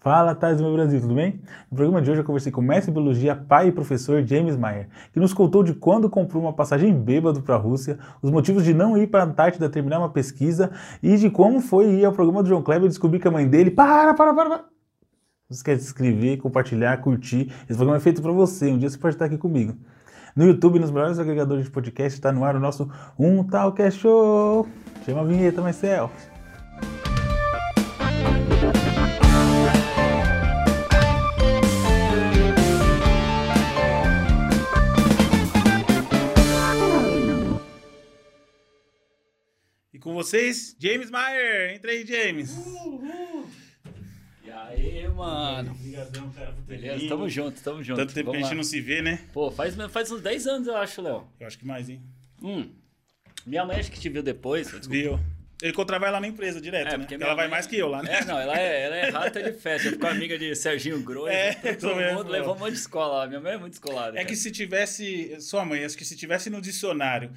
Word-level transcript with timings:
Fala, 0.00 0.34
Thais 0.34 0.56
do 0.56 0.64
meu 0.64 0.72
Brasil, 0.72 0.98
tudo 0.98 1.14
bem? 1.14 1.42
No 1.70 1.76
programa 1.76 2.00
de 2.00 2.10
hoje 2.10 2.22
eu 2.22 2.24
conversei 2.24 2.50
com 2.50 2.62
o 2.62 2.64
mestre 2.64 2.90
em 2.90 2.94
biologia, 2.94 3.36
pai 3.36 3.68
e 3.68 3.72
professor 3.72 4.26
James 4.26 4.56
Meyer, 4.56 4.88
que 5.12 5.20
nos 5.20 5.34
contou 5.34 5.62
de 5.62 5.74
quando 5.74 6.08
comprou 6.08 6.42
uma 6.42 6.54
passagem 6.54 6.94
bêbado 6.94 7.42
para 7.42 7.56
a 7.56 7.58
Rússia, 7.58 7.98
os 8.22 8.30
motivos 8.30 8.64
de 8.64 8.72
não 8.72 8.96
ir 8.96 9.08
para 9.08 9.24
a 9.24 9.26
Antártida 9.26 9.68
terminar 9.68 9.98
uma 9.98 10.08
pesquisa 10.08 10.70
e 11.02 11.18
de 11.18 11.28
como 11.28 11.60
foi 11.60 11.86
ir 11.96 12.06
ao 12.06 12.14
programa 12.14 12.42
do 12.42 12.48
João 12.48 12.62
Kleber 12.62 12.86
e 12.86 12.88
descobrir 12.88 13.20
que 13.20 13.28
a 13.28 13.30
mãe 13.30 13.46
dele... 13.46 13.70
Para, 13.70 14.14
para, 14.14 14.32
para, 14.32 14.48
para! 14.48 14.64
Esquece 15.50 15.80
de 15.80 15.84
se 15.84 15.90
inscrever, 15.90 16.38
compartilhar, 16.38 16.96
curtir. 17.02 17.52
Esse 17.68 17.76
programa 17.76 17.98
é 17.98 18.00
feito 18.00 18.22
para 18.22 18.32
você, 18.32 18.70
um 18.70 18.78
dia 18.78 18.88
você 18.88 18.96
pode 18.96 19.16
estar 19.16 19.26
aqui 19.26 19.36
comigo. 19.36 19.74
No 20.34 20.46
YouTube, 20.46 20.78
nos 20.78 20.90
melhores 20.90 21.18
agregadores 21.18 21.66
de 21.66 21.70
podcast, 21.70 22.18
está 22.18 22.32
no 22.32 22.42
ar 22.42 22.56
o 22.56 22.60
nosso 22.60 22.90
Um 23.18 23.44
Tal 23.44 23.74
Que 23.74 23.82
é 23.82 23.90
Show! 23.90 24.66
Chama 25.04 25.20
a 25.20 25.24
vinheta, 25.24 25.60
Marcel! 25.60 26.10
Com 40.10 40.14
vocês, 40.14 40.74
James 40.78 41.10
Meyer. 41.10 41.74
Entra 41.74 41.92
aí, 41.92 42.04
James. 42.04 42.50
Uhul. 42.56 43.48
E 44.44 44.50
aí, 44.50 45.08
mano? 45.08 45.70
Obrigadão, 45.72 46.30
cara, 46.30 46.52
por 46.52 46.64
ter 46.64 46.76
Beleza, 46.78 46.96
vindo. 46.98 47.08
tamo 47.08 47.28
junto, 47.28 47.62
tamo 47.62 47.82
junto. 47.82 47.96
Tanto 47.98 48.12
tempo 48.12 48.26
Vamos 48.26 48.38
que 48.38 48.44
a 48.44 48.48
gente 48.48 48.56
lá. 48.56 48.56
não 48.56 48.64
se 48.64 48.80
vê, 48.80 49.00
né? 49.02 49.20
Pô, 49.32 49.50
faz, 49.50 49.74
faz 49.90 50.10
uns 50.10 50.20
10 50.20 50.46
anos, 50.48 50.66
eu 50.68 50.76
acho, 50.76 51.00
Léo. 51.00 51.28
Eu 51.38 51.46
acho 51.46 51.58
que 51.58 51.64
mais, 51.66 51.88
hein? 51.88 52.02
Hum. 52.42 52.68
Minha 53.46 53.64
mãe 53.64 53.78
acho 53.78 53.90
que 53.92 54.00
te 54.00 54.08
viu 54.08 54.22
depois. 54.22 54.66
desculpa. 54.66 54.88
Viu? 54.90 55.20
Eu 55.62 55.68
encontrava 55.68 56.06
ela 56.06 56.18
na 56.20 56.26
empresa 56.26 56.58
direto, 56.58 56.88
É, 56.88 56.92
né? 56.92 56.98
porque 56.98 57.14
Ela 57.14 57.24
minha 57.24 57.34
vai 57.36 57.44
mãe- 57.44 57.50
mais 57.50 57.66
que 57.66 57.76
eu 57.76 57.86
lá, 57.86 58.02
né? 58.02 58.20
É, 58.20 58.24
não, 58.24 58.38
ela 58.40 58.58
é, 58.58 58.82
ela 58.86 58.96
é 58.96 59.10
rata 59.10 59.42
de 59.42 59.52
festa. 59.52 59.88
Eu 59.88 59.92
fico 59.92 60.06
amiga 60.06 60.38
de 60.38 60.56
Serginho 60.56 61.02
Grosso. 61.02 61.28
É, 61.28 61.52
todo 61.74 61.94
mundo 61.96 62.24
pô. 62.24 62.30
levou 62.30 62.56
um 62.56 62.58
monte 62.58 62.72
de 62.72 62.78
escola 62.78 63.18
lá. 63.18 63.26
Minha 63.26 63.40
mãe 63.40 63.52
é 63.52 63.58
muito 63.58 63.74
escolada. 63.74 64.18
É 64.18 64.24
que 64.24 64.34
se 64.34 64.50
tivesse. 64.50 65.38
Sua 65.38 65.62
mãe, 65.66 65.84
acho 65.84 65.98
que 65.98 66.04
se 66.04 66.16
tivesse 66.16 66.48
no 66.48 66.62
dicionário 66.62 67.30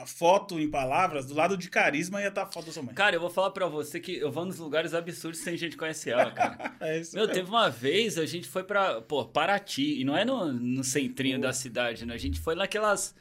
a 0.00 0.06
foto 0.06 0.60
em 0.60 0.70
palavras, 0.70 1.26
do 1.26 1.34
lado 1.34 1.56
de 1.56 1.68
carisma 1.68 2.20
ia 2.20 2.28
estar 2.28 2.42
a 2.42 2.46
foto 2.46 2.66
da 2.66 2.72
sua 2.72 2.84
mãe. 2.84 2.94
Cara, 2.94 3.16
eu 3.16 3.20
vou 3.20 3.30
falar 3.30 3.50
pra 3.50 3.66
você 3.66 3.98
que 3.98 4.16
eu 4.16 4.30
vou 4.30 4.44
nos 4.44 4.58
lugares 4.58 4.94
absurdos 4.94 5.40
sem 5.40 5.56
gente 5.56 5.76
conhecer 5.76 6.10
ela, 6.10 6.30
cara. 6.30 6.72
É 6.80 7.00
isso. 7.00 7.16
Meu, 7.16 7.26
mesmo. 7.26 7.34
teve 7.34 7.50
uma 7.50 7.68
vez, 7.68 8.16
a 8.16 8.24
gente 8.24 8.46
foi 8.46 8.62
pra, 8.62 9.00
pô, 9.00 9.24
Paraty, 9.24 10.00
e 10.00 10.04
não 10.04 10.16
é 10.16 10.24
no, 10.24 10.52
no 10.52 10.84
centrinho 10.84 11.40
da 11.40 11.52
cidade, 11.52 12.06
né? 12.06 12.14
A 12.14 12.18
gente 12.18 12.38
foi 12.38 12.54
naquelas, 12.54 13.12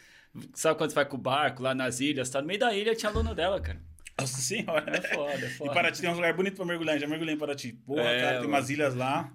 sabe 0.53 0.77
quando 0.77 0.91
você 0.91 0.95
vai 0.95 1.05
com 1.05 1.15
o 1.15 1.19
barco 1.19 1.63
lá 1.63 1.73
nas 1.73 1.99
ilhas, 1.99 2.29
tá? 2.29 2.41
No 2.41 2.47
meio 2.47 2.59
da 2.59 2.71
ilha 2.73 2.95
tinha 2.95 3.11
aluno 3.11 3.33
dela, 3.33 3.59
cara. 3.59 3.81
Nossa 4.19 4.39
senhora. 4.41 4.97
É 4.97 5.01
foda, 5.01 5.45
é 5.45 5.49
foda. 5.49 5.71
E 5.71 5.73
Paraty 5.73 6.01
tem 6.01 6.09
um 6.09 6.15
lugar 6.15 6.33
bonito 6.33 6.55
pra 6.55 6.65
mergulhar. 6.65 6.99
Já 6.99 7.07
mergulhei 7.07 7.35
em 7.35 7.37
Paraty. 7.37 7.73
Porra, 7.73 8.01
É, 8.01 8.21
cara, 8.21 8.39
tem 8.39 8.47
umas 8.47 8.69
ilhas 8.69 8.93
lá. 8.95 9.31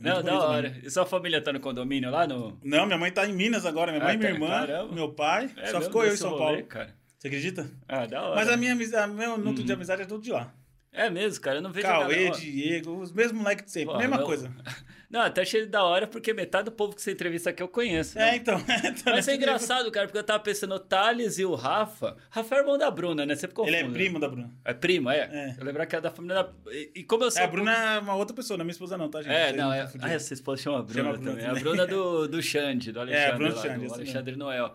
Não, 0.00 0.22
da 0.22 0.38
hora. 0.40 0.68
mesmo. 0.70 0.86
E 0.86 0.90
sua 0.90 1.06
família 1.06 1.40
tá 1.40 1.52
no 1.52 1.60
condomínio 1.60 2.10
lá 2.10 2.26
no... 2.26 2.58
Não, 2.62 2.86
minha 2.86 2.98
mãe 2.98 3.10
tá 3.10 3.26
em 3.26 3.32
Minas 3.32 3.64
agora. 3.66 3.92
Minha 3.92 4.04
mãe, 4.04 4.14
Ah, 4.14 4.18
minha 4.18 4.28
tá- 4.30 4.34
irmã, 4.34 4.48
caramba. 4.66 4.94
meu 4.94 5.12
pai. 5.12 5.50
É 5.56 5.66
só 5.66 5.80
ficou 5.80 6.04
eu 6.04 6.12
em 6.12 6.16
São 6.16 6.30
rolê, 6.30 6.42
Paulo. 6.42 6.62
cara. 6.66 6.94
Você 7.18 7.28
acredita? 7.28 7.70
Ah, 7.88 8.06
da 8.06 8.22
hora. 8.22 8.34
Mas 8.36 8.48
a 8.48 8.56
minha 8.56 8.72
amizade, 8.72 9.12
meu 9.12 9.36
núcleo 9.38 9.58
Uhum. 9.60 9.64
de 9.66 9.72
amizade 9.72 10.02
é 10.02 10.06
tudo 10.06 10.22
de 10.22 10.30
lá. 10.32 10.52
É 10.92 11.10
mesmo, 11.10 11.42
cara, 11.42 11.58
eu 11.58 11.62
não 11.62 11.72
vejo 11.72 11.86
Cauê, 11.86 12.30
Diego, 12.30 13.00
os 13.00 13.12
mesmos 13.12 13.40
moleques 13.42 13.64
de 13.66 13.70
sempre. 13.70 13.88
Porra, 13.88 13.98
mesma 14.00 14.16
meu- 14.16 14.26
coisa. 14.26 14.50
Não, 15.08 15.20
até 15.20 15.42
achei 15.42 15.66
da 15.66 15.82
hora 15.84 16.06
porque 16.06 16.32
metade 16.32 16.64
do 16.66 16.72
povo 16.72 16.94
que 16.94 17.02
você 17.02 17.12
entrevista 17.12 17.50
aqui 17.50 17.62
eu 17.62 17.68
conheço. 17.68 18.18
É, 18.18 18.32
né? 18.32 18.36
então. 18.36 18.60
Mas 19.06 19.28
é 19.28 19.36
engraçado, 19.36 19.90
cara, 19.90 20.06
porque 20.06 20.18
eu 20.18 20.24
tava 20.24 20.40
pensando 20.40 20.74
o 20.74 20.80
Thales 20.80 21.38
e 21.38 21.44
o 21.44 21.54
Rafa. 21.54 22.16
Rafa 22.30 22.54
é 22.54 22.58
irmão 22.58 22.76
da 22.76 22.90
Bruna, 22.90 23.24
né? 23.24 23.34
Você 23.34 23.46
ficou 23.46 23.66
Ele 23.66 23.76
é 23.76 23.88
primo 23.88 24.18
da 24.18 24.28
Bruna. 24.28 24.50
É 24.64 24.74
primo, 24.74 25.10
é. 25.10 25.18
É. 25.18 25.56
Eu 25.58 25.64
lembrar 25.64 25.86
que 25.86 25.96
é 25.96 26.00
da 26.00 26.10
família 26.10 26.42
da. 26.42 26.72
E, 26.72 26.90
e 26.96 27.04
como 27.04 27.24
eu 27.24 27.30
sou. 27.30 27.40
É, 27.40 27.44
a 27.44 27.48
Bruna 27.48 27.72
é 27.72 27.98
uma 27.98 28.14
outra 28.14 28.34
pessoa, 28.34 28.56
não 28.56 28.62
é 28.62 28.64
minha 28.64 28.72
esposa 28.72 28.98
não, 28.98 29.08
tá, 29.08 29.22
gente? 29.22 29.32
É, 29.32 29.52
não, 29.52 29.72
é. 29.72 29.88
Ah, 30.00 30.12
essa 30.12 30.34
esposa 30.34 30.62
chama 30.62 30.82
Bruna, 30.82 30.94
Chama 30.94 31.12
Bruna 31.12 31.30
também. 31.30 31.44
A 31.44 31.48
também. 31.48 31.62
Bruna 31.62 31.86
do, 31.86 32.28
do 32.28 32.42
Xande, 32.42 32.92
do 32.92 33.00
Alexandre. 33.00 33.36
Bruna 33.36 33.50
do 33.50 33.56
lá, 33.56 33.62
Xande, 33.62 33.86
do 33.86 33.94
Alexandre 33.94 34.36
Noel. 34.36 34.74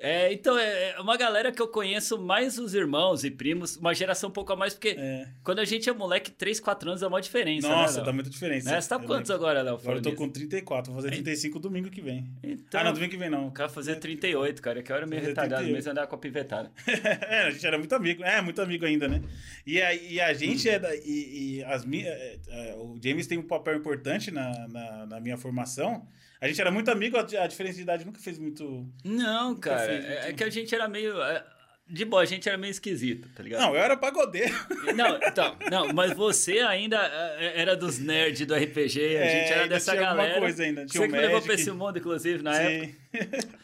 É, 0.00 0.32
então, 0.32 0.56
é 0.56 0.90
é 0.90 1.00
uma 1.00 1.16
galera 1.16 1.50
que 1.50 1.60
eu 1.60 1.66
conheço 1.68 2.18
mais 2.18 2.58
os 2.58 2.72
irmãos 2.74 3.24
e 3.24 3.30
primos, 3.30 3.76
uma 3.76 3.92
geração 3.94 4.30
um 4.30 4.32
pouco 4.32 4.52
a 4.52 4.56
mais, 4.56 4.72
porque 4.74 4.94
É. 4.98 5.26
quando 5.42 5.58
a 5.58 5.64
gente 5.64 5.88
é 5.88 5.92
moleque, 5.92 6.30
3, 6.30 6.60
4 6.60 6.88
anos 6.90 7.02
é 7.02 7.06
uma 7.06 7.20
diferença. 7.20 7.68
Nossa, 7.68 8.00
né, 8.00 8.06
dá 8.06 8.12
muita 8.12 8.30
diferença. 8.30 8.70
Né? 8.70 8.80
Você 8.80 8.88
tá 8.88 8.94
Eu 8.96 9.00
quantos 9.00 9.28
lembro. 9.30 9.46
agora, 9.46 9.62
Léo? 9.62 9.74
Agora 9.74 9.98
eu 9.98 10.02
tô 10.02 10.12
com 10.12 10.28
34, 10.28 10.92
vou 10.92 11.02
fazer 11.02 11.12
35 11.14 11.58
domingo 11.58 11.90
que 11.90 12.00
vem. 12.00 12.30
Então, 12.42 12.80
Ah, 12.80 12.84
não, 12.84 12.92
domingo 12.92 13.10
que 13.10 13.16
vem 13.16 13.28
não. 13.28 13.48
o 13.48 13.52
cara 13.52 13.68
fazer 13.68 13.96
38, 13.96 14.62
cara, 14.62 14.82
que 14.82 14.90
eu 14.92 14.96
era 14.96 15.06
meio 15.06 15.20
retardado 15.20 15.62
38. 15.62 15.74
mesmo 15.74 15.90
andar 15.90 16.06
com 16.06 16.14
a 16.14 16.18
pivetada. 16.18 16.70
é, 17.28 17.42
a 17.46 17.50
gente 17.50 17.66
era 17.66 17.76
muito 17.78 17.94
amigo. 17.94 18.22
É, 18.22 18.40
muito 18.40 18.62
amigo 18.62 18.84
ainda, 18.84 19.08
né? 19.08 19.20
E 19.66 19.80
a, 19.82 19.94
e 19.94 20.20
a 20.20 20.32
gente 20.32 20.68
é 20.68 20.78
da. 20.78 20.94
E, 20.94 21.58
e 21.58 21.64
as 21.64 21.84
mi- 21.84 22.06
é, 22.06 22.36
é, 22.48 22.74
o 22.76 22.96
James 23.02 23.26
tem 23.26 23.36
um 23.38 23.42
papel 23.42 23.74
importante 23.76 24.30
na, 24.30 24.68
na, 24.68 25.06
na 25.06 25.20
minha 25.20 25.36
formação. 25.36 26.06
A 26.40 26.46
gente 26.48 26.60
era 26.60 26.70
muito 26.70 26.90
amigo, 26.90 27.16
a, 27.16 27.22
diferença 27.22 27.76
de 27.76 27.82
idade 27.82 28.04
nunca 28.04 28.20
fez 28.20 28.38
muito. 28.38 28.86
Não, 29.04 29.56
cara, 29.56 29.86
fez, 29.86 30.04
é, 30.04 30.08
é 30.08 30.18
então. 30.26 30.34
que 30.36 30.44
a 30.44 30.50
gente 30.50 30.74
era 30.74 30.86
meio. 30.88 31.20
é, 31.22 31.44
de 31.90 32.04
boa, 32.04 32.20
a 32.20 32.26
gente 32.26 32.46
era 32.46 32.58
meio 32.58 32.70
esquisito, 32.70 33.28
tá 33.34 33.42
ligado? 33.42 33.62
Não, 33.62 33.74
eu 33.74 33.80
era 33.80 33.96
pagodeiro. 33.96 34.54
Não, 34.94 35.16
então, 35.26 35.56
não, 35.70 35.92
mas 35.94 36.12
você 36.12 36.58
ainda 36.60 36.98
é, 37.38 37.62
era 37.62 37.74
dos 37.74 37.98
nerds 37.98 38.46
do 38.46 38.54
RPG, 38.54 39.00
a 39.16 39.20
É, 39.24 39.40
gente 39.40 39.52
era 39.52 39.62
ainda 39.62 39.74
dessa 39.74 39.92
tinha 39.92 40.02
galera. 40.04 40.38
coisa 40.38 40.62
ainda, 40.64 40.84
tinha 40.84 40.88
Você 40.92 40.98
o 40.98 41.10
que 41.10 41.16
me 41.16 41.20
levou 41.26 41.40
pra 41.40 41.54
esse 41.54 41.70
mundo, 41.70 41.98
inclusive, 41.98 42.42
na 42.42 42.54
época. 42.60 42.94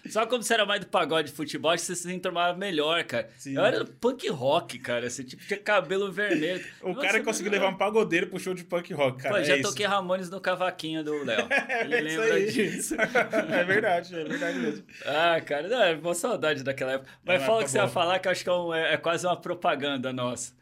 Só 0.08 0.26
como 0.26 0.42
você 0.42 0.54
era 0.54 0.64
mais 0.66 0.80
do 0.80 0.86
pagode 0.86 1.30
de 1.30 1.34
futebol, 1.36 1.70
acho 1.70 1.82
que 1.84 1.94
você 1.94 1.96
se 1.96 2.12
enturmava 2.12 2.56
melhor, 2.56 3.04
cara. 3.04 3.28
Sim. 3.36 3.54
Eu 3.56 3.64
era 3.64 3.84
do 3.84 3.86
punk 3.92 4.28
rock, 4.28 4.78
cara. 4.78 5.08
Você 5.08 5.24
tipo, 5.24 5.44
tinha 5.46 5.58
cabelo 5.58 6.10
vermelho. 6.10 6.64
O 6.82 6.94
cara 6.94 7.22
conseguiu 7.22 7.50
levar 7.52 7.68
um 7.68 7.76
pagodeiro 7.76 8.26
pro 8.28 8.38
show 8.38 8.54
de 8.54 8.64
punk 8.64 8.92
rock, 8.92 9.22
cara. 9.22 9.34
Pô, 9.34 9.40
é 9.40 9.44
já 9.44 9.56
isso. 9.56 9.68
toquei 9.70 9.86
Ramones 9.86 10.28
no 10.30 10.40
cavaquinho 10.40 11.02
do 11.02 11.24
Léo. 11.24 11.46
Ele 11.82 11.94
É 11.96 12.00
lembra 12.00 12.34
aí. 12.34 12.50
disso. 12.50 12.94
é 13.00 13.64
verdade, 13.64 14.14
é 14.14 14.24
verdade 14.24 14.58
mesmo. 14.58 14.84
Ah, 15.06 15.40
cara, 15.40 15.68
não, 15.68 15.82
é 15.82 15.94
uma 15.94 16.14
saudade 16.14 16.62
daquela 16.62 16.92
época. 16.92 17.10
Mas 17.24 17.42
É, 17.42 17.46
fala 17.46 17.56
o 17.56 17.60
tá 17.60 17.64
que 17.64 17.70
você 17.70 17.78
ia 17.78 17.88
falar, 17.88 18.18
que 18.18 18.28
eu 18.28 18.32
acho 18.32 18.42
que 18.44 18.50
é, 18.50 18.52
um- 18.52 18.74
é- 18.74 18.94
é 18.94 18.96
quase 18.96 19.26
uma 19.26 19.36
propaganda 19.40 20.12
nossa. 20.12 20.52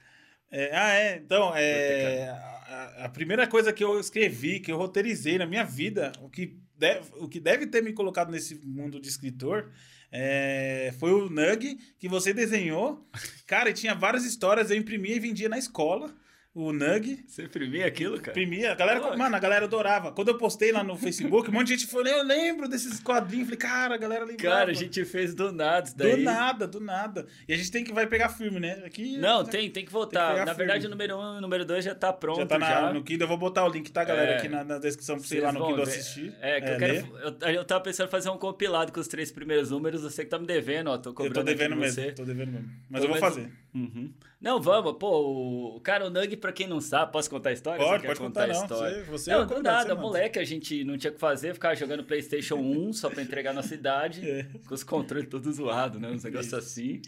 É, 0.50 0.70
ah, 0.76 0.92
é. 0.94 1.16
Então, 1.16 1.52
é, 1.56 2.28
a, 2.28 3.04
a 3.04 3.08
primeira 3.08 3.46
coisa 3.46 3.72
que 3.72 3.82
eu 3.82 3.98
escrevi, 3.98 4.60
que 4.60 4.70
eu 4.70 4.76
roteirizei 4.76 5.38
na 5.38 5.46
minha 5.46 5.64
vida, 5.64 6.12
o 6.20 6.28
que 6.28 6.56
deve, 6.82 7.12
o 7.16 7.28
que 7.28 7.38
deve 7.38 7.66
ter 7.68 7.80
me 7.80 7.92
colocado 7.92 8.32
nesse 8.32 8.56
mundo 8.66 9.00
de 9.00 9.08
escritor, 9.08 9.70
é, 10.10 10.92
foi 10.98 11.12
o 11.12 11.30
Nug 11.30 11.78
que 11.96 12.08
você 12.08 12.34
desenhou. 12.34 13.08
Cara, 13.46 13.70
e 13.70 13.72
tinha 13.72 13.94
várias 13.94 14.24
histórias, 14.24 14.70
eu 14.70 14.76
imprimia 14.76 15.14
e 15.14 15.20
vendia 15.20 15.48
na 15.48 15.58
escola. 15.58 16.12
O 16.54 16.70
Nug. 16.70 17.24
Você 17.26 17.44
imprimia 17.44 17.86
aquilo, 17.86 18.20
cara? 18.20 18.38
Imprimia, 18.38 18.72
a 18.72 18.74
galera, 18.74 19.00
Pô. 19.00 19.16
mano, 19.16 19.34
a 19.34 19.38
galera 19.38 19.64
adorava. 19.64 20.12
Quando 20.12 20.28
eu 20.28 20.36
postei 20.36 20.70
lá 20.70 20.84
no 20.84 20.96
Facebook, 20.98 21.48
um 21.48 21.52
monte 21.54 21.68
de 21.68 21.76
gente 21.78 21.86
falou, 21.90 22.06
eu 22.06 22.22
lembro 22.22 22.68
desses 22.68 23.00
quadrinhos. 23.00 23.46
Falei, 23.46 23.58
cara, 23.58 23.94
a 23.94 23.96
galera 23.96 24.22
lembrava. 24.26 24.56
Cara, 24.58 24.70
a 24.70 24.74
gente 24.74 25.02
fez 25.06 25.34
do 25.34 25.50
nada 25.50 25.86
isso 25.88 25.96
daí. 25.96 26.10
Do 26.16 26.22
nada, 26.22 26.66
do 26.66 26.78
nada. 26.78 27.26
E 27.48 27.54
a 27.54 27.56
gente 27.56 27.70
tem 27.70 27.82
que 27.82 27.90
vai 27.90 28.06
pegar 28.06 28.28
firme, 28.28 28.60
né? 28.60 28.82
Aqui, 28.84 29.16
Não, 29.16 29.42
tem, 29.44 29.70
tem 29.70 29.82
que 29.82 29.90
voltar. 29.90 30.32
pegar 30.32 30.44
Na 30.44 30.54
firme. 30.54 30.66
verdade, 30.66 30.86
o 30.86 30.90
número 30.90 31.16
1 31.16 31.18
um, 31.18 31.34
e 31.36 31.38
o 31.38 31.40
número 31.40 31.64
2 31.64 31.82
já 31.86 31.94
tá 31.94 32.12
pronto. 32.12 32.40
Já 32.40 32.46
tá 32.46 32.58
na- 32.58 32.68
já. 32.70 32.92
no 32.92 33.02
Kindle. 33.02 33.24
Eu 33.24 33.28
vou 33.28 33.38
botar 33.38 33.64
o 33.64 33.68
link, 33.70 33.90
tá, 33.90 34.04
galera? 34.04 34.32
É. 34.32 34.36
Aqui 34.36 34.48
na, 34.50 34.62
na 34.62 34.76
descrição 34.78 35.16
pra 35.16 35.26
você 35.26 35.38
ir 35.38 35.40
lá 35.40 35.52
no 35.52 35.60
Kindle 35.66 35.86
ver. 35.86 35.90
assistir. 35.90 36.34
É, 36.42 36.60
que 36.60 36.68
eu 36.68 36.78
ler. 36.78 37.02
quero. 37.04 37.16
Eu, 37.46 37.50
eu 37.54 37.64
tava 37.64 37.82
pensando 37.82 38.08
em 38.08 38.10
fazer 38.10 38.28
um 38.28 38.36
compilado 38.36 38.92
com 38.92 39.00
os 39.00 39.08
três 39.08 39.32
primeiros 39.32 39.70
números. 39.70 40.02
Você 40.02 40.22
que 40.22 40.28
tá 40.30 40.38
me 40.38 40.46
devendo, 40.46 40.88
ó. 40.90 40.98
Tô 40.98 41.08
Eu 41.08 41.14
cobrando 41.14 41.34
tô 41.34 41.40
aqui 41.40 41.54
devendo 41.54 41.74
de 41.76 41.80
mesmo, 41.80 42.02
Você. 42.02 42.12
tô 42.12 42.24
devendo 42.26 42.52
mesmo. 42.52 42.70
Mas 42.90 43.00
Tô 43.00 43.06
eu 43.06 43.10
vou 43.10 43.18
vendo- 43.18 43.34
fazer. 43.34 43.50
Uhum. 43.74 44.12
Não, 44.42 44.60
vamos, 44.60 44.96
pô, 44.98 45.76
o 45.76 45.80
cara, 45.80 46.04
o 46.04 46.10
Nug, 46.10 46.36
pra 46.36 46.52
quem 46.52 46.66
não 46.66 46.80
sabe, 46.80 47.12
posso 47.12 47.30
contar 47.30 47.50
a 47.50 47.52
história? 47.52 47.84
Pode, 47.84 48.04
pode 48.04 48.18
contar, 48.18 48.48
não. 48.48 48.54
história? 48.54 49.04
Você, 49.04 49.10
você 49.10 49.30
é 49.30 49.34
Não, 49.34 49.46
do 49.46 49.48
convidado, 49.50 49.88
nada, 49.88 50.00
moleque, 50.00 50.36
a 50.38 50.44
gente 50.44 50.82
não 50.82 50.98
tinha 50.98 51.12
o 51.12 51.14
que 51.14 51.20
fazer, 51.20 51.54
ficava 51.54 51.76
jogando 51.76 52.02
Playstation 52.02 52.56
1 52.56 52.92
só 52.94 53.08
pra 53.08 53.22
entregar 53.22 53.54
na 53.54 53.62
cidade, 53.62 54.28
É. 54.28 54.46
com 54.66 54.74
os 54.74 54.82
controles 54.82 55.28
todos 55.28 55.56
zoados, 55.56 56.00
né, 56.00 56.08
uns 56.08 56.24
negócios 56.24 56.52
assim. 56.52 57.00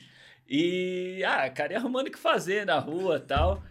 E, 0.48 1.24
ah, 1.26 1.50
cara, 1.50 1.72
ia 1.72 1.78
arrumando 1.78 2.06
o 2.06 2.10
que 2.12 2.18
fazer 2.18 2.64
na 2.64 2.78
rua 2.78 3.16
e 3.16 3.26
tal. 3.26 3.62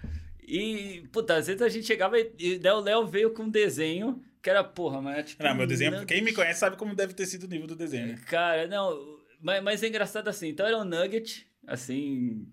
E, 0.46 1.04
puta, 1.14 1.36
às 1.36 1.48
vezes 1.48 1.62
a 1.62 1.70
gente 1.70 1.88
chegava 1.88 2.20
e, 2.20 2.34
e 2.38 2.60
daí 2.60 2.74
o 2.74 2.82
Léo 2.82 3.08
veio 3.08 3.32
com 3.32 3.44
um 3.44 3.50
desenho 3.50 4.22
que 4.42 4.50
era, 4.50 4.62
porra, 4.62 5.02
mas 5.02 5.14
era 5.14 5.24
tipo... 5.24 5.42
Não, 5.42 5.56
meu 5.56 5.66
desenho, 5.66 5.92
nugget. 5.92 6.08
quem 6.08 6.22
me 6.22 6.34
conhece 6.34 6.60
sabe 6.60 6.76
como 6.76 6.94
deve 6.94 7.14
ter 7.14 7.26
sido 7.26 7.46
o 7.46 7.48
nível 7.48 7.66
do 7.66 7.78
desenho, 7.78 8.08
né? 8.08 8.20
Cara, 8.28 8.68
não, 8.68 9.18
mas, 9.40 9.64
mas 9.64 9.82
é 9.84 9.88
engraçado 9.88 10.28
assim, 10.28 10.50
então 10.50 10.68
era 10.68 10.78
um 10.78 10.84
nugget, 10.84 11.48
assim... 11.66 12.46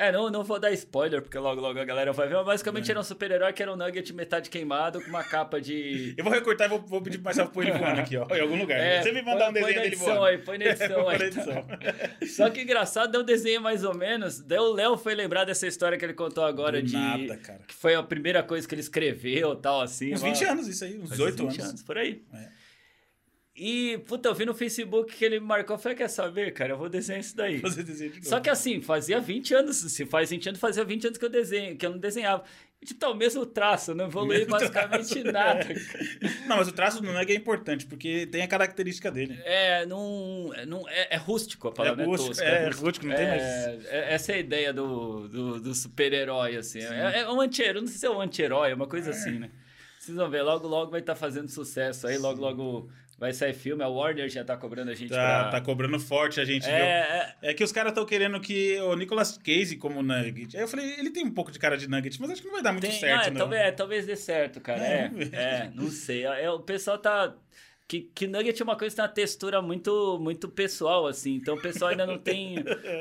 É, 0.00 0.12
não, 0.12 0.30
não 0.30 0.44
vou 0.44 0.60
dar 0.60 0.70
spoiler, 0.72 1.20
porque 1.20 1.36
logo, 1.38 1.60
logo 1.60 1.78
a 1.80 1.84
galera 1.84 2.12
vai 2.12 2.28
ver, 2.28 2.36
mas 2.36 2.46
basicamente 2.46 2.88
É. 2.88 2.92
era 2.92 3.00
um 3.00 3.02
super-herói 3.02 3.52
que 3.52 3.60
era 3.62 3.72
um 3.72 3.76
nugget 3.76 4.12
metade 4.14 4.48
queimado, 4.48 5.00
com 5.02 5.08
uma 5.08 5.24
capa 5.24 5.60
de... 5.60 6.14
Eu 6.16 6.22
vou 6.22 6.32
recortar 6.32 6.68
e 6.68 6.70
vou, 6.70 6.78
vou 6.80 7.02
pedir 7.02 7.18
pro 7.18 7.24
Marcelo 7.24 7.50
pôr 7.50 7.64
ele 7.66 7.72
voando 7.76 8.00
aqui, 8.00 8.16
ó. 8.16 8.26
Em 8.32 8.40
algum 8.40 8.56
lugar. 8.56 8.78
É, 8.78 9.02
você 9.02 9.10
me 9.10 9.22
mandar 9.22 9.50
um 9.50 9.52
põe- 9.52 9.62
põe 9.62 9.72
desenho 9.72 9.76
na 9.76 9.82
dele 9.82 9.94
edição 9.94 10.06
voando. 10.14 10.24
aí, 10.24 10.38
põe 10.38 10.58
na 10.58 10.64
edição 10.66 11.00
Vou 11.00 11.08
aí. 11.08 11.18
pôr 11.18 11.18
na 11.18 11.26
edição. 11.26 11.66
Só 12.36 12.50
que 12.50 12.62
engraçado, 12.62 13.10
deu 13.10 13.22
um 13.22 13.24
desenho 13.24 13.60
mais 13.60 13.82
ou 13.82 13.94
menos, 13.94 14.38
daí 14.40 14.58
o 14.58 14.72
Léo 14.72 14.96
foi 14.96 15.14
lembrar 15.16 15.44
dessa 15.44 15.66
história 15.66 15.98
que 15.98 16.04
ele 16.04 16.14
contou 16.14 16.44
agora 16.44 16.80
Do 16.80 16.86
de... 16.86 16.94
nada, 16.96 17.36
cara. 17.36 17.60
Que 17.66 17.74
foi 17.74 17.94
a 17.96 18.02
primeira 18.02 18.42
coisa 18.42 18.68
que 18.68 18.74
ele 18.74 18.80
escreveu 18.82 19.56
tal, 19.56 19.80
assim. 19.80 20.14
Uns 20.14 20.22
uma- 20.22 20.32
20 20.32 20.44
anos 20.44 20.68
isso 20.68 20.84
aí, 20.84 20.94
uns 20.94 21.08
Faz 21.08 21.10
18 21.10 21.46
20 21.48 21.60
anos. 21.60 21.82
por 21.82 21.98
aí. 21.98 22.22
É. 22.32 22.58
E, 23.58 23.98
puta, 24.06 24.28
eu 24.28 24.34
vi 24.34 24.46
no 24.46 24.54
Facebook 24.54 25.16
que 25.16 25.24
ele 25.24 25.40
me 25.40 25.46
marcou. 25.46 25.74
Eu 25.74 25.80
falei, 25.80 25.98
quer 25.98 26.08
saber, 26.08 26.52
cara? 26.52 26.74
Eu 26.74 26.78
vou 26.78 26.88
desenhar 26.88 27.20
isso 27.20 27.36
daí. 27.36 27.58
Fazer 27.60 27.82
desenho 27.82 28.10
de 28.12 28.16
novo. 28.18 28.28
Só 28.28 28.38
que 28.38 28.48
assim, 28.48 28.80
fazia 28.80 29.20
20 29.20 29.52
anos, 29.52 29.76
se 29.76 30.06
faz 30.06 30.30
20 30.30 30.50
anos, 30.50 30.60
fazia 30.60 30.84
20 30.84 31.06
anos 31.08 31.18
que 31.18 31.24
eu 31.24 31.28
desenho, 31.28 31.76
que 31.76 31.84
eu 31.84 31.90
não 31.90 31.98
desenhava. 31.98 32.44
Tipo, 32.84 33.00
tá 33.00 33.10
o 33.10 33.14
mesmo 33.16 33.44
traço, 33.44 33.92
não 33.96 34.06
evolui 34.06 34.44
basicamente 34.44 35.24
nada. 35.24 35.66
não, 36.46 36.58
mas 36.58 36.68
o 36.68 36.72
traço 36.72 37.02
do 37.02 37.12
Nugget 37.12 37.32
é 37.32 37.34
importante, 37.34 37.84
porque 37.84 38.26
tem 38.26 38.42
a 38.42 38.46
característica 38.46 39.10
dele. 39.10 39.36
É, 39.44 39.84
não, 39.84 40.52
não, 40.64 40.88
é, 40.88 41.16
é 41.16 41.16
rústico 41.16 41.66
a 41.66 41.72
palavra, 41.72 42.02
é, 42.02 42.04
é 42.04 42.08
rústico, 42.08 42.40
é, 42.40 42.64
é, 42.64 42.70
rústico, 42.70 43.06
não 43.06 43.16
tem 43.16 43.26
mais... 43.26 43.42
É, 43.42 44.14
essa 44.14 44.30
é 44.30 44.36
a 44.36 44.38
ideia 44.38 44.72
do, 44.72 45.26
do, 45.26 45.60
do 45.60 45.74
super-herói, 45.74 46.56
assim. 46.56 46.78
É, 46.78 47.22
é, 47.22 47.28
um 47.28 47.40
anti-herói, 47.40 47.80
não 47.80 47.88
sei 47.88 47.98
se 47.98 48.06
é 48.06 48.10
um 48.10 48.20
anti-herói, 48.20 48.70
é 48.70 48.74
uma 48.74 48.86
coisa 48.86 49.10
assim, 49.10 49.40
né? 49.40 49.50
Vocês 49.98 50.16
vão 50.16 50.30
ver, 50.30 50.42
logo, 50.42 50.68
logo 50.68 50.92
vai 50.92 51.00
estar 51.00 51.14
tá 51.14 51.18
fazendo 51.18 51.48
sucesso 51.48 52.06
aí, 52.06 52.16
logo, 52.16 52.40
logo 52.40 52.88
vai 53.18 53.32
sair 53.32 53.52
filme. 53.52 53.82
A 53.82 53.88
Warner 53.88 54.28
já 54.28 54.44
tá 54.44 54.56
cobrando 54.56 54.90
a 54.90 54.94
gente 54.94 55.10
tá, 55.10 55.16
pra... 55.16 55.50
Tá 55.50 55.60
cobrando 55.60 55.98
forte 55.98 56.40
a 56.40 56.44
gente, 56.44 56.68
é, 56.68 57.34
é... 57.42 57.50
é 57.50 57.54
que 57.54 57.64
os 57.64 57.72
caras 57.72 57.90
estão 57.90 58.06
querendo 58.06 58.40
que 58.40 58.80
o 58.80 58.94
Nicolas 58.94 59.36
Cage 59.36 59.76
como 59.76 60.02
Nugget. 60.02 60.56
Aí 60.56 60.62
eu 60.62 60.68
falei, 60.68 60.94
ele 60.98 61.10
tem 61.10 61.24
um 61.24 61.32
pouco 61.32 61.50
de 61.50 61.58
cara 61.58 61.76
de 61.76 61.88
Nugget, 61.88 62.20
mas 62.20 62.30
acho 62.30 62.40
que 62.40 62.46
não 62.46 62.54
vai 62.54 62.62
dar 62.62 62.72
muito 62.72 62.86
tem, 62.86 62.92
certo, 62.92 63.26
ah, 63.26 63.30
não. 63.30 63.38
Talvez, 63.38 63.62
é, 63.62 63.72
talvez 63.72 64.06
dê 64.06 64.16
certo, 64.16 64.60
cara. 64.60 64.82
É, 64.82 65.10
é, 65.32 65.36
é 65.36 65.70
não 65.74 65.90
sei. 65.90 66.24
É, 66.24 66.50
o 66.50 66.60
pessoal 66.60 66.98
tá 66.98 67.34
que, 67.88 68.02
que 68.14 68.26
Nugget 68.26 68.60
é 68.60 68.64
uma 68.64 68.76
coisa 68.76 68.92
que 68.92 68.96
tem 68.96 69.02
uma 69.02 69.14
textura 69.14 69.62
muito, 69.62 70.18
muito 70.20 70.46
pessoal, 70.46 71.06
assim. 71.06 71.36
Então 71.36 71.54
o 71.54 71.60
pessoal 71.60 71.90
ainda 71.90 72.06
não 72.06 72.18
tem 72.18 72.56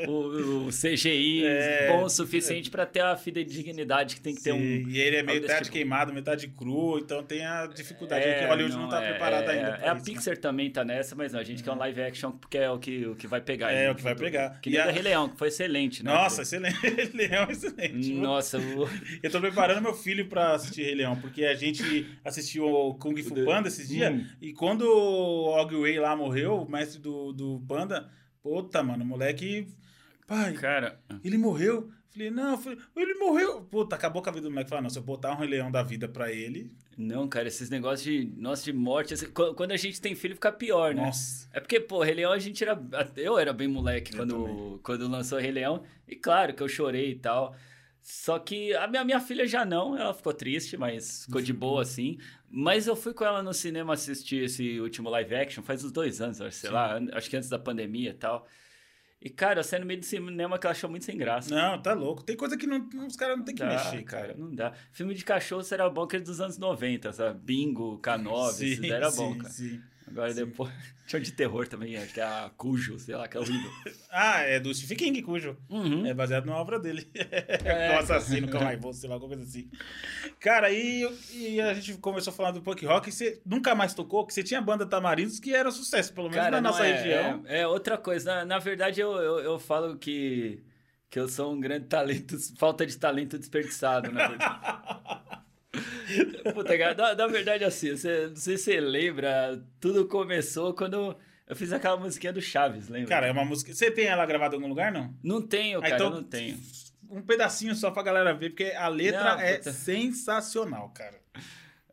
o, 0.07 0.67
o 0.67 0.69
CGI 0.69 1.43
é, 1.45 1.91
bom 1.91 2.03
o 2.03 2.09
suficiente 2.09 2.69
é. 2.69 2.71
para 2.71 2.85
ter 2.85 3.01
a 3.01 3.17
fidedignidade 3.17 4.15
que 4.15 4.21
tem 4.21 4.33
que 4.33 4.39
Sim, 4.39 4.51
ter 4.51 4.53
um. 4.53 4.89
E 4.89 4.97
ele 4.97 5.17
é 5.17 5.23
metade 5.23 5.63
tipo. 5.63 5.73
queimado, 5.73 6.13
metade 6.13 6.47
cru, 6.47 6.99
então 6.99 7.21
tem 7.21 7.45
a 7.45 7.67
dificuldade 7.67 8.23
é, 8.25 8.39
que 8.39 8.45
Hollywood 8.45 8.75
não, 8.75 8.83
não 8.83 8.89
tá 8.89 9.03
é, 9.03 9.09
preparado 9.09 9.51
é, 9.51 9.53
ainda. 9.55 9.67
É, 9.67 9.89
a 9.89 9.93
isso, 9.93 9.95
né? 9.95 10.01
Pixar 10.05 10.35
né? 10.35 10.39
também 10.39 10.71
tá 10.71 10.85
nessa, 10.85 11.15
mas 11.15 11.33
não, 11.33 11.41
a 11.41 11.43
gente 11.43 11.61
quer 11.61 11.71
um 11.71 11.73
uhum. 11.73 11.79
live 11.79 12.01
action 12.03 12.31
porque 12.31 12.57
é 12.57 12.71
o 12.71 12.79
que, 12.79 13.05
o 13.07 13.15
que 13.15 13.27
vai 13.27 13.41
pegar. 13.41 13.69
É, 13.73 13.91
o 13.91 13.95
que 13.95 14.03
vai 14.03 14.15
pegar. 14.15 14.57
Que 14.61 14.69
nem 14.69 14.79
a... 14.79 14.89
Rei 14.89 15.01
Leão, 15.01 15.27
que 15.27 15.37
foi 15.37 15.49
excelente, 15.49 16.01
né? 16.01 16.13
Nossa, 16.13 16.43
excelente. 16.43 16.79
Rei 16.87 17.11
Leão 17.13 17.51
excelente. 17.51 18.13
Nossa, 18.13 18.57
o... 18.57 18.87
Eu 19.21 19.29
tô 19.29 19.41
preparando 19.41 19.81
meu 19.81 19.93
filho 19.93 20.27
para 20.27 20.53
assistir 20.53 20.83
Rei 20.83 20.95
Leão, 20.95 21.17
porque 21.17 21.43
a 21.43 21.55
gente 21.55 22.07
assistiu 22.23 22.65
o 22.65 22.95
Kung 22.95 23.21
Fu 23.21 23.35
Panda 23.43 23.67
esses 23.67 23.89
dias, 23.89 24.13
hum. 24.13 24.25
e 24.41 24.53
quando 24.53 24.76
Ogway 24.85 26.00
lá 26.00 26.15
morreu, 26.15 26.62
o 26.62 26.69
mestre 26.69 27.00
do, 27.00 27.31
do 27.33 27.63
Panda. 27.68 28.09
Puta, 28.41 28.83
mano, 28.83 29.03
o 29.03 29.07
moleque. 29.07 29.68
Pai, 30.25 30.53
cara, 30.53 31.00
ele 31.24 31.38
morreu. 31.38 31.89
Falei, 32.09 32.31
não, 32.31 32.57
falei, 32.57 32.79
ele 32.95 33.13
morreu. 33.15 33.62
Puta, 33.62 33.95
acabou 33.95 34.21
com 34.21 34.29
a 34.29 34.31
vida 34.31 34.47
do 34.47 34.51
moleque. 34.51 34.69
Falei, 34.69 34.83
não, 34.83 34.89
se 34.89 34.97
eu 34.97 35.03
botar 35.03 35.33
um 35.33 35.38
Rei 35.38 35.47
Leão 35.47 35.71
da 35.71 35.83
vida 35.83 36.07
pra 36.07 36.31
ele. 36.31 36.71
Não, 36.97 37.27
cara, 37.27 37.47
esses 37.47 37.69
negócios 37.69 38.01
de, 38.01 38.33
nossa, 38.35 38.63
de 38.63 38.74
morte. 38.74 39.13
Assim, 39.13 39.27
quando 39.27 39.71
a 39.71 39.77
gente 39.77 40.01
tem 40.01 40.15
filho, 40.15 40.33
fica 40.33 40.51
pior, 40.51 40.95
né? 40.95 41.03
Nossa. 41.03 41.47
É 41.53 41.59
porque, 41.59 41.80
pô, 41.80 42.01
Rei 42.01 42.15
Leão 42.15 42.31
a 42.31 42.39
gente 42.39 42.63
era. 42.63 42.81
Eu 43.15 43.38
era 43.38 43.53
bem 43.53 43.68
moleque 43.68 44.15
quando, 44.15 44.80
quando 44.81 45.07
lançou 45.07 45.38
Rei 45.38 45.51
Leão. 45.51 45.83
E 46.07 46.15
claro 46.15 46.53
que 46.56 46.63
eu 46.63 46.68
chorei 46.68 47.12
e 47.12 47.15
tal. 47.15 47.56
Só 48.01 48.39
que 48.39 48.73
a 48.73 48.88
minha, 48.88 49.03
minha 49.03 49.19
filha 49.19 49.45
já 49.45 49.65
não, 49.65 49.97
ela 49.97 50.13
ficou 50.13 50.33
triste, 50.33 50.77
mas 50.77 51.25
ficou 51.25 51.41
de 51.41 51.51
boa 51.51 51.81
assim. 51.81 52.18
Mas 52.49 52.88
eu 52.88 52.95
fui 52.95 53.13
com 53.13 53.25
ela 53.25 53.44
no 53.44 53.53
cinema 53.53 53.94
assistir 53.94 54.44
esse 54.44 54.79
último 54.79 55.09
live 55.09 55.35
action 55.35 55.63
faz 55.63 55.83
uns 55.83 55.91
dois 55.91 56.21
anos, 56.21 56.38
sei 56.38 56.51
Sim. 56.51 56.69
lá, 56.69 56.99
acho 57.13 57.29
que 57.29 57.35
antes 57.35 57.49
da 57.49 57.59
pandemia 57.59 58.11
e 58.11 58.13
tal. 58.13 58.47
E, 59.19 59.29
cara, 59.29 59.59
eu 59.59 59.63
saí 59.63 59.79
no 59.79 59.85
meio 59.85 59.99
do 59.99 60.05
cinema 60.05 60.59
que 60.59 60.67
ela 60.67 60.71
achou 60.71 60.89
muito 60.89 61.03
sem 61.03 61.17
graça. 61.17 61.53
Não, 61.53 61.81
tá 61.81 61.94
louco. 61.94 62.23
Tem 62.23 62.38
coisa 62.38 62.55
que 62.55 62.67
não, 62.67 62.88
os 63.05 63.15
caras 63.15 63.38
não 63.38 63.44
tem 63.44 63.55
que 63.55 63.63
dá, 63.63 63.69
mexer, 63.69 64.03
cara. 64.03 64.35
Não 64.38 64.53
dá. 64.53 64.73
Filme 64.91 65.15
de 65.15 65.25
cachorro 65.25 65.63
será 65.63 65.89
bom 65.89 66.03
aquele 66.03 66.23
dos 66.23 66.39
anos 66.39 66.57
90, 66.57 67.11
sabe? 67.11 67.39
Bingo, 67.44 67.99
K9, 67.99 68.51
sim, 68.53 68.65
esses 68.67 68.83
era 68.83 69.09
sim, 69.09 69.17
bom, 69.17 69.38
cara. 69.38 69.49
Sim. 69.49 69.81
Agora 70.07 70.33
sim. 70.33 70.45
depois. 70.45 70.71
Tinha 71.07 71.21
de 71.21 71.31
terror 71.31 71.65
também, 71.69 71.95
acho 71.95 72.13
que 72.13 72.19
é 72.19 72.24
a 72.24 72.51
Cujo, 72.57 73.00
sei 73.00 73.15
lá, 73.15 73.30
que 73.30 73.38
é 73.38 73.39
horrível. 73.39 73.71
ah, 74.12 74.42
é 74.42 74.59
do 74.59 74.74
Stephen 74.75 74.98
King, 74.98 75.21
Cujo. 75.21 75.56
Uhum. 75.69 76.06
É 76.06 76.13
baseado 76.13 76.45
numa 76.45 76.57
obra 76.57 76.80
dele. 76.80 77.09
É. 77.63 77.95
o 77.95 78.00
assassino, 78.00 78.50
com 78.50 78.57
raivoso, 78.57 79.00
sei 79.00 79.09
lá, 79.09 79.15
alguma 79.15 79.36
coisa 79.36 79.50
assim. 79.50 79.69
Cara, 80.39 80.71
e, 80.71 81.07
e 81.33 81.62
a 81.62 81.74
gente 81.74 81.98
começou 81.98 82.31
falando 82.31 82.56
do 82.56 82.62
punk 82.62 82.86
rock, 82.86 83.09
e 83.09 83.12
você 83.12 83.42
nunca 83.45 83.74
mais 83.74 83.94
tocou, 83.94 84.25
que 84.25 84.33
você 84.33 84.44
tinha 84.44 84.62
banda 84.62 84.86
Tamarindos 84.86 85.39
que 85.39 85.54
era 85.54 85.71
sucesso, 85.71 86.13
pelo 86.13 86.30
menos 86.30 86.44
Cara, 86.44 86.62
na 86.62 86.69
nossa 86.69 86.86
é, 86.86 86.94
região. 86.94 87.44
É, 87.45 87.62
é, 87.62 87.68
outra 87.68 87.98
coisa. 87.98 88.36
Na, 88.36 88.45
na 88.45 88.59
verdade, 88.59 89.00
eu, 89.00 89.13
eu, 89.13 89.39
eu 89.39 89.59
falo 89.59 89.98
que, 89.98 90.62
que 91.09 91.19
eu 91.19 91.27
sou 91.27 91.54
um 91.54 91.59
grande 91.59 91.88
talento, 91.88 92.38
falta 92.57 92.86
de 92.86 92.98
talento 92.98 93.38
desperdiçado, 93.38 94.12
na 94.12 94.27
verdade. 94.27 95.26
Puta, 96.54 96.77
cara, 96.77 96.95
na, 96.95 97.15
na, 97.15 97.27
verdade, 97.27 97.63
assim, 97.63 97.95
você, 97.95 98.27
não 98.27 98.36
sei 98.36 98.57
se 98.57 98.63
você 98.63 98.80
lembra, 98.80 99.62
tudo 99.80 100.07
começou 100.07 100.74
quando 100.74 101.15
eu 101.48 101.56
fiz 101.56 101.71
aquela 101.71 101.98
musiquinha 101.98 102.33
do 102.33 102.42
Chaves, 102.42 102.89
lembra? 102.89 103.09
Cara, 103.09 103.27
é 103.27 103.31
uma 103.31 103.45
música. 103.45 103.74
Você 103.74 103.92
tem 103.92 104.06
ela 104.06 104.25
gravada 104.25 104.56
em 104.56 104.57
algum 104.57 104.69
lugar, 104.69 104.92
não? 104.92 105.13
Não 105.24 105.42
tenho, 105.42 105.80
ah, 105.80 105.81
cara, 105.81 105.95
então, 105.95 106.09
não 106.09 106.24
tenho. 106.24 106.59
Um 107.09 107.21
pedacinho 107.21 107.74
só 107.74 107.89
pra 107.89 108.04
galera 108.04 108.33
ver, 108.33 108.50
porque 108.50 108.65
a 108.65 108.88
letra 108.88 109.36
não, 109.36 109.42
é 109.42 109.62
sensacional, 109.62 110.89
cara. 110.89 111.19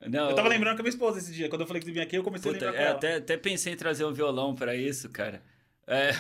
Não, 0.07 0.31
eu 0.31 0.35
tava 0.35 0.49
lembrando 0.49 0.75
com 0.75 0.83
a 0.83 0.85
minha 0.85 0.91
esposa 0.91 1.19
esse 1.19 1.33
dia. 1.33 1.49
Quando 1.49 1.63
eu 1.63 1.67
falei 1.67 1.81
que 1.81 1.87
você 1.87 1.93
vinha 1.93 2.05
aqui, 2.05 2.17
eu 2.17 2.23
comecei 2.23 2.53
puta, 2.53 2.67
a 2.67 2.71
lembrar. 2.71 2.85
É, 2.85 2.91
até, 2.91 3.15
até 3.15 3.37
pensei 3.37 3.73
em 3.73 3.77
trazer 3.77 4.05
um 4.05 4.13
violão 4.13 4.55
pra 4.55 4.75
isso, 4.77 5.09
cara. 5.09 5.41
É. 5.87 6.11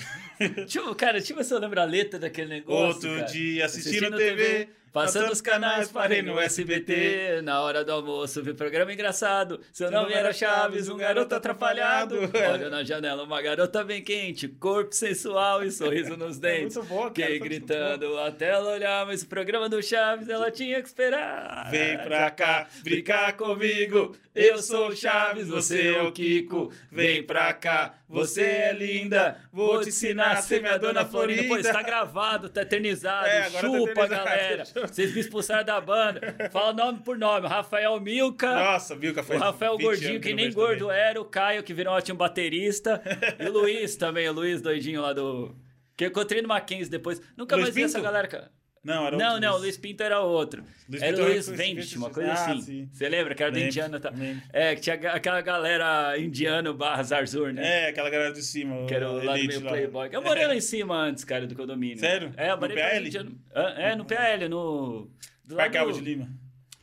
tipo, 0.66 0.94
cara, 0.94 1.20
tipo, 1.20 1.42
se 1.42 1.52
eu 1.52 1.58
lembro 1.58 1.80
a 1.80 1.84
letra 1.84 2.18
daquele 2.18 2.48
negócio. 2.48 3.08
Outro 3.08 3.10
cara. 3.10 3.32
dia 3.32 3.64
assistindo, 3.64 4.14
assistindo 4.14 4.16
TV, 4.16 4.44
TV 4.44 4.68
Passando 4.94 5.32
os 5.32 5.40
canais, 5.40 5.90
parei 5.90 6.22
no 6.22 6.38
SBT. 6.38 7.42
Na 7.42 7.60
hora 7.62 7.84
do 7.84 7.90
almoço, 7.90 8.40
vi 8.44 8.54
programa 8.54 8.92
engraçado. 8.92 9.60
Seu 9.72 9.90
nome 9.90 10.12
era 10.12 10.32
Chaves, 10.32 10.88
um 10.88 10.96
garoto 10.96 11.34
atrapalhado. 11.34 12.14
Olha 12.32 12.70
na 12.70 12.84
janela, 12.84 13.24
uma 13.24 13.42
garota 13.42 13.82
bem 13.82 14.00
quente, 14.00 14.46
corpo 14.46 14.94
sensual 14.94 15.64
e 15.64 15.72
sorriso 15.72 16.16
nos 16.16 16.38
é 16.38 16.40
dentes. 16.40 16.76
É 16.78 16.78
muito 16.78 16.88
bom, 16.88 17.02
cara. 17.02 17.10
Fiquei 17.12 17.38
gritando 17.40 18.18
até 18.18 18.50
ela 18.50 18.70
olhar, 18.70 19.04
mas 19.04 19.22
o 19.22 19.26
programa 19.26 19.68
do 19.68 19.82
Chaves 19.82 20.28
ela 20.28 20.48
tinha 20.50 20.80
que 20.80 20.86
esperar. 20.86 21.68
Vem 21.72 21.98
pra 21.98 22.30
cá, 22.30 22.68
brincar 22.84 23.32
comigo. 23.32 24.14
Eu 24.34 24.58
sou 24.58 24.88
o 24.88 24.96
Chaves, 24.96 25.46
você 25.46 25.94
é 25.94 26.02
o 26.02 26.10
Kiko. 26.10 26.72
Vem 26.90 27.22
pra 27.22 27.52
cá, 27.54 27.94
você 28.08 28.42
é 28.42 28.72
linda. 28.72 29.38
Vou 29.52 29.80
te 29.80 29.90
ensinar 29.90 30.32
a 30.32 30.42
ser 30.42 30.60
minha 30.60 30.76
dona 30.76 31.04
Florinda. 31.04 31.46
Pô, 31.46 31.56
está 31.56 31.80
gravado, 31.82 32.48
tá 32.48 32.62
eternizado. 32.62 33.28
É, 33.28 33.48
tá 33.48 33.60
Chupa, 33.60 33.94
tá 33.94 34.06
galera. 34.08 34.64
Vocês 34.88 35.14
me 35.14 35.20
expulsaram 35.20 35.64
da 35.64 35.80
banda. 35.80 36.50
Fala 36.50 36.72
nome 36.72 36.98
por 37.04 37.16
nome. 37.16 37.46
Rafael 37.46 38.00
Milka. 38.00 38.52
Nossa, 38.52 38.96
Milka 38.96 39.22
foi. 39.22 39.36
O 39.36 39.38
Rafael 39.38 39.78
Gordinho, 39.78 40.20
que, 40.20 40.30
que 40.30 40.34
nem 40.34 40.52
gordo 40.52 40.86
também. 40.88 41.00
era. 41.00 41.20
O 41.20 41.24
Caio, 41.24 41.62
que 41.62 41.72
virou 41.72 41.94
um 41.94 41.96
ótimo 41.96 42.18
baterista. 42.18 43.00
e 43.38 43.48
o 43.48 43.52
Luiz 43.52 43.94
também, 43.94 44.28
o 44.28 44.32
Luiz 44.32 44.60
doidinho 44.60 45.00
lá 45.00 45.12
do. 45.12 45.54
Que 45.96 46.06
eu 46.06 46.08
encontrei 46.08 46.42
no 46.42 46.48
Mackenzie 46.48 46.90
depois. 46.90 47.22
Nunca 47.36 47.54
Luiz 47.54 47.66
mais 47.66 47.74
vi 47.76 47.84
essa 47.84 48.00
galera, 48.00 48.26
cara. 48.26 48.50
Não, 48.84 49.06
era 49.06 49.16
Não, 49.16 49.40
não, 49.40 49.54
o 49.54 49.58
Luiz 49.58 49.78
Pinto 49.78 50.02
era 50.02 50.20
outro. 50.20 50.62
Luiz 50.88 51.02
era 51.02 51.16
o 51.16 51.24
Luiz 51.24 51.48
Vente, 51.48 51.96
uma 51.96 52.10
coisa 52.10 52.32
ah, 52.32 52.52
assim. 52.52 52.86
Você 52.92 53.08
lembra? 53.08 53.34
Que 53.34 53.42
era 53.42 53.50
do 53.50 53.58
indiano. 53.58 53.98
Tá? 53.98 54.12
É, 54.52 54.74
que 54.74 54.82
tinha 54.82 54.94
aquela 54.94 55.40
galera 55.40 56.18
indiano 56.18 56.74
barra 56.74 57.02
Zarzur, 57.02 57.52
né? 57.52 57.86
É, 57.86 57.88
aquela 57.88 58.10
galera 58.10 58.32
de 58.32 58.42
cima. 58.42 58.86
Que 58.86 58.94
era 58.94 59.10
o 59.10 59.24
lado 59.24 59.42
meio 59.42 59.62
playboy. 59.62 60.10
Eu 60.12 60.20
morei 60.20 60.44
é. 60.44 60.46
lá 60.48 60.54
em 60.54 60.60
cima 60.60 60.94
antes, 60.96 61.24
cara, 61.24 61.46
do 61.46 61.54
condomínio. 61.54 61.98
Sério? 61.98 62.32
É, 62.36 62.50
eu 62.50 62.58
morei 62.58 62.76
no 62.76 62.82
PL? 62.82 63.06
Indiano. 63.06 63.40
É, 63.54 63.96
no 63.96 64.04
PL, 64.04 64.48
no... 64.48 65.10
Do 65.46 65.56
Parque 65.56 65.78
Alves 65.78 65.96
de 65.96 66.02
Lima. 66.02 66.28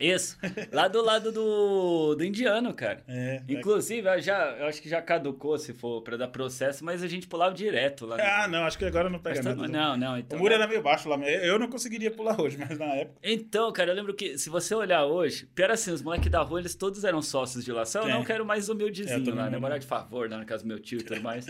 Isso. 0.02 0.38
Lá 0.72 0.88
do 0.88 1.02
lado 1.04 1.32
do, 1.32 2.16
do 2.16 2.24
indiano, 2.24 2.74
cara. 2.74 3.04
É, 3.08 3.42
Inclusive, 3.48 4.08
eu 4.08 4.22
já, 4.22 4.56
eu 4.58 4.66
acho 4.66 4.82
que 4.82 4.90
já 4.90 5.02
caducou 5.02 5.58
se 5.58 5.74
for 5.74 6.02
para 6.02 6.18
dar 6.18 6.28
processo, 6.28 6.84
mas 6.84 7.04
a 7.04 7.08
gente 7.08 7.28
pulava 7.28 7.54
direto 7.54 8.06
lá. 8.06 8.18
Ah, 8.20 8.48
não, 8.48 8.64
acho 8.64 8.78
que 8.78 8.86
agora 8.86 9.10
não 9.10 9.20
pega 9.20 9.42
nada. 9.44 9.68
Não, 9.68 9.98
não. 9.98 10.18
Então, 10.18 10.38
o 10.38 10.42
muro 10.42 10.54
era 10.54 10.68
meio 10.68 10.82
baixo 10.82 11.08
lá. 11.08 11.18
Eu 11.20 11.60
não 11.60 11.68
conseguiria 11.68 12.12
pular 12.12 12.40
hoje, 12.42 12.58
mas 12.58 12.78
na 12.78 12.86
época. 12.96 13.20
Então, 13.24 13.72
cara, 13.72 13.92
eu 13.92 13.96
lembro 13.96 14.14
que 14.14 14.38
se 14.38 14.50
você 14.50 14.74
olhar 14.74 15.06
hoje, 15.06 15.46
pior 15.54 15.72
assim, 15.72 15.92
os 15.92 16.02
moleques 16.02 16.32
da 16.32 16.42
rua, 16.42 16.60
eles 16.60 16.76
todos 16.76 17.04
eram 17.04 17.22
sócios 17.22 17.64
de 17.64 17.72
lá. 17.72 17.86
Só 17.86 18.02
eu 18.02 18.10
é. 18.10 18.14
não 18.14 18.24
quero 18.24 18.46
mais 18.46 18.70
humildezinho 18.70 19.36
lá, 19.36 19.50
né? 19.50 19.58
Morar 19.58 19.78
de 19.78 19.86
favor 19.86 20.30
lá 20.30 20.38
na 20.38 20.46
casa 20.46 20.64
do 20.64 20.68
meu 20.68 20.80
tio 20.80 21.00
e 21.00 21.04
tudo 21.04 21.22
mais. 21.22 21.46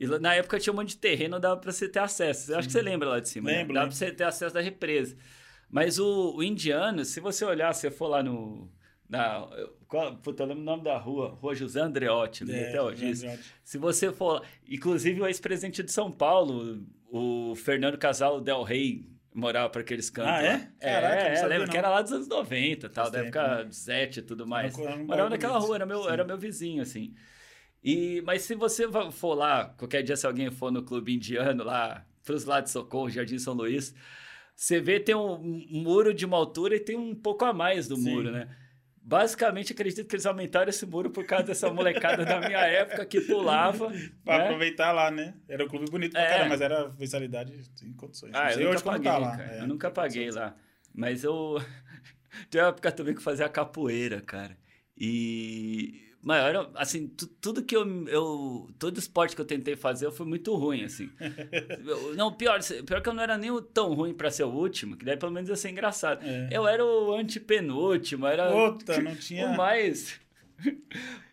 E 0.00 0.06
na 0.06 0.34
época 0.34 0.60
tinha 0.60 0.72
um 0.72 0.76
monte 0.76 0.90
de 0.90 0.98
terreno, 0.98 1.40
dava 1.40 1.56
pra 1.56 1.72
você 1.72 1.88
ter 1.88 1.98
acesso. 1.98 2.52
Eu 2.52 2.58
acho 2.58 2.68
que 2.68 2.72
você 2.72 2.82
lembra 2.82 3.08
lá 3.08 3.20
de 3.20 3.28
cima. 3.28 3.50
Lembro. 3.50 3.74
Né? 3.74 3.80
Dava 3.80 3.88
pra 3.88 3.96
você 3.96 4.12
ter 4.12 4.24
acesso 4.24 4.54
da 4.54 4.60
represa. 4.60 5.16
Mas 5.70 5.98
o, 5.98 6.36
o, 6.36 6.42
indiano, 6.42 7.04
se 7.04 7.20
você 7.20 7.44
olhar, 7.44 7.74
se 7.74 7.82
você 7.82 7.90
for 7.90 8.08
lá 8.08 8.22
no. 8.22 8.70
Na, 9.08 9.46
qual, 9.86 10.16
puta, 10.16 10.42
eu 10.42 10.48
lembro 10.48 10.62
o 10.62 10.66
nome 10.66 10.84
da 10.84 10.98
rua, 10.98 11.30
Rua 11.40 11.54
José 11.54 11.80
Andreotti, 11.80 12.50
é, 12.50 12.68
até 12.68 12.82
hoje. 12.82 13.38
Se 13.62 13.78
você 13.78 14.12
for. 14.12 14.44
Inclusive, 14.66 15.20
o 15.20 15.26
ex-presidente 15.26 15.82
de 15.82 15.92
São 15.92 16.10
Paulo, 16.10 16.82
o 17.10 17.54
Fernando 17.54 17.98
Casal 17.98 18.40
Del 18.40 18.62
Rey, 18.62 19.06
morava 19.34 19.68
para 19.70 19.80
aqueles 19.82 20.10
cantos. 20.10 20.32
Ah, 20.32 20.42
é? 20.42 20.70
é 20.80 20.92
Caraca, 20.92 21.22
é, 21.22 21.58
não. 21.58 21.66
que 21.66 21.76
era 21.76 21.88
lá 21.88 22.02
dos 22.02 22.12
anos 22.12 22.28
90, 22.28 22.88
tal, 22.88 23.10
da 23.10 23.20
época 23.20 23.64
né? 23.64 23.70
Zete 23.70 24.20
e 24.20 24.22
tudo 24.22 24.46
mais. 24.46 24.76
morava 24.76 25.30
naquela 25.30 25.58
rua, 25.58 25.76
era 25.76 25.86
meu, 25.86 26.08
era 26.08 26.24
meu 26.24 26.38
vizinho, 26.38 26.82
assim. 26.82 27.14
E, 27.82 28.20
mas 28.22 28.42
se 28.42 28.54
você 28.54 28.86
for 29.12 29.34
lá, 29.34 29.66
qualquer 29.76 30.02
dia, 30.02 30.16
se 30.16 30.26
alguém 30.26 30.50
for 30.50 30.70
no 30.72 30.82
clube 30.82 31.14
indiano 31.14 31.62
lá, 31.62 32.04
para 32.24 32.34
os 32.34 32.44
lados 32.44 32.70
de 32.70 32.72
Socorro, 32.72 33.08
Jardim 33.08 33.38
São 33.38 33.54
Luís 33.54 33.94
você 34.58 34.80
vê, 34.80 34.98
tem 34.98 35.14
um, 35.14 35.38
muro 35.70 36.12
de 36.12 36.26
uma 36.26 36.36
altura 36.36 36.74
e 36.74 36.80
tem 36.80 36.96
um 36.96 37.14
pouco 37.14 37.44
a 37.44 37.52
mais 37.52 37.86
do 37.86 37.94
Sim. 37.96 38.10
muro, 38.10 38.32
né? 38.32 38.48
Basicamente, 39.00 39.72
acredito 39.72 40.06
que 40.06 40.16
eles 40.16 40.26
aumentaram 40.26 40.68
esse 40.68 40.84
muro 40.84 41.10
por 41.10 41.24
causa 41.24 41.44
dessa 41.44 41.72
molecada 41.72 42.24
da 42.24 42.40
minha 42.40 42.58
época 42.58 43.06
que 43.06 43.20
pulava. 43.20 43.90
pra 44.24 44.38
né? 44.38 44.44
aproveitar 44.44 44.90
lá, 44.90 45.10
né? 45.12 45.34
Era 45.48 45.64
um 45.64 45.68
clube 45.68 45.88
bonito 45.88 46.12
pra 46.12 46.22
é. 46.22 46.28
caramba, 46.28 46.48
mas 46.48 46.60
era 46.60 46.90
mensalidade 46.98 47.52
em 47.82 47.92
condições. 47.94 48.32
Ah, 48.34 48.52
eu 48.52 48.72
nunca 48.72 48.82
paguei, 48.82 49.10
tá 49.12 49.18
lá. 49.18 49.42
É, 49.42 49.60
eu 49.60 49.66
nunca 49.68 49.90
paguei 49.90 50.30
lá. 50.30 50.56
Mas 50.92 51.22
eu, 51.22 51.56
Tinha 52.50 52.64
uma 52.64 52.70
época 52.70 52.92
também 52.92 53.14
que 53.14 53.22
fazia 53.22 53.48
capoeira, 53.48 54.20
cara. 54.20 54.56
E. 54.96 56.07
Mas 56.20 56.44
era, 56.44 56.68
assim, 56.74 57.06
tu- 57.06 57.28
tudo 57.40 57.62
que 57.62 57.76
eu, 57.76 58.08
eu. 58.08 58.68
Todo 58.78 58.98
esporte 58.98 59.36
que 59.36 59.40
eu 59.40 59.44
tentei 59.46 59.76
fazer 59.76 60.04
eu 60.06 60.12
fui 60.12 60.26
muito 60.26 60.54
ruim, 60.56 60.82
assim. 60.84 61.08
Eu- 61.86 62.14
não, 62.16 62.32
pior, 62.32 62.58
pior 62.84 63.00
que 63.00 63.08
eu 63.08 63.14
não 63.14 63.22
era 63.22 63.38
nem 63.38 63.50
o 63.52 63.62
tão 63.62 63.94
ruim 63.94 64.12
pra 64.12 64.30
ser 64.30 64.42
o 64.42 64.48
último, 64.50 64.96
que 64.96 65.04
daí 65.04 65.16
pelo 65.16 65.30
menos 65.30 65.48
ia 65.48 65.54
ser 65.56 65.70
engraçado. 65.70 66.20
É. 66.26 66.48
Eu 66.50 66.66
era 66.66 66.84
o 66.84 67.14
antepenúltimo, 67.14 68.26
era 68.26 68.50
Puta, 68.50 68.98
não 69.00 69.14
tinha. 69.14 69.46
o 69.46 69.56
mais. 69.56 70.18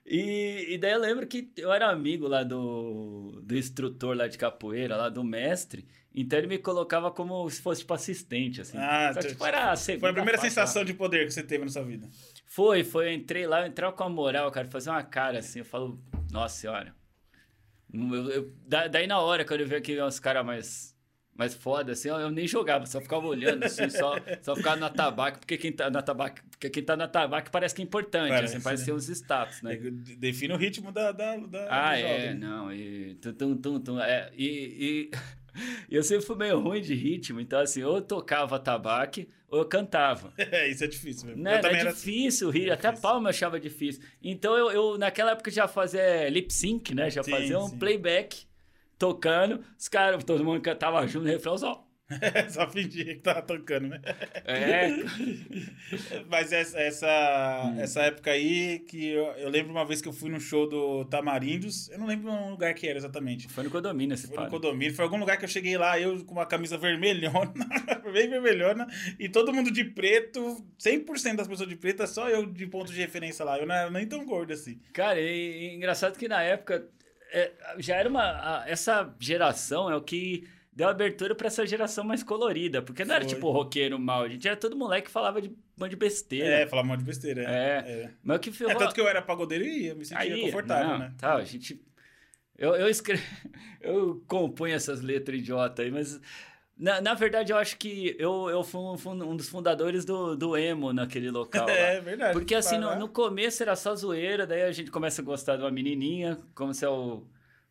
E, 0.05 0.73
e 0.75 0.77
daí 0.77 0.91
eu 0.91 0.99
lembro 0.99 1.25
que 1.25 1.49
eu 1.57 1.73
era 1.73 1.89
amigo 1.89 2.27
lá 2.27 2.43
do, 2.43 3.39
do 3.43 3.57
instrutor 3.57 4.15
lá 4.15 4.27
de 4.27 4.37
capoeira, 4.37 4.95
lá 4.95 5.09
do 5.09 5.23
mestre. 5.23 5.85
Então 6.13 6.39
ele 6.39 6.47
me 6.47 6.57
colocava 6.57 7.11
como 7.11 7.49
se 7.49 7.61
fosse 7.61 7.81
tipo 7.81 7.93
assistente, 7.93 8.61
assim. 8.61 8.77
Ah, 8.77 9.11
Só 9.13 9.19
tipo, 9.21 9.43
era 9.45 9.71
a 9.71 9.75
Foi 9.75 9.95
a 10.09 10.13
primeira 10.13 10.37
sensação 10.37 10.85
de 10.85 10.93
poder 10.93 11.25
que 11.25 11.31
você 11.31 11.43
teve 11.43 11.65
na 11.65 11.71
sua 11.71 11.83
vida. 11.83 12.07
Foi, 12.55 12.85
foi. 12.85 13.07
Eu 13.07 13.11
entrei 13.13 13.45
lá, 13.45 13.59
eu 13.63 13.67
entrava 13.67 13.93
com 13.93 14.03
a 14.05 14.09
moral, 14.09 14.49
cara, 14.49 14.65
fazer 14.69 14.89
uma 14.89 15.03
cara 15.03 15.39
assim. 15.39 15.59
Eu 15.59 15.65
falo, 15.65 15.99
nossa 16.31 16.55
senhora. 16.57 16.95
Eu- 17.93 18.29
eu- 18.31 18.53
da- 18.65 18.87
daí 18.87 19.05
na 19.05 19.19
hora, 19.19 19.43
quando 19.43 19.59
eu 19.59 19.67
vi 19.67 19.75
aqui 19.75 20.01
uns 20.01 20.19
caras 20.21 20.45
mais, 20.45 20.95
mais 21.35 21.53
foda, 21.53 21.91
assim, 21.91 22.07
eu, 22.07 22.15
eu 22.15 22.31
nem 22.31 22.47
jogava, 22.47 22.85
só 22.85 23.01
ficava 23.01 23.27
olhando, 23.27 23.65
assim, 23.65 23.89
só, 23.89 24.21
só 24.41 24.55
ficava 24.55 24.77
na 24.77 24.89
tabaco, 24.89 25.39
porque 25.39 25.57
quem 25.57 25.71
tá 25.73 25.89
na 25.89 26.01
tabaco, 26.01 26.37
porque 26.49 26.69
quem 26.69 26.81
tá 26.83 26.95
na 26.95 27.09
tabaco 27.09 27.51
parece 27.51 27.75
que 27.75 27.81
é 27.81 27.85
importante, 27.85 28.29
Parece, 28.29 28.55
assim, 28.55 28.63
parece 28.63 28.89
né? 28.89 28.95
uns 28.97 29.09
status, 29.09 29.61
né? 29.61 29.75
Define 30.17 30.53
o 30.53 30.57
ritmo 30.57 30.93
da, 30.93 31.11
da, 31.11 31.35
da 31.35 31.67
Ah, 31.69 31.97
é, 31.97 32.29
jogo. 32.29 32.39
não, 32.39 32.73
e 32.73 33.15
tum, 33.15 33.57
tum, 33.57 33.79
tum, 33.81 33.99
é, 33.99 34.31
e, 34.33 35.09
e 35.09 35.11
eu 35.93 36.03
sempre 36.03 36.25
fui 36.25 36.37
meio 36.37 36.57
ruim 36.59 36.81
de 36.81 36.93
ritmo, 36.93 37.41
então 37.41 37.59
assim, 37.59 37.83
ou 37.83 37.97
eu 37.97 38.01
tocava 38.01 38.57
tabaque 38.59 39.27
ou 39.55 39.61
eu 39.61 39.69
cantava. 39.69 40.33
É, 40.37 40.67
isso 40.69 40.83
é 40.83 40.87
difícil 40.87 41.27
mesmo. 41.27 41.43
Né? 41.43 41.53
Era 41.55 41.61
também 41.61 41.79
era 41.79 41.91
difícil 41.91 42.49
rir, 42.49 42.71
até 42.71 42.89
Difícil. 42.89 43.01
palma 43.01 43.27
eu 43.27 43.31
achava 43.31 43.59
difícil. 43.59 44.03
Então 44.21 44.55
eu, 44.57 44.71
eu, 44.71 44.97
naquela 44.97 45.31
época 45.31 45.49
já 45.51 45.67
fazia 45.67 46.29
lip 46.29 46.53
sync, 46.53 46.93
né? 46.93 47.09
Já 47.09 47.23
Sim, 47.23 47.31
fazia 47.31 47.59
um 47.59 47.67
sim. 47.69 47.77
playback 47.77 48.45
tocando, 48.97 49.63
os 49.77 49.87
caras, 49.87 50.23
todo 50.23 50.43
mundo 50.43 50.61
cantava 50.61 51.05
junto 51.07 51.25
no 51.25 51.31
refrão 51.31 51.57
só. 51.57 51.84
Só 52.49 52.69
fingia 52.69 53.03
que 53.05 53.15
tava 53.15 53.41
tocando, 53.41 53.87
né? 53.87 53.99
É, 54.45 54.89
Mas 56.29 56.51
essa, 56.51 56.79
essa, 56.79 57.05
Hum. 57.65 57.79
essa 57.79 58.01
época 58.03 58.31
aí 58.31 58.79
que 58.79 59.07
eu, 59.09 59.25
eu 59.37 59.49
lembro 59.49 59.71
uma 59.71 59.85
vez 59.85 60.01
que 60.01 60.07
eu 60.07 60.13
fui 60.13 60.29
no 60.29 60.39
show 60.39 60.67
do 60.69 61.05
Tamarindos, 61.05 61.89
eu 61.89 61.97
não 61.99 62.05
lembro 62.05 62.31
um 62.31 62.51
lugar 62.51 62.73
que 62.73 62.87
era 62.87 62.97
exatamente. 62.97 63.47
foi 63.47 63.63
no 63.63 63.69
condomínio 63.69 64.13
esse 64.13 64.27
Foi 64.27 64.37
no 64.37 64.49
condomínio, 64.49 64.93
foi 64.95 65.03
algum 65.03 65.17
lugar 65.17 65.37
que 65.37 65.45
eu 65.45 65.49
cheguei 65.49 65.77
lá, 65.77 65.99
eu 65.99 66.23
com 66.25 66.33
uma 66.33 66.45
camisa 66.45 66.77
vermelhona, 66.77 67.53
bem 68.13 68.29
vermelhona, 68.29 68.87
e 69.19 69.27
todo 69.29 69.53
mundo 69.53 69.71
de 69.71 69.83
preto, 69.83 70.63
100% 70.79 71.37
das 71.37 71.47
pessoas 71.47 71.69
de 71.69 71.75
preto, 71.75 72.03
é 72.03 72.07
só 72.07 72.29
eu 72.29 72.45
de 72.45 72.67
ponto 72.67 72.91
de 72.91 72.99
referência 72.99 73.43
lá. 73.43 73.57
Eu 73.57 73.65
não 73.65 73.75
era 73.75 73.89
nem 73.89 74.05
tão 74.07 74.25
gordo 74.25 74.53
assim. 74.53 74.79
Cara, 74.93 75.19
e, 75.19 75.69
e 75.71 75.75
engraçado 75.75 76.17
que 76.17 76.27
na 76.27 76.41
época 76.43 76.87
é, 77.31 77.51
já 77.79 77.95
era 77.95 78.07
uma. 78.09 78.21
a- 78.23 78.63
essa 78.67 79.13
geração 79.19 79.89
é 79.89 79.95
o 79.95 80.01
que 80.01 80.47
deu 80.75 80.89
abertura 80.89 81.33
pra 81.33 81.47
essa 81.47 81.65
geração 81.65 82.03
mais 82.03 82.21
colorida. 82.21 82.81
Porque 82.81 83.05
não 83.05 83.15
era 83.15 83.23
Foi. 83.23 83.33
tipo 83.33 83.49
roqueiro 83.49 83.97
mal, 83.97 84.23
a 84.23 84.29
gente 84.29 84.45
era 84.45 84.57
todo 84.57 84.75
moleque 84.75 85.07
que 85.07 85.11
falava 85.11 85.41
de 85.41 85.47
um 85.49 85.55
monte 85.77 85.91
de 85.91 85.95
besteira. 85.95 86.47
É, 86.47 86.67
falar 86.67 86.81
um 86.83 86.87
monte 86.87 86.99
de 86.99 87.05
besteira. 87.05 87.43
É. 87.43 87.77
é. 87.87 88.11
Mas 88.21 88.37
o 88.37 88.39
que 88.41 88.49
É, 88.49 88.53
ferrou. 88.53 88.75
tanto 88.77 88.93
que 88.93 88.99
eu 88.99 89.07
era 89.07 89.21
pagodeiro 89.21 89.63
e 89.63 89.85
ia, 89.85 89.95
me 89.95 90.03
sentia 90.03 90.21
Aí, 90.21 90.41
confortável, 90.41 90.87
não, 90.89 90.99
né? 90.99 91.13
Tá, 91.17 91.35
a 91.35 91.43
gente. 91.45 91.81
Eu, 92.57 92.75
eu 92.75 92.89
escrevo. 92.89 93.23
Eu 93.81 94.23
compunho 94.27 94.73
essas 94.73 94.99
letras 95.01 95.37
idiota 95.37 95.83
aí, 95.83 95.91
mas. 95.91 96.19
Na, 96.75 96.99
na 96.99 97.13
verdade, 97.13 97.53
eu 97.53 97.57
acho 97.57 97.77
que 97.77 98.15
eu, 98.19 98.49
eu 98.49 98.63
fui 98.63 98.81
um, 98.81 98.97
um 99.31 99.35
dos 99.37 99.47
fundadores 99.47 100.03
do, 100.03 100.35
do 100.35 100.57
emo 100.57 100.91
naquele 100.91 101.29
local. 101.29 101.65
lá. 101.67 101.71
É 101.71 102.01
verdade. 102.01 102.33
Porque 102.33 102.55
assim, 102.55 102.77
no, 102.79 102.87
lá. 102.87 102.95
no 102.95 103.07
começo 103.07 103.61
era 103.61 103.75
só 103.75 103.95
zoeira, 103.95 104.45
daí 104.47 104.63
a 104.63 104.71
gente 104.71 104.89
começa 104.89 105.21
a 105.21 105.23
gostar 105.25 105.55
de 105.55 105.61
uma 105.61 105.69
menininha, 105.71 106.37
como 106.55 106.73
se 106.73 106.83
é 106.83 106.89
o, 106.89 107.23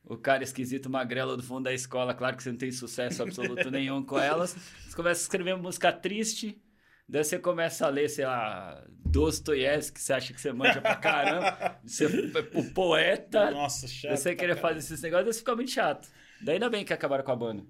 o 0.05 0.17
cara 0.17 0.43
esquisito 0.45 0.91
magrelo 0.91 1.37
do 1.37 1.43
fundo 1.43 1.65
da 1.65 1.73
escola. 1.73 2.15
Claro 2.15 2.37
que 2.37 2.43
você 2.43 2.51
não 2.51 2.59
tem 2.59 2.71
sucesso 2.71 3.23
absoluto 3.23 3.71
nenhum 3.71 4.03
com 4.05 4.19
elas. 4.19 4.55
Você 4.87 4.95
começa 4.95 5.21
a 5.21 5.23
escrever 5.23 5.57
música 5.57 5.93
triste, 5.93 6.61
daí 7.09 7.25
você 7.25 7.39
começa 7.39 7.87
a 7.87 7.89
ler, 7.89 8.09
sei 8.09 8.27
lá, 8.27 8.85
Dostoiévski, 8.91 9.95
que 9.95 10.01
você 10.03 10.13
acha 10.13 10.33
que 10.35 10.41
você 10.41 10.53
manja 10.53 10.81
pra 10.81 10.97
caramba. 10.97 11.79
Você 11.85 12.05
é 12.07 12.59
o 12.59 12.73
poeta, 12.73 13.51
Nossa, 13.51 13.87
chato. 13.89 14.17
você 14.17 14.35
querer 14.35 14.57
fazer 14.57 14.79
esses 14.81 15.01
negócios, 15.01 15.27
daí 15.27 15.39
fica 15.39 15.55
muito 15.57 15.71
chato. 15.71 16.09
Daí 16.43 16.55
ainda 16.55 16.69
bem 16.69 16.85
que 16.85 16.93
acabaram 16.93 17.25
com 17.25 17.33
a 17.33 17.37
banda. 17.37 17.65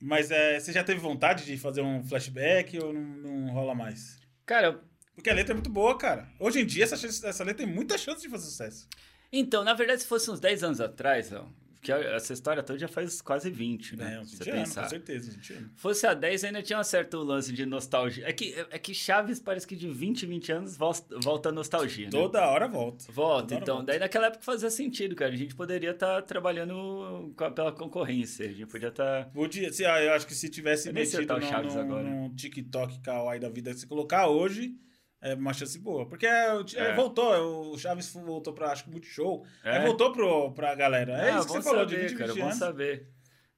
Mas 0.00 0.30
é, 0.30 0.60
você 0.60 0.72
já 0.72 0.84
teve 0.84 1.00
vontade 1.00 1.44
de 1.44 1.56
fazer 1.56 1.80
um 1.80 2.04
flashback 2.04 2.78
ou 2.78 2.92
não, 2.92 3.00
não 3.02 3.52
rola 3.52 3.74
mais? 3.74 4.20
Cara, 4.46 4.80
Porque 5.14 5.28
a 5.28 5.34
letra 5.34 5.52
é 5.52 5.56
muito 5.56 5.70
boa, 5.70 5.98
cara. 5.98 6.28
Hoje 6.38 6.60
em 6.60 6.66
dia, 6.66 6.84
essa, 6.84 6.96
chance- 6.96 7.26
essa 7.26 7.42
letra 7.42 7.64
tem 7.66 7.74
muita 7.74 7.98
chance 7.98 8.22
de 8.22 8.28
fazer 8.28 8.44
sucesso. 8.44 8.86
Então, 9.32 9.62
na 9.64 9.74
verdade, 9.74 10.02
se 10.02 10.08
fosse 10.08 10.30
uns 10.30 10.40
10 10.40 10.64
anos 10.64 10.80
atrás, 10.80 11.32
ó, 11.32 11.46
que 11.80 11.92
essa 11.92 12.32
história 12.32 12.60
toda 12.62 12.76
já 12.78 12.88
faz 12.88 13.22
quase 13.22 13.48
20, 13.50 13.96
né? 13.96 14.16
É, 14.16 14.20
uns 14.20 14.30
Se 14.32 14.36
20 14.38 14.44
você 14.44 14.50
anos, 14.50 14.74
com 14.74 14.88
certeza, 14.88 15.30
20 15.30 15.52
anos. 15.52 15.70
fosse 15.76 16.06
a 16.08 16.12
10 16.12 16.44
ainda 16.44 16.60
tinha 16.60 16.78
um 16.78 16.82
certo 16.82 17.18
lance 17.22 17.52
de 17.52 17.64
nostalgia. 17.64 18.26
É 18.28 18.32
que, 18.32 18.52
é 18.70 18.78
que 18.80 18.92
Chaves 18.92 19.38
parece 19.38 19.64
que 19.64 19.76
de 19.76 19.88
20 19.88 20.24
em 20.24 20.28
20 20.28 20.52
anos 20.52 20.76
vol- 20.76 20.92
volta 21.22 21.50
a 21.50 21.52
nostalgia, 21.52 22.06
né? 22.06 22.10
Toda 22.10 22.44
hora 22.48 22.66
volta. 22.66 23.04
Volta, 23.12 23.42
Toda 23.50 23.60
então. 23.62 23.74
volta. 23.76 23.92
Daí 23.92 24.00
naquela 24.00 24.26
época 24.26 24.42
fazia 24.42 24.70
sentido, 24.70 25.14
cara. 25.14 25.32
A 25.32 25.36
gente 25.36 25.54
poderia 25.54 25.92
estar 25.92 26.20
trabalhando 26.22 27.32
com 27.36 27.44
a- 27.44 27.50
pela 27.52 27.70
concorrência. 27.70 28.44
A 28.46 28.52
gente 28.52 28.66
podia 28.66 28.90
tá 28.90 29.20
estar... 29.20 29.30
Podia, 29.32 29.72
se, 29.72 29.84
ah, 29.86 30.02
eu 30.02 30.12
acho 30.14 30.26
que 30.26 30.34
se 30.34 30.48
tivesse 30.48 30.88
Eu 30.88 30.94
metido 30.94 31.32
no, 31.32 31.42
Chaves 31.42 31.74
no, 31.74 31.80
agora. 31.80 32.02
no 32.02 32.34
TikTok 32.34 32.98
Kawaii 33.00 33.38
da 33.40 33.48
vida, 33.48 33.72
se 33.72 33.86
colocar 33.86 34.26
hoje, 34.26 34.74
é 35.20 35.34
uma 35.34 35.52
chance 35.52 35.78
boa. 35.78 36.06
Porque 36.08 36.26
é, 36.26 36.48
é, 36.76 36.94
voltou, 36.94 37.72
o 37.72 37.78
Chaves 37.78 38.12
voltou 38.12 38.52
pra, 38.52 38.72
acho 38.72 38.84
que, 38.84 38.90
Multishow. 38.90 39.44
É? 39.64 39.76
É, 39.76 39.84
voltou 39.84 40.12
pro, 40.12 40.52
pra 40.52 40.74
galera. 40.74 41.12
É 41.14 41.30
Ah, 41.30 41.38
isso 41.38 41.46
que 41.46 41.52
você 41.52 41.58
bom 41.58 41.62
falou, 41.64 41.80
saber, 41.88 41.96
de 42.02 42.08
20, 42.08 42.18
cara, 42.18 42.32
20 42.32 42.40
bom 42.40 42.46
anos. 42.46 42.58
saber. 42.58 43.08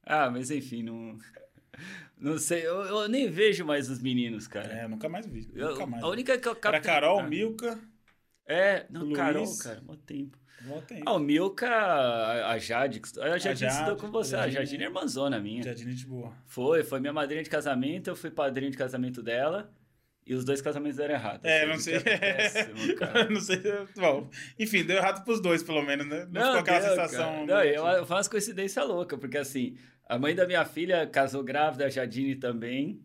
Ah, 0.05 0.31
mas 0.31 0.50
enfim, 0.50 0.83
não... 0.83 1.17
Não 2.19 2.37
sei, 2.37 2.67
eu, 2.67 2.83
eu 2.83 3.09
nem 3.09 3.31
vejo 3.31 3.64
mais 3.64 3.88
os 3.88 3.99
meninos, 4.02 4.47
cara. 4.47 4.71
É, 4.71 4.87
nunca 4.87 5.09
mais 5.09 5.25
vi. 5.26 5.50
Eu- 5.55 5.71
nunca 5.71 5.87
mais. 5.87 6.02
a 6.05 6.09
única 6.09 6.37
que 6.37 6.47
eu 6.47 6.52
Era 6.52 6.61
captei- 6.61 6.81
Carol, 6.83 7.21
Ah, 7.21 7.23
Milka, 7.23 7.79
É, 8.47 8.85
não, 8.90 9.02
Luiz. 9.05 9.17
Carol, 9.17 9.59
cara, 9.59 9.81
mó 9.81 9.95
tempo. 10.05 10.37
volta 10.67 10.93
aí. 10.95 11.02
Ah, 11.07 11.14
o 11.14 11.19
Milka, 11.19 11.67
a 11.71 12.50
a 12.52 12.59
Jade, 12.59 13.00
a 13.23 13.38
Jade 13.38 13.61
Jade, 13.61 13.73
estudou 13.73 13.97
com 13.97 14.11
você. 14.11 14.37
a 14.37 14.40
A 14.40 14.43
Jadine. 14.43 14.64
Jadine 14.67 14.83
é 14.85 14.87
irmãzona 14.88 15.40
minha. 15.40 15.62
Jardim 15.62 15.88
de 15.95 16.07
boa. 16.07 16.35
Foi, 16.45 16.83
foi 16.85 17.00
minha 17.00 17.12
madrinha 17.14 17.43
de 17.43 17.49
casamento, 17.49 18.09
eu 18.11 18.17
fui 18.17 18.31
padrinho 18.31 18.71
de 18.71 18.76
casamento 18.76 19.23
dela. 19.23 19.73
E 20.31 20.35
os 20.35 20.45
dois 20.45 20.63
casamentos 20.63 20.97
deram 20.97 21.15
errado. 21.15 21.45
É, 21.45 21.65
Assim, 21.65 21.69
não 21.73 21.79
sei. 21.81 21.97
é 21.97 22.01
péssimo, 22.19 22.75
não 23.31 23.41
sei. 23.41 23.61
Bom, 23.97 24.31
enfim, 24.57 24.85
deu 24.85 24.97
errado 24.99 25.25
pros 25.25 25.41
dois, 25.41 25.61
pelo 25.61 25.83
menos, 25.83 26.07
né? 26.07 26.25
Não, 26.31 26.43
ficou 26.43 26.61
aquela 26.61 26.79
deu, 26.79 26.89
sensação. 26.91 27.45
Não, 27.45 27.65
eu, 27.65 27.85
eu 27.85 28.07
faço 28.07 28.31
coincidência 28.31 28.85
louca, 28.85 29.19
porque 29.19 29.37
assim, 29.37 29.77
a 30.09 30.17
mãe 30.21 30.33
da 30.33 30.47
minha 30.47 30.65
filha 30.65 31.05
casou 31.05 31.43
grávida, 31.43 31.85
a 31.85 31.89
Jadine 31.89 32.37
também. 32.37 33.05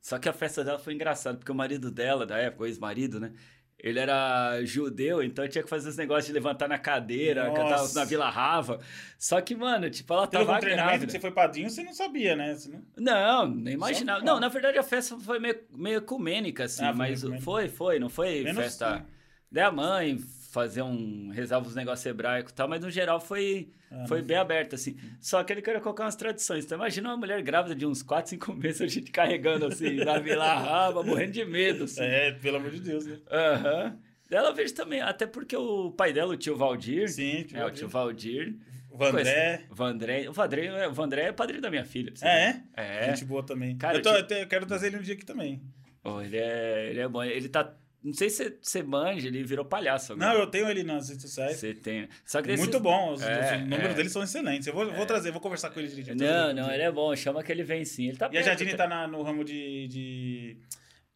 Só 0.00 0.16
que 0.16 0.28
a 0.28 0.32
festa 0.32 0.62
dela 0.62 0.78
foi 0.78 0.94
engraçada, 0.94 1.38
porque 1.38 1.50
o 1.50 1.54
marido 1.56 1.90
dela, 1.90 2.24
da 2.24 2.38
época, 2.38 2.62
o 2.62 2.66
ex-marido, 2.66 3.18
né? 3.18 3.32
Ele 3.78 3.98
era 3.98 4.64
judeu, 4.64 5.22
então 5.22 5.46
tinha 5.46 5.62
que 5.62 5.68
fazer 5.68 5.90
os 5.90 5.96
negócios 5.98 6.26
de 6.26 6.32
levantar 6.32 6.66
na 6.66 6.78
cadeira, 6.78 7.50
cantar 7.52 7.86
na 7.94 8.04
Vila 8.04 8.30
Rava. 8.30 8.80
Só 9.18 9.38
que, 9.40 9.54
mano, 9.54 9.88
tipo, 9.90 10.12
ela 10.14 10.26
Pelo 10.26 10.46
tava 10.46 10.58
treinamento 10.60 10.88
grávida. 10.92 11.06
que 11.06 11.12
você 11.12 11.20
foi 11.20 11.30
padrinho, 11.30 11.68
você 11.68 11.82
não 11.84 11.92
sabia, 11.92 12.34
né? 12.34 12.54
Você 12.54 12.70
não... 12.70 12.82
Não, 12.96 13.48
nem 13.54 13.74
imaginava. 13.74 14.24
Não, 14.24 14.40
na 14.40 14.48
verdade 14.48 14.78
a 14.78 14.82
festa 14.82 15.18
foi 15.20 15.38
meio, 15.38 15.60
meio 15.74 15.98
ecumênica, 15.98 16.64
assim, 16.64 16.82
Ah, 16.84 16.88
foi 16.88 16.96
mas 16.96 17.20
ecumênica. 17.20 17.44
foi, 17.44 17.68
foi, 17.68 17.98
não 17.98 18.08
foi 18.08 18.42
Menos 18.42 18.64
festa. 18.64 18.94
assim. 18.94 19.04
Daí 19.52 19.64
a 19.64 19.70
mãe 19.70 20.18
fazer 20.50 20.82
um. 20.82 21.30
rezava 21.30 21.66
os 21.66 21.74
negócios 21.74 22.04
hebraicos 22.06 22.52
e 22.52 22.54
tal, 22.54 22.68
mas 22.68 22.80
no 22.80 22.90
geral 22.90 23.20
foi, 23.20 23.70
Ah, 23.90 24.06
foi 24.06 24.22
bem 24.22 24.36
aberto, 24.36 24.74
assim. 24.74 24.96
Só 25.20 25.42
que 25.44 25.52
ele 25.52 25.62
queria 25.62 25.80
colocar 25.80 26.04
umas 26.04 26.16
tradições. 26.16 26.64
Então 26.64 26.76
imagina 26.78 27.08
uma 27.10 27.16
mulher 27.16 27.42
grávida 27.42 27.74
de 27.74 27.86
uns 27.86 28.02
4, 28.02 28.30
5 28.30 28.52
meses, 28.54 28.80
a 28.80 28.86
gente 28.86 29.10
carregando 29.10 29.66
assim, 29.66 29.96
na 30.04 30.18
Vila 30.18 30.54
Raba, 30.54 31.02
morrendo 31.02 31.32
de 31.32 31.44
medo, 31.44 31.84
assim. 31.84 32.02
É, 32.02 32.32
pelo 32.32 32.56
amor 32.58 32.70
de 32.70 32.80
Deus, 32.80 33.04
né? 33.06 33.18
Aham. 33.30 33.98
Dela 34.28 34.48
eu 34.48 34.54
vejo 34.54 34.74
também, 34.74 35.00
até 35.00 35.24
porque 35.26 35.56
o 35.56 35.92
pai 35.92 36.12
dela, 36.12 36.32
o 36.32 36.36
tio 36.36 36.56
Valdir. 36.56 37.08
Sim, 37.08 37.44
tio 37.44 37.56
é, 37.58 37.60
o 37.60 37.62
Valdir. 37.64 37.78
tio 37.78 37.88
Valdir. 37.88 38.56
O 38.90 38.98
Vandré. 38.98 39.66
O 39.70 39.74
Vandré. 39.74 40.28
O 40.28 40.32
Vandré, 40.32 40.66
é- 40.66 40.88
o 40.88 40.92
Vandré 40.92 41.22
é 41.26 41.32
padrinho 41.32 41.60
da 41.62 41.70
minha 41.70 41.84
filha. 41.84 42.12
É, 42.22 42.52
ver. 42.52 42.62
é? 42.76 43.04
É. 43.04 43.08
Gente 43.14 43.24
boa 43.26 43.42
também. 43.44 43.76
Cara, 43.76 43.98
eu, 43.98 44.02
tô- 44.02 44.10
eu 44.14 44.26
te- 44.26 44.34
eu 44.40 44.46
quero 44.48 44.64
trazer 44.66 44.86
ele 44.88 44.96
um 44.96 45.02
dia 45.02 45.14
aqui 45.14 45.24
também. 45.24 45.62
Oh, 46.02 46.20
ele, 46.20 46.36
é, 46.38 46.88
ele 46.90 47.00
é 47.00 47.06
bom. 47.08 47.22
Ele 47.22 47.48
tá. 47.48 47.72
Não 48.06 48.12
sei 48.14 48.30
se 48.30 48.56
você- 48.62 48.82
manja, 48.82 49.26
ele 49.26 49.42
virou 49.42 49.64
palhaço 49.64 50.12
agora. 50.12 50.32
Não, 50.32 50.38
eu 50.40 50.46
tenho 50.46 50.68
ele 50.70 50.82
nas 50.84 51.08
redes 51.08 51.22
sociais. 51.22 51.56
Você 51.56 51.74
tem. 51.74 52.08
Só 52.24 52.40
que 52.40 52.56
Muito 52.56 52.78
bom. 52.78 53.12
Os, 53.14 53.20
É, 53.22 53.56
os 53.56 53.60
números 53.62 53.90
é. 53.90 53.94
dele 53.94 54.08
são 54.08 54.22
excelentes. 54.22 54.66
Eu 54.68 54.74
vou, 54.74 54.90
vou 54.92 55.04
trazer, 55.06 55.32
vou 55.32 55.40
conversar 55.40 55.70
com 55.70 55.80
ele 55.80 55.88
direitinho. 55.88 56.16
Não, 56.16 56.54
não, 56.54 56.70
ele 56.72 56.82
é 56.84 56.92
bom. 56.92 57.14
Chama 57.16 57.42
que 57.42 57.50
ele 57.50 57.64
vem 57.64 57.84
sim. 57.84 58.06
Ele 58.08 58.16
tá 58.16 58.26
E 58.26 58.28
a 58.28 58.30
perto, 58.30 58.46
Jadine 58.46 58.74
tá 58.76 58.86
na- 58.86 59.08
no 59.08 59.22
ramo 59.22 59.44
de, 59.44 59.88
de 59.88 60.56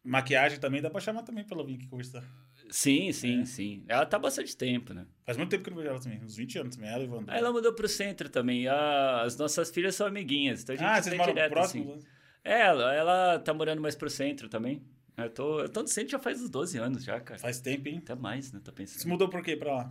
maquiagem 0.03 0.59
também. 0.59 0.81
Dá 0.81 0.89
pra 0.89 0.99
chamar 0.99 1.23
também 1.23 1.43
pra 1.45 1.55
ela 1.55 1.65
vir 1.65 1.75
aqui 1.75 1.87
conversar. 1.87 2.23
Sim, 2.69 3.11
sim, 3.11 3.41
É. 3.41 3.45
sim. 3.45 3.83
Ela 3.87 4.05
tá 4.05 4.17
há 4.17 4.19
bastante 4.19 4.55
tempo, 4.55 4.93
né? 4.93 5.05
Faz 5.25 5.37
muito 5.37 5.49
tempo 5.49 5.63
que 5.63 5.69
eu 5.69 5.71
não 5.75 5.77
vejo 5.81 5.89
ela 5.93 5.99
também. 6.01 6.19
Uns 6.23 6.35
20 6.35 6.57
anos 6.59 6.75
também. 6.75 6.89
Ela 6.91 7.03
e. 7.03 7.07
Aí 7.27 7.37
ela 7.39 7.51
mudou 7.51 7.73
pro 7.73 7.87
centro 7.87 8.29
também. 8.29 8.67
A- 8.67 9.21
As 9.23 9.37
nossas 9.37 9.69
filhas 9.71 9.95
são 9.95 10.07
amiguinhas. 10.07 10.61
Então 10.63 10.75
a 10.75 10.77
gente 10.77 10.87
Ah, 10.87 11.01
vocês 11.01 11.15
moram 11.17 11.33
direto, 11.33 11.51
próximos? 11.51 11.87
assim. 11.87 11.99
né? 11.99 12.05
É, 12.43 12.61
ela, 12.61 12.93
ela 12.95 13.39
tá 13.39 13.53
morando 13.53 13.81
mais 13.81 13.95
pro 13.95 14.09
centro 14.09 14.49
também. 14.49 14.81
Eu 15.25 15.29
tô, 15.29 15.59
eu 15.61 15.69
tô 15.69 15.81
no 15.81 15.87
centro 15.87 16.11
já 16.11 16.19
faz 16.19 16.41
uns 16.41 16.49
12 16.49 16.77
anos 16.77 17.03
já, 17.03 17.19
cara. 17.19 17.39
Faz 17.39 17.59
tempo, 17.59 17.87
hein? 17.89 17.99
Até 18.03 18.15
mais, 18.15 18.51
né? 18.51 18.59
Tô 18.63 18.71
pensando. 18.71 18.99
Você 19.01 19.07
mudou 19.07 19.29
por 19.29 19.43
quê 19.43 19.55
pra 19.55 19.73
lá? 19.75 19.87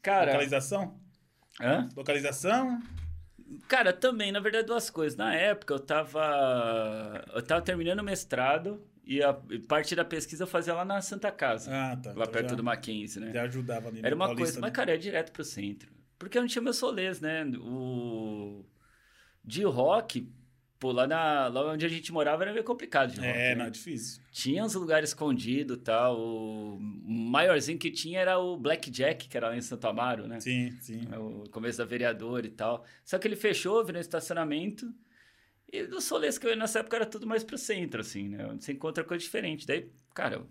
Cara, 0.00 0.32
Localização? 0.32 1.00
hã? 1.60 1.88
Localização? 1.96 2.80
Cara, 3.68 3.92
também, 3.92 4.32
na 4.32 4.40
verdade, 4.40 4.66
duas 4.66 4.88
coisas. 4.90 5.16
Na 5.16 5.34
época, 5.34 5.74
eu 5.74 5.78
tava. 5.80 7.24
Eu 7.34 7.42
tava 7.42 7.60
terminando 7.62 8.00
o 8.00 8.04
mestrado 8.04 8.82
e 9.04 9.22
a 9.22 9.34
parte 9.68 9.94
da 9.94 10.04
pesquisa 10.04 10.44
eu 10.44 10.46
fazia 10.48 10.72
lá 10.74 10.84
na 10.84 11.00
Santa 11.02 11.30
Casa, 11.30 11.70
Ah, 11.70 11.96
tá. 11.96 12.10
lá 12.10 12.22
Então 12.22 12.32
perto 12.32 12.50
já, 12.50 12.54
do 12.56 12.64
Mackenzie, 12.64 13.20
né? 13.20 13.32
Já 13.32 13.42
ajudava 13.42 13.88
ali. 13.88 14.00
Era 14.02 14.14
uma 14.14 14.26
Paulista, 14.26 14.44
coisa. 14.44 14.60
Mas, 14.60 14.70
né? 14.70 14.74
cara, 14.74 14.94
é 14.94 14.96
direto 14.96 15.32
pro 15.32 15.44
centro. 15.44 15.92
Porque 16.18 16.38
eu 16.38 16.42
não 16.42 16.48
tinha 16.48 16.62
meus 16.62 16.76
solês, 16.76 17.20
né? 17.20 17.44
O. 17.58 18.64
De 19.44 19.64
rock, 19.64 20.32
pô, 20.82 20.90
lá, 20.90 21.06
na... 21.06 21.46
lá 21.46 21.70
onde 21.72 21.86
a 21.86 21.88
gente 21.88 22.12
morava 22.12 22.42
era 22.42 22.52
meio 22.52 22.64
complicado 22.64 23.12
de 23.12 23.20
rock. 23.20 23.28
É, 23.30 23.54
não, 23.54 23.66
é 23.66 23.70
difícil. 23.70 24.20
Tinha 24.32 24.64
uns 24.64 24.74
lugares 24.74 25.10
escondidos 25.10 25.76
e 25.76 25.80
tal. 25.80 26.18
O 26.20 26.76
maiorzinho 26.80 27.78
que 27.78 27.88
tinha 27.88 28.18
era 28.18 28.36
o 28.36 28.56
Blackjack, 28.56 29.28
que 29.28 29.36
era 29.36 29.48
lá 29.50 29.56
em 29.56 29.60
Santo 29.62 29.86
Amaro, 29.86 30.26
né? 30.26 30.40
Sim, 30.40 30.76
sim. 30.80 31.06
É 31.12 31.16
O 31.16 31.44
começo 31.52 31.78
da 31.78 31.84
vereadora 31.84 32.44
e 32.46 32.50
tal. 32.50 32.84
Só 33.04 33.16
que 33.16 33.28
ele 33.28 33.36
fechou, 33.36 33.84
virou 33.84 33.98
um 33.98 34.00
estacionamento. 34.00 34.92
E 35.72 35.82
os 35.84 36.02
solês 36.02 36.36
que 36.36 36.46
eu 36.46 36.50
ia 36.50 36.56
nessa 36.56 36.80
época 36.80 36.96
era 36.96 37.06
tudo 37.06 37.26
mais 37.28 37.44
pro 37.44 37.56
centro, 37.56 38.00
assim, 38.00 38.28
né? 38.28 38.44
Onde 38.46 38.64
você 38.64 38.72
encontra 38.72 39.04
coisa 39.04 39.22
diferente. 39.22 39.64
Daí, 39.66 39.88
cara. 40.12 40.44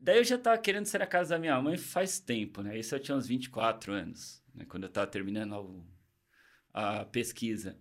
Daí 0.00 0.16
eu 0.18 0.24
já 0.24 0.38
tava 0.38 0.56
querendo 0.58 0.86
ser 0.86 1.02
a 1.02 1.06
casa 1.06 1.34
da 1.34 1.38
minha 1.38 1.60
mãe 1.60 1.76
faz 1.76 2.18
tempo, 2.18 2.62
né? 2.62 2.78
Isso 2.78 2.94
eu 2.94 2.98
tinha 3.00 3.16
uns 3.16 3.26
24 3.28 3.92
anos, 3.92 4.42
né? 4.54 4.64
Quando 4.68 4.84
eu 4.84 4.88
tava 4.88 5.06
terminando 5.06 5.52
o- 5.52 5.84
a 6.72 7.04
pesquisa. 7.04 7.76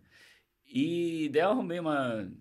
E 0.71 1.29
daí 1.29 1.41
eu 1.41 1.49
arrumei 1.49 1.79
uma, 1.79 2.31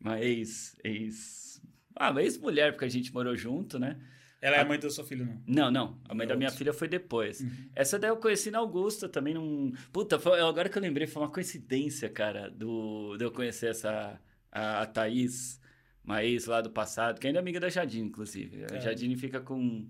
uma 0.00 0.20
ex, 0.20 0.76
ex. 0.84 1.60
Ah, 1.96 2.10
uma 2.10 2.22
ex-mulher, 2.22 2.72
porque 2.72 2.84
a 2.84 2.88
gente 2.88 3.12
morou 3.12 3.36
junto, 3.36 3.78
né? 3.78 3.98
Ela 4.40 4.56
é 4.56 4.60
a 4.60 4.64
mãe 4.64 4.78
do 4.78 4.90
seu 4.90 5.02
filho, 5.04 5.24
não? 5.24 5.42
Não, 5.46 5.70
não. 5.70 5.98
A 6.08 6.14
mãe 6.14 6.24
É 6.24 6.28
da 6.28 6.36
minha 6.36 6.48
outro. 6.48 6.58
filha 6.58 6.72
foi 6.72 6.86
depois. 6.86 7.40
Uhum. 7.40 7.50
Essa 7.74 7.98
daí 7.98 8.10
eu 8.10 8.16
conheci 8.18 8.50
na 8.50 8.58
Augusta, 8.58 9.08
também 9.08 9.32
num. 9.34 9.72
Puta, 9.90 10.18
foi- 10.18 10.38
agora 10.40 10.68
que 10.68 10.76
eu 10.76 10.82
lembrei, 10.82 11.06
foi 11.06 11.22
uma 11.22 11.30
coincidência, 11.30 12.10
cara, 12.10 12.50
do, 12.50 13.16
de 13.16 13.24
eu 13.24 13.30
conhecer 13.32 13.70
essa. 13.70 14.20
A, 14.52 14.82
a 14.82 14.86
Thaís, 14.86 15.58
uma 16.04 16.22
ex 16.22 16.44
lá 16.46 16.60
do 16.60 16.70
passado, 16.70 17.18
que 17.18 17.26
ainda 17.26 17.38
é 17.38 17.42
amiga 17.42 17.58
da 17.58 17.68
Jadine, 17.70 18.06
inclusive. 18.08 18.64
A 18.64 18.66
Cara. 18.68 18.80
Jadine 18.82 19.16
fica 19.16 19.40
com. 19.40 19.88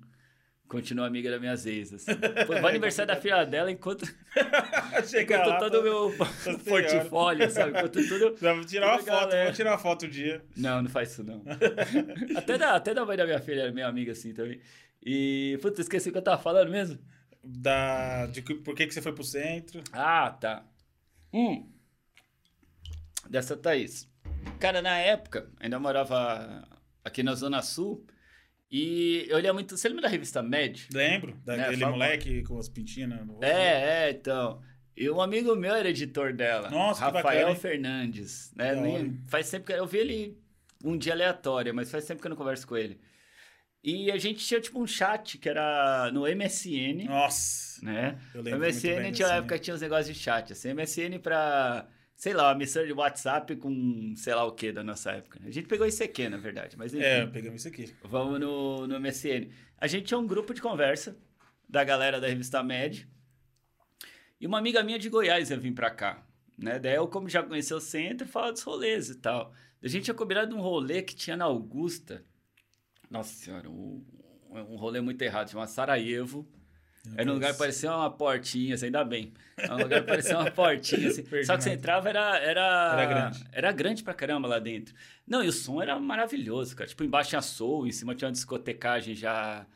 Continua 0.67 1.07
amiga 1.07 1.31
da 1.31 1.39
minhas 1.39 1.67
ex, 1.67 1.93
assim. 1.93 2.13
Pô, 2.47 2.55
vai 2.55 2.71
aniversário 2.71 3.15
da 3.15 3.21
filha 3.21 3.45
dela 3.45 3.71
enquanto, 3.71 4.05
Chega 5.07 5.35
enquanto 5.37 5.49
lá, 5.51 5.59
todo 5.59 5.81
o 5.81 5.83
meu 5.83 6.13
portfólio, 6.67 7.51
sabe? 7.51 7.71
Enquanto 7.79 8.07
tudo. 8.09 8.35
Vamos 8.41 8.67
tirar 8.67 8.87
uma 8.89 8.99
foto, 8.99 9.07
galera. 9.07 9.43
vamos 9.45 9.57
tirar 9.57 9.71
uma 9.73 9.79
foto 9.79 10.07
um 10.07 10.09
dia. 10.09 10.43
Não, 10.57 10.83
não 10.83 10.91
faz 10.91 11.13
isso 11.13 11.23
não. 11.23 11.45
até, 12.37 12.57
da, 12.59 12.75
até 12.75 12.95
da 12.95 13.05
mãe 13.05 13.17
da 13.17 13.27
minha 13.27 13.41
filha 13.41 13.63
era 13.63 13.73
minha 13.73 13.87
amiga 13.87 14.13
assim 14.13 14.33
também. 14.33 14.61
E, 15.05 15.59
puta, 15.61 15.81
esqueci 15.83 16.09
o 16.09 16.13
que 16.13 16.19
eu 16.19 16.23
tava 16.23 16.41
falando 16.43 16.71
mesmo. 16.71 16.99
Da, 17.43 18.25
de 18.27 18.41
que- 18.41 18.55
por 18.55 18.75
que, 18.75 18.87
que 18.87 18.95
você 18.95 19.03
foi 19.03 19.13
pro 19.13 19.23
centro? 19.23 19.83
Ah, 19.93 20.31
tá. 20.31 20.65
Hum. 21.33 21.69
Dessa 23.29 23.55
Thaís. 23.57 24.09
Cara, 24.59 24.81
na 24.81 24.97
época, 24.99 25.51
ainda 25.61 25.79
morava 25.79 26.67
aqui 27.05 27.23
na 27.23 27.35
Zona 27.35 27.61
Sul. 27.63 28.05
E 28.77 29.25
eu 29.29 29.39
lia 29.39 29.53
muito. 29.53 29.77
Você 29.77 29.89
lembra 29.89 30.03
da 30.03 30.09
revista 30.09 30.43
Med? 30.43 30.89
Lembro, 30.93 31.33
daquele 31.45 31.77
fala- 31.77 31.93
moleque 31.93 32.43
com 32.43 32.59
as 32.59 32.69
pintinhas 32.69 33.09
no. 33.25 33.39
É, 33.41 34.09
é, 34.09 34.11
então. 34.11 34.61
E 34.97 35.09
um 35.09 35.21
amigo 35.21 35.55
meu 35.55 35.73
era 35.75 35.89
editor 35.89 36.33
dela. 36.33 36.71
Nossa, 36.71 37.03
Rafael 37.05 37.23
bacana? 37.47 37.55
Fernandes. 37.55 38.53
Né? 38.57 38.75
Nem- 38.75 39.21
faz 39.29 39.49
tempo 39.49 39.65
que 39.67 39.73
eu 39.73 39.87
vi 39.87 39.99
ele 39.99 40.39
um 40.85 40.99
dia 40.99 41.13
aleatório, 41.13 41.73
mas 41.73 41.89
faz 41.89 42.05
tempo 42.05 42.21
que 42.21 42.27
eu 42.27 42.31
não 42.31 42.37
converso 42.37 42.67
com 42.67 42.77
ele. 42.77 43.01
E 43.83 44.11
a 44.11 44.17
gente 44.19 44.45
tinha 44.45 44.61
tipo 44.61 44.81
um 44.83 44.87
chat 44.89 45.39
que 45.39 45.49
era 45.49 46.11
no 46.13 46.27
MSN, 46.27 47.05
Nossa, 47.07 47.85
né? 47.85 48.19
eu 48.35 48.41
O 48.41 48.45
lembro 48.45 48.61
muito 48.61 48.75
MSN 48.75 49.13
tinha 49.13 49.29
desse, 49.29 49.39
época 49.39 49.59
tinha 49.59 49.75
uns 49.75 49.81
negócios 49.83 50.17
de 50.17 50.21
chat, 50.21 50.53
assim, 50.53 50.71
MSN 50.75 51.19
pra, 51.21 51.87
sei 52.17 52.33
lá, 52.33 52.49
uma 52.49 52.55
missão 52.55 52.85
de 52.87 52.93
WhatsApp 52.93 53.57
com 53.57 54.15
sei 54.17 54.35
lá 54.35 54.45
o 54.45 54.53
que 54.53 54.73
da 54.73 54.83
nossa 54.85 55.13
época. 55.13 55.41
A 55.45 55.51
gente 55.51 55.67
pegou 55.67 55.87
ICQ, 55.87 56.29
na 56.29 56.37
verdade, 56.37 56.77
mas 56.77 56.95
enfim, 56.95 57.05
É, 57.05 57.27
pegamos 57.27 57.61
isso 57.61 57.69
aqui. 57.69 57.95
vamos 58.05 58.39
no, 58.41 58.87
no 58.87 59.01
MSN. 59.01 59.49
A 59.79 59.87
gente 59.87 60.07
tinha 60.07 60.19
um 60.19 60.27
grupo 60.27 60.55
de 60.55 60.63
conversa 60.63 61.17
da 61.69 61.83
galera 61.85 62.21
da 62.21 62.27
revista 62.29 62.63
Med 62.63 63.09
e 64.41 64.47
uma 64.47 64.59
amiga 64.59 64.83
minha 64.83 64.99
de 64.99 65.09
Goiás 65.09 65.51
ia 65.51 65.57
vir 65.59 65.73
pra 65.73 65.91
cá, 65.91 66.25
né? 66.59 66.79
Daí 66.79 66.95
eu, 66.95 67.09
como 67.09 67.29
já 67.29 67.43
conhecia 67.43 67.77
o 67.77 67.81
centro, 67.81 68.27
falava 68.29 68.53
dos 68.53 68.63
rolês 68.63 69.09
e 69.11 69.17
tal. 69.17 69.53
A 69.83 69.89
gente 69.89 70.05
tinha 70.05 70.15
combinado 70.15 70.57
um 70.57 70.61
rolê 70.61 71.03
que 71.03 71.15
tinha 71.15 71.37
na 71.37 71.45
Augusta, 71.45 72.25
nossa 73.11 73.35
senhora, 73.35 73.69
um, 73.69 74.05
um 74.51 74.77
rolê 74.77 75.01
muito 75.01 75.21
errado, 75.23 75.51
chamava 75.51 75.71
Sarajevo. 75.71 76.49
Meu 77.07 77.15
Era 77.19 77.31
um 77.31 77.35
lugar 77.35 77.47
Deus. 77.49 77.57
que 77.57 77.63
parecia 77.63 77.95
uma 77.95 78.11
portinha, 78.11 78.75
assim, 78.75 78.87
ainda 78.87 79.05
bem. 79.05 79.33
Era 79.57 79.75
um 79.75 79.83
lugar 79.83 80.01
que 80.01 80.07
parecia 80.07 80.39
uma 80.39 80.51
portinha, 80.51 81.09
assim. 81.09 81.25
Só 81.45 81.57
que 81.57 81.65
você 81.65 81.73
entrava, 81.73 82.09
era, 82.09 82.39
era... 82.39 82.93
Era 82.93 83.07
grande. 83.07 83.45
Era 83.53 83.73
grande 83.73 84.03
pra 84.03 84.15
caramba 84.15 84.49
lá 84.49 84.59
dentro. 84.59 84.95
Não, 85.27 85.45
e 85.45 85.49
o 85.49 85.53
som 85.53 85.83
era 85.83 85.99
maravilhoso, 85.99 86.75
cara. 86.75 86.89
Tipo, 86.89 87.05
embaixo 87.05 87.31
tinha 87.31 87.43
soul, 87.43 87.87
em 87.87 87.93
cima 87.93 88.15
tinha 88.15 88.29
uma 88.29 88.33
discotecagem 88.33 89.15
já 89.15 89.67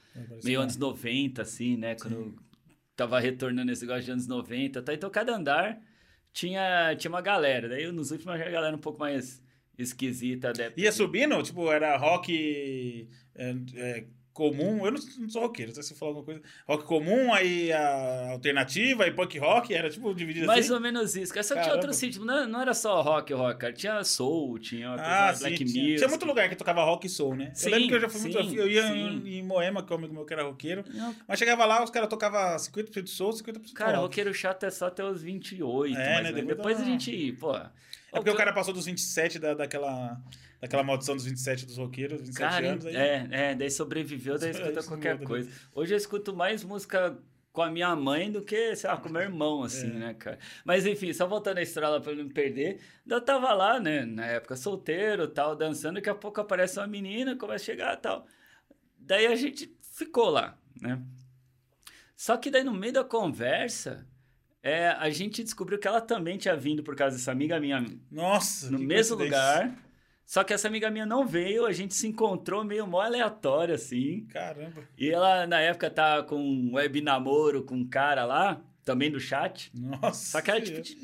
meio 0.43 0.61
anos 0.61 0.77
90, 0.77 1.43
assim, 1.43 1.77
né? 1.77 1.95
Quando 1.95 2.35
tava 2.97 3.21
retornando 3.21 3.71
esse 3.71 3.83
negócio 3.83 4.05
de 4.05 4.11
anos 4.11 4.27
90, 4.27 4.83
tá? 4.83 4.95
Então, 4.95 5.11
cada 5.11 5.35
andar 5.35 5.81
tinha, 6.33 6.95
tinha 6.97 7.11
uma 7.11 7.21
galera. 7.21 7.69
Daí, 7.69 7.91
nos 7.93 8.11
últimos, 8.11 8.35
a 8.35 8.51
galera 8.51 8.75
um 8.75 8.81
pouco 8.81 8.99
mais 8.99 9.43
esquisita. 9.77 10.49
adepta 10.49 10.81
Ia 10.81 10.91
subindo? 10.91 11.41
Tipo, 11.43 11.71
era 11.71 11.97
rock 11.97 13.09
é, 13.35 13.55
é, 13.75 14.05
comum. 14.39 14.87
Eu 14.87 14.93
não, 14.93 15.01
não 15.19 15.29
sou 15.29 15.43
roqueiro, 15.43 15.71
não 15.71 15.75
sei 15.75 15.83
se 15.83 15.95
falou 15.95 16.15
alguma 16.17 16.25
coisa. 16.25 16.41
Rock 16.67 16.85
comum, 16.85 17.33
aí 17.35 17.73
a 17.73 18.31
alternativa, 18.31 19.05
aí 19.05 19.11
punk 19.11 19.37
rock, 19.39 19.75
era 19.75 19.91
tipo 19.91 20.15
dividido 20.15 20.47
Mais 20.47 20.67
assim. 20.67 20.75
ou 20.75 20.81
menos 20.81 21.17
isso. 21.17 21.33
cara. 21.35 21.43
Só 21.43 21.55
que 21.55 21.61
tinha 21.61 21.71
Caramba. 21.73 21.87
outro 21.87 21.99
sítio. 21.99 22.25
Não, 22.25 22.47
não 22.47 22.61
era 22.61 22.73
só 22.73 23.01
rock, 23.03 23.33
rock, 23.35 23.59
cara. 23.61 23.73
Tinha 23.73 24.03
soul, 24.05 24.59
tinha 24.59 24.95
Ah, 24.95 25.35
sim. 25.35 25.41
black 25.41 25.57
Tinha, 25.65 25.69
music. 25.83 25.97
tinha 25.97 26.09
muito 26.09 26.25
lugar 26.27 26.49
que 26.49 26.57
tocava 26.57 26.85
rock 26.85 27.07
e 27.07 27.11
soul, 27.11 27.35
né? 27.35 27.51
Sim, 27.55 27.67
eu 27.67 27.73
lembro 27.75 27.89
que 27.89 27.95
eu 27.97 28.01
já 28.01 28.09
fui 28.09 28.21
muito. 28.21 28.43
sim, 28.49 28.57
Eu 28.57 28.69
ia 28.69 28.87
sim. 28.89 28.95
em, 29.25 29.39
em 29.39 29.43
Moema, 29.43 29.83
que 29.83 29.93
é 29.93 29.97
um 29.97 29.99
amigo 29.99 30.15
meu 30.15 30.25
que 30.25 30.33
era 30.33 30.45
roqueiro. 30.45 30.85
Não, 30.95 31.15
Mas 31.27 31.39
chegava 31.39 31.65
lá, 31.67 31.83
os 31.83 31.91
caras 31.91 32.09
tocavam 32.09 32.39
50% 32.57 33.03
de 33.03 33.11
soul, 33.11 33.33
50% 33.33 33.73
Cara, 33.75 33.93
rock. 33.93 34.03
roqueiro 34.03 34.33
chato 34.33 34.65
é 34.65 34.71
só 34.71 34.87
até 34.87 35.05
os 35.05 35.23
28, 35.23 35.97
É, 35.97 36.23
né? 36.23 36.33
Depois 36.33 36.47
Depois 36.57 36.81
a 36.81 36.85
gente, 36.85 37.33
pô... 37.33 37.55
É 37.57 37.71
porque 38.13 38.31
o 38.31 38.35
cara 38.37 38.55
passou 38.55 38.73
dos 38.73 38.87
27 38.87 39.39
da, 39.39 39.53
daquela, 39.53 40.19
daquela 40.61 40.83
maldição 40.83 41.15
dos 41.15 41.25
27 41.25 41.67
dos 41.67 41.77
roqueiros, 41.79 42.21
27 42.21 42.39
Cara, 42.39 42.69
anos. 42.73 42.87
Aí... 42.87 42.97
é, 42.97 43.29
é, 43.31 43.55
daí 43.55 43.71
sobreviveu, 43.71 44.39
daí 44.39 44.51
escuta 44.53 44.83
qualquer 44.83 45.19
né? 45.19 45.27
coisa. 45.27 45.51
Hoje 45.75 45.95
eu 45.95 45.99
escuto 45.99 46.35
mais 46.35 46.65
música 46.65 47.17
com 47.53 47.63
a 47.63 47.71
minha 47.71 47.95
mãe 47.97 48.31
do 48.31 48.43
que, 48.43 48.77
sei 48.77 48.89
lá, 48.89 48.97
com 48.97 49.09
meu 49.09 49.23
irmão, 49.23 49.63
assim, 49.65 49.89
É. 49.89 49.95
né, 49.95 50.15
cara? 50.15 50.39
Mas 50.65 50.87
enfim, 50.87 51.13
só 51.13 51.27
voltando 51.27 51.59
à 51.59 51.63
história 51.63 51.89
lá 51.89 52.01
pra 52.01 52.15
não 52.15 52.25
me 52.25 52.33
perder, 52.33 52.81
eu 53.07 53.21
tava 53.21 53.53
lá, 53.53 53.81
né, 53.81 54.05
na 54.05 54.27
época 54.27 54.55
solteiro 54.55 55.27
tal, 55.27 55.57
dançando, 55.57 55.97
daqui 55.97 56.09
a 56.09 56.15
pouco 56.15 56.41
aparece 56.41 56.79
uma 56.79 56.87
menina, 56.87 57.35
começa 57.37 57.65
a 57.65 57.67
chegar 57.67 57.97
tal. 57.97 58.27
Daí 58.97 59.27
a 59.27 59.35
gente 59.35 59.77
ficou 59.81 60.29
lá, 60.31 60.57
né? 60.81 61.03
Só 62.17 62.37
que 62.37 62.51
daí 62.51 62.63
no 62.63 62.75
meio 62.75 62.93
da 62.93 63.05
conversa, 63.05 64.07
é, 64.63 64.89
a 64.91 65.09
gente 65.11 65.43
descobriu 65.43 65.79
que 65.79 65.89
ela 65.89 66.01
também 66.01 66.37
tinha 66.37 66.57
vindo 66.57 66.83
por 66.83 66.95
causa 66.95 67.17
dessa 67.17 67.33
amiga 67.33 67.59
minha 67.59 67.85
Nossa, 68.11 68.71
no 68.71 68.79
mesmo 68.79 69.17
lugar. 69.17 69.75
Só 70.31 70.45
que 70.45 70.53
essa 70.53 70.69
amiga 70.69 70.91
minha 70.91 71.07
não 71.07 71.27
veio, 71.27 71.65
a 71.65 71.73
gente 71.73 71.95
se 71.95 72.07
encontrou 72.07 72.63
meio 72.63 72.87
mó 72.87 73.01
aleatório, 73.01 73.75
assim. 73.75 74.27
Caramba. 74.27 74.83
E 74.99 75.09
ela, 75.09 75.47
na 75.47 75.59
época, 75.59 75.89
tava 75.91 76.23
com 76.25 76.37
um 76.37 76.75
web 76.75 77.01
namoro 77.01 77.63
com 77.65 77.75
um 77.77 77.89
cara 77.89 78.27
lá, 78.27 78.61
também 78.85 79.11
do 79.11 79.19
chat. 79.19 79.71
Nossa. 79.75 80.33
Só 80.33 80.43
que 80.43 80.51
era 80.51 80.61
tipo 80.61 80.83
de, 80.83 80.99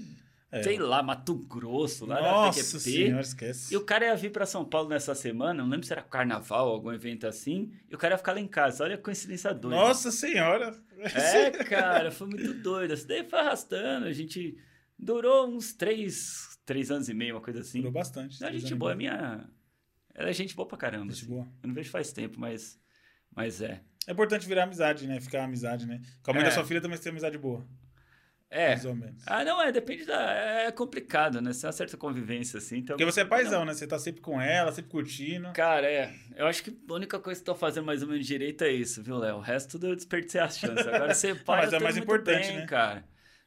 É. 0.53 0.63
sei 0.63 0.79
lá, 0.79 1.03
Mato 1.03 1.35
Grosso, 1.37 2.05
lá 2.05 2.21
Nossa 2.21 2.59
da 2.61 2.65
PQP. 2.67 2.79
senhora, 2.81 3.21
esquece. 3.23 3.73
E 3.73 3.77
o 3.79 3.81
cara 3.87 4.05
ia 4.05 4.15
vir 4.15 4.31
pra 4.31 4.45
São 4.45 4.63
Paulo 4.63 4.91
nessa 4.91 5.15
semana, 5.15 5.63
não 5.63 5.71
lembro 5.71 5.87
se 5.87 5.93
era 5.95 6.03
carnaval, 6.03 6.69
algum 6.69 6.93
evento 6.93 7.27
assim, 7.27 7.73
e 7.91 7.95
o 7.95 7.99
cara 7.99 8.13
ia 8.15 8.19
ficar 8.19 8.35
lá 8.35 8.41
em 8.41 8.47
casa. 8.47 8.85
Olha 8.85 8.97
a 8.97 8.99
coincidência 8.99 9.55
doida. 9.55 9.75
Nossa 9.75 10.11
senhora. 10.13 10.77
É, 10.99 11.51
cara, 11.65 12.11
foi 12.11 12.27
muito 12.27 12.53
doido. 12.53 12.93
Isso 12.93 13.09
daí 13.09 13.25
foi 13.25 13.39
arrastando, 13.39 14.05
a 14.05 14.13
gente 14.13 14.55
durou 14.99 15.49
uns 15.49 15.73
três, 15.73 16.54
três 16.65 16.91
anos 16.91 17.09
e 17.09 17.15
meio, 17.15 17.35
uma 17.35 17.41
coisa 17.41 17.61
assim. 17.61 17.79
Durou 17.79 17.93
bastante. 17.93 18.43
A 18.43 18.49
três 18.49 18.63
gente 18.63 18.75
boa, 18.75 18.93
é 18.93 18.95
minha. 18.95 19.49
Ela 20.15 20.31
é 20.31 20.33
gente 20.33 20.55
boa 20.55 20.67
pra 20.67 20.79
caramba. 20.79 21.13
Gente 21.13 21.23
assim. 21.23 21.31
boa. 21.33 21.47
Eu 21.63 21.69
não 21.69 21.75
vejo 21.75 21.91
faz 21.91 22.13
tempo, 22.13 22.39
mas. 22.39 22.79
Mas 23.35 23.61
é. 23.61 23.81
É 24.07 24.13
importante 24.13 24.47
virar 24.47 24.65
amizade, 24.65 25.07
né? 25.07 25.21
Ficar 25.21 25.45
amizade, 25.45 25.87
né? 25.87 26.01
Com 26.23 26.31
a 26.31 26.35
mãe 26.35 26.43
É. 26.43 26.47
da 26.47 26.51
sua 26.53 26.65
filha 26.65 26.81
também 26.81 26.97
você 26.97 27.05
tem 27.05 27.11
amizade 27.11 27.39
boa. 27.39 27.67
É. 28.51 28.69
Mais 28.69 28.85
ou 28.85 28.95
menos. 28.95 29.23
Ah, 29.27 29.43
não, 29.45 29.61
é, 29.61 29.73
depende 29.73 30.05
da. 30.05 30.33
É 30.33 30.71
complicado, 30.71 31.41
né? 31.41 31.53
Você 31.53 31.63
tem 31.63 31.69
uma 31.69 31.73
certa 31.73 31.97
convivência, 31.97 32.59
assim. 32.59 32.79
Então... 32.79 32.97
Porque 32.97 33.11
você 33.11 33.23
é 33.23 33.25
paizão, 33.25 33.65
né? 33.65 33.75
Você 33.75 33.85
tá 33.87 33.99
sempre 33.99 34.21
com 34.21 34.41
ela, 34.41 34.71
sempre 34.71 34.91
curtindo. 34.93 35.53
Cara, 35.55 35.91
é. 35.91 36.15
Eu 36.37 36.47
acho 36.47 36.63
que 36.63 36.79
a 36.89 36.93
única 36.93 37.19
coisa 37.19 37.43
que 37.43 37.51
eu 37.51 37.55
tô 37.55 37.59
fazendo 37.59 37.85
mais 37.85 38.03
ou 38.03 38.09
menos 38.09 38.25
direito 38.25 38.63
é 38.63 38.71
isso, 38.71 39.03
viu, 39.03 39.17
Léo? 39.19 39.39
O 39.39 39.41
resto 39.41 39.73
tudo 39.73 39.89
eu 39.89 39.97
desperdicei 39.97 40.41
as 40.41 40.57
chances. 40.57 40.87
Agora 40.87 41.13
você 41.13 41.35
pai, 41.45 41.65
mas 41.65 41.73
é 41.73 41.81
mais 41.81 41.97
importante, 41.97 42.47
bem, 42.47 42.59
né? 42.59 42.67
cara. 42.67 43.05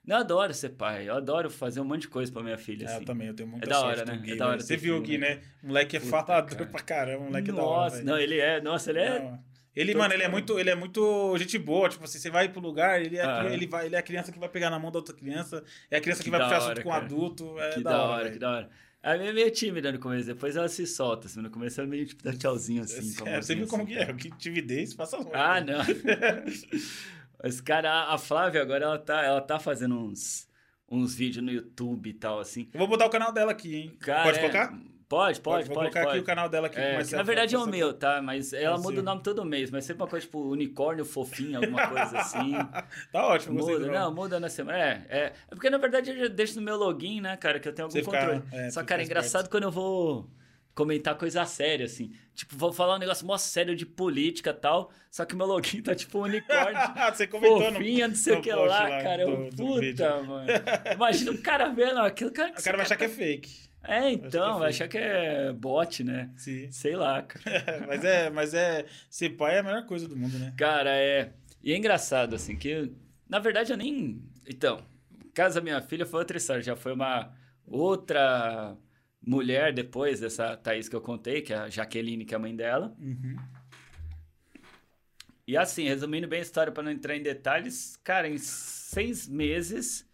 Eu 0.08 0.16
adoro 0.16 0.54
ser 0.54 0.70
pai. 0.70 1.10
Eu 1.10 1.16
adoro 1.16 1.50
fazer 1.50 1.82
um 1.82 1.84
monte 1.84 2.02
de 2.02 2.08
coisa 2.08 2.32
pra 2.32 2.42
minha 2.42 2.58
filha. 2.58 2.86
É, 2.86 2.88
assim. 2.88 3.00
eu 3.00 3.06
também, 3.06 3.28
eu 3.28 3.34
tenho 3.34 3.50
muita 3.50 3.66
É 3.66 3.70
da 3.70 3.82
hora, 3.82 4.06
né? 4.06 4.18
Gui, 4.18 4.32
É 4.32 4.36
da 4.38 4.48
hora 4.48 4.60
Você 4.62 4.76
ter 4.76 4.80
viu 4.80 4.96
o 4.98 5.02
Gui, 5.02 5.18
né? 5.18 5.36
né? 5.36 5.42
O 5.62 5.68
moleque 5.68 5.98
é 5.98 6.00
Puta, 6.00 6.12
falador 6.12 6.50
cara. 6.58 6.66
pra 6.66 6.82
caramba, 6.82 7.20
o 7.20 7.26
moleque 7.26 7.50
é 7.50 7.54
da 7.54 7.62
hora. 7.64 7.90
Nossa, 7.92 8.04
não, 8.04 8.18
ele 8.18 8.40
é. 8.40 8.62
Nossa, 8.62 8.90
ele 8.90 9.00
é. 9.00 9.20
Não, 9.20 9.40
Ele, 9.76 9.92
Todo 9.92 10.02
mano, 10.02 10.14
ele 10.16 10.24
é 10.24 10.28
muito, 10.28 10.58
ele 10.60 10.70
é 10.72 10.76
muito 10.76 11.38
gente 11.38 11.58
boa, 11.60 11.88
tipo 11.90 12.04
assim, 12.06 12.18
você 12.18 12.30
vai 12.32 12.50
pro 12.50 12.60
lugar, 12.62 13.00
ele 13.02 13.18
é, 13.18 13.22
a 13.22 13.42
Ah. 13.42 13.46
ele 13.54 13.68
vai, 13.68 13.86
ele 13.86 13.96
é 13.96 14.00
a 14.00 14.02
criança 14.02 14.32
que 14.32 14.40
vai 14.40 14.50
pegar 14.50 14.70
na 14.72 14.80
mão 14.80 14.92
da 14.92 14.98
outra 14.98 15.14
criança, 15.14 15.64
é 15.92 15.98
a 15.98 16.02
criança 16.02 16.24
que, 16.24 16.32
Que 16.32 16.32
vai 16.32 16.40
puxar 16.40 16.56
hora, 16.56 16.64
assunto 16.72 16.82
com 16.84 16.90
o 16.90 16.92
cara. 16.94 17.06
adulto, 17.06 17.60
é 17.60 17.70
que 17.72 17.84
da 17.84 18.02
hora, 18.04 18.24
que 18.24 18.30
velho. 18.30 18.40
da 18.40 18.52
hora. 18.52 18.70
A 19.04 19.16
minha 19.18 19.30
é 19.30 19.34
meio 19.34 19.52
tímida 19.52 19.92
no 19.92 20.00
começo, 20.00 20.26
depois 20.26 20.56
ela 20.56 20.68
se 20.68 20.88
solta. 20.88 21.28
Assim, 21.28 21.40
no 21.42 21.52
começo 21.52 21.80
ela 21.80 21.88
meio 21.88 22.06
tipo 22.08 22.24
dá 22.24 22.34
tchauzinho 22.34 22.82
assim. 22.84 23.14
com 23.14 23.26
a 23.26 23.30
É, 23.30 23.42
você 23.42 23.54
viu 23.56 23.68
como 23.68 23.84
assim, 23.84 23.92
que 23.94 24.00
é, 24.00 24.06
cara. 24.06 24.18
que 24.18 24.32
timidez, 24.38 24.94
passa 24.96 25.18
longe. 25.18 25.30
Ah, 25.34 25.62
não. 25.62 25.78
Mas, 27.42 27.62
cara, 27.62 28.12
a- 28.14 28.18
Flávia 28.18 28.62
agora 28.62 28.84
ela 28.86 29.00
tá, 29.00 29.22
ela 29.24 29.42
tá 29.42 29.60
fazendo 29.60 29.96
uns, 29.98 30.48
uns 30.90 31.14
vídeos 31.16 31.44
no 31.46 31.52
YouTube 31.52 32.10
e 32.10 32.14
tal, 32.14 32.40
assim. 32.40 32.70
Eu 32.74 32.80
vou 32.80 32.88
botar 32.88 33.06
o 33.06 33.10
canal 33.10 33.32
dela 33.32 33.52
aqui, 33.52 33.76
hein? 33.76 33.98
Cara, 34.00 34.24
pode 34.24 34.38
é- 34.38 34.42
colocar? 34.42 34.78
Pode, 35.10 35.40
pode, 35.40 35.68
Vou 35.68 35.76
pode. 35.76 35.90
colocar 35.90 36.02
pode. 36.02 36.18
aqui 36.18 36.20
o 36.20 36.26
canal 36.26 36.50
dela 36.50 36.68
aqui 36.68 36.78
É, 36.78 37.00
o 37.00 37.06
que 37.06 37.16
na 37.16 37.24
verdade 37.24 37.56
é 37.56 37.58
o 37.58 37.66
meu, 37.66 37.94
tá? 37.94 38.22
Mas 38.22 38.52
ela 38.52 38.76
É 38.76 38.80
muda 38.82 39.00
o 39.00 39.04
nome 39.04 39.24
todo 39.24 39.46
mês, 39.46 39.72
mas 39.72 39.86
sempre 39.86 40.04
uma 40.04 40.10
coisa 40.10 40.26
tipo 40.26 40.38
unicórnio 40.38 41.06
fofinho, 41.06 41.60
alguma 41.60 41.88
coisa 41.88 42.20
assim. 42.20 42.52
Tá 43.14 43.26
ótimo, 43.26 43.58
muda, 43.58 43.88
não, 43.88 44.14
muda 44.14 44.38
na 44.38 44.50
semana. 44.50 44.78
É, 44.78 45.06
é, 45.08 45.20
é 45.28 45.32
porque 45.52 45.70
na 45.70 45.78
verdade 45.78 46.12
eu 46.12 46.18
já 46.18 46.28
deixo 46.28 46.58
no 46.58 46.62
meu 46.62 46.76
login, 46.76 47.22
né, 47.22 47.38
cara, 47.38 47.58
que 47.58 47.70
eu 47.70 47.74
tenho 47.74 47.86
algum 47.86 47.98
Você 47.98 48.04
controle. 48.04 48.44
é, 48.52 48.70
Só, 48.70 48.84
cara, 48.84 49.02
é 49.02 49.06
engraçado 49.06 49.50
quando 49.50 49.64
eu 49.64 49.72
vou 49.72 50.30
comentar 50.78 51.18
coisa 51.18 51.44
séria, 51.44 51.88
assim. 51.88 52.14
Tipo, 52.36 52.56
vou 52.56 52.72
falar 52.72 52.98
um 52.98 53.00
negócio 53.00 53.26
mó 53.26 53.36
sério 53.36 53.76
de 53.76 53.84
política 53.84 54.52
e 54.52 54.54
tal, 54.54 54.92
só 55.10 55.26
que 55.26 55.36
meu 55.36 55.48
login 55.48 55.82
tá 55.82 55.96
tipo 55.96 56.20
um 56.20 56.22
unicórnio. 56.22 56.80
você 57.12 57.26
comentou 57.26 57.72
no, 57.72 57.78
Fofinha, 57.78 58.08
não 58.08 58.16
sei 58.16 58.34
no 58.34 58.40
o 58.40 58.44
que 58.44 58.54
lá, 58.54 58.66
lá 58.66 58.88
cara. 59.02 59.24
Eu, 59.24 59.50
do- 59.50 59.80
vídeo. 59.80 60.06
puta, 60.06 60.22
mano. 60.22 60.48
Imagina 60.94 61.32
o 61.32 61.42
cara 61.42 61.70
vendo 61.70 61.98
aquilo, 62.00 62.32
cara. 62.32 62.52
O 62.52 62.64
cara 62.64 62.78
vai 62.78 62.86
achar 62.86 62.96
que 62.96 63.06
é 63.06 63.10
fake. 63.10 63.68
É, 63.84 64.12
então, 64.12 64.30
que 64.30 64.38
é 64.38 64.60
vai 64.60 64.70
achar 64.70 64.88
que 64.88 64.98
é 65.00 65.52
bot, 65.52 66.04
né? 66.04 66.30
Sim. 66.38 66.70
Sei 66.70 66.96
lá, 66.96 67.24
cara. 67.24 67.84
mas 67.88 68.06
é, 68.06 68.30
mas 68.30 68.54
é. 68.54 68.86
Ser 69.10 69.32
pai 69.32 69.56
é 69.56 69.60
a 69.60 69.64
melhor 69.64 69.86
coisa 69.88 70.08
do 70.08 70.16
mundo, 70.16 70.38
né? 70.38 70.54
Cara, 70.56 70.92
é. 70.92 71.34
E 71.64 71.74
é 71.74 71.76
engraçado, 71.76 72.36
assim, 72.36 72.56
que. 72.56 72.92
Na 73.28 73.40
verdade, 73.40 73.72
eu 73.74 73.78
nem. 73.78 74.22
Então, 74.48 74.86
caso 75.34 75.56
da 75.56 75.62
minha 75.62 75.82
filha 75.82 76.06
foi 76.06 76.20
outra 76.20 76.38
história. 76.38 76.62
Já 76.62 76.76
foi 76.76 76.94
uma 76.94 77.34
outra 77.66 78.78
mulher 79.28 79.74
depois 79.74 80.22
dessa 80.22 80.56
Thaís 80.56 80.88
que 80.88 80.96
eu 80.96 81.02
contei, 81.02 81.42
que 81.42 81.54
é 81.54 81.58
a 81.58 81.70
Jaqueline, 81.70 82.24
que 82.24 82.34
é 82.34 82.38
a 82.38 82.40
mãe 82.40 82.56
dela. 82.56 82.96
Uhum. 82.98 83.36
E 85.46 85.58
assim, 85.58 85.86
resumindo 85.86 86.28
bem 86.28 86.40
a 86.40 86.42
história 86.42 86.72
para 86.72 86.84
não 86.84 86.92
entrar 86.92 87.16
em 87.16 87.22
detalhes, 87.22 87.98
cara, 88.04 88.28
em 88.28 88.38
seis 88.38 89.28
meses 89.28 90.07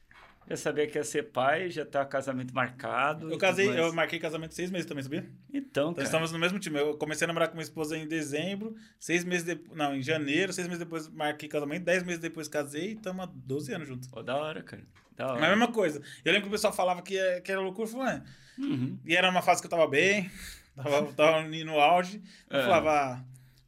já 0.50 0.58
sabia 0.58 0.86
que 0.88 0.98
ia 0.98 1.04
ser 1.04 1.24
pai, 1.32 1.70
já 1.70 1.86
tá 1.86 2.06
casamento 2.06 2.54
marcado. 2.54 3.32
Eu 3.32 3.38
casei, 3.38 3.68
mais. 3.68 3.80
eu 3.80 3.94
marquei 3.94 4.20
casamento 4.20 4.54
seis 4.54 4.70
meses 4.70 4.86
também, 4.86 5.04
sabia? 5.04 5.30
Então, 5.54 5.88
Nós 5.88 5.96
cara. 5.96 6.06
estamos 6.06 6.32
no 6.32 6.40
mesmo 6.40 6.60
time. 6.60 6.78
Eu 6.80 6.98
comecei 6.98 7.26
a 7.26 7.28
namorar 7.28 7.48
com 7.50 7.56
minha 7.56 7.64
esposa 7.64 7.98
em 7.98 8.08
dezembro, 8.08 8.76
seis 9.00 9.24
meses 9.24 9.44
depois. 9.46 9.78
Não, 9.78 9.96
em 9.96 10.02
janeiro, 10.02 10.52
seis 10.54 10.68
meses 10.68 10.80
depois 10.80 11.08
marquei 11.10 11.48
casamento, 11.50 11.84
dez 11.86 12.04
meses 12.04 12.20
depois 12.22 12.48
casei 12.48 12.90
e 12.90 12.94
estamos 12.94 13.24
há 13.26 13.30
12 13.34 13.74
anos 13.74 13.88
juntos. 13.88 14.08
Pô, 14.10 14.22
da 14.22 14.36
hora, 14.36 14.62
cara. 14.64 14.84
Da 15.16 15.26
Mas 15.28 15.36
hora. 15.38 15.46
a 15.46 15.50
mesma 15.50 15.72
coisa. 15.72 16.02
Eu 16.26 16.32
lembro 16.34 16.44
que 16.44 16.48
o 16.50 16.52
pessoal 16.52 16.74
falava 16.74 17.02
que, 17.02 17.18
é- 17.18 17.40
que 17.42 17.52
era 17.52 17.62
loucura, 17.62 17.88
falava, 17.88 18.24
"Ah", 18.26 18.62
Uhum. 18.62 18.98
e 19.06 19.16
era 19.16 19.30
uma 19.30 19.42
fase 19.42 19.62
que 19.62 19.68
eu 19.68 19.70
tava 19.72 19.88
bem, 19.88 20.30
tava, 20.76 21.14
tava 21.14 21.44
no 21.48 21.80
auge. 21.80 22.22
Eu 22.50 22.60
É. 22.60 22.64
falava, 22.64 22.92
ah, 22.92 23.24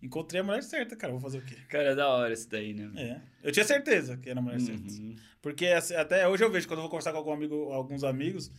encontrei 0.06 0.42
a 0.42 0.44
mulher 0.44 0.64
certa, 0.64 0.96
cara, 0.96 1.12
vou 1.12 1.22
fazer 1.22 1.40
o 1.40 1.42
quê? 1.42 1.56
Cara, 1.70 1.90
é 1.92 1.96
da 1.96 2.08
hora 2.08 2.34
isso 2.34 2.50
daí, 2.50 2.74
né? 2.74 2.90
É. 2.96 3.48
Eu 3.48 3.52
tinha 3.52 3.66
certeza 3.66 4.18
que 4.18 4.30
era 4.30 4.40
a 4.40 4.42
mulher 4.44 4.60
certa. 4.60 4.82
Uhum. 4.92 5.16
Porque 5.42 5.68
assim, 5.68 5.96
até 5.96 6.28
hoje 6.28 6.44
eu 6.44 6.52
vejo, 6.52 6.68
quando 6.68 6.80
eu 6.80 6.84
vou 6.84 6.90
conversar 6.90 7.12
com 7.12 7.18
algum 7.18 7.34
amigo, 7.34 7.72
alguns 7.72 8.04
amigos, 8.04 8.52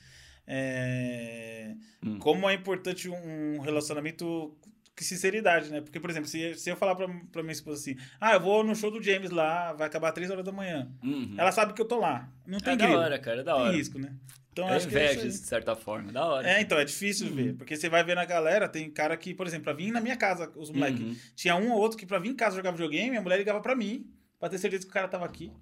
é, 0.46 1.74
Hum. 2.04 2.18
como 2.18 2.48
é 2.48 2.54
importante 2.54 3.08
um 3.08 3.58
relacionamento 3.60 4.56
sinceridade, 5.04 5.70
né? 5.70 5.80
Porque, 5.80 6.00
por 6.00 6.08
exemplo, 6.10 6.28
se, 6.28 6.54
se 6.54 6.70
eu 6.70 6.76
falar 6.76 6.94
pra, 6.94 7.08
pra 7.32 7.42
minha 7.42 7.52
esposa 7.52 7.80
assim, 7.80 7.96
ah, 8.20 8.34
eu 8.34 8.40
vou 8.40 8.62
no 8.64 8.74
show 8.74 8.90
do 8.90 9.02
James 9.02 9.30
lá, 9.30 9.72
vai 9.72 9.86
acabar 9.86 10.12
três 10.12 10.30
horas 10.30 10.44
da 10.44 10.52
manhã. 10.52 10.90
Uhum. 11.02 11.34
Ela 11.36 11.52
sabe 11.52 11.72
que 11.74 11.80
eu 11.80 11.86
tô 11.86 11.98
lá. 11.98 12.28
Não 12.46 12.58
tem 12.58 12.74
É 12.74 12.76
da 12.76 12.86
grilo, 12.86 13.00
hora, 13.00 13.18
cara, 13.18 13.40
é 13.40 13.44
da 13.44 13.52
tem 13.54 13.62
hora. 13.62 13.72
risco, 13.76 13.98
né? 13.98 14.14
Então, 14.52 14.68
É 14.70 14.78
é 14.78 14.82
inveja, 14.82 15.20
de 15.28 15.32
certa 15.34 15.76
forma, 15.76 16.10
da 16.10 16.24
hora. 16.24 16.48
É, 16.48 16.62
então, 16.62 16.78
é 16.78 16.84
difícil 16.84 17.28
ver. 17.34 17.54
Porque 17.56 17.76
você 17.76 17.90
vai 17.90 18.02
ver 18.02 18.14
na 18.14 18.24
galera, 18.24 18.66
tem 18.66 18.90
cara 18.90 19.14
que, 19.16 19.34
por 19.34 19.46
exemplo, 19.46 19.64
pra 19.64 19.74
vir 19.74 19.90
na 19.90 20.00
minha 20.00 20.16
casa, 20.16 20.50
os 20.56 20.70
moleques, 20.70 21.00
Uhum. 21.02 21.16
tinha 21.34 21.54
um 21.56 21.72
ou 21.72 21.78
outro 21.78 21.98
que 21.98 22.06
pra 22.06 22.18
vir 22.18 22.30
em 22.30 22.34
casa 22.34 22.56
jogar 22.56 22.70
videogame, 22.70 23.16
a 23.18 23.20
mulher 23.20 23.36
ligava 23.36 23.60
pra 23.60 23.76
mim, 23.76 24.10
pra 24.40 24.48
ter 24.48 24.56
certeza 24.56 24.84
que 24.84 24.90
o 24.90 24.92
cara 24.94 25.08
tava 25.08 25.26
aqui. 25.26 25.52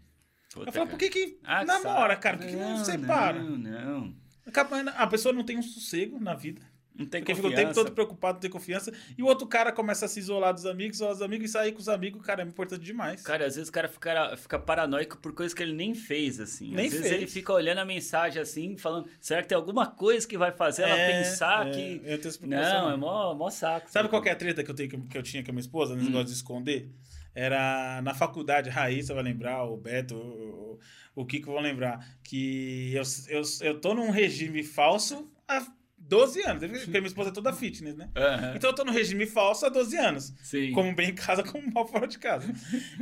Puta, 0.52 0.68
eu 0.68 0.72
falava, 0.72 0.90
por 0.92 0.98
que 1.00 1.08
que 1.08 1.40
Ah, 1.42 1.64
namora, 1.64 2.14
cara? 2.14 2.36
Por 2.36 2.46
que, 2.46 2.52
que 2.52 2.56
não 2.56 2.76
Não, 2.78 2.84
separa? 2.84 3.42
Não, 3.42 3.58
não. 3.58 4.14
A 4.96 5.06
pessoa 5.08 5.32
não 5.32 5.42
tem 5.42 5.58
um 5.58 5.62
sossego 5.62 6.20
na 6.20 6.34
vida. 6.34 6.62
Não 6.96 7.06
tem 7.06 7.22
Porque 7.22 7.34
fica 7.34 7.48
o 7.48 7.50
tempo 7.50 7.62
confiança. 7.68 7.84
todo 7.84 7.92
preocupado, 7.92 8.34
não 8.34 8.40
tem 8.40 8.50
confiança. 8.50 8.92
E 9.18 9.22
o 9.22 9.26
outro 9.26 9.48
cara 9.48 9.72
começa 9.72 10.04
a 10.06 10.08
se 10.08 10.20
isolar 10.20 10.54
dos 10.54 10.64
amigos, 10.64 10.96
isolar 10.98 11.14
dos 11.14 11.22
amigos 11.22 11.50
e 11.50 11.52
sair 11.52 11.72
com 11.72 11.80
os 11.80 11.88
amigos, 11.88 12.22
cara, 12.24 12.42
é 12.42 12.46
importante 12.46 12.82
demais. 12.84 13.20
Cara, 13.22 13.46
às 13.46 13.56
vezes 13.56 13.68
o 13.68 13.72
cara 13.72 13.88
fica, 13.88 14.36
fica 14.36 14.58
paranoico 14.60 15.18
por 15.18 15.32
coisas 15.34 15.52
que 15.52 15.60
ele 15.60 15.72
nem 15.72 15.92
fez, 15.92 16.38
assim. 16.38 16.70
Nem 16.72 16.86
às 16.86 16.92
vezes 16.92 17.08
fez. 17.08 17.20
ele 17.20 17.26
fica 17.26 17.52
olhando 17.52 17.78
a 17.78 17.84
mensagem 17.84 18.40
assim, 18.40 18.76
falando, 18.76 19.08
será 19.20 19.42
que 19.42 19.48
tem 19.48 19.56
alguma 19.56 19.88
coisa 19.88 20.24
que 20.28 20.38
vai 20.38 20.52
fazer 20.52 20.82
ela 20.82 20.96
É, 20.96 21.18
pensar 21.24 21.66
é, 21.66 21.70
que. 21.72 22.00
Eu 22.04 22.20
tenho 22.20 22.28
essa. 22.28 22.46
Não, 22.46 22.90
é 22.92 22.96
mó, 22.96 23.34
mó 23.34 23.50
saco. 23.50 23.90
Sabe 23.90 24.08
qual 24.08 24.24
é 24.24 24.30
a 24.30 24.36
treta 24.36 24.62
que 24.62 24.70
eu, 24.70 24.74
tenho, 24.74 24.88
que, 25.08 25.18
eu 25.18 25.22
tinha 25.22 25.42
com 25.42 25.50
a 25.50 25.52
minha 25.52 25.62
esposa, 25.62 25.94
nesse 25.96 26.06
Hum. 26.06 26.10
negócio 26.10 26.28
de 26.28 26.34
esconder? 26.34 26.88
Era 27.34 28.00
na 28.02 28.14
faculdade, 28.14 28.70
a 28.70 28.72
Raíssa 28.72 29.12
vai 29.12 29.24
lembrar, 29.24 29.64
o 29.64 29.76
Beto, 29.76 30.14
o, 30.14 30.78
o 31.16 31.26
Kiko 31.26 31.50
vão 31.52 31.60
lembrar, 31.60 32.06
que 32.22 32.92
eu, 32.94 33.02
eu, 33.28 33.42
eu 33.62 33.80
tô 33.80 33.92
num 33.94 34.10
regime 34.10 34.62
falso 34.62 35.28
há 35.48 35.66
12 36.08 36.42
anos, 36.46 36.62
porque 36.82 36.90
minha 37.00 37.06
esposa 37.06 37.30
é 37.30 37.32
toda 37.32 37.52
fitness, 37.52 37.96
né? 37.96 38.08
Aham, 38.16 38.52
Então 38.56 38.70
eu 38.70 38.74
tô 38.74 38.84
no 38.84 38.92
regime 38.92 39.26
falso 39.26 39.64
há 39.66 39.68
12 39.68 39.96
anos. 39.96 40.32
Sim. 40.42 40.72
Como 40.72 40.94
bem 40.94 41.10
em 41.10 41.14
casa, 41.14 41.42
como 41.44 41.72
mal 41.72 41.86
fora 41.86 42.06
de 42.06 42.18
casa. 42.18 42.52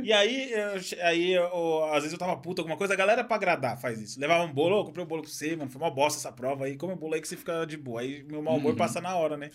e 0.01 0.11
aí, 0.13 0.51
eu, 0.51 1.05
aí 1.05 1.33
eu, 1.33 1.85
às 1.85 1.95
vezes 2.03 2.13
eu 2.13 2.17
tava 2.19 2.35
puto, 2.37 2.61
alguma 2.61 2.77
coisa, 2.77 2.93
a 2.93 2.97
galera 2.97 3.23
pra 3.23 3.35
agradar 3.35 3.79
faz 3.79 4.01
isso. 4.01 4.19
Levava 4.19 4.43
um 4.43 4.53
bolo, 4.53 4.77
eu 4.79 4.85
comprei 4.85 5.03
um 5.03 5.07
bolo 5.07 5.21
pra 5.21 5.31
você, 5.31 5.55
mano, 5.55 5.69
foi 5.69 5.81
uma 5.81 5.91
bosta 5.91 6.19
essa 6.19 6.31
prova 6.31 6.65
aí, 6.65 6.75
come 6.77 6.93
o 6.93 6.97
bolo 6.97 7.13
aí 7.13 7.21
que 7.21 7.27
você 7.27 7.37
fica 7.37 7.65
de 7.65 7.77
boa. 7.77 8.01
Aí 8.01 8.23
meu 8.23 8.41
mau 8.41 8.55
humor 8.57 8.71
Uhum. 8.71 8.77
passa 8.77 9.01
na 9.01 9.15
hora, 9.15 9.35
né? 9.37 9.49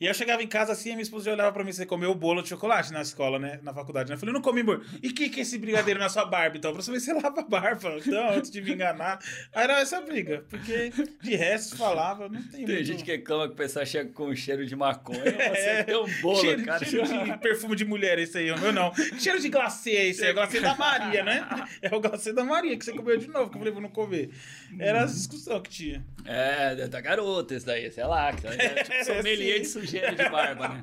E 0.00 0.06
eu 0.06 0.14
chegava 0.14 0.42
em 0.42 0.46
casa 0.46 0.72
assim, 0.72 0.90
a 0.90 0.92
minha 0.94 1.02
esposa 1.02 1.30
olhava 1.30 1.52
pra 1.52 1.62
mim, 1.62 1.72
você 1.72 1.84
comeu 1.84 2.10
o 2.10 2.14
bolo 2.14 2.40
de 2.40 2.48
chocolate 2.48 2.90
na 2.90 3.02
escola, 3.02 3.38
né? 3.38 3.60
Na 3.62 3.74
faculdade, 3.74 4.08
né? 4.08 4.14
Eu 4.14 4.18
falei, 4.18 4.32
não 4.32 4.40
comi, 4.40 4.62
amor. 4.62 4.82
E 5.02 5.12
que 5.12 5.28
que 5.28 5.40
é 5.40 5.42
esse 5.42 5.58
brigadeiro 5.58 6.00
na 6.00 6.08
sua 6.08 6.24
barba, 6.24 6.56
então? 6.56 6.72
Pra 6.72 6.80
saber 6.80 7.00
se 7.00 7.06
você 7.06 7.12
lava 7.12 7.40
a 7.40 7.44
barba. 7.44 7.98
Então, 8.10 8.30
antes 8.30 8.50
de 8.50 8.62
me 8.62 8.72
enganar. 8.72 9.18
Aí 9.54 9.64
era 9.64 9.80
essa 9.80 10.00
briga. 10.00 10.42
Porque 10.48 10.90
de 11.22 11.36
resto 11.36 11.76
falava, 11.76 12.28
não 12.28 12.42
tem 12.42 12.64
Tem 12.64 12.76
muito... 12.76 12.84
gente 12.84 13.04
que 13.04 13.10
reclama 13.12 13.46
que 13.46 13.52
o 13.52 13.56
pessoal 13.56 13.84
chega 13.84 14.10
com 14.10 14.34
cheiro 14.34 14.64
de 14.66 14.74
maconha. 14.74 15.20
Você 15.20 15.30
É, 15.70 15.84
tem 15.84 15.96
um 15.96 16.20
bolo, 16.22 16.40
cheiro, 16.40 16.64
cara. 16.64 16.84
cheiro 16.84 17.06
de 17.06 17.38
perfume 17.38 17.76
de 17.76 17.84
mulher 17.84 18.18
esse 18.18 18.38
aí, 18.38 18.50
o 18.50 18.58
meu 18.58 18.72
não. 18.72 18.92
Cheiro 19.18 19.38
de 19.38 19.48
glacê 19.50 19.90
esse 19.90 20.24
aí, 20.24 20.32
glacê 20.32 20.60
da 20.60 20.74
Maria, 20.74 21.22
né? 21.22 21.46
É 21.82 21.94
o 21.94 22.00
glacê 22.00 22.32
da 22.32 22.42
Maria 22.44 22.76
que 22.76 22.84
você 22.84 22.92
comeu 22.92 23.16
de 23.16 23.28
novo, 23.28 23.50
que 23.50 23.56
eu 23.56 23.58
falei 23.58 23.72
pra 23.72 23.82
não 23.82 23.90
comer. 23.90 24.30
Era 24.78 25.00
essa 25.00 25.14
discussão 25.14 25.60
que 25.60 25.70
tinha. 25.70 26.04
É, 26.24 26.88
da 26.88 27.00
garota, 27.00 27.54
isso 27.54 27.66
daí, 27.66 27.90
sei 27.90 28.04
lá. 28.04 28.32
Que 28.32 28.46
é 28.46 28.82
tipo 28.82 29.04
sommelier 29.04 29.56
sim. 29.56 29.62
de 29.62 29.68
sujeira 29.90 30.14
de 30.14 30.28
barba, 30.30 30.68
né? 30.68 30.82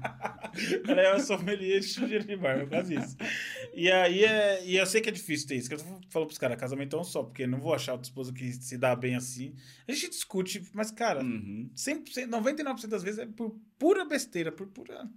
Ela 0.88 1.02
é 1.02 1.10
uma 1.14 1.20
sommelier 1.20 1.80
de 1.80 1.86
sujeira 1.88 2.24
de 2.24 2.36
barba, 2.36 2.66
quase 2.68 2.96
isso. 2.96 3.16
E 3.74 3.92
aí, 3.92 4.24
é, 4.24 4.64
e 4.66 4.76
eu 4.78 4.86
sei 4.86 5.02
que 5.02 5.10
é 5.10 5.12
difícil 5.12 5.48
ter 5.48 5.56
isso, 5.56 5.70
que 5.70 5.76
eu 5.76 5.80
falo 6.10 6.26
pros 6.26 6.38
caras, 6.38 6.58
casamento 6.60 6.96
é 6.96 7.00
um 7.00 7.04
só, 7.04 7.24
porque 7.24 7.46
não 7.48 7.60
vou 7.60 7.74
achar 7.74 7.94
outra 7.94 8.08
esposa 8.08 8.34
que 8.34 8.52
se 8.54 8.78
dá 8.78 8.96
bem 8.96 9.16
assim. 9.16 9.54
A 9.88 9.92
gente 9.92 10.10
discute, 10.10 10.64
mas, 10.74 10.92
cara, 10.92 11.22
Uhum. 11.24 11.70
100%, 11.76 12.28
99% 12.30 12.88
das 12.88 13.04
vezes 13.04 13.20
é 13.20 13.26
por 13.26 13.56
pura 13.78 14.06
besteira, 14.06 14.52
por 14.52 14.68
pura 14.68 15.08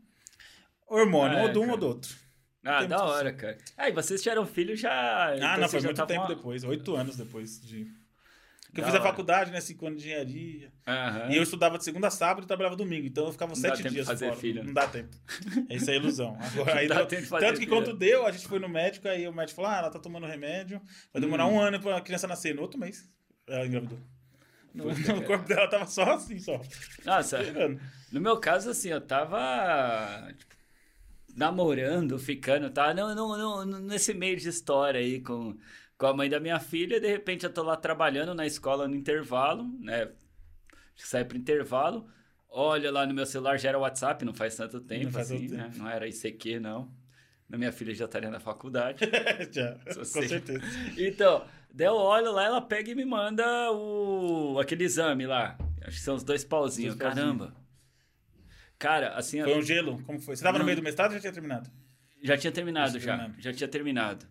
hormônio, 0.87 1.39
É, 1.39 1.43
ou 1.43 1.53
de 1.53 1.59
um 1.59 1.63
cara. 1.63 1.73
ou 1.73 1.79
do 1.79 1.87
outro. 1.87 2.15
Ah, 2.63 2.85
da 2.85 3.03
hora, 3.03 3.33
cara. 3.33 3.57
Ah, 3.77 3.89
e 3.89 3.93
vocês 3.93 4.23
tiveram 4.23 4.45
filho 4.47 4.77
já. 4.77 5.33
então 5.35 5.49
Ah, 5.49 5.57
não, 5.57 5.67
vocês 5.69 5.83
foi 5.83 5.93
muito 5.93 6.07
tempo 6.07 6.27
depois, 6.29 6.63
oito 6.65 6.95
anos 6.95 7.17
depois 7.17 7.59
de. 7.61 7.91
Que 8.75 8.81
eu 8.81 8.85
fiz 8.85 8.95
a 8.95 9.01
faculdade, 9.01 9.51
né? 9.51 9.61
Cinco 9.61 9.87
anos 9.87 10.01
de 10.01 10.09
engenharia. 10.09 10.73
Aham. 10.87 11.29
E 11.31 11.37
eu 11.37 11.43
estudava 11.43 11.77
de 11.77 11.85
segunda 11.85 12.07
a 12.07 12.11
sábado 12.11 12.45
e 12.45 12.47
trabalhava 12.47 12.77
domingo. 12.77 13.07
Então 13.07 13.27
eu 13.27 13.33
ficava 13.33 13.53
Não 13.55 13.61
dá 13.61 13.69
sete 13.69 13.79
tempo 13.79 13.89
de 13.89 13.95
dias 13.97 14.07
fazer 14.07 14.27
fora. 14.29 14.39
filho, 14.41 14.61
né? 14.61 14.67
Não 14.69 14.75
dá 14.75 14.87
tempo. 14.87 15.17
É 15.69 15.77
a 15.91 15.95
ilusão. 15.97 16.37
Agora, 16.41 16.79
aí 16.79 16.87
Não 16.89 16.97
dá 16.97 17.07
tempo 17.07 17.23
de 17.23 17.29
fazer 17.29 17.47
tanto 17.47 17.59
que 17.61 17.67
filho. 17.67 17.77
quando 17.77 17.97
deu, 17.97 18.25
a 18.27 18.31
gente 18.31 18.47
foi 18.47 18.59
no 18.61 18.69
médico, 18.69 19.09
aí 19.09 19.27
o 19.27 19.33
médico 19.33 19.57
falou: 19.57 19.71
ah, 19.73 19.79
ela 19.79 19.91
tá 19.91 19.99
tomando 19.99 20.27
remédio. 20.27 20.81
Vai 21.13 21.21
demorar 21.21 21.47
Hum. 21.47 21.55
um 21.55 21.61
ano 21.61 21.81
pra 21.81 22.01
criança 22.01 22.29
nascer. 22.29 22.55
No 22.55 22.63
outro 22.63 22.79
mês, 22.79 23.09
ela 23.49 23.67
engravidou. 23.67 23.99
No, 24.73 24.85
Puta, 24.85 25.13
no 25.15 25.25
corpo 25.25 25.49
dela 25.49 25.67
tava 25.69 25.87
só 25.87 26.13
assim, 26.15 26.39
só. 26.39 26.61
Nossa, 27.05 27.39
no 28.13 28.21
meu 28.21 28.37
caso, 28.39 28.71
assim, 28.71 28.91
eu 28.91 29.01
tava. 29.01 30.33
tipo, 30.39 30.55
namorando, 31.37 32.19
ficando, 32.19 32.71
tá? 32.71 32.93
Não, 32.95 33.15
não, 33.15 33.65
não- 33.67 33.81
nesse 33.81 34.13
meio 34.15 34.37
de 34.37 34.49
história 34.49 35.01
aí 35.01 35.21
com, 35.21 35.57
com 36.01 36.07
a 36.07 36.15
mãe 36.15 36.31
da 36.31 36.41
minha 36.41 36.59
filha. 36.59 36.99
De 36.99 37.07
repente 37.07 37.45
eu 37.45 37.53
tô 37.53 37.63
lá 37.63 37.77
trabalhando 37.77 38.35
na 38.35 38.47
escola 38.47 38.89
no 38.89 38.97
intervalo, 38.97 39.65
né? 39.79 40.05
Acho 40.95 41.05
que 41.05 41.07
sai 41.07 41.27
pro 41.27 41.37
intervalo. 41.37 42.09
Olha 42.49 42.91
lá 42.91 43.07
no 43.07 43.13
meu 43.13 43.27
celular, 43.27 43.59
já 43.59 43.69
era 43.69 43.79
WhatsApp, 43.79 44.25
não 44.25 44.33
faz 44.33 44.57
tanto 44.57 44.81
tempo 44.81 45.11
faz 45.13 45.31
assim, 45.31 45.47
tanto 45.47 45.57
né? 45.59 45.71
Não 45.77 45.89
era 45.89 46.09
ICQ, 46.09 46.59
não. 46.59 46.91
Na 47.47 47.59
minha 47.59 47.71
filha 47.71 47.95
já 47.95 48.07
estaria 48.07 48.31
na 48.31 48.41
faculdade. 48.41 49.05
Já, 49.53 49.75
com 49.95 50.05
certeza. 50.05 50.61
Então, 50.97 51.45
daí 51.75 51.89
eu 51.89 51.95
olho 51.95 52.31
lá, 52.33 52.45
ela 52.45 52.61
pega 52.61 52.93
e 52.93 52.95
me 52.95 53.05
manda 53.05 53.45
o 53.73 54.59
aquele 54.61 54.85
exame 54.85 55.27
lá. 55.27 55.59
Acho 55.83 55.97
que 55.97 56.03
são 56.03 56.15
os 56.15 56.23
dois 56.23 56.45
pauzinhos. 56.45 56.95
Dois. 56.95 57.13
Caramba. 57.13 57.53
Cara, 58.79 59.15
assim. 59.17 59.43
Foi 59.43 59.59
um 59.59 59.63
gelo? 59.63 60.01
Como 60.05 60.21
foi? 60.21 60.37
Você 60.37 60.41
estava 60.41 60.59
no 60.59 60.61
Não. 60.61 60.67
meio 60.67 60.77
do 60.77 60.83
mestrado 60.83 61.11
ou 61.11 61.17
já 61.17 61.21
tinha 61.21 61.33
terminado? 61.33 61.71
Já 62.23 62.37
tinha 62.39 62.53
terminado, 62.53 62.93
Já 62.93 62.99
já. 63.01 63.17
terminado. 63.17 63.43
Já 63.43 63.53
tinha 63.53 63.69
terminado. 63.69 64.27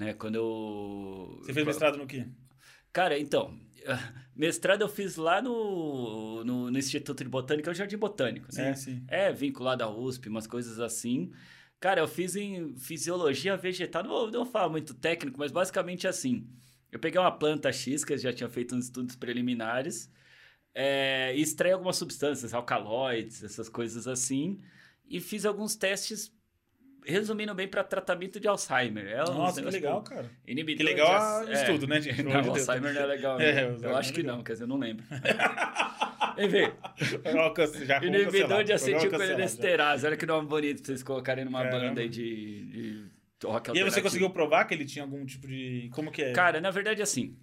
Né? 0.00 0.14
Quando 0.14 0.36
eu. 0.36 1.38
Você 1.42 1.52
fez 1.52 1.66
mestrado 1.66 1.98
no 1.98 2.06
quê? 2.06 2.26
Cara, 2.90 3.18
então. 3.18 3.54
Mestrado 4.34 4.80
eu 4.80 4.88
fiz 4.88 5.16
lá 5.16 5.42
no, 5.42 6.42
no, 6.42 6.70
no 6.70 6.78
Instituto 6.78 7.22
de 7.22 7.28
Botânica, 7.28 7.68
é 7.68 7.72
o 7.72 7.74
Jardim 7.74 7.98
Botânico, 7.98 8.46
né? 8.54 8.74
Sim, 8.74 8.94
sim. 8.94 9.04
É, 9.08 9.30
vinculado 9.30 9.84
à 9.84 9.90
USP, 9.90 10.30
umas 10.30 10.46
coisas 10.46 10.80
assim. 10.80 11.30
Cara, 11.78 12.00
eu 12.00 12.08
fiz 12.08 12.34
em 12.36 12.74
fisiologia 12.76 13.54
vegetal, 13.58 14.02
não, 14.02 14.10
vou- 14.10 14.30
não 14.30 14.46
falar 14.46 14.70
muito 14.70 14.94
técnico, 14.94 15.38
mas 15.38 15.52
basicamente 15.52 16.08
assim. 16.08 16.46
Eu 16.90 16.98
peguei 16.98 17.20
uma 17.20 17.30
planta 17.30 17.70
X, 17.70 18.02
que 18.02 18.14
eu 18.14 18.18
já 18.18 18.32
tinha 18.32 18.48
feito 18.48 18.74
uns 18.74 18.86
estudos 18.86 19.14
preliminares, 19.16 20.10
é, 20.74 21.34
e 21.36 21.42
extraí 21.42 21.72
algumas 21.72 21.96
substâncias, 21.96 22.54
alcaloides, 22.54 23.44
essas 23.44 23.68
coisas 23.68 24.06
assim, 24.06 24.58
e 25.06 25.20
fiz 25.20 25.44
alguns 25.44 25.76
testes, 25.76 26.32
resumindo 27.04 27.54
bem, 27.54 27.68
para 27.68 27.82
tratamento 27.82 28.38
de 28.38 28.48
Alzheimer. 28.48 29.06
É 29.06 29.18
Nossa, 29.18 29.62
que 29.62 29.70
legal, 29.70 30.02
tipo, 30.02 30.14
cara. 30.14 30.30
Inibidor 30.46 30.86
Que 30.86 30.92
legal 30.92 31.44
de 31.44 31.50
o 31.50 31.54
estudo, 31.54 31.86
né, 31.86 32.00
gente? 32.00 32.22
Não. 32.22 32.32
Alzheimer 32.50 32.94
não 32.94 33.00
é 33.00 33.06
legal. 33.06 33.40
É, 33.40 33.70
né? 33.70 33.76
Eu 33.82 33.96
acho 33.96 34.10
é 34.10 34.14
que 34.14 34.22
não, 34.22 34.42
quer 34.42 34.52
dizer, 34.52 34.64
eu 34.64 34.68
não 34.68 34.78
lembro. 34.78 35.04
Enfim, 36.38 36.72
inibidor 38.06 38.64
de 38.64 38.72
acetilcolinesterase. 38.72 40.06
Olha 40.06 40.16
que 40.16 40.26
nome 40.26 40.48
bonito 40.48 40.78
pra 40.78 40.86
vocês 40.86 41.02
colocarem 41.02 41.44
numa 41.44 41.62
Caramba. 41.62 41.88
banda 41.88 42.00
aí 42.00 42.08
de, 42.08 42.64
de 42.64 43.10
rock. 43.44 43.70
E 43.74 43.78
aí 43.78 43.84
você 43.84 44.00
conseguiu 44.00 44.30
provar 44.30 44.64
que 44.64 44.74
ele 44.74 44.84
tinha 44.84 45.04
algum 45.04 45.24
tipo 45.24 45.46
de... 45.46 45.90
Como 45.92 46.10
que 46.10 46.22
é? 46.22 46.32
Cara, 46.32 46.60
na 46.60 46.70
verdade, 46.70 47.02
assim, 47.02 47.36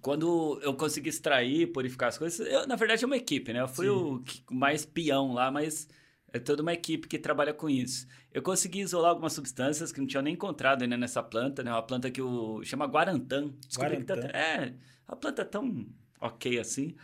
quando 0.00 0.60
eu 0.62 0.74
consegui 0.74 1.08
extrair, 1.08 1.66
purificar 1.68 2.08
as 2.08 2.18
coisas, 2.18 2.46
eu, 2.46 2.66
na 2.66 2.76
verdade 2.76 3.02
é 3.02 3.06
uma 3.06 3.16
equipe, 3.16 3.52
né? 3.52 3.60
Eu 3.60 3.68
fui 3.68 3.86
Sim. 3.86 3.92
o 3.92 4.24
mais 4.50 4.84
peão 4.84 5.32
lá, 5.32 5.50
mas 5.50 5.88
é 6.32 6.38
toda 6.38 6.62
uma 6.62 6.72
equipe 6.72 7.08
que 7.08 7.18
trabalha 7.18 7.52
com 7.52 7.68
isso. 7.68 8.06
Eu 8.32 8.42
consegui 8.42 8.80
isolar 8.80 9.10
algumas 9.10 9.32
substâncias 9.32 9.90
que 9.92 10.00
não 10.00 10.06
tinha 10.06 10.22
nem 10.22 10.34
encontrado 10.34 10.82
ainda 10.82 10.96
nessa 10.96 11.22
planta, 11.22 11.62
né? 11.62 11.70
Uma 11.72 11.82
planta 11.82 12.10
que 12.10 12.22
o 12.22 12.62
chama 12.64 12.86
guarantã. 12.86 13.50
Descobri 13.66 13.96
que 13.98 14.04
tá- 14.04 14.14
Guarantã. 14.14 14.36
é, 14.38 14.74
a 15.06 15.16
planta 15.16 15.42
é 15.42 15.44
tão 15.44 15.86
ok 16.20 16.58
assim. 16.58 16.94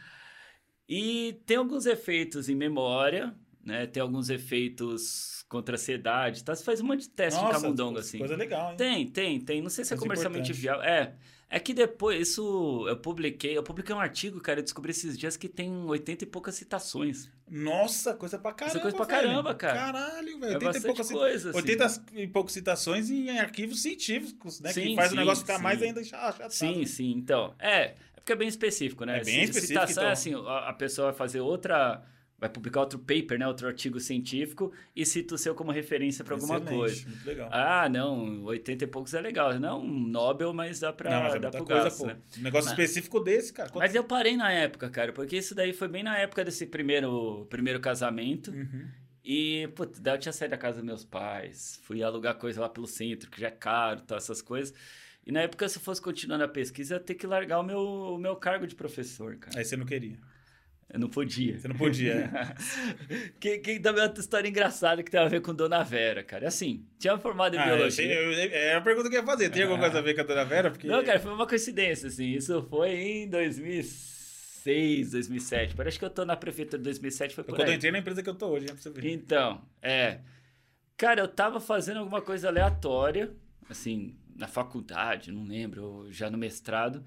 E 0.89 1.41
tem 1.47 1.57
alguns 1.57 1.87
efeitos 1.87 2.49
em 2.49 2.55
memória, 2.55 3.35
né? 3.65 3.87
Tem 3.87 4.01
alguns 4.01 4.31
efeitos 4.31 5.45
contra 5.49 5.75
a 5.75 5.77
ansiedade, 5.77 6.45
tá? 6.45 6.55
Você 6.55 6.63
faz 6.65 6.81
um 6.81 6.87
monte 6.87 7.01
de 7.03 7.09
teste 7.11 7.45
de 7.45 7.51
camundongo, 7.51 7.99
assim. 7.99 8.19
coisa 8.19 8.37
legal, 8.37 8.71
hein? 8.71 8.77
Tem, 8.77 9.07
tem, 9.09 9.41
tem. 9.41 9.63
Não 9.63 9.71
sei 9.71 9.85
se 9.85 9.95
é 9.95 9.97
comercialmente 9.97 10.53
viável. 10.53 10.83
É. 10.83 11.15
É 11.49 11.61
que 11.61 11.73
depois, 11.73 12.29
isso 12.29 12.85
eu 12.89 12.97
publiquei. 12.97 13.57
Eu 13.57 13.63
publiquei 13.63 13.95
um 13.95 14.01
artigo, 14.01 14.41
cara. 14.41 14.59
Eu 14.59 14.65
descobri 14.65 14.91
esses 14.91 15.17
dias 15.17 15.37
que 15.37 15.49
tem 15.49 15.71
80 15.87 16.25
e 16.25 16.27
poucas 16.27 16.57
citações. 16.57 17.31
Nossa, 17.49 18.15
coisa 18.15 18.37
pra 18.37 18.53
caramba, 18.53 18.81
coisa 18.81 18.97
pra 18.97 19.07
velho. 19.07 19.29
caramba, 19.29 19.55
cara. 19.55 19.75
Caralho, 19.79 20.41
velho. 20.41 20.53
É 20.53 20.55
80 20.57 20.79
e 20.79 20.81
poucas 20.83 21.07
cita- 21.07 21.19
coisa, 21.21 21.51
assim. 21.51 21.57
80 21.59 22.03
e 22.15 22.27
poucas 22.27 22.53
citações 22.53 23.11
em 23.11 23.39
arquivos 23.39 23.81
científicos, 23.81 24.61
né? 24.61 24.73
que 24.73 24.81
Sim, 24.83 24.97
faz 24.97 25.11
sim, 25.11 25.15
o 25.15 25.19
negócio 25.21 25.45
ficar 25.45 25.59
sim. 25.59 25.63
mais 25.63 25.81
ainda 25.83 26.01
achatado. 26.01 26.51
Sim, 26.51 26.85
sim. 26.85 27.13
Então, 27.13 27.55
é. 27.61 27.81
É 27.85 27.95
porque 28.17 28.33
é 28.33 28.37
bem 28.37 28.49
específico, 28.49 29.05
né? 29.05 29.21
É 29.21 29.25
bem 29.25 29.45
específico, 29.45 29.69
Citação 29.69 30.03
é 30.03 30.07
então. 30.07 30.13
assim: 30.13 30.35
a, 30.35 30.69
a 30.71 30.73
pessoa 30.73 31.11
vai 31.13 31.17
fazer 31.17 31.39
outra. 31.41 32.03
Vai 32.39 32.51
publicar 32.51 32.81
outro 32.81 32.99
paper, 32.99 33.39
né? 33.39 33.49
Outro 33.49 33.67
artigo 33.67 33.99
científico 33.99 34.71
e 34.95 35.07
cita 35.07 35.35
o 35.35 35.39
seu 35.39 35.55
como 35.55 35.73
referência 35.73 36.23
para 36.23 36.35
alguma 36.35 36.61
coisa. 36.61 37.09
Muito 37.09 37.27
legal. 37.27 37.49
Ah, 37.51 37.89
não, 37.89 38.45
80 38.45 38.85
e 38.85 38.87
poucos 38.87 39.15
é 39.15 39.21
legal. 39.23 39.59
Não 39.59 39.81
um 39.81 40.07
Nobel, 40.07 40.53
mas 40.53 40.81
dá 40.81 40.89
mas 40.99 41.35
é 41.35 41.41
pro 41.51 41.65
coisa, 41.65 41.85
gasto, 41.85 41.99
pô. 42.01 42.07
né? 42.09 42.17
Um 42.39 42.43
negócio 42.43 42.71
Mas- 42.71 42.79
específico 42.79 43.21
desse, 43.21 43.53
cara. 43.55 43.71
Quanto- 43.71 43.83
Mas 43.83 43.95
eu 43.95 44.05
parei 44.05 44.37
na 44.37 44.53
época, 44.53 44.91
cara, 44.91 45.13
porque 45.15 45.37
isso 45.39 45.55
daí 45.55 45.73
foi 45.73 45.89
bem 45.89 46.03
na 46.03 46.19
época 46.19 46.45
desse 46.45 46.67
primeiro, 46.67 47.47
primeiro 47.49 47.81
casamento. 47.81 48.51
Uhum. 48.51 48.87
E, 49.25 49.69
putz, 49.75 49.99
daí 49.99 50.15
eu 50.15 50.19
tinha 50.21 50.33
saído 50.33 50.51
da 50.53 50.59
casa 50.59 50.77
dos 50.77 50.85
meus 50.85 51.05
pais, 51.05 51.81
fui 51.85 52.03
alugar 52.03 52.35
coisa 52.37 52.61
lá 52.61 52.69
pelo 52.69 52.87
centro, 52.87 53.31
que 53.31 53.41
já 53.41 53.49
é 53.49 53.51
caro, 53.51 54.03
tal, 54.03 54.19
essas 54.19 54.43
coisas. 54.43 54.75
E 55.27 55.33
na 55.33 55.41
época, 55.41 55.69
se 55.69 55.79
eu 55.79 55.83
fosse 55.83 56.01
continuar 56.03 56.39
na 56.39 56.47
pesquisa, 56.47 56.95
eu 56.95 56.99
ia 56.99 57.03
ter 57.05 57.15
que 57.15 57.27
largar 57.27 57.59
o 57.59 57.63
meu, 57.65 57.81
o 57.81 58.19
meu 58.19 58.37
cargo 58.37 58.67
de 58.67 58.75
professor, 58.77 59.37
cara. 59.37 59.59
Aí 59.59 59.65
você 59.65 59.75
não 59.77 59.85
queria. 59.87 60.19
Eu 60.89 61.01
não 61.01 61.09
podia. 61.09 61.59
Você 61.59 61.67
não 61.69 61.77
podia. 61.77 62.13
é. 62.15 63.31
que, 63.41 63.59
que 63.59 63.81
também 63.81 64.03
é 64.03 64.07
outra 64.07 64.21
história 64.21 64.49
engraçada 64.49 65.03
que 65.03 65.11
tem 65.11 65.19
a 65.21 65.27
ver 65.29 65.41
com 65.43 65.53
Dona 65.53 65.83
Vera, 65.83 66.23
cara. 66.23 66.47
Assim, 66.49 66.87
tinha 66.99 67.19
formado 67.19 67.55
em 67.57 67.59
Ah, 67.59 67.69
eu 67.69 67.77
biologia. 67.77 67.91
sei, 67.91 68.17
eu- 68.17 68.51
é 68.53 68.75
a 68.77 68.81
pergunta 68.81 69.09
que 69.11 69.17
eu 69.17 69.21
ia 69.21 69.27
fazer. 69.27 69.51
Tem 69.51 69.63
alguma 69.65 69.81
coisa 69.81 69.99
a 69.99 70.01
ver 70.03 70.15
com 70.15 70.21
a 70.21 70.25
dona 70.25 70.45
Vera? 70.45 70.71
Porque... 70.71 70.87
Não, 70.87 71.03
cara, 71.05 71.19
foi 71.19 71.33
uma 71.33 71.47
coincidência, 71.47 72.07
assim. 72.09 72.33
Isso 72.33 72.63
foi 72.71 72.91
em 72.95 73.29
2006, 73.29 75.11
2007. 75.11 75.75
Parece 75.75 75.99
que 75.99 76.05
eu 76.05 76.11
tô 76.11 76.25
na 76.25 76.37
prefeitura 76.37 76.79
de 76.79 76.85
2007, 76.85 77.35
foi 77.35 77.43
Eu, 77.43 77.47
por 77.47 77.55
quando 77.57 77.67
eu 77.69 77.73
aí. 77.73 77.77
entrei 77.77 77.93
na 77.93 77.99
empresa 77.99 78.23
que 78.23 78.29
eu 78.31 78.35
tô 78.35 78.49
hoje, 78.49 78.67
né, 78.67 78.73
pra 78.73 78.83
você 78.83 78.91
ver. 78.91 79.11
Então, 79.11 79.63
é. 79.83 80.21
Cara, 80.97 81.21
eu 81.21 81.29
tava 81.29 81.61
fazendo 81.61 81.99
alguma 81.99 82.23
coisa 82.23 82.49
aleatória, 82.49 83.31
assim, 83.69 84.17
na 84.35 84.47
faculdade, 84.47 85.31
não 85.33 85.45
lembro, 85.45 86.07
já 86.11 86.31
no 86.31 86.39
mestrado. 86.39 87.05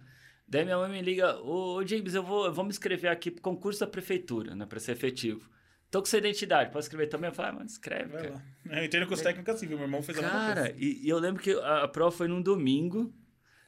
Daí 0.49 0.63
minha 0.65 0.77
mãe 0.77 0.89
me 0.89 1.01
liga, 1.01 1.37
ô 1.41 1.75
ô, 1.75 1.85
James, 1.85 2.15
eu 2.15 2.23
vou, 2.23 2.45
eu 2.45 2.53
vou 2.53 2.63
me 2.65 2.71
inscrever 2.71 3.11
aqui 3.11 3.29
pro 3.29 3.41
concurso 3.41 3.79
da 3.81 3.87
prefeitura, 3.87 4.55
né, 4.55 4.65
pra 4.65 4.79
ser 4.79 4.93
efetivo. 4.93 5.47
Tô 5.91 5.99
com 5.99 6.05
sua 6.05 6.19
identidade, 6.19 6.71
posso 6.71 6.85
escrever 6.87 7.07
também? 7.07 7.29
Eu 7.29 7.35
falei, 7.35 7.51
ah, 7.51 7.53
mano, 7.55 7.65
escreve, 7.65 8.11
Vai 8.11 8.21
cara. 8.21 8.33
lá. 8.65 8.77
Eu 8.77 8.85
entrei 8.85 9.01
no 9.01 9.07
curso 9.07 9.23
técnico 9.23 9.49
assim, 9.49 9.65
viu? 9.67 9.77
Meu 9.77 9.85
irmão 9.85 10.03
fez 10.03 10.17
a 10.19 10.21
Cara, 10.21 10.61
coisa. 10.61 10.75
e, 10.77 11.05
e 11.05 11.09
eu 11.09 11.17
lembro 11.17 11.41
que 11.41 11.51
a, 11.51 11.83
a 11.83 11.87
prova 11.87 12.11
foi 12.15 12.27
num 12.27 12.41
domingo. 12.41 13.11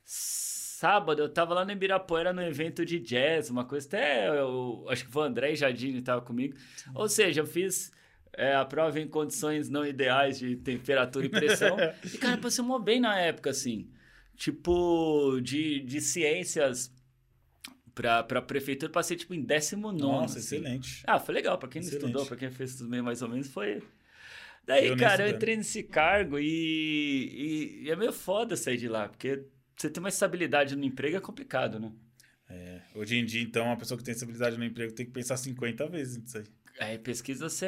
Sábado, 0.04 1.22
eu 1.22 1.30
tava 1.30 1.54
lá 1.54 1.64
no 1.64 1.72
Ibirapuera 1.72 2.34
no 2.34 2.42
evento 2.42 2.86
de 2.86 3.00
jazz, 3.00 3.50
uma 3.50 3.66
coisa. 3.66 3.88
Até 3.88 4.30
eu, 4.40 4.86
acho 4.90 5.06
que 5.06 5.12
foi 5.12 5.24
o 5.24 5.26
André 5.26 5.56
Jardine 5.56 6.02
tava 6.02 6.22
comigo. 6.22 6.56
Ou 6.94 7.08
seja, 7.08 7.42
eu 7.42 7.46
fiz 7.46 7.92
é, 8.34 8.56
a 8.56 8.66
prova 8.66 9.00
em 9.00 9.08
condições 9.08 9.70
não 9.70 9.86
ideais 9.86 10.40
de 10.40 10.56
temperatura 10.58 11.26
e 11.26 11.30
pressão. 11.30 11.78
e, 12.04 12.18
cara, 12.18 12.38
passei 12.38 12.64
mó 12.64 12.80
bem 12.80 13.00
na 13.00 13.20
época, 13.20 13.50
assim. 13.52 13.90
Tipo, 14.42 15.40
de, 15.40 15.82
de 15.82 16.02
ciências 16.02 16.92
pra, 17.94 18.24
pra 18.24 18.42
prefeitura, 18.42 18.92
passei 18.92 19.16
tipo 19.16 19.36
em 19.36 19.44
19. 19.44 20.00
Nossa, 20.00 20.40
assim. 20.40 20.56
excelente. 20.56 21.04
Ah, 21.06 21.20
foi 21.20 21.36
legal. 21.36 21.60
Pra 21.60 21.70
quem 21.70 21.80
não 21.80 21.88
Excelente. 21.88 22.08
estudou, 22.08 22.26
pra 22.26 22.36
quem 22.36 22.50
fez 22.50 22.76
tudo 22.76 22.90
meio 22.90 23.04
mais 23.04 23.22
ou 23.22 23.30
menos, 23.30 23.50
foi. 23.50 23.84
Daí, 24.66 24.88
Eu 24.88 24.98
cara, 24.98 25.30
eu 25.30 25.36
entrei 25.36 25.56
nesse 25.56 25.84
cargo 25.84 26.40
e, 26.40 26.44
e, 26.44 27.84
e 27.84 27.92
é 27.92 27.96
meio 27.96 28.12
foda 28.12 28.58
sair 28.58 28.78
de 28.78 28.88
lá, 28.88 29.08
porque 29.10 29.44
você 29.78 29.92
ter 29.92 30.00
uma 30.00 30.10
estabilidade 30.10 30.76
no 30.76 30.86
emprego 30.86 31.18
é 31.18 31.22
complicado, 31.22 31.80
né? 31.80 31.92
É, 32.50 32.82
hoje 32.96 33.18
em 33.18 33.24
dia, 33.26 33.44
então, 33.44 33.66
uma 33.66 33.78
pessoa 33.78 33.96
que 33.96 34.04
tem 34.04 34.12
estabilidade 34.12 34.58
no 34.58 34.66
emprego 34.66 34.92
tem 34.92 35.06
que 35.06 35.12
pensar 35.12 35.38
50 35.38 35.88
vezes 35.88 36.18
nisso 36.18 36.40
aí. 36.40 36.46
Aí, 36.84 36.98
pesquisa, 36.98 37.48
você, 37.48 37.66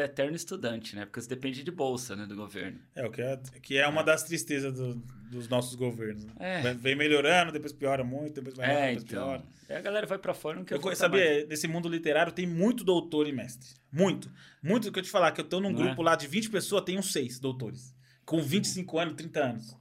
é 0.00 0.04
eterno 0.04 0.34
estudante, 0.34 0.96
né? 0.96 1.04
Porque 1.04 1.20
você 1.20 1.28
depende 1.28 1.62
de 1.62 1.70
bolsa, 1.70 2.16
né, 2.16 2.26
do 2.26 2.34
governo. 2.34 2.78
É, 2.94 3.04
o 3.06 3.10
que 3.10 3.20
é, 3.20 3.38
que 3.62 3.76
é 3.76 3.86
uma 3.86 4.02
das 4.02 4.22
tristezas 4.22 4.72
do- 4.72 4.94
dos 5.30 5.46
nossos 5.46 5.74
governos. 5.74 6.24
né? 6.24 6.32
É. 6.38 6.74
Vem 6.74 6.96
melhorando, 6.96 7.52
depois 7.52 7.70
piora 7.72 8.02
muito, 8.02 8.34
depois 8.36 8.54
vai 8.56 8.66
É, 8.70 8.86
depois 8.88 9.04
então. 9.04 9.24
piora. 9.28 9.42
Aí 9.68 9.76
a 9.76 9.80
galera 9.82 10.06
vai 10.06 10.18
pra 10.18 10.32
fora, 10.32 10.56
não 10.56 10.64
quer 10.64 10.76
Eu 10.76 10.96
sabia, 10.96 11.22
mais. 11.22 11.48
nesse 11.48 11.68
mundo 11.68 11.86
literário 11.88 12.32
tem 12.32 12.46
muito 12.46 12.82
doutor 12.82 13.28
e 13.28 13.32
mestre. 13.32 13.68
Muito. 13.92 14.30
Muito 14.62 14.84
do 14.84 14.92
que 14.92 14.98
eu 14.98 15.02
te 15.02 15.10
falar, 15.10 15.32
que 15.32 15.40
eu 15.42 15.44
tô 15.44 15.60
num 15.60 15.68
Não 15.70 15.76
grupo 15.76 16.00
é? 16.00 16.04
lá 16.06 16.16
de 16.16 16.26
20 16.26 16.48
pessoas, 16.48 16.82
tem 16.82 16.98
uns 16.98 17.12
6 17.12 17.38
doutores. 17.38 17.94
Com 18.24 18.40
25 18.42 18.98
anos, 18.98 19.14
30 19.16 19.40
anos. 19.44 19.76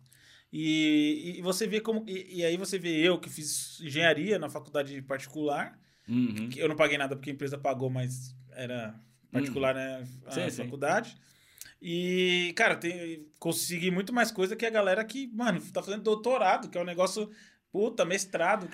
E, 0.52 1.36
e 1.38 1.42
você 1.42 1.66
vê 1.68 1.80
como. 1.80 2.04
E, 2.08 2.40
e 2.40 2.46
aí 2.46 2.58
você 2.58 2.78
vê 2.78 2.90
eu 2.98 3.20
que 3.20 3.30
fiz 3.30 3.80
engenharia 3.82 4.38
na 4.38 4.50
faculdade 4.50 5.02
particular. 5.04 5.80
Uhum. 6.08 6.50
que 6.50 6.60
Eu 6.60 6.68
não 6.68 6.76
paguei 6.76 6.98
nada 6.98 7.16
porque 7.16 7.30
a 7.30 7.34
empresa 7.34 7.56
pagou, 7.58 7.88
mas 7.90 8.36
era 8.64 8.96
particular, 9.32 9.74
né? 9.76 10.08
A 10.26 10.32
Sim, 10.32 10.50
sim. 10.50 10.64
faculdade. 10.64 11.16
E, 11.82 12.54
cara, 12.56 12.76
tem, 12.76 13.26
consegui 13.40 13.90
muito 13.90 14.12
mais 14.14 14.32
coisa 14.32 14.56
que 14.56 14.66
a 14.66 14.70
galera 14.70 15.04
que, 15.06 15.28
mano, 15.34 15.62
tá 15.72 15.82
fazendo 15.82 16.04
doutorado, 16.04 16.70
que 16.70 16.78
é 16.78 16.82
um 16.82 16.86
negócio. 16.86 17.30
Puta, 17.72 18.04
mestrado. 18.04 18.68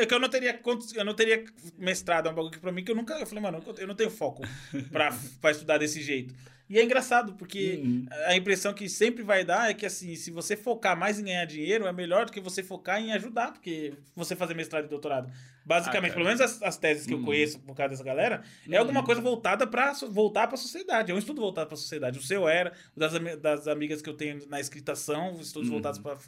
É 0.00 0.06
que 0.06 0.14
eu 0.14 0.18
não 0.18 0.28
teria, 0.30 0.58
eu 0.94 1.04
não 1.04 1.12
teria 1.14 1.44
mestrado, 1.76 2.28
é 2.28 2.32
um 2.32 2.34
bagulho 2.34 2.50
que 2.52 2.58
pra 2.58 2.72
mim 2.72 2.82
que 2.82 2.90
eu 2.90 2.96
nunca. 2.96 3.12
Eu 3.18 3.26
falei, 3.26 3.42
mano, 3.42 3.62
eu 3.76 3.86
não 3.86 3.94
tenho 3.94 4.10
foco 4.10 4.42
pra, 4.90 5.14
pra 5.38 5.50
estudar 5.50 5.76
desse 5.76 6.00
jeito. 6.00 6.34
E 6.68 6.78
é 6.78 6.84
engraçado, 6.84 7.34
porque 7.34 7.80
Uhum. 7.82 8.06
a 8.26 8.36
impressão 8.36 8.74
que 8.74 8.88
sempre 8.88 9.22
vai 9.22 9.42
dar 9.44 9.70
é 9.70 9.74
que, 9.74 9.86
assim, 9.86 10.14
se 10.16 10.30
você 10.30 10.54
focar 10.56 10.96
mais 10.98 11.18
em 11.18 11.24
ganhar 11.24 11.44
dinheiro, 11.46 11.86
é 11.86 11.92
melhor 11.92 12.26
do 12.26 12.32
que 12.32 12.40
você 12.40 12.62
focar 12.62 13.00
em 13.00 13.12
ajudar, 13.12 13.52
porque 13.52 13.94
você 14.14 14.36
fazer 14.36 14.54
mestrado 14.54 14.84
e 14.84 14.88
doutorado. 14.88 15.32
Basicamente, 15.64 16.12
Ah, 16.12 16.14
pelo 16.14 16.24
menos 16.26 16.40
as, 16.40 16.62
as 16.62 16.76
teses 16.78 17.06
que 17.06 17.12
eu 17.12 17.18
Uhum. 17.18 17.24
conheço 17.24 17.58
por 17.60 17.74
causa 17.74 17.90
dessa 17.90 18.04
galera, 18.04 18.42
é 18.66 18.72
Uhum. 18.72 18.78
alguma 18.80 19.02
coisa 19.04 19.20
voltada 19.20 19.66
para 19.66 19.92
voltar 20.10 20.46
para 20.46 20.54
a 20.54 20.58
sociedade. 20.58 21.10
É 21.10 21.14
um 21.14 21.18
estudo 21.18 21.40
voltado 21.40 21.66
para 21.68 21.74
a 21.74 21.78
sociedade. 21.78 22.18
O 22.18 22.22
seu 22.22 22.48
era, 22.48 22.72
o 22.96 23.00
das, 23.00 23.12
das 23.40 23.66
amigas 23.68 24.00
que 24.02 24.08
eu 24.08 24.14
tenho 24.14 24.46
na 24.48 24.60
escritação, 24.60 25.38
estudos 25.40 25.68
Uhum. 25.68 25.74
voltados 25.76 25.98
para. 26.00 26.18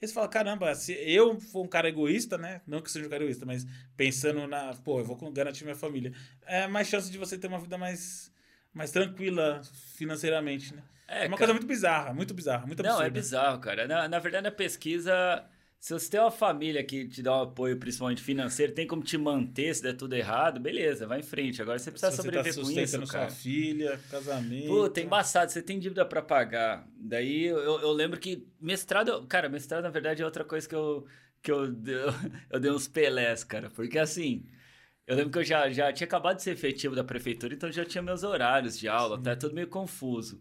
Eles 0.00 0.12
falam, 0.12 0.28
caramba, 0.28 0.74
se 0.74 0.92
eu 0.92 1.38
for 1.40 1.62
um 1.64 1.68
cara 1.68 1.88
egoísta, 1.88 2.36
né? 2.36 2.60
Não 2.66 2.80
que 2.82 2.90
seja 2.90 3.06
um 3.06 3.08
cara 3.10 3.22
egoísta, 3.22 3.46
mas 3.46 3.66
pensando 3.96 4.46
na. 4.46 4.74
Pô, 4.74 4.98
eu 5.00 5.04
vou 5.04 5.16
garantir 5.32 5.64
minha 5.64 5.76
família. 5.76 6.12
É 6.46 6.66
mais 6.66 6.86
chance 6.88 7.10
de 7.10 7.16
você 7.18 7.36
ter 7.38 7.46
uma 7.48 7.58
vida 7.58 7.76
mais, 7.78 8.30
mais 8.76 8.90
tranquila 8.90 9.60
financeiramente, 9.96 10.74
né? 10.74 10.82
É, 11.08 11.24
é 11.24 11.28
uma 11.28 11.36
cara... 11.36 11.38
coisa 11.38 11.52
muito 11.54 11.66
bizarra, 11.66 12.12
muito 12.12 12.34
bizarra, 12.34 12.66
muito 12.66 12.80
absurda. 12.80 13.00
Não, 13.00 13.06
é 13.06 13.10
bizarro, 13.10 13.58
cara. 13.60 13.88
Na, 13.88 14.08
na 14.08 14.18
verdade, 14.18 14.46
a 14.46 14.52
pesquisa 14.52 15.44
se 15.78 15.92
você 15.92 16.10
tem 16.10 16.18
uma 16.18 16.30
família 16.30 16.82
que 16.82 17.06
te 17.06 17.22
dá 17.22 17.38
um 17.38 17.42
apoio, 17.42 17.76
principalmente 17.76 18.20
financeiro, 18.20 18.72
tem 18.72 18.86
como 18.86 19.02
te 19.02 19.16
manter 19.16 19.72
se 19.74 19.82
der 19.82 19.92
tudo 19.92 20.14
errado, 20.14 20.58
beleza, 20.58 21.06
vai 21.06 21.20
em 21.20 21.22
frente. 21.22 21.62
Agora 21.62 21.78
você 21.78 21.90
precisa 21.90 22.10
se 22.10 22.16
sobreviver 22.16 22.52
você 22.52 22.60
tá 22.60 22.66
com 22.66 22.80
isso, 22.80 23.12
cara. 23.12 23.30
sua 23.30 23.38
filha, 23.38 24.00
casamento. 24.10 24.66
Puta, 24.66 25.00
embaçado, 25.00 25.52
você 25.52 25.62
tem 25.62 25.78
dívida 25.78 26.04
para 26.04 26.20
pagar. 26.20 26.88
Daí 26.98 27.44
eu, 27.44 27.58
eu, 27.58 27.92
lembro 27.92 28.18
que 28.18 28.46
mestrado, 28.60 29.24
cara, 29.28 29.48
mestrado 29.48 29.84
na 29.84 29.90
verdade 29.90 30.22
é 30.22 30.24
outra 30.24 30.44
coisa 30.44 30.68
que 30.68 30.74
eu 30.74 31.06
que 31.40 31.52
eu, 31.52 31.66
eu, 31.66 32.14
eu 32.50 32.58
dei 32.58 32.72
uns 32.72 32.88
pelés, 32.88 33.44
cara, 33.44 33.70
porque 33.70 33.98
assim, 33.98 34.44
eu 35.06 35.16
lembro 35.16 35.30
que 35.30 35.38
eu 35.38 35.44
já, 35.44 35.70
já 35.70 35.92
tinha 35.92 36.06
acabado 36.06 36.36
de 36.36 36.42
ser 36.42 36.52
efetivo 36.52 36.94
da 36.94 37.04
prefeitura, 37.04 37.54
então 37.54 37.70
já 37.70 37.84
tinha 37.84 38.02
meus 38.02 38.22
horários 38.22 38.78
de 38.78 38.88
aula, 38.88 39.16
Sim. 39.16 39.22
tá 39.22 39.36
tudo 39.36 39.54
meio 39.54 39.68
confuso. 39.68 40.40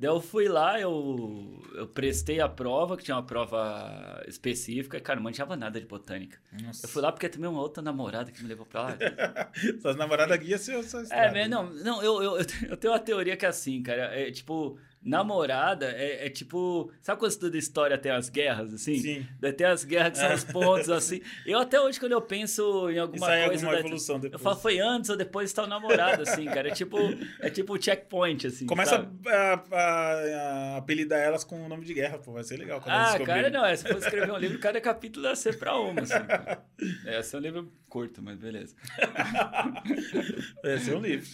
Daí 0.00 0.08
eu 0.08 0.20
fui 0.20 0.48
lá, 0.48 0.80
eu, 0.80 1.62
eu 1.74 1.86
prestei 1.86 2.40
a 2.40 2.48
prova, 2.48 2.96
que 2.96 3.04
tinha 3.04 3.14
uma 3.14 3.22
prova 3.22 4.24
específica, 4.26 4.96
e, 4.96 5.00
cara, 5.00 5.16
não 5.16 5.24
manjava 5.24 5.54
nada 5.56 5.78
de 5.78 5.86
botânica. 5.86 6.38
Nossa. 6.62 6.86
Eu 6.86 6.88
fui 6.88 7.02
lá 7.02 7.12
porque 7.12 7.28
também 7.28 7.50
uma 7.50 7.60
outra 7.60 7.82
namorada 7.82 8.32
que 8.32 8.42
me 8.42 8.48
levou 8.48 8.64
pra 8.64 8.82
lá. 8.82 8.96
Suas 9.82 9.96
namoradas 9.96 10.38
guiam 10.38 10.58
seu, 10.58 10.82
seu 10.82 11.02
É, 11.10 11.46
não, 11.46 11.70
não 11.70 12.02
eu, 12.02 12.22
eu, 12.22 12.38
eu 12.70 12.76
tenho 12.78 12.94
uma 12.94 12.98
teoria 12.98 13.36
que 13.36 13.44
é 13.44 13.48
assim, 13.50 13.82
cara, 13.82 14.18
é 14.18 14.30
tipo 14.30 14.78
namorada 15.02 15.86
é, 15.86 16.26
é, 16.26 16.30
tipo. 16.30 16.92
Sabe 17.00 17.18
quando 17.18 17.30
estuda 17.30 17.56
história 17.56 17.96
tem 17.96 18.12
as 18.12 18.28
guerras, 18.28 18.74
assim? 18.74 18.98
Sim. 18.98 19.26
Tem 19.56 19.66
as 19.66 19.84
guerras 19.84 20.12
que 20.12 20.18
são 20.18 20.34
os 20.34 20.44
pontos, 20.44 20.90
assim. 20.90 21.20
Eu 21.46 21.58
até 21.58 21.80
hoje, 21.80 21.98
quando 21.98 22.12
eu 22.12 22.20
penso 22.20 22.90
em 22.90 22.98
alguma 22.98 23.36
Isso 23.36 23.48
coisa. 23.48 23.66
Alguma 23.66 23.80
evolução 23.80 24.16
da, 24.16 24.22
depois. 24.24 24.40
Eu 24.40 24.44
falo, 24.44 24.56
foi 24.56 24.78
antes 24.78 25.08
ou 25.08 25.16
depois 25.16 25.46
de 25.46 25.52
estar 25.52 25.66
namorado, 25.66 26.22
assim, 26.22 26.44
cara. 26.44 26.68
É 26.68 26.72
tipo, 26.72 26.98
é 27.40 27.48
tipo 27.48 27.74
o 27.74 27.82
checkpoint, 27.82 28.46
assim. 28.46 28.66
Começa 28.66 29.08
a, 29.26 29.64
a, 29.72 30.74
a, 30.74 30.76
apelidar 30.76 31.20
elas 31.20 31.44
com 31.44 31.64
o 31.64 31.68
nome 31.68 31.84
de 31.84 31.94
guerra, 31.94 32.18
pô. 32.18 32.32
Vai 32.32 32.44
ser 32.44 32.58
legal. 32.58 32.82
ah, 32.86 33.18
cara, 33.24 33.48
não. 33.48 33.64
É, 33.64 33.74
se 33.76 33.88
for 33.88 33.96
escrever 33.96 34.30
um 34.32 34.36
livro, 34.38 34.58
cada 34.58 34.80
capítulo 34.80 35.26
ia 35.26 35.34
ser 35.34 35.58
pra 35.58 35.78
uma, 35.78 36.02
assim. 36.02 36.12
Cara. 36.12 36.64
É, 37.06 37.20
esse 37.20 37.34
é 37.34 37.38
um 37.38 37.42
livro 37.42 37.72
curto, 37.88 38.22
mas 38.22 38.38
beleza. 38.38 38.76
vai 40.62 40.78
ser 40.78 40.94
um 40.94 41.00
livro. 41.00 41.28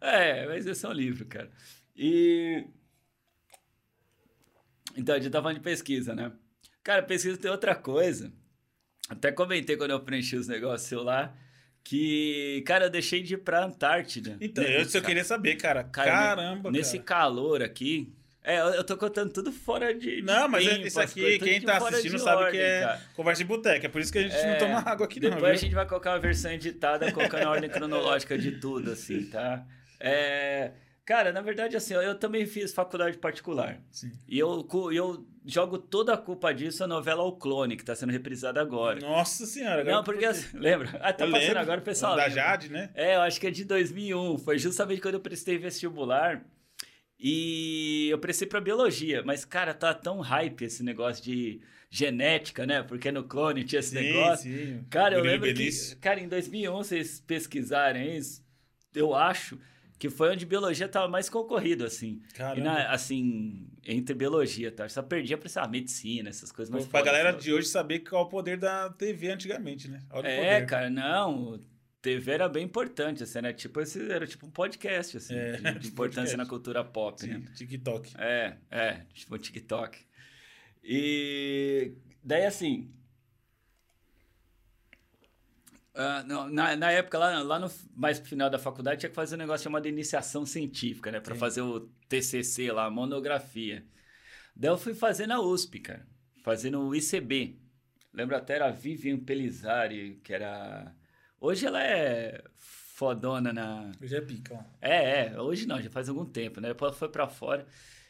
É, 0.00 0.46
vai 0.46 0.60
ser 0.62 0.86
um 0.86 0.92
livro, 0.92 1.24
cara. 1.24 1.50
E. 1.96 2.66
Então, 4.96 5.14
a 5.14 5.18
gente 5.18 5.30
tá 5.30 5.40
falando 5.40 5.56
de 5.56 5.62
pesquisa, 5.62 6.14
né? 6.14 6.32
Cara, 6.82 7.02
pesquisa 7.02 7.36
tem 7.36 7.50
outra 7.50 7.74
coisa. 7.74 8.32
Até 9.08 9.32
comentei 9.32 9.76
quando 9.76 9.90
eu 9.90 10.00
preenchi 10.00 10.36
os 10.36 10.48
negócios 10.48 11.04
lá. 11.04 11.34
Que, 11.82 12.62
cara, 12.66 12.86
eu 12.86 12.90
deixei 12.90 13.22
de 13.22 13.34
ir 13.34 13.38
pra 13.38 13.64
Antártida. 13.64 14.36
Então, 14.40 14.62
eu, 14.62 14.86
eu 14.92 15.02
queria 15.02 15.24
saber, 15.24 15.56
cara. 15.56 15.82
cara 15.84 16.10
Caramba, 16.10 16.70
Nesse 16.70 16.98
cara. 16.98 17.20
calor 17.22 17.62
aqui, 17.62 18.12
é, 18.42 18.58
eu 18.60 18.82
tô 18.82 18.96
contando 18.96 19.32
tudo 19.32 19.52
fora 19.52 19.92
de. 19.94 20.22
Não, 20.22 20.48
mas 20.48 20.64
tempo, 20.64 20.86
isso 20.86 21.00
aqui, 21.00 21.38
quem 21.38 21.60
tá 21.60 21.76
assistindo 21.76 22.18
sabe 22.18 22.44
ordem, 22.44 22.52
que 22.52 22.66
é 22.66 22.80
cara. 22.80 23.00
conversa 23.14 23.42
de 23.42 23.48
boteca. 23.48 23.86
É 23.86 23.88
por 23.88 24.00
isso 24.00 24.10
que 24.10 24.18
a 24.18 24.22
gente 24.22 24.34
é, 24.34 24.52
não 24.52 24.58
toma 24.58 24.78
água 24.90 25.04
aqui, 25.04 25.20
depois 25.20 25.34
não. 25.34 25.40
Depois 25.42 25.60
a 25.60 25.62
gente 25.62 25.74
vai 25.74 25.86
colocar 25.86 26.12
uma 26.12 26.18
versão 26.18 26.50
editada, 26.50 27.12
colocando 27.12 27.44
a 27.44 27.50
ordem 27.50 27.68
cronológica 27.68 28.38
de 28.38 28.52
tudo, 28.52 28.92
assim, 28.92 29.26
tá? 29.26 29.64
É. 29.98 30.72
Cara, 31.04 31.32
na 31.32 31.40
verdade, 31.40 31.76
assim, 31.76 31.94
eu 31.94 32.14
também 32.14 32.46
fiz 32.46 32.72
faculdade 32.72 33.18
particular. 33.18 33.80
Sim. 33.90 34.12
E 34.28 34.38
eu, 34.38 34.66
eu 34.92 35.26
jogo 35.44 35.78
toda 35.78 36.14
a 36.14 36.16
culpa 36.16 36.52
disso 36.52 36.84
a 36.84 36.86
novela 36.86 37.22
O 37.22 37.32
Clone, 37.32 37.76
que 37.76 37.82
está 37.82 37.94
sendo 37.94 38.12
reprisada 38.12 38.60
agora. 38.60 39.00
Nossa 39.00 39.44
senhora. 39.46 39.82
Não, 39.82 40.04
porque, 40.04 40.24
assim, 40.24 40.56
lembra? 40.56 40.88
Ah, 41.02 41.12
tá 41.12 41.26
eu 41.26 41.30
passando 41.30 41.46
lembro. 41.48 41.60
agora, 41.60 41.80
pessoal. 41.80 42.16
Da 42.16 42.28
Jade, 42.28 42.68
né? 42.70 42.90
É, 42.94 43.16
eu 43.16 43.22
acho 43.22 43.40
que 43.40 43.46
é 43.46 43.50
de 43.50 43.64
2001. 43.64 44.38
Foi 44.38 44.58
justamente 44.58 45.00
quando 45.00 45.14
eu 45.14 45.20
prestei 45.20 45.58
vestibular. 45.58 46.44
E 47.18 48.08
eu 48.10 48.18
prestei 48.18 48.46
para 48.46 48.60
biologia. 48.60 49.22
Mas, 49.24 49.44
cara, 49.44 49.74
tá 49.74 49.92
tão 49.92 50.20
hype 50.20 50.62
esse 50.62 50.82
negócio 50.82 51.22
de 51.22 51.60
genética, 51.90 52.64
né? 52.64 52.82
Porque 52.82 53.10
no 53.10 53.24
clone 53.24 53.64
tinha 53.64 53.80
esse 53.80 53.90
sim, 53.90 53.96
negócio. 53.96 54.50
Sim. 54.50 54.86
Cara, 54.88 55.16
eu 55.16 55.22
lembro 55.22 55.52
que... 55.52 55.96
Cara, 55.96 56.20
em 56.20 56.28
2001, 56.28 56.72
vocês 56.72 57.20
pesquisarem 57.20 58.16
isso, 58.16 58.42
eu 58.94 59.14
acho 59.14 59.58
que 60.00 60.08
foi 60.08 60.30
onde 60.30 60.46
biologia 60.46 60.86
estava 60.86 61.06
mais 61.06 61.28
concorrido, 61.28 61.84
assim. 61.84 62.22
Caramba. 62.32 62.58
E 62.58 62.64
na, 62.64 62.90
assim, 62.90 63.68
entre 63.86 64.14
biologia, 64.14 64.72
tá? 64.72 64.88
Só 64.88 65.02
perdia 65.02 65.36
pra, 65.36 65.46
sei 65.46 65.60
lá, 65.60 65.68
medicina, 65.68 66.30
essas 66.30 66.50
coisas 66.50 66.72
mais 66.72 66.86
Pra 66.86 67.02
galera 67.02 67.32
de 67.32 67.52
hoje 67.52 67.68
saber 67.68 67.98
qual 67.98 68.22
é 68.22 68.24
o 68.24 68.28
poder 68.28 68.56
da 68.56 68.88
TV 68.88 69.28
antigamente, 69.28 69.90
né? 69.90 70.00
É, 70.24 70.62
cara, 70.62 70.88
não. 70.88 71.60
TV 72.00 72.32
era 72.32 72.48
bem 72.48 72.64
importante, 72.64 73.22
assim, 73.22 73.42
né? 73.42 73.52
Tipo, 73.52 73.78
esse, 73.82 74.10
era 74.10 74.26
tipo 74.26 74.46
um 74.46 74.50
podcast, 74.50 75.18
assim, 75.18 75.34
é, 75.34 75.58
de, 75.58 75.78
de 75.80 75.88
importância 75.92 76.34
na 76.34 76.46
cultura 76.46 76.82
pop, 76.82 77.20
Sim, 77.20 77.34
né? 77.34 77.42
TikTok. 77.54 78.14
É, 78.16 78.56
é, 78.70 79.02
tipo 79.12 79.36
TikTok. 79.36 79.98
E 80.82 81.92
daí, 82.24 82.46
assim, 82.46 82.90
Uh, 86.00 86.26
não, 86.26 86.48
na, 86.48 86.74
na 86.76 86.90
época, 86.90 87.18
lá, 87.18 87.42
lá 87.42 87.58
no 87.58 87.70
mais 87.94 88.18
pro 88.18 88.30
final 88.30 88.48
da 88.48 88.58
faculdade, 88.58 89.00
tinha 89.00 89.10
que 89.10 89.14
fazer 89.14 89.34
um 89.34 89.38
negócio 89.38 89.64
chamado 89.64 89.86
iniciação 89.86 90.46
científica, 90.46 91.12
né? 91.12 91.20
Pra 91.20 91.34
Sim. 91.34 91.40
fazer 91.40 91.60
o 91.60 91.80
TCC 92.08 92.72
lá, 92.72 92.86
a 92.86 92.90
monografia. 92.90 93.84
Daí 94.56 94.70
eu 94.70 94.78
fui 94.78 94.94
fazer 94.94 95.26
na 95.26 95.40
USP, 95.40 95.80
cara. 95.80 96.06
Fazendo 96.42 96.80
o 96.80 96.94
ICB. 96.94 97.60
Lembro 98.14 98.34
até 98.34 98.54
era 98.54 98.68
a 98.68 98.70
Vivian 98.70 99.18
Pelizari, 99.18 100.18
que 100.24 100.32
era... 100.32 100.94
Hoje 101.38 101.66
ela 101.66 101.82
é 101.82 102.42
fodona 102.56 103.52
na... 103.52 103.92
Hoje 104.02 104.16
é 104.16 104.20
pica, 104.22 104.54
ó. 104.54 104.64
É, 104.80 105.26
é. 105.26 105.40
Hoje 105.40 105.66
não, 105.66 105.82
já 105.82 105.90
faz 105.90 106.08
algum 106.08 106.24
tempo, 106.24 106.62
né? 106.62 106.68
Depois 106.68 106.96
foi 106.96 107.10
para 107.10 107.28
fora. 107.28 107.66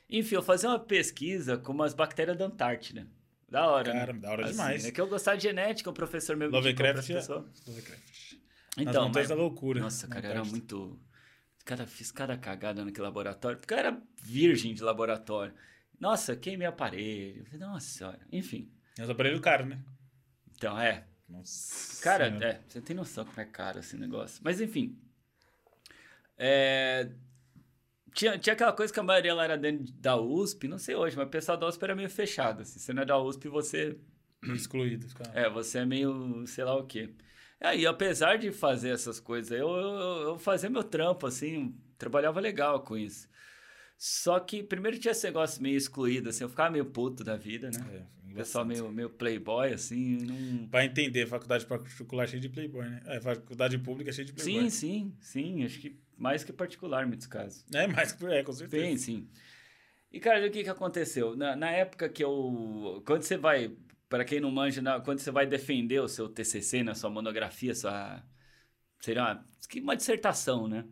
Enfim, 0.09 0.37
eu 0.37 0.43
fazia 0.43 0.69
uma 0.69 0.79
pesquisa 0.79 1.59
com 1.59 1.73
umas 1.73 1.93
bactérias 1.93 2.37
da 2.39 2.47
Antártida. 2.47 3.07
Da 3.51 3.69
hora. 3.69 3.93
Cara, 3.93 4.13
né? 4.13 4.19
da 4.21 4.31
hora 4.31 4.45
assim, 4.45 4.53
demais. 4.53 4.85
É 4.85 4.93
que 4.93 5.01
eu 5.01 5.09
gostava 5.09 5.37
de 5.37 5.43
genética, 5.43 5.91
o 5.91 5.93
professor 5.93 6.37
meu 6.37 6.51
Lovecraft. 6.51 7.11
É... 7.11 7.15
Lovecraft. 7.67 8.37
Então, 8.79 9.11
mas... 9.13 9.29
da 9.29 9.35
loucura. 9.35 9.81
Nossa, 9.81 10.07
cara, 10.07 10.29
era 10.29 10.45
muito. 10.45 10.99
Cara, 11.65 11.87
fiz 11.87 12.13
cada 12.13 12.37
cagada 12.37 12.85
naquele 12.85 13.07
laboratório, 13.07 13.59
porque 13.59 13.75
eu 13.75 13.79
era 13.79 14.01
virgem 14.23 14.73
de 14.73 14.83
laboratório. 14.83 15.53
Nossa, 15.99 16.37
queimei 16.37 16.67
aparelho. 16.67 17.45
Nossa 17.59 17.87
senhora. 17.87 18.21
Enfim. 18.33 18.73
Mas 18.97 19.09
o 19.09 19.13
aparelho 19.13 19.41
caro, 19.41 19.67
né? 19.67 19.83
Então, 20.57 20.79
é. 20.79 21.07
Nossa. 21.29 22.03
Cara, 22.03 22.27
senhora. 22.27 22.47
é, 22.47 22.61
você 22.67 22.81
tem 22.81 22.97
noção 22.97 23.25
como 23.25 23.41
é 23.41 23.45
caro 23.45 23.81
esse 23.81 23.97
negócio. 23.97 24.41
Mas 24.43 24.61
enfim. 24.61 24.99
É, 26.39 27.11
tinha, 28.15 28.39
tinha 28.39 28.55
aquela 28.55 28.73
coisa 28.73 28.93
que 28.93 29.01
a 29.01 29.03
maioria 29.03 29.35
lá 29.35 29.45
era 29.45 29.59
dentro 29.59 29.93
da 29.95 30.17
USP, 30.17 30.69
não 30.69 30.79
sei 30.79 30.95
hoje, 30.95 31.17
mas 31.17 31.27
o 31.27 31.31
pessoal 31.31 31.59
da 31.59 31.67
USP 31.67 31.83
era 31.85 31.95
meio 31.95 32.11
fechado. 32.11 32.63
Assim. 32.63 32.79
Você 32.79 32.93
não 32.93 33.03
é 33.03 33.07
da 33.07 33.19
USP, 33.19 33.49
você. 33.49 33.97
Excluído. 34.55 35.07
Cara. 35.15 35.39
É, 35.39 35.51
você 35.51 35.79
é 35.79 35.85
meio 35.85 36.47
sei 36.47 36.65
lá 36.65 36.77
o 36.77 36.87
quê. 36.87 37.11
Aí, 37.61 37.87
apesar 37.87 38.39
de 38.39 38.53
fazer 38.53 38.91
essas 38.91 39.21
coisas, 39.21 39.53
eu, 39.53 39.69
eu, 39.69 40.23
eu 40.23 40.39
fazia 40.39 40.71
meu 40.71 40.83
trampo, 40.83 41.27
assim, 41.27 41.75
trabalhava 41.99 42.41
legal 42.41 42.81
com 42.81 42.97
isso. 42.97 43.29
Só 44.03 44.41
que 44.41 44.63
primeiro 44.63 44.99
tinha 44.99 45.13
esse 45.13 45.27
negócio 45.27 45.63
meio 45.63 45.77
excluído, 45.77 46.31
assim, 46.31 46.43
eu 46.43 46.49
ficava 46.49 46.71
meio 46.71 46.87
puto 46.87 47.23
da 47.23 47.37
vida, 47.37 47.71
né? 47.71 48.09
É, 48.31 48.35
pessoal 48.35 48.65
meio, 48.65 48.91
meio 48.91 49.11
playboy, 49.11 49.75
assim, 49.75 50.17
não... 50.23 50.69
Pra 50.69 50.87
entender, 50.87 51.27
faculdade 51.27 51.67
particular 51.67 52.27
cheia 52.27 52.41
de 52.41 52.49
playboy, 52.49 52.89
né? 52.89 53.03
É, 53.05 53.21
faculdade 53.21 53.77
pública 53.77 54.11
cheia 54.11 54.25
de 54.25 54.33
playboy. 54.33 54.71
Sim, 54.71 54.71
sim, 54.71 55.15
sim, 55.21 55.65
acho 55.67 55.79
que 55.81 56.01
mais 56.17 56.43
que 56.43 56.51
particular, 56.51 57.05
em 57.05 57.09
muitos 57.09 57.27
casos. 57.27 57.67
É, 57.75 57.87
mais 57.87 58.13
que, 58.13 58.25
é, 58.25 58.43
com 58.43 58.55
certeza. 58.55 58.87
Sim, 58.87 58.97
sim. 58.97 59.29
E, 60.11 60.19
cara, 60.19 60.47
o 60.47 60.51
que 60.51 60.65
que 60.65 60.71
aconteceu? 60.71 61.37
Na, 61.37 61.55
na 61.55 61.71
época 61.71 62.09
que 62.09 62.25
eu... 62.25 63.03
Quando 63.05 63.23
você 63.23 63.37
vai, 63.37 63.71
para 64.09 64.25
quem 64.25 64.41
não 64.41 64.51
manja, 64.51 64.81
quando 65.01 65.19
você 65.19 65.31
vai 65.31 65.47
defender 65.47 66.01
o 66.01 66.09
seu 66.09 66.27
TCC, 66.27 66.83
na 66.83 66.95
sua 66.95 67.11
monografia, 67.11 67.75
sua... 67.75 68.25
Seria 68.99 69.25
uma, 69.25 69.45
uma 69.83 69.95
dissertação, 69.95 70.67
né? 70.67 70.87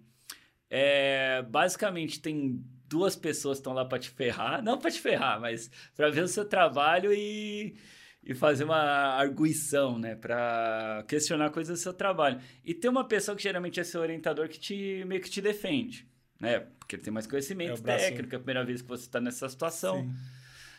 É, 0.68 1.40
basicamente, 1.48 2.20
tem 2.20 2.62
duas 2.88 3.14
pessoas 3.14 3.58
estão 3.58 3.72
lá 3.72 3.84
para 3.84 3.98
te 3.98 4.10
ferrar, 4.10 4.62
não 4.62 4.78
para 4.78 4.90
te 4.90 5.00
ferrar, 5.00 5.40
mas 5.40 5.70
para 5.94 6.10
ver 6.10 6.22
o 6.22 6.28
seu 6.28 6.44
trabalho 6.44 7.12
e, 7.12 7.76
e 8.22 8.34
fazer 8.34 8.64
uma 8.64 8.76
arguição, 8.76 9.98
né, 9.98 10.14
para 10.16 11.04
questionar 11.06 11.50
coisas 11.50 11.78
do 11.78 11.82
seu 11.82 11.92
trabalho. 11.92 12.40
E 12.64 12.74
tem 12.74 12.90
uma 12.90 13.06
pessoa 13.06 13.36
que 13.36 13.42
geralmente 13.42 13.78
é 13.78 13.84
seu 13.84 14.00
orientador 14.00 14.48
que 14.48 14.58
te 14.58 15.04
meio 15.06 15.20
que 15.20 15.30
te 15.30 15.40
defende, 15.40 16.08
né? 16.40 16.60
Porque 16.78 16.96
ele 16.96 17.02
tem 17.02 17.12
mais 17.12 17.26
conhecimento 17.26 17.80
é 17.88 17.98
técnico, 17.98 18.34
é 18.34 18.36
a 18.36 18.40
primeira 18.40 18.64
vez 18.64 18.80
que 18.80 18.88
você 18.88 19.04
está 19.04 19.20
nessa 19.20 19.48
situação. 19.48 20.02
Sim. 20.02 20.14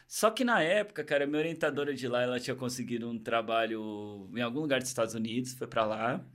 Só 0.07 0.31
que 0.31 0.43
na 0.43 0.59
época, 0.59 1.03
cara, 1.03 1.27
minha 1.27 1.37
orientadora 1.37 1.93
de 1.93 2.07
lá, 2.07 2.23
ela 2.23 2.39
tinha 2.39 2.55
conseguido 2.55 3.07
um 3.07 3.19
trabalho 3.19 4.27
em 4.35 4.41
algum 4.41 4.61
lugar 4.61 4.79
dos 4.79 4.89
Estados 4.89 5.13
Unidos, 5.13 5.53
foi 5.53 5.67
para 5.67 5.85
lá. 5.85 6.25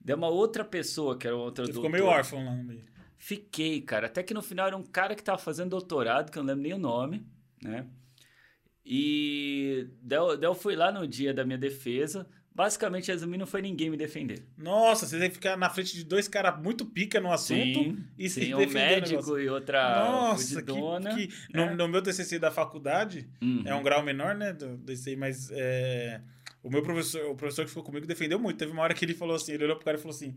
Deu 0.00 0.16
uma 0.16 0.28
outra 0.28 0.64
pessoa, 0.64 1.16
que 1.16 1.24
era 1.24 1.36
outra 1.36 1.64
Você 1.64 1.72
doutor. 1.72 1.88
ficou 1.88 2.06
meio 2.06 2.12
órfão 2.12 2.44
lá 2.44 2.56
no 2.56 2.64
meio. 2.64 2.84
Fiquei, 3.26 3.80
cara. 3.80 4.06
Até 4.06 4.22
que 4.22 4.34
no 4.34 4.42
final 4.42 4.66
era 4.66 4.76
um 4.76 4.82
cara 4.82 5.14
que 5.14 5.22
tava 5.24 5.38
fazendo 5.38 5.70
doutorado, 5.70 6.30
que 6.30 6.38
eu 6.38 6.42
não 6.42 6.48
lembro 6.48 6.62
nem 6.62 6.74
o 6.74 6.78
nome, 6.78 7.26
né? 7.62 7.86
E 8.84 9.88
daí 10.02 10.18
eu, 10.18 10.36
daí 10.36 10.48
eu 10.50 10.54
fui 10.54 10.76
lá 10.76 10.92
no 10.92 11.08
dia 11.08 11.32
da 11.32 11.44
minha 11.44 11.56
defesa, 11.58 12.26
Basicamente, 12.56 13.08
resumindo, 13.10 13.38
não 13.38 13.46
foi 13.48 13.60
ninguém 13.60 13.90
me 13.90 13.96
defender. 13.96 14.46
Nossa, 14.56 15.06
você 15.06 15.18
tem 15.18 15.28
que 15.28 15.34
ficar 15.34 15.56
na 15.56 15.68
frente 15.68 15.92
de 15.92 16.04
dois 16.04 16.28
caras 16.28 16.62
muito 16.62 16.86
pica 16.86 17.18
no 17.20 17.32
assunto 17.32 17.80
Sim, 17.82 18.04
e 18.16 18.28
se 18.30 18.42
sim, 18.44 18.54
um 18.54 18.58
o 18.62 18.70
médico 18.72 19.10
negócio. 19.16 19.40
e 19.40 19.48
outra 19.48 20.04
Nossa, 20.04 20.62
que, 20.62 20.70
fudidona. 20.70 21.16
que 21.16 21.28
no, 21.52 21.62
É. 21.62 21.74
no 21.74 21.88
meu 21.88 22.00
TCC 22.00 22.38
da 22.38 22.52
faculdade, 22.52 23.28
Uhum. 23.42 23.62
é 23.66 23.74
um 23.74 23.82
grau 23.82 24.04
menor, 24.04 24.36
né, 24.36 24.52
do- 24.52 24.76
desse 24.76 25.16
mas 25.16 25.50
é, 25.50 26.20
o 26.62 26.70
meu 26.70 26.80
professor, 26.84 27.28
o 27.28 27.34
professor 27.34 27.64
que 27.64 27.70
ficou 27.70 27.82
comigo 27.82 28.06
defendeu 28.06 28.38
muito. 28.38 28.56
Teve 28.56 28.70
uma 28.70 28.82
hora 28.82 28.94
que 28.94 29.04
ele 29.04 29.14
falou 29.14 29.34
assim, 29.34 29.50
ele 29.52 29.64
olhou 29.64 29.74
pro 29.74 29.84
cara 29.86 29.96
e 29.96 30.00
falou 30.00 30.14
assim, 30.14 30.36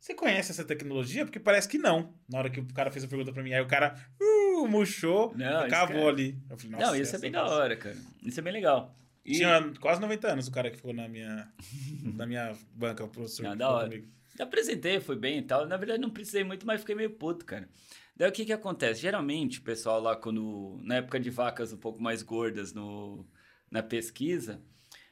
você 0.00 0.14
conhece 0.14 0.50
essa 0.50 0.64
tecnologia? 0.64 1.24
Porque 1.26 1.38
parece 1.38 1.68
que 1.68 1.76
não. 1.78 2.14
Na 2.28 2.38
hora 2.38 2.50
que 2.50 2.58
o 2.60 2.66
cara 2.72 2.90
fez 2.90 3.04
a 3.04 3.08
pergunta 3.08 3.32
pra 3.32 3.42
mim, 3.42 3.52
aí 3.52 3.60
o 3.60 3.66
cara 3.68 3.94
uh, 4.20 4.66
murchou, 4.66 5.32
Não, 5.36 5.60
acabou 5.60 5.96
cara. 5.96 6.08
ali. 6.08 6.38
Eu 6.48 6.56
falei, 6.56 6.72
Não, 6.72 6.78
"Nossa, 6.80 6.98
isso 6.98 7.16
é 7.16 7.18
bem 7.18 7.30
nossa." 7.30 7.50
da 7.50 7.56
hora, 7.56 7.76
cara. 7.76 7.96
Isso 8.22 8.40
é 8.40 8.42
bem 8.42 8.52
legal. 8.52 8.96
E- 9.24 9.34
Tinha 9.34 9.72
quase 9.80 10.00
90 10.00 10.32
anos 10.32 10.48
o 10.48 10.50
cara 10.50 10.70
que 10.70 10.76
ficou 10.78 10.94
na 10.94 11.06
minha, 11.06 11.52
na 12.16 12.26
minha 12.26 12.56
banca, 12.74 13.04
o 13.04 13.08
professor. 13.08 13.42
Não, 13.42 13.52
que 13.52 13.58
da 13.58 13.70
hora. 13.70 13.88
comigo. 13.88 14.08
Apresentei, 14.38 15.00
foi 15.00 15.16
bem 15.16 15.38
e 15.38 15.42
tal. 15.42 15.66
Na 15.66 15.76
verdade, 15.76 16.00
não 16.00 16.08
precisei 16.08 16.42
muito, 16.42 16.66
mas 16.66 16.80
fiquei 16.80 16.94
meio 16.94 17.10
puto, 17.10 17.44
cara. 17.44 17.68
Daí 18.16 18.28
o 18.28 18.32
que 18.32 18.44
que 18.46 18.52
acontece? 18.52 19.02
Geralmente, 19.02 19.58
o 19.58 19.62
pessoal 19.62 20.00
lá, 20.00 20.16
quando. 20.16 20.78
Na 20.82 20.96
época 20.96 21.20
de 21.20 21.28
vacas 21.28 21.72
um 21.72 21.76
pouco 21.76 22.02
mais 22.02 22.22
gordas 22.22 22.72
no, 22.72 23.26
na 23.70 23.82
pesquisa, 23.82 24.62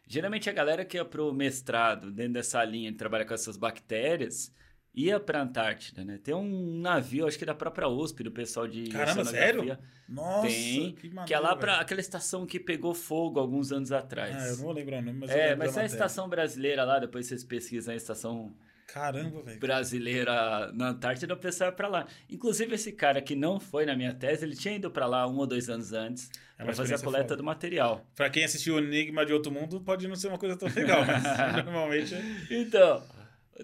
geralmente 0.07 0.49
a 0.49 0.53
galera 0.53 0.85
que 0.85 0.97
ia 0.97 1.05
pro 1.05 1.33
mestrado, 1.35 2.11
dentro 2.11 2.33
dessa 2.35 2.65
linha 2.65 2.91
de 2.91 2.97
trabalhar 2.97 3.27
com 3.27 3.35
essas 3.35 3.57
bactérias, 3.59 4.51
ia 4.95 5.21
pra 5.21 5.43
Antártida, 5.43 6.05
né? 6.05 6.19
Tem 6.23 6.35
um 6.35 6.79
navio, 6.81 7.27
acho 7.27 7.39
que 7.39 7.45
da 7.47 7.55
própria 7.55 7.89
USP, 7.89 8.23
do 8.25 8.31
pessoal 8.33 8.67
de. 8.67 8.85
Caramba, 8.89 9.25
sério? 9.25 9.79
Nossa, 10.09 10.47
Tem, 10.49 10.93
que 10.95 11.09
maneiro, 11.09 11.27
Que 11.27 11.35
é 11.35 11.39
lá 11.39 11.55
pra 11.55 11.81
aquela 11.81 12.01
estação 12.01 12.47
que 12.47 12.59
pegou 12.59 12.95
fogo 12.95 13.39
alguns 13.39 13.71
anos 13.73 13.93
atrás. 13.93 14.35
Ah, 14.35 14.47
eu 14.49 14.57
não 14.57 14.65
vou 14.65 14.73
lembrar 14.73 14.99
o 14.99 15.03
nome, 15.03 15.19
mas 15.21 15.31
eu 15.31 15.37
É, 15.37 15.55
mas 15.55 15.77
é 15.77 15.83
a 15.83 15.85
estação 15.85 16.29
brasileira 16.29 16.85
lá, 16.85 16.99
depois 16.99 17.27
vocês 17.27 17.45
pesquisam 17.45 17.93
a 17.93 17.97
estação 17.97 18.55
Caramba, 18.87 19.43
velho. 19.43 19.61
brasileira 19.61 20.73
na 20.73 20.89
Antártida, 20.89 21.35
o 21.35 21.37
pessoal 21.37 21.69
é 21.69 21.73
pra 21.73 21.89
lá. 21.89 22.07
Inclusive, 22.31 22.75
esse 22.75 22.91
cara 22.93 23.21
que 23.21 23.35
não 23.37 23.61
foi 23.61 23.85
na 23.85 23.95
minha 23.95 24.15
tese, 24.15 24.47
ele 24.47 24.57
tinha 24.57 24.75
ido 24.75 24.91
pra 24.91 25.07
lá 25.07 25.29
um 25.29 25.37
ou 25.37 25.47
dois 25.47 25.69
anos 25.69 25.93
antes 25.93 26.31
É 26.59 26.63
uma 26.63 26.67
pra 26.69 26.75
fazer 26.75 26.95
a 26.95 26.99
coleta 26.99 27.25
foda. 27.25 27.37
do 27.37 27.45
material. 27.45 28.07
Pra 28.17 28.31
quem 28.31 28.45
assistiu 28.45 28.77
o 28.77 28.79
Enigma 28.79 29.27
de 29.27 29.33
Outro 29.35 29.53
Mundo, 29.53 29.79
pode 29.83 30.09
não 30.09 30.17
ser 30.17 30.29
uma 30.29 30.39
coisa 30.39 30.57
tão 30.57 30.69
legal, 30.75 31.03
mas 31.05 31.23
normalmente 31.67 32.15
Então, 32.51 33.03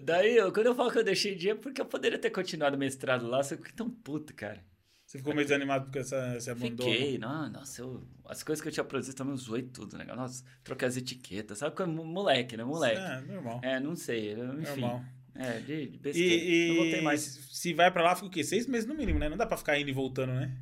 daí, 0.01 0.35
eu- 0.37 0.51
quando 0.51 0.67
eu 0.67 0.75
falo 0.75 0.91
que 0.91 0.97
eu 0.99 1.03
deixei 1.03 1.35
de 1.35 1.47
ir, 1.47 1.51
é 1.51 1.55
porque 1.55 1.81
eu 1.81 1.85
poderia 1.85 2.17
ter 2.19 2.29
continuado 2.29 2.75
o 2.75 2.79
mestrado 2.79 3.27
lá, 3.27 3.41
só 3.43 3.55
que 3.55 3.73
tão 3.73 3.89
puto, 3.89 4.33
cara. 4.33 4.63
você 5.05 5.19
ficou 5.19 5.33
meio 5.35 5.45
desanimado 5.47 5.85
porque 5.85 5.99
essa, 5.99 6.35
esse 6.35 6.49
abandono. 6.49 6.89
Fiquei, 6.91 7.17
não, 7.19 7.49
nossa, 7.49 7.81
eu, 7.81 8.03
as 8.25 8.41
coisas 8.43 8.61
que 8.61 8.67
eu 8.67 8.71
tinha 8.71 8.83
produzido 8.83 9.15
também 9.15 9.33
eu 9.33 9.37
zoei 9.37 9.61
tudo, 9.63 9.97
né? 9.97 10.03
Nossa, 10.05 10.43
troquei 10.63 10.87
as 10.87 10.97
etiquetas, 10.97 11.59
sabe? 11.59 11.85
Moleque, 11.85 12.57
né? 12.57 12.63
Moleque. 12.63 12.99
É, 12.99 13.21
normal. 13.21 13.59
É, 13.63 13.79
não 13.79 13.95
sei, 13.95 14.31
enfim. 14.33 14.81
normal. 14.81 15.03
É, 15.35 15.59
de, 15.59 15.65
de 15.87 15.95
E, 15.95 15.97
besteira. 15.99 16.33
e 16.43 16.67
não 16.69 16.75
voltei 16.77 17.01
mais. 17.01 17.21
se 17.21 17.73
vai 17.73 17.91
pra 17.91 18.01
lá, 18.03 18.15
fica 18.15 18.27
o 18.27 18.29
quê? 18.31 18.43
Seis 18.43 18.65
meses 18.67 18.87
no 18.87 18.95
mínimo, 18.95 19.19
né? 19.19 19.29
Não 19.29 19.37
dá 19.37 19.45
pra 19.45 19.57
ficar 19.57 19.77
indo 19.79 19.89
e 19.89 19.93
voltando, 19.93 20.33
né? 20.33 20.57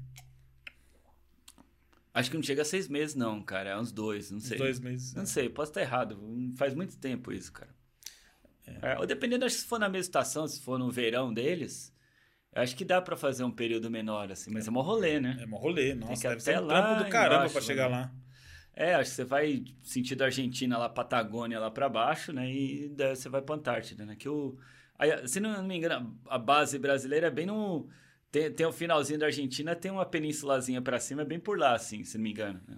Acho 2.14 2.30
que 2.30 2.36
não 2.38 2.44
chega 2.44 2.62
a 2.62 2.66
seis 2.66 2.88
meses, 2.88 3.16
não, 3.16 3.42
cara. 3.42 3.72
É 3.72 3.78
uns 3.80 3.92
dois, 3.92 4.30
não 4.30 4.38
Uns 4.38 4.46
sei. 4.48 4.58
dois 4.58 4.80
meses. 4.80 5.14
Não 5.14 5.24
é. 5.24 5.26
sei, 5.26 5.50
posso 5.50 5.72
estar 5.72 5.82
errado. 5.82 6.20
Faz 6.58 6.74
muito 6.76 6.98
tempo 6.98 7.32
isso, 7.32 7.52
cara. 7.52 7.74
É, 8.82 8.98
ou 8.98 9.06
dependendo, 9.06 9.46
acho 9.46 9.56
que 9.56 9.62
se 9.62 9.68
for 9.68 9.80
na 9.80 9.90
mesma 9.90 10.02
estação, 10.02 10.48
se 10.48 10.62
for 10.62 10.80
no 10.80 10.90
verão 10.90 11.34
deles, 11.34 11.94
eu 12.54 12.62
acho 12.62 12.76
que 12.76 12.86
dá 12.86 13.02
pra 13.02 13.18
fazer 13.18 13.44
um 13.44 13.52
período 13.52 13.90
menor, 13.90 14.32
assim. 14.32 14.52
Mas 14.52 14.68
é 14.68 14.72
mó 14.72 14.82
rolê, 14.82 15.20
né? 15.20 15.38
É 15.42 15.46
mó 15.46 15.58
rolê. 15.58 15.94
Nossa, 15.94 16.22
que 16.22 16.28
deve 16.28 16.40
ser 16.42 16.52
até 16.52 16.62
um 16.62 16.66
lá 16.66 16.82
trampo 16.82 17.04
do 17.04 17.10
caramba 17.10 17.36
embaixo, 17.36 17.54
pra 17.54 17.62
chegar 17.62 17.90
né? 17.90 17.98
lá. 17.98 18.14
É, 18.76 18.96
acho 18.96 19.12
que 19.12 19.16
você 19.18 19.24
vai 19.24 19.64
sentido 19.84 20.24
Argentina 20.24 20.78
lá, 20.78 20.90
Patagônia 20.90 21.60
lá 21.60 21.70
pra 21.70 21.88
baixo, 21.88 22.34
né? 22.34 22.52
E 22.52 22.90
daí 22.90 23.16
você 23.16 23.30
vai 23.30 23.42
pra 23.42 23.56
Antártida, 23.56 24.06
né? 24.06 24.16
Que 24.16 24.28
o... 24.28 24.58
Aí, 24.98 25.28
se 25.28 25.40
não 25.40 25.62
me 25.64 25.76
engano, 25.76 26.20
a 26.28 26.38
base 26.38 26.80
brasileira 26.80 27.28
é 27.28 27.32
bem 27.32 27.46
no... 27.46 27.88
Tem, 28.32 28.52
tem 28.52 28.66
o 28.66 28.72
finalzinho 28.72 29.20
da 29.20 29.28
Argentina, 29.28 29.76
tem 29.76 29.92
uma 29.92 30.06
penínsulazinha 30.06 30.82
pra 30.82 31.00
cima, 31.00 31.22
é 31.22 31.26
bem 31.26 31.40
por 31.40 31.60
lá, 31.60 31.76
assim, 31.76 32.04
se 32.04 32.18
não 32.18 32.24
me 32.24 32.32
engano. 32.32 32.60
Né? 32.68 32.78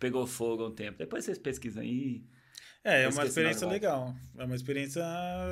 Pegou 0.00 0.26
fogo 0.26 0.64
há 0.64 0.68
um 0.68 0.74
tempo. 0.74 0.98
Depois 0.98 1.24
vocês 1.24 1.38
pesquisam 1.38 1.82
aí. 1.82 2.24
É, 2.88 3.02
é 3.02 3.08
uma 3.08 3.24
experiência 3.24 3.66
legal. 3.66 4.14
É 4.38 4.44
uma 4.44 4.54
experiência 4.54 5.02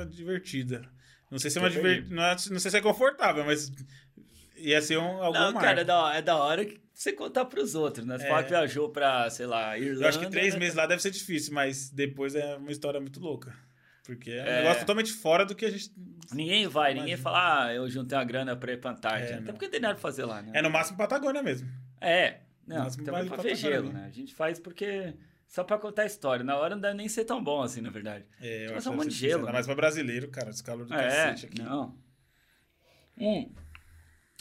divertida. 0.09 0.87
Não 1.29 1.37
sei 1.39 1.49
se 1.51 1.57
é 1.57 1.61
uma 1.61 1.69
diver... 1.69 2.09
não, 2.09 2.23
é- 2.23 2.35
não 2.51 2.59
sei 2.59 2.71
se 2.71 2.77
é 2.77 2.81
confortável, 2.81 3.43
mas 3.45 3.71
ia 4.55 4.81
ser 4.81 4.97
um, 4.97 5.21
algum 5.21 5.37
Não, 5.37 5.51
marco. 5.53 5.59
cara, 5.59 5.81
é 5.81 5.83
da, 5.83 6.13
é 6.15 6.21
da 6.21 6.37
hora 6.37 6.63
que 6.65 6.79
você 6.93 7.11
contar 7.11 7.43
pros 7.45 7.75
outros, 7.75 8.05
né? 8.05 8.17
Você 8.17 8.25
É. 8.25 8.29
fala 8.29 8.43
que 8.43 8.49
viajou 8.49 8.89
pra, 8.89 9.29
sei 9.29 9.45
lá, 9.45 9.77
Irlanda. 9.77 10.05
Eu 10.05 10.07
acho 10.09 10.19
que 10.19 10.29
três 10.29 10.53
né? 10.53 10.59
meses 10.61 10.75
lá 10.75 10.85
deve 10.85 11.01
ser 11.01 11.11
difícil, 11.11 11.53
mas 11.53 11.89
depois 11.89 12.35
é 12.35 12.55
uma 12.55 12.71
história 12.71 12.99
muito 13.01 13.19
louca. 13.19 13.53
Porque 14.05 14.31
é 14.31 14.43
um 14.43 14.45
É. 14.45 14.57
negócio 14.61 14.79
totalmente 14.81 15.11
fora 15.11 15.43
do 15.45 15.53
que 15.55 15.65
a 15.65 15.69
gente. 15.71 15.91
Ninguém 16.31 16.67
vai, 16.67 16.93
ninguém 16.93 17.09
Imagina. 17.15 17.23
fala, 17.23 17.65
ah, 17.65 17.73
eu 17.73 17.89
juntei 17.89 18.17
uma 18.17 18.23
grana 18.23 18.55
pra 18.55 18.71
ir 18.71 18.79
pra 18.79 18.91
Antártida. 18.91 19.31
É, 19.31 19.33
Até 19.33 19.41
não. 19.45 19.53
porque 19.53 19.65
não 19.65 19.71
tem 19.71 19.79
nada 19.81 19.95
pra 19.95 20.01
fazer 20.01 20.23
lá, 20.25 20.41
né? 20.41 20.51
É 20.53 20.61
no 20.61 20.69
máximo 20.69 20.97
Patagônia 20.97 21.43
mesmo. 21.43 21.67
É, 21.99 22.37
não, 22.65 22.77
Máximo 22.83 23.03
também 23.03 23.23
vale 23.23 23.29
pra 23.33 23.43
ver 23.43 23.55
gelo, 23.55 23.91
né? 23.91 24.05
A 24.07 24.11
gente 24.11 24.33
faz 24.33 24.59
porque... 24.59 25.13
Só 25.47 25.63
pra 25.63 25.77
contar 25.77 26.01
a 26.03 26.05
história. 26.05 26.43
Na 26.43 26.57
hora 26.57 26.75
não 26.75 26.81
deve 26.81 26.95
nem 26.95 27.07
ser 27.07 27.23
tão 27.25 27.43
bom 27.43 27.61
assim, 27.61 27.79
na 27.81 27.89
verdade. 27.89 28.25
É, 28.41 28.65
eu 28.65 28.69
Mas 28.69 28.77
acho 28.79 28.89
é 28.89 28.91
um 28.91 28.95
monte 28.95 29.09
de 29.09 29.15
gelo, 29.15 29.45
né? 29.45 29.51
mais 29.51 29.65
pra 29.65 29.75
brasileiro, 29.75 30.27
cara. 30.29 30.49
Esse 30.49 30.63
calor 30.63 30.85
do 30.85 30.93
É, 30.93 30.97
cacete 30.97 31.45
aqui. 31.45 31.61
não. 31.61 31.95
Hum. 33.17 33.49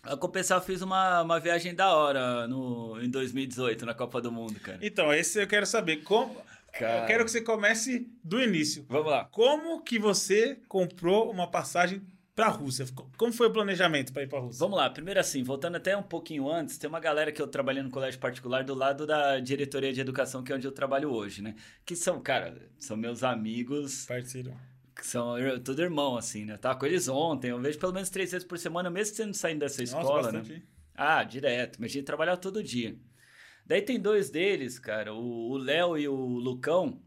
A 0.03 0.17
compensar, 0.17 0.59
eu 0.59 0.63
fiz 0.63 0.83
uma, 0.83 1.23
uma 1.23 1.41
viagem 1.41 1.75
da 1.75 1.95
hora 1.95 2.47
no, 2.47 3.01
em 3.01 3.09
2018, 3.09 3.87
na 3.87 3.95
Copa 3.95 4.21
do 4.21 4.31
Mundo, 4.31 4.59
cara. 4.61 4.79
Então, 4.83 5.13
esse 5.15 5.41
eu 5.41 5.47
quero 5.47 5.65
saber. 5.67 5.99
Como... 6.03 6.37
Cara. 6.73 7.03
Eu 7.03 7.07
quero 7.07 7.25
que 7.25 7.31
você 7.31 7.41
comece 7.41 8.11
do 8.23 8.43
início. 8.43 8.85
Vamos 8.89 9.11
lá. 9.13 9.25
Como 9.27 9.81
que 9.83 9.97
você 9.99 10.57
comprou 10.69 11.31
uma 11.31 11.49
passagem 11.49 12.03
pra 12.35 12.49
Rússia? 12.49 12.87
Como 13.17 13.33
foi 13.33 13.47
o 13.47 13.53
planejamento 13.53 14.13
pra 14.13 14.23
ir 14.23 14.29
pra 14.29 14.41
Rússia? 14.41 14.59
Vamos 14.59 14.77
lá, 14.77 14.91
primeiro 14.91 15.21
assim, 15.21 15.43
voltando 15.43 15.77
até 15.77 15.97
um 15.97 16.03
pouquinho 16.03 16.51
antes, 16.51 16.77
tem 16.79 16.89
uma 16.89 17.01
galera 17.01 17.31
que 17.33 17.41
eu 17.41 17.47
trabalhei 17.47 17.83
no 17.83 17.91
colégio 17.91 18.19
particular 18.21 18.65
do 18.65 18.75
lado 18.75 19.07
da 19.07 19.39
diretoria 19.41 19.93
de 19.93 20.01
educação, 20.01 20.43
que 20.43 20.53
é 20.53 20.57
onde 20.57 20.67
eu 20.67 20.73
trabalho 20.73 21.11
hoje, 21.13 21.43
né? 21.43 21.55
Que 21.85 21.95
são, 21.95 22.21
cara, 22.21 22.57
são 22.79 22.97
meus 22.97 23.23
amigos, 23.23 24.07
Parceiro. 24.07 24.53
que 24.97 25.07
são 25.07 25.37
tudo 25.63 25.83
irmão, 25.83 26.17
assim, 26.17 26.45
né? 26.45 26.57
Tava 26.57 26.79
com 26.79 26.87
eles 26.87 27.09
ontem, 27.09 27.51
eu 27.51 27.61
vejo 27.61 27.79
pelo 27.79 27.93
menos 27.93 28.11
três 28.11 28.33
vezes 28.33 28.47
por 28.47 28.59
semana, 28.59 28.91
mesmo 28.91 29.15
sendo 29.15 29.35
saindo 29.35 29.61
dessa 29.61 29.83
escola, 29.83 30.33
né? 30.33 30.39
bastante. 30.41 30.69
Ah, 30.97 31.25
direto, 31.25 31.81
mas 31.81 31.91
a 31.91 31.95
gente 31.95 32.05
trabalhava 32.05 32.37
todo 32.37 32.63
dia. 32.63 32.97
Daí 33.67 33.81
tem 33.81 33.99
dois 33.99 34.29
deles, 34.31 34.79
cara, 34.79 35.15
o 35.15 35.57
Léo 35.57 35.97
e 35.97 36.07
o 36.07 36.15
Lucão, 36.15 37.01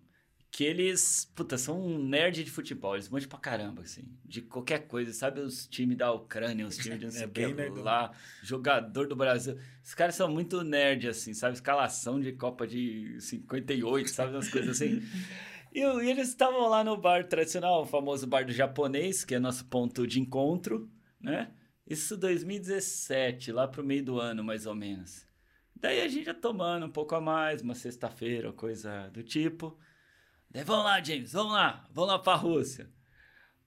que 0.52 0.64
eles, 0.64 1.32
puta, 1.36 1.58
são 1.58 1.80
um 1.80 2.00
nerd 2.00 2.44
de 2.44 2.50
futebol, 2.50 2.96
eles 2.96 3.10
manjam 3.10 3.30
pra 3.30 3.38
caramba, 3.40 3.82
assim, 3.84 4.04
de 4.26 4.42
qualquer 4.42 4.88
coisa, 4.88 5.14
sabe 5.14 5.42
os 5.42 5.68
times 5.68 5.98
da 5.98 6.12
Ucrânia, 6.12 6.66
os 6.66 6.78
times 6.78 7.00
de 7.00 7.06
não 7.06 7.12
sei 7.12 7.24
É 7.24 7.26
o 7.26 7.30
que 7.30 7.54
nerdão. 7.54 7.84
lá, 7.84 8.12
jogador 8.42 9.08
do 9.08 9.16
Brasil. 9.16 9.58
Os 9.84 9.94
caras 9.94 10.16
são 10.16 10.30
muito 10.30 10.64
nerd, 10.64 11.08
assim, 11.10 11.34
sabe? 11.34 11.54
Escalação 11.56 12.20
de 12.20 12.32
Copa 12.34 12.66
de 12.66 13.20
58, 13.20 14.10
sabe? 14.10 14.34
Umas 14.34 14.50
coisas 14.50 14.82
assim. 14.82 15.02
E, 15.74 15.82
e 15.82 16.10
eles 16.10 16.30
estavam 16.30 16.68
lá 16.70 16.84
no 16.84 16.98
bar 16.98 17.28
tradicional, 17.28 17.84
o 17.84 17.86
famoso 17.86 18.26
bar 18.26 18.46
do 18.46 18.52
japonês, 18.52 19.24
que 19.26 19.36
é 19.36 19.40
nosso 19.40 19.66
ponto 19.66 20.08
de 20.08 20.20
encontro, 20.20 20.90
né? 21.22 21.52
Isso 21.86 22.18
2017, 22.18 23.52
lá 23.52 23.68
pro 23.68 23.84
meio 23.84 24.04
do 24.04 24.20
ano, 24.20 24.44
mais 24.44 24.66
ou 24.66 24.76
menos. 24.76 25.26
Daí 25.76 26.02
a 26.02 26.08
gente 26.08 26.26
já 26.26 26.34
tomando 26.34 26.86
um 26.86 26.90
pouco 26.92 27.14
a 27.16 27.22
mais, 27.22 27.62
uma 27.62 27.76
sexta-feira, 27.76 28.52
coisa 28.52 29.10
do 29.10 29.22
tipo. 29.24 29.78
Daí, 30.50 30.64
vamos 30.64 30.86
lá, 30.86 31.04
James, 31.04 31.32
vamos 31.34 31.54
lá, 31.54 31.86
vamos 31.92 32.10
lá 32.12 32.20
pra 32.20 32.36
Rússia. 32.36 32.90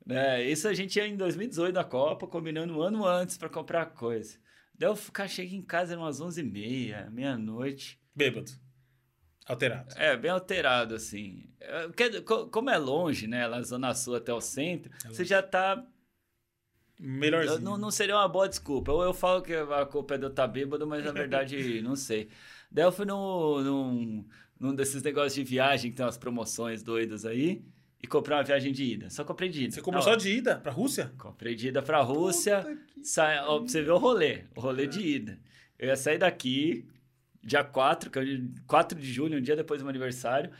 Né, 0.04 0.42
isso 0.44 0.66
a 0.66 0.74
gente 0.74 0.96
ia 0.96 1.06
em 1.06 1.16
2018 1.16 1.74
da 1.74 1.84
Copa, 1.84 2.26
combinando 2.26 2.76
um 2.76 2.80
ano 2.82 3.06
antes 3.06 3.36
pra 3.36 3.48
comprar 3.48 3.86
coisa. 3.86 4.38
Daí 4.74 4.88
eu 4.88 4.96
ficar, 4.96 5.28
cheguei 5.28 5.58
em 5.58 5.62
casa, 5.62 5.92
eram 5.92 6.02
umas 6.02 6.20
11h30, 6.20 7.10
meia-noite. 7.10 8.00
Bêbado. 8.14 8.50
Alterado. 9.46 9.94
É, 9.98 10.16
bem 10.16 10.30
alterado, 10.30 10.94
assim. 10.94 11.50
É, 11.60 11.86
porque, 11.86 12.22
co- 12.22 12.46
como 12.48 12.70
é 12.70 12.78
longe, 12.78 13.26
né, 13.26 13.46
lá 13.46 13.58
na 13.58 13.62
Zona 13.62 13.94
Sul 13.94 14.14
até 14.16 14.32
o 14.32 14.40
centro, 14.40 14.90
É 15.04 15.08
você 15.08 15.24
já 15.24 15.42
tá 15.42 15.84
Melhorzinho. 16.98 17.56
Eu- 17.58 17.60
Não, 17.62 17.78
não 17.78 17.90
seria 17.90 18.14
uma 18.16 18.28
boa 18.28 18.48
desculpa. 18.48 18.92
Ou 18.92 19.02
eu 19.02 19.14
falo 19.14 19.42
que 19.42 19.54
a 19.54 19.86
culpa 19.86 20.14
é 20.14 20.18
de 20.18 20.24
eu 20.24 20.28
estar 20.30 20.46
bêbado, 20.46 20.86
mas 20.86 21.04
na 21.04 21.12
verdade 21.12 21.80
não 21.82 21.96
sei. 21.96 22.28
Daí 22.70 22.84
eu 22.84 22.92
fui 22.92 23.04
no, 23.06 23.62
num, 23.62 24.28
num 24.60 24.74
desses 24.74 25.02
negócios 25.02 25.34
de 25.34 25.42
viagem 25.42 25.90
que 25.90 25.96
tem 25.96 26.04
umas 26.06 26.18
promoções 26.18 26.82
doidas 26.82 27.24
aí 27.24 27.64
e 28.02 28.06
comprei 28.06 28.36
uma 28.36 28.44
viagem 28.44 28.72
de 28.72 28.84
ida. 28.84 29.08
Só 29.10 29.24
comprei 29.24 29.48
de 29.48 29.64
ida. 29.64 29.74
Você 29.74 29.80
comprou 29.80 30.02
só 30.02 30.14
de 30.14 30.30
ida 30.30 30.56
pra 30.58 30.70
Rússia? 30.70 31.10
Comprei 31.18 31.54
de 31.54 31.68
ida 31.68 31.82
pra 31.82 32.00
Rússia. 32.02 32.78
Sai, 33.02 33.38
ó, 33.40 33.58
pra 33.60 33.68
você 33.68 33.82
ver 33.82 33.90
o 33.90 33.98
rolê. 33.98 34.44
O 34.54 34.60
rolê 34.60 34.86
de 34.86 35.00
ida. 35.00 35.38
Eu 35.78 35.88
ia 35.88 35.96
sair 35.96 36.18
daqui 36.18 36.86
dia 37.42 37.64
4, 37.64 38.10
que 38.10 38.18
é 38.18 38.22
o 38.22 38.24
dia- 38.24 38.48
4 38.66 38.98
de 39.00 39.10
julho, 39.10 39.38
um 39.38 39.40
dia 39.40 39.56
depois 39.56 39.80
do 39.80 39.84
meu 39.84 39.90
aniversário. 39.90 40.50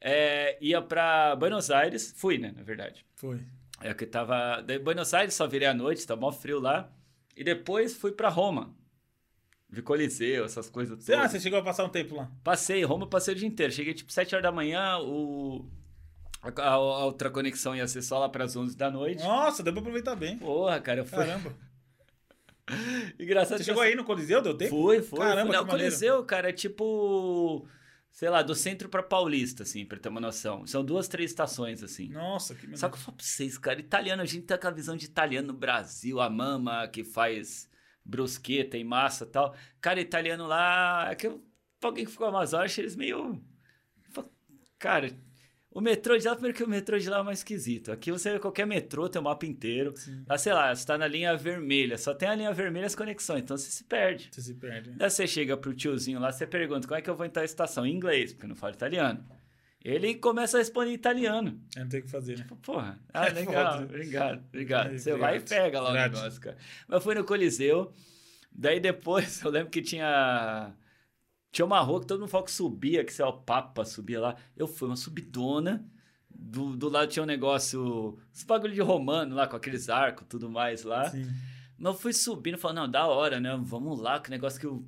É, 0.00 0.56
ia 0.64 0.80
pra 0.80 1.36
Buenos 1.36 1.70
Aires. 1.70 2.14
Fui, 2.16 2.38
né, 2.38 2.52
na 2.56 2.62
verdade. 2.62 3.04
Foi. 3.14 3.38
É 3.82 3.92
que 3.92 4.06
tava. 4.06 4.62
Daí 4.62 4.78
Buenos 4.78 5.12
Aires 5.12 5.34
só 5.34 5.46
virei 5.46 5.68
à 5.68 5.74
noite, 5.74 6.06
tá 6.06 6.16
mó 6.16 6.32
frio 6.32 6.58
lá. 6.58 6.90
E 7.36 7.44
depois 7.44 7.94
fui 7.94 8.12
pra 8.12 8.28
Roma. 8.30 8.74
Vi 9.72 9.82
Coliseu, 9.82 10.44
essas 10.44 10.68
coisas 10.68 10.98
ah, 11.08 11.12
todas. 11.16 11.30
você 11.30 11.40
chegou 11.40 11.58
a 11.58 11.62
passar 11.62 11.84
um 11.84 11.88
tempo 11.88 12.16
lá. 12.16 12.30
Passei, 12.42 12.82
Roma 12.84 13.04
eu 13.04 13.08
passei 13.08 13.34
o 13.34 13.36
dia 13.36 13.46
inteiro. 13.46 13.72
Cheguei 13.72 13.94
tipo 13.94 14.10
7 14.12 14.34
horas 14.34 14.42
da 14.42 14.50
manhã, 14.52 14.98
o. 14.98 15.64
A, 16.42 16.62
a- 16.70 16.78
outra 17.04 17.30
conexão 17.30 17.76
ia 17.76 17.86
ser 17.86 18.02
só 18.02 18.18
lá 18.18 18.28
pras 18.28 18.56
11 18.56 18.76
da 18.76 18.90
noite. 18.90 19.22
Nossa, 19.22 19.62
deu 19.62 19.72
pra 19.72 19.80
aproveitar 19.80 20.16
bem. 20.16 20.38
Porra, 20.38 20.80
cara, 20.80 21.00
eu 21.00 21.04
fui. 21.04 21.18
Caramba. 21.18 21.54
Engraçado 23.18 23.58
Você 23.58 23.64
chegou 23.64 23.82
eu- 23.84 23.88
aí 23.90 23.94
no 23.96 24.04
Coliseu, 24.04 24.40
deu 24.42 24.56
tempo? 24.56 24.70
Fui, 24.70 25.02
fui. 25.02 25.18
Caramba. 25.18 25.52
Não, 25.52 25.62
o. 25.62 25.66
Coliseu, 25.66 26.24
cara, 26.24 26.48
é 26.50 26.52
tipo. 26.52 27.66
Sei 28.12 28.28
lá, 28.28 28.42
do 28.42 28.56
centro 28.56 28.88
pra 28.88 29.04
Paulista, 29.04 29.62
assim, 29.62 29.86
pra 29.86 29.96
ter 29.96 30.08
uma 30.08 30.20
noção. 30.20 30.66
São 30.66 30.84
duas, 30.84 31.06
três 31.06 31.30
estações, 31.30 31.80
assim. 31.80 32.08
Nossa, 32.08 32.56
que 32.56 32.76
Só 32.76 32.88
que 32.88 32.96
eu 32.96 33.00
falo 33.00 33.16
pra 33.16 33.24
vocês, 33.24 33.56
cara, 33.56 33.78
italiano, 33.78 34.20
a 34.20 34.24
gente 34.26 34.46
tá 34.46 34.58
com 34.58 34.66
a 34.66 34.70
visão 34.72 34.96
de 34.96 35.04
italiano 35.06 35.48
no 35.48 35.54
Brasil, 35.54 36.20
a 36.20 36.28
mama 36.28 36.88
que 36.88 37.04
faz 37.04 37.69
brusqueta 38.04 38.76
e 38.76 38.84
massa 38.84 39.26
tal. 39.26 39.54
Cara, 39.80 40.00
italiano 40.00 40.46
lá, 40.46 41.08
é 41.10 41.14
que 41.14 41.26
eu, 41.26 41.42
alguém 41.82 42.04
que 42.04 42.10
ficou 42.10 42.28
horas, 42.28 42.54
achei 42.54 42.84
eles 42.84 42.96
meio. 42.96 43.42
Cara, 44.78 45.10
o 45.72 45.80
metrô 45.80 46.18
de 46.18 46.26
lá, 46.26 46.32
primeiro 46.34 46.56
que 46.56 46.64
o 46.64 46.68
metrô 46.68 46.98
de 46.98 47.08
lá 47.08 47.20
é 47.20 47.22
mais 47.22 47.38
esquisito. 47.38 47.92
Aqui 47.92 48.10
você 48.10 48.32
vê 48.32 48.38
qualquer 48.40 48.66
metrô, 48.66 49.08
tem 49.08 49.20
o 49.20 49.24
mapa 49.24 49.46
inteiro. 49.46 49.96
Sim. 49.96 50.24
Lá, 50.26 50.36
sei 50.36 50.52
lá, 50.52 50.74
você 50.74 50.84
tá 50.84 50.98
na 50.98 51.06
linha 51.06 51.36
vermelha, 51.36 51.96
só 51.96 52.12
tem 52.12 52.28
a 52.28 52.34
linha 52.34 52.52
vermelha 52.52 52.86
as 52.86 52.94
conexões, 52.94 53.42
então 53.42 53.56
você 53.56 53.70
se 53.70 53.84
perde. 53.84 54.30
Você 54.32 54.42
se 54.42 54.54
perde. 54.54 54.90
Daí 54.90 55.08
você 55.08 55.26
chega 55.26 55.56
pro 55.56 55.72
tiozinho 55.72 56.18
lá, 56.18 56.32
você 56.32 56.46
pergunta 56.46 56.88
como 56.88 56.98
é 56.98 57.02
que 57.02 57.08
eu 57.08 57.16
vou 57.16 57.24
em 57.24 57.30
tal 57.30 57.44
estação? 57.44 57.86
Em 57.86 57.94
inglês, 57.94 58.32
porque 58.32 58.46
eu 58.46 58.48
não 58.48 58.56
falo 58.56 58.74
italiano. 58.74 59.24
Ele 59.82 60.14
começa 60.14 60.58
a 60.58 60.60
responder 60.60 60.90
em 60.90 60.94
italiano. 60.94 61.58
Aí 61.74 61.82
Não 61.82 61.88
tem 61.88 62.00
o 62.00 62.02
que 62.02 62.10
fazer, 62.10 62.38
né? 62.38 62.46
Porra, 62.62 62.98
ah, 63.14 63.26
É 63.26 63.30
legal, 63.30 63.82
obrigado, 63.82 64.44
obrigado. 64.48 64.94
É, 64.94 64.98
Você 64.98 65.14
vai 65.16 65.36
e 65.36 65.38
obrigado. 65.38 65.62
pega 65.62 65.80
lá 65.80 65.90
o 65.90 65.94
negócio, 65.94 66.40
cara. 66.40 66.56
Mas 66.86 66.96
eu 66.96 67.00
fui 67.00 67.14
no 67.14 67.24
Coliseu, 67.24 67.92
daí 68.52 68.78
depois 68.78 69.40
eu 69.42 69.50
lembro 69.50 69.70
que 69.70 69.80
tinha. 69.80 70.72
Tinha 71.50 71.66
uma 71.66 71.80
rua 71.80 72.00
que 72.00 72.06
todo 72.06 72.20
mundo 72.20 72.28
falou 72.28 72.44
que 72.44 72.52
subia, 72.52 73.04
que 73.04 73.12
sei 73.12 73.24
lá, 73.24 73.30
o 73.30 73.40
Papa 73.42 73.84
subia 73.84 74.20
lá. 74.20 74.36
Eu 74.56 74.68
fui, 74.68 74.86
uma 74.86 74.96
subidona. 74.96 75.84
Do, 76.28 76.76
do 76.76 76.88
lado 76.88 77.10
tinha 77.10 77.22
um 77.22 77.26
negócio. 77.26 78.18
Os 78.32 78.44
bagulho 78.44 78.72
de 78.72 78.80
romano 78.80 79.34
lá, 79.34 79.48
com 79.48 79.56
aqueles 79.56 79.88
arcos 79.88 80.26
tudo 80.28 80.48
mais 80.48 80.84
lá. 80.84 81.10
Sim. 81.10 81.26
Mas 81.76 81.94
eu 81.94 81.98
fui 81.98 82.12
subindo 82.12 82.54
e 82.54 82.60
falei, 82.60 82.76
não, 82.76 82.88
da 82.88 83.06
hora, 83.06 83.40
né? 83.40 83.58
Vamos 83.62 83.98
lá, 83.98 84.20
que 84.20 84.30
negócio 84.30 84.60
que 84.60 84.66
o 84.66 84.84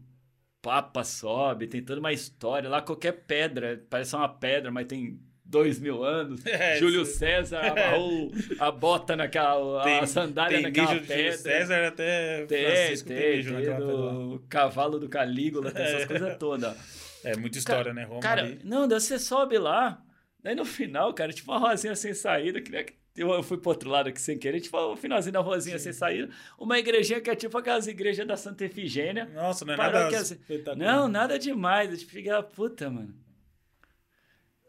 Papa 0.63 1.03
sobe, 1.03 1.67
tem 1.67 1.83
toda 1.83 1.99
uma 2.01 2.13
história. 2.13 2.71
Lá 2.71 2.81
qualquer 2.81 3.13
pedra, 3.27 3.85
parece 3.91 4.15
uma 4.15 4.29
pedra, 4.29 4.71
mas 4.71 4.87
tem 4.87 5.19
dois 5.45 5.79
mil 5.81 6.05
anos. 6.05 6.41
É, 6.47 6.77
Júlio 6.79 7.03
isso- 7.03 7.19
César 7.19 7.59
amarrou 7.67 8.31
a 8.61 8.71
bota 8.71 9.17
naquela, 9.17 10.01
a 10.01 10.07
sandália 10.07 10.59
tem 10.59 10.63
naquela 10.63 10.95
pedra. 11.01 11.33
César 11.37 11.89
até 11.89 12.47
Tem, 12.47 12.65
Francisco 12.65 13.09
tem, 13.09 13.17
tem, 13.19 13.43
tem 13.43 13.53
naquela 13.53 13.77
pedra 13.77 13.97
do 13.97 14.45
cavalo 14.49 14.99
do 15.01 15.09
Calígula, 15.09 15.71
tem 15.73 15.83
essas 15.85 16.03
É. 16.03 16.07
coisas 16.07 16.37
todas. 16.39 17.03
É, 17.25 17.37
muita 17.37 17.59
história, 17.59 17.93
né? 17.93 18.05
Roma 18.05 18.21
Cara, 18.21 18.43
ali. 18.43 18.61
não, 18.65 18.87
daí 18.89 19.01
você 19.01 19.19
sobe 19.19 19.59
lá, 19.59 20.01
daí 20.43 20.55
no 20.55 20.65
final, 20.65 21.13
cara, 21.13 21.33
tipo 21.33 21.51
uma 21.53 21.59
rosinha 21.59 21.95
sem 21.97 22.15
saída, 22.15 22.61
que 22.61 22.71
eu 23.17 23.43
fui 23.43 23.59
pro 23.59 23.71
outro 23.71 23.91
lado 23.91 24.09
aqui 24.09 24.21
sem 24.21 24.39
querer, 24.39 24.61
tipo 24.61 24.77
o 24.79 24.97
finalzinho 24.97 25.33
da 25.33 25.41
rosinha 25.41 25.79
sem 25.79 25.93
saída, 25.93 26.33
uma 26.59 26.79
igrejinha 26.79 27.21
que 27.21 27.31
é 27.31 27.35
tipo 27.37 27.57
aquelas 27.59 27.87
igrejas 27.87 28.27
da 28.27 28.37
Santa 28.37 28.65
Efigênia. 28.65 29.27
Nossa, 29.27 29.65
não 29.65 29.75
é 29.75 29.77
nada 29.77 30.09
que 30.09 30.15
assim- 30.15 30.35
espetacular. 30.35 30.77
Não, 30.77 31.09
nada 31.09 31.39
demais. 31.39 31.91
Eu 31.91 31.99
tipo, 31.99 32.11
fiquei, 32.13 32.33
puta, 32.55 32.89
mano. 32.91 33.15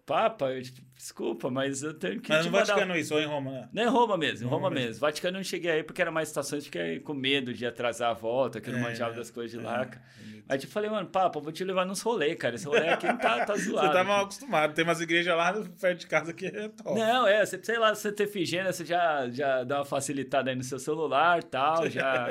Papa, 0.06 0.52
eu, 0.52 0.62
tipo, 0.62 0.82
desculpa, 1.04 1.50
mas 1.52 1.84
eu 1.84 1.94
tenho 1.94 2.22
que 2.22 2.30
Mas 2.30 2.44
te 2.44 2.46
no 2.46 2.52
mandar- 2.54 2.68
Vaticano 2.76 2.98
isso, 2.98 3.14
ou 3.14 3.20
em 3.20 3.26
Roma, 3.26 3.52
né? 3.52 3.70
Não, 3.74 3.84
em 3.84 3.88
Roma 3.90 4.18
mesmo, 4.18 4.48
em 4.48 4.50
Roma 4.50 4.64
Roma 4.64 4.70
mesmo. 4.72 4.88
mesmo. 4.88 5.02
Vaticano 5.02 5.36
eu 5.36 5.40
não 5.40 5.44
cheguei 5.44 5.70
aí 5.72 5.84
porque 5.84 6.02
era 6.02 6.12
mais 6.12 6.30
estações, 6.30 6.64
fiquei 6.66 7.00
com 7.02 7.14
medo 7.14 7.54
de 7.54 7.66
atrasar 7.66 8.12
a 8.12 8.14
volta, 8.14 8.62
que 8.62 8.70
eu 8.70 8.74
não 8.74 8.80
É, 8.80 8.84
manjava 8.84 9.14
das 9.14 9.30
coisas 9.30 9.52
de 9.52 9.60
é. 9.66 9.70
lá. 9.70 9.86
cara. 9.86 10.02
Aí 10.50 10.58
tipo, 10.58 10.74
falei, 10.74 10.90
mano, 10.90 11.08
Papa, 11.08 11.40
eu 11.40 11.44
vou 11.44 11.54
te 11.54 11.64
levar 11.64 11.86
nos 11.86 12.02
rolês, 12.02 12.36
cara. 12.38 12.56
Esse 12.56 12.66
rolê 12.66 12.90
aqui 12.90 13.08
tá, 13.18 13.46
tá 13.46 13.56
zoado. 13.56 13.88
Você 13.88 13.94
tá 13.94 14.04
mal 14.04 14.24
acostumado. 14.24 14.74
Tem 14.74 14.84
umas 14.84 15.00
igrejas 15.00 15.36
lá 15.38 15.54
perto 15.80 16.00
de 16.00 16.08
casa 16.08 16.34
que 16.34 16.48
é 16.48 16.68
top. 16.68 17.00
Não, 17.00 17.26
é, 17.26 17.46
você, 17.46 17.58
sei 17.64 17.78
lá, 17.80 17.96
você 17.96 18.12
ter 18.12 18.24
Efigênia, 18.24 18.72
você 18.74 18.84
já, 18.86 19.30
já 19.30 19.64
dá 19.64 19.78
uma 19.80 19.86
facilitada 19.86 20.50
aí 20.50 20.56
no 20.56 20.64
seu 20.64 20.78
celular 20.80 21.40
e 21.40 21.44
tal, 21.44 21.88
já 21.90 22.28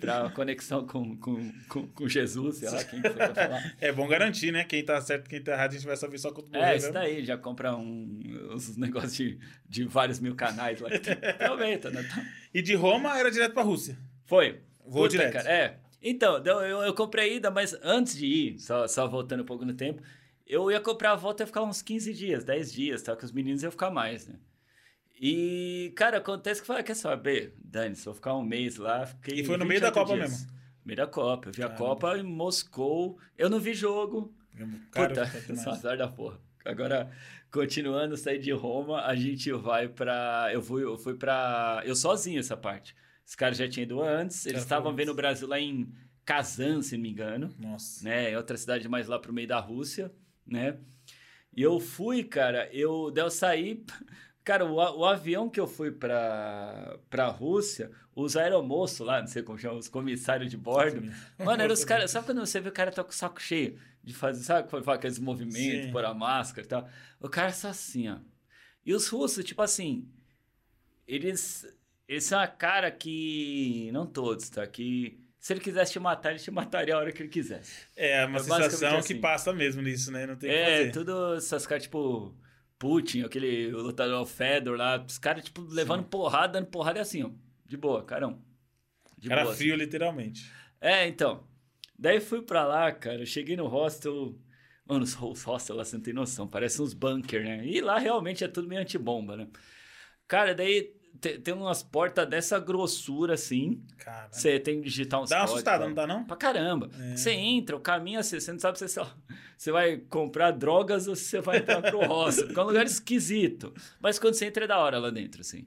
pra 0.00 0.30
conexão 0.30 0.86
com, 0.86 1.16
com, 1.16 1.50
com, 1.68 1.86
com 1.88 2.08
Jesus, 2.08 2.58
sei 2.58 2.70
lá, 2.70 2.84
quem 2.84 3.00
foi 3.00 3.10
pra 3.10 3.34
falar. 3.34 3.74
É 3.80 3.90
bom 3.92 4.06
garantir, 4.06 4.52
né? 4.52 4.62
Quem 4.64 4.84
tá 4.84 5.00
certo 5.00 5.28
quem 5.28 5.42
tá 5.42 5.52
errado, 5.52 5.70
a 5.72 5.74
gente 5.74 5.86
vai 5.86 5.96
saber 5.96 6.18
só 6.18 6.30
quando 6.30 6.52
morrer. 6.52 6.64
É, 6.74 6.76
isso 6.76 6.92
daí, 6.92 7.24
já 7.24 7.36
compra 7.36 7.74
um, 7.74 8.07
uns 8.52 8.76
negócios 8.76 9.14
de, 9.14 9.38
de 9.68 9.84
vários 9.84 10.20
mil 10.20 10.34
canais 10.34 10.80
lá. 10.80 10.88
Aproveita, 11.40 11.90
né? 11.90 12.02
Tá- 12.02 12.24
E 12.52 12.62
de 12.62 12.74
Roma 12.74 13.18
era 13.18 13.30
direto 13.30 13.52
pra 13.54 13.62
Rússia. 13.62 13.98
Foi. 14.24 14.60
Voo 14.86 15.06
direto. 15.08 15.32
cara, 15.34 15.50
é. 15.50 15.78
Então, 16.02 16.38
eu, 16.44 16.82
eu, 16.82 16.94
comprei 16.94 17.30
a 17.30 17.34
ida, 17.36 17.50
mas 17.50 17.76
antes 17.82 18.16
de 18.16 18.26
ir, 18.26 18.58
só, 18.58 18.86
só 18.86 19.06
voltando 19.08 19.42
um 19.42 19.46
pouco 19.46 19.64
no 19.64 19.74
tempo, 19.74 20.00
eu 20.46 20.70
ia 20.70 20.80
comprar 20.80 21.12
a 21.12 21.16
volta 21.16 21.42
e 21.42 21.44
ia 21.44 21.46
ficar 21.46 21.62
uns 21.62 21.82
15 21.82 22.14
dias, 22.14 22.44
10 22.44 22.72
dias, 22.72 23.02
tá? 23.02 23.16
Que 23.16 23.24
os 23.24 23.32
meninos 23.32 23.62
iam 23.62 23.70
ficar 23.70 23.90
mais, 23.90 24.26
né? 24.26 24.36
E, 25.20 25.92
cara, 25.96 26.18
acontece 26.18 26.60
que 26.60 26.64
eu 26.64 26.66
falei, 26.68 26.82
quer 26.84 26.94
saber, 26.94 27.54
Dani, 27.58 27.96
se 27.96 28.06
eu 28.06 28.14
ficar 28.14 28.34
um 28.36 28.42
mês 28.44 28.76
lá, 28.76 29.04
fiquei. 29.06 29.40
E 29.40 29.44
foi 29.44 29.56
no 29.56 29.66
meio 29.66 29.80
da 29.80 29.88
28 29.88 29.94
Copa 30.06 30.14
dias. 30.14 30.30
mesmo? 30.30 30.58
Meio 30.84 30.96
da 30.96 31.06
Copa. 31.06 31.48
Eu 31.48 31.52
vi 31.52 31.62
a. 31.64 31.68
Copa 31.70 32.16
em 32.16 32.22
Moscou. 32.22 33.18
Eu 33.36 33.50
não 33.50 33.58
vi 33.58 33.74
jogo. 33.74 34.32
Cara, 34.92 35.26
Puta, 35.26 35.56
só 35.56 35.70
azar 35.70 35.98
da 35.98 36.06
porra. 36.08 36.38
Agora, 36.64 37.10
continuando, 37.50 38.16
sair 38.16 38.38
de 38.38 38.52
Roma, 38.52 39.02
a 39.04 39.14
gente 39.14 39.50
vai 39.52 39.88
pra. 39.88 40.50
Eu 40.52 40.62
fui, 40.62 40.82
eu 40.84 40.96
fui 40.96 41.14
pra. 41.14 41.82
Eu 41.84 41.94
sozinho 41.94 42.40
essa 42.40 42.56
parte. 42.56 42.94
Os 43.26 43.34
caras 43.34 43.58
já 43.58 43.68
tinham 43.68 43.84
ido 43.84 44.00
antes, 44.02 44.46
eles 44.46 44.62
estavam 44.62 44.94
vendo 44.94 45.10
o 45.10 45.14
Brasil 45.14 45.46
lá 45.46 45.60
em 45.60 45.92
Kazan, 46.24 46.80
se 46.80 46.96
não 46.96 47.02
me 47.02 47.10
engano, 47.10 47.54
Nossa. 47.58 48.02
né? 48.02 48.32
É 48.32 48.36
outra 48.36 48.56
cidade 48.56 48.88
mais 48.88 49.06
lá 49.06 49.18
pro 49.18 49.32
meio 49.32 49.46
da 49.46 49.58
Rússia, 49.58 50.10
né? 50.46 50.78
E 51.54 51.62
eu 51.62 51.78
fui, 51.78 52.24
cara, 52.24 52.68
eu, 52.72 53.10
daí 53.10 53.24
eu 53.24 53.30
saí. 53.30 53.84
Cara, 54.44 54.64
o, 54.64 54.76
o 54.76 55.04
avião 55.04 55.50
que 55.50 55.60
eu 55.60 55.66
fui 55.66 55.90
pra, 55.90 56.98
pra 57.10 57.26
Rússia, 57.26 57.90
os 58.16 58.34
aeromoços 58.34 59.06
lá, 59.06 59.20
não 59.20 59.26
sei 59.26 59.42
como 59.42 59.58
chama, 59.58 59.74
os 59.74 59.88
comissários 59.88 60.50
de 60.50 60.56
bordo. 60.56 61.02
Mano, 61.38 61.62
eram 61.62 61.74
os 61.74 61.84
caras. 61.84 62.10
Sabe 62.10 62.24
quando 62.24 62.40
você 62.40 62.58
vê 62.58 62.70
o 62.70 62.72
cara 62.72 62.90
tá 62.90 63.04
com 63.04 63.10
o 63.10 63.14
saco 63.14 63.42
cheio 63.42 63.78
de 64.08 64.14
fazer, 64.14 64.42
sabe, 64.42 64.68
quando 64.70 64.84
faz 64.84 64.98
aqueles 64.98 65.18
movimentos, 65.18 65.86
Sim. 65.86 65.92
pôr 65.92 66.04
a 66.04 66.14
máscara 66.14 66.66
e 66.66 66.68
tal? 66.68 66.88
O 67.20 67.28
cara 67.28 67.52
só 67.52 67.68
assim, 67.68 68.08
ó. 68.08 68.16
E 68.84 68.94
os 68.94 69.06
russos, 69.08 69.44
tipo 69.44 69.60
assim, 69.62 70.08
eles. 71.06 71.66
Eles 72.08 72.24
são 72.24 72.40
a 72.40 72.46
cara 72.46 72.90
que. 72.90 73.90
Não 73.92 74.06
todos, 74.06 74.48
tá? 74.48 74.66
Que. 74.66 75.20
Se 75.38 75.52
ele 75.52 75.60
quisesse 75.60 75.92
te 75.92 76.00
matar, 76.00 76.30
ele 76.30 76.40
te 76.40 76.50
mataria 76.50 76.94
a 76.94 76.98
hora 76.98 77.12
que 77.12 77.22
ele 77.22 77.28
quisesse. 77.28 77.86
É 77.94 78.24
uma 78.24 78.38
É 78.38 78.42
sensação 78.42 78.96
assim. 78.98 79.14
que 79.14 79.20
passa 79.20 79.52
mesmo 79.52 79.82
nisso, 79.82 80.10
né? 80.10 80.26
Não 80.26 80.36
tem 80.36 80.50
É, 80.50 80.90
tudo 80.90 81.34
essas 81.34 81.66
caras, 81.66 81.84
tipo. 81.84 82.34
Putin, 82.78 83.22
aquele 83.24 83.72
lutador 83.72 84.24
Fedor 84.24 84.76
lá, 84.78 85.04
os 85.04 85.18
caras, 85.18 85.44
tipo, 85.44 85.60
levando 85.62 86.04
porrada, 86.04 86.52
dando 86.54 86.66
porrada 86.68 86.98
e 86.98 87.02
assim, 87.02 87.24
ó. 87.24 87.30
De 87.66 87.76
boa, 87.76 88.04
carão. 88.04 88.40
De 89.18 89.28
Cara 89.28 89.42
boa, 89.42 89.52
assim. 89.52 89.64
frio, 89.64 89.74
literalmente. 89.76 90.48
É, 90.80 91.06
então. 91.08 91.44
Daí 91.98 92.20
fui 92.20 92.42
pra 92.42 92.64
lá, 92.64 92.92
cara. 92.92 93.24
Cheguei 93.26 93.56
no 93.56 93.66
hostel. 93.66 94.34
Mano, 94.86 95.04
os 95.04 95.14
os 95.20 95.42
hostels 95.42 95.76
lá, 95.76 95.84
você 95.84 95.96
não 95.96 96.02
tem 96.02 96.14
noção. 96.14 96.46
Parece 96.46 96.80
uns 96.80 96.94
bunker, 96.94 97.42
né? 97.42 97.66
E 97.66 97.80
lá 97.80 97.98
realmente 97.98 98.44
é 98.44 98.48
tudo 98.48 98.68
meio 98.68 98.80
antibomba, 98.80 99.36
né? 99.36 99.48
Cara, 100.26 100.54
daí 100.54 100.94
te- 101.20 101.38
tem 101.38 101.52
umas 101.52 101.82
portas 101.82 102.26
dessa 102.28 102.58
grossura 102.58 103.34
assim. 103.34 103.82
Cara. 103.98 104.28
Você 104.32 104.58
tem 104.60 104.78
que 104.80 104.84
digitar 104.88 105.20
uns 105.20 105.28
Dá 105.30 105.36
uma 105.38 105.46
códigos, 105.46 105.56
assustada, 105.56 105.86
não 105.86 105.94
dá 105.94 106.06
não? 106.06 106.24
Pra 106.24 106.36
caramba. 106.36 106.88
É. 107.00 107.16
Você 107.16 107.32
entra, 107.32 107.76
o 107.76 107.80
caminho 107.80 108.20
assim, 108.20 108.38
você 108.40 108.52
não 108.52 108.58
sabe 108.60 108.78
se 108.78 108.88
você, 109.58 109.70
vai 109.72 109.96
comprar 109.96 110.52
drogas 110.52 111.08
ou 111.08 111.16
se 111.16 111.24
você 111.24 111.40
vai 111.40 111.58
entrar 111.58 111.82
pro 111.82 112.00
hostel. 112.06 112.46
Porque 112.46 112.60
é 112.60 112.62
um 112.62 112.66
lugar 112.66 112.86
esquisito. 112.86 113.74
Mas 114.00 114.18
quando 114.18 114.34
você 114.34 114.46
entra 114.46 114.64
é 114.64 114.68
da 114.68 114.78
hora 114.78 114.98
lá 114.98 115.10
dentro, 115.10 115.40
assim. 115.40 115.66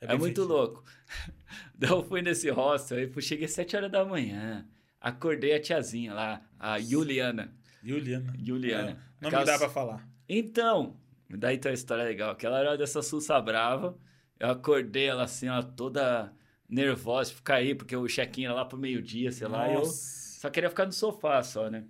É 0.00 0.12
É, 0.12 0.16
muito 0.18 0.44
louco. 0.44 0.84
Daí 1.74 1.90
eu 1.90 2.04
fui 2.04 2.22
nesse 2.22 2.50
hostel, 2.50 2.98
aí 2.98 3.22
cheguei 3.22 3.46
às 3.46 3.52
7 3.52 3.76
horas 3.76 3.90
da 3.90 4.04
manhã. 4.04 4.66
Acordei 5.00 5.54
a 5.54 5.60
tiazinha 5.60 6.12
lá, 6.12 6.42
a 6.58 6.78
Juliana. 6.80 7.52
Juliana. 7.82 8.34
Juliana. 8.38 8.90
É, 8.90 8.96
Não 9.20 9.28
Aquelas- 9.28 9.46
me 9.46 9.52
dá 9.52 9.58
pra 9.58 9.68
falar. 9.70 10.08
Então, 10.28 10.96
daí 11.28 11.56
tem 11.58 11.70
uma 11.70 11.74
história 11.74 12.04
legal. 12.04 12.30
Aquela 12.32 12.58
era 12.60 12.76
dessa 12.76 13.00
Sussa 13.02 13.40
Brava. 13.40 13.96
Eu 14.38 14.50
acordei 14.50 15.06
ela 15.06 15.22
assim, 15.24 15.48
ela 15.48 15.62
toda 15.62 16.32
nervosa, 16.68 17.32
ficar 17.32 17.56
aí, 17.56 17.74
porque 17.74 17.96
o 17.96 18.06
check-in 18.06 18.44
era 18.44 18.54
lá 18.54 18.64
pro 18.64 18.78
meio-dia, 18.78 19.32
sei 19.32 19.48
lá. 19.48 19.68
e 19.68 19.74
eu 19.74 19.80
Nossa. 19.80 20.40
só 20.40 20.50
queria 20.50 20.68
ficar 20.70 20.86
no 20.86 20.92
sofá 20.92 21.42
só, 21.42 21.68
né? 21.70 21.84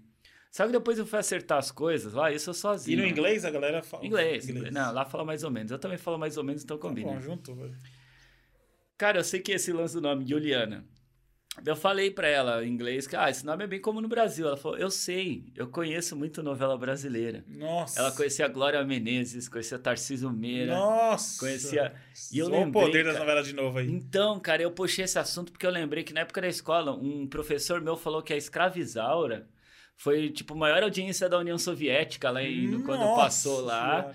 Só 0.51 0.67
que 0.67 0.73
depois 0.73 0.99
eu 0.99 1.07
fui 1.07 1.19
acertar 1.19 1.59
as 1.59 1.71
coisas 1.71 2.13
lá, 2.13 2.33
isso 2.33 2.51
eu 2.51 2.53
E 2.53 2.57
sozinho. 2.57 2.97
no 2.99 3.05
né? 3.05 3.11
inglês 3.11 3.45
a 3.45 3.51
galera 3.51 3.83
fala. 3.85 4.05
Inglês, 4.05 4.49
inglês. 4.49 4.73
Não, 4.75 4.93
lá 4.93 5.05
fala 5.05 5.25
mais 5.25 5.45
ou 5.45 5.51
menos. 5.51 5.71
Eu 5.71 5.79
também 5.79 5.99
falo 5.99 6.19
mais 6.19 6.37
ou 6.37 6.43
menos, 6.43 6.65
então 6.65 6.77
Tá 6.77 6.89
combina. 6.89 7.09
bom, 7.13 7.21
junto. 7.21 7.55
velho. 7.55 7.75
Cara, 8.99 9.19
eu 9.19 9.25
sei 9.25 9.41
que 9.41 9.53
esse 9.53 9.73
lance 9.73 9.95
do 9.95 10.01
nome, 10.01 10.27
Juliana. 10.27 10.85
Eu 11.65 11.77
falei 11.77 12.11
pra 12.11 12.27
ela 12.29 12.65
em 12.65 12.69
inglês 12.71 13.07
que, 13.07 13.15
ah, 13.17 13.29
esse 13.31 13.45
nome 13.45 13.65
é 13.65 13.67
bem 13.67 13.81
como 13.81 14.01
no 14.01 14.09
Brasil. 14.09 14.47
Ela 14.47 14.57
falou, 14.57 14.79
eu 14.79 14.91
sei, 14.91 15.45
eu 15.55 15.69
conheço 15.69 16.17
muito 16.17 16.43
novela 16.43 16.77
brasileira. 16.79 17.45
Nossa. 17.49 18.01
Ela 18.01 18.13
conhecia 18.13 18.49
Glória 18.49 18.83
Menezes, 18.85 19.49
conhecia 19.49 19.79
Tarcísio 19.79 20.31
Meira. 20.31 20.75
Nossa. 20.75 21.39
Conhecia- 21.39 21.93
E 22.33 22.39
eu 22.39 22.47
Só 22.47 22.53
lembrei, 22.53 22.83
o 22.83 22.87
poder 22.87 23.05
das 23.05 23.13
cara. 23.15 23.25
novelas 23.25 23.47
de 23.47 23.55
novo 23.55 23.79
aí. 23.79 23.89
Então, 23.91 24.39
cara, 24.41 24.63
eu 24.63 24.71
puxei 24.71 25.05
esse 25.05 25.19
assunto 25.19 25.53
porque 25.53 25.67
eu 25.67 25.71
lembrei 25.71 26.03
que 26.05 26.13
na 26.13 26.21
época 26.21 26.41
da 26.41 26.49
escola, 26.49 26.93
um 26.93 27.27
professor 27.27 27.81
meu 27.81 27.97
falou 27.97 28.23
que 28.23 28.33
a 28.33 28.37
Escravizaura 28.37 29.47
foi, 29.97 30.31
tipo, 30.31 30.55
a 30.55 30.57
maior 30.57 30.83
audiência 30.83 31.29
da 31.29 31.39
União 31.39 31.59
Soviética 31.59 32.31
lá 32.31 32.43
em, 32.43 32.81
quando 32.83 33.15
passou 33.17 33.61
lá. 33.61 34.13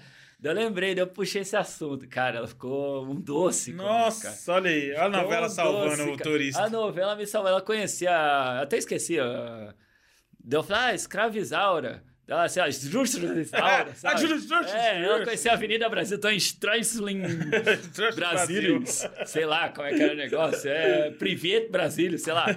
Eu 0.47 0.53
lembrei, 0.53 0.93
eu 0.97 1.07
puxei 1.07 1.41
esse 1.41 1.55
assunto. 1.55 2.07
Cara, 2.07 2.37
ela 2.37 2.47
ficou 2.47 3.05
um 3.05 3.15
doce. 3.19 3.71
comigo. 3.71 3.87
Nossa, 3.87 4.53
olha 4.53 4.69
aí. 4.69 4.91
Olha 4.91 5.01
a 5.01 5.05
Ficou 5.05 5.21
novela 5.23 5.45
um 5.47 5.49
salvando 5.49 5.97
doce, 5.97 6.09
o 6.09 6.17
turista. 6.17 6.61
A 6.63 6.69
novela 6.69 7.15
me 7.15 7.25
salvou. 7.25 7.49
Ela 7.49 7.61
conhecia. 7.61 8.61
Até 8.61 8.77
esqueci. 8.77 9.17
Daí 9.17 10.59
eu 10.59 10.63
falei, 10.63 10.81
ah, 10.83 10.93
escravizaura. 10.93 12.03
Assim, 12.27 12.59
ah, 12.59 12.71
sabe? 12.71 13.87
Ah, 14.03 14.17
Júlio 14.17 14.35
Strauss, 14.37 14.73
É, 14.73 14.95
ela 14.97 15.01
Strauss. 15.05 15.23
conhecia 15.25 15.51
a 15.51 15.53
Avenida 15.53 15.87
Brasil, 15.89 16.19
tô 16.19 16.27
em 16.29 16.37
Streisling 16.37 17.21
Brasil. 18.15 18.83
sei 19.25 19.45
lá 19.45 19.69
como 19.69 19.87
é 19.87 19.93
que 19.93 20.01
era 20.01 20.13
o 20.13 20.17
negócio. 20.17 20.69
É 20.69 21.11
Privet 21.11 21.69
Brasil, 21.69 22.17
sei 22.17 22.33
lá. 22.33 22.47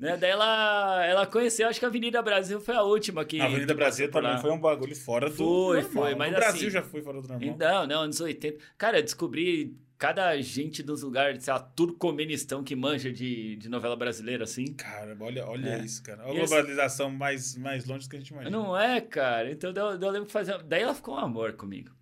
né? 0.00 0.16
Daí 0.16 0.30
ela, 0.30 1.06
ela 1.06 1.26
conheceu, 1.26 1.68
acho 1.68 1.78
que 1.78 1.84
a 1.84 1.88
Avenida 1.88 2.20
Brasil 2.20 2.60
foi 2.60 2.74
a 2.74 2.82
última 2.82 3.24
que. 3.24 3.40
A 3.40 3.44
Avenida 3.44 3.72
que 3.72 3.74
Brasil 3.74 4.10
também 4.10 4.32
lá. 4.32 4.38
foi 4.38 4.50
um 4.50 4.58
bagulho 4.58 4.96
fora 4.96 5.28
do 5.28 5.36
Foi, 5.36 5.82
normal. 5.82 5.92
foi, 5.92 6.14
mas 6.14 6.30
No 6.32 6.36
Brasil 6.36 6.60
assim- 6.68 6.70
já 6.70 6.82
foi 6.82 7.02
fora 7.02 7.20
do 7.22 7.28
normal. 7.28 7.56
Não, 7.58 7.86
não, 7.86 8.00
anos 8.02 8.20
80. 8.20 8.58
Cara, 8.76 8.98
eu 8.98 9.02
descobri 9.02 9.76
cada 10.02 10.36
gente 10.42 10.82
dos 10.82 11.02
lugares, 11.02 11.44
sei 11.44 11.52
lá, 11.52 11.60
turcomenistão 11.60 12.64
que 12.64 12.74
manja 12.74 13.12
de, 13.12 13.54
de 13.54 13.68
novela 13.68 13.94
brasileira, 13.94 14.42
assim. 14.42 14.74
Cara, 14.74 15.16
olha, 15.20 15.46
olha 15.46 15.76
É. 15.76 15.84
isso, 15.84 16.02
cara. 16.02 16.24
Olha 16.26 16.40
a 16.40 16.42
esse- 16.42 16.52
globalização 16.52 17.08
mais, 17.08 17.54
mais 17.56 17.84
longe 17.84 18.06
do 18.06 18.10
que 18.10 18.16
a 18.16 18.18
gente 18.18 18.30
imagina. 18.30 18.50
Não 18.50 18.76
é, 18.76 19.00
cara. 19.00 19.52
Então 19.52 19.70
eu, 19.70 20.00
eu 20.00 20.10
lembro 20.10 20.26
que 20.26 20.32
fazia. 20.32 20.58
Daí 20.58 20.82
ela 20.82 20.92
ficou 20.92 21.14
um 21.14 21.18
amor 21.18 21.52
comigo. 21.52 21.92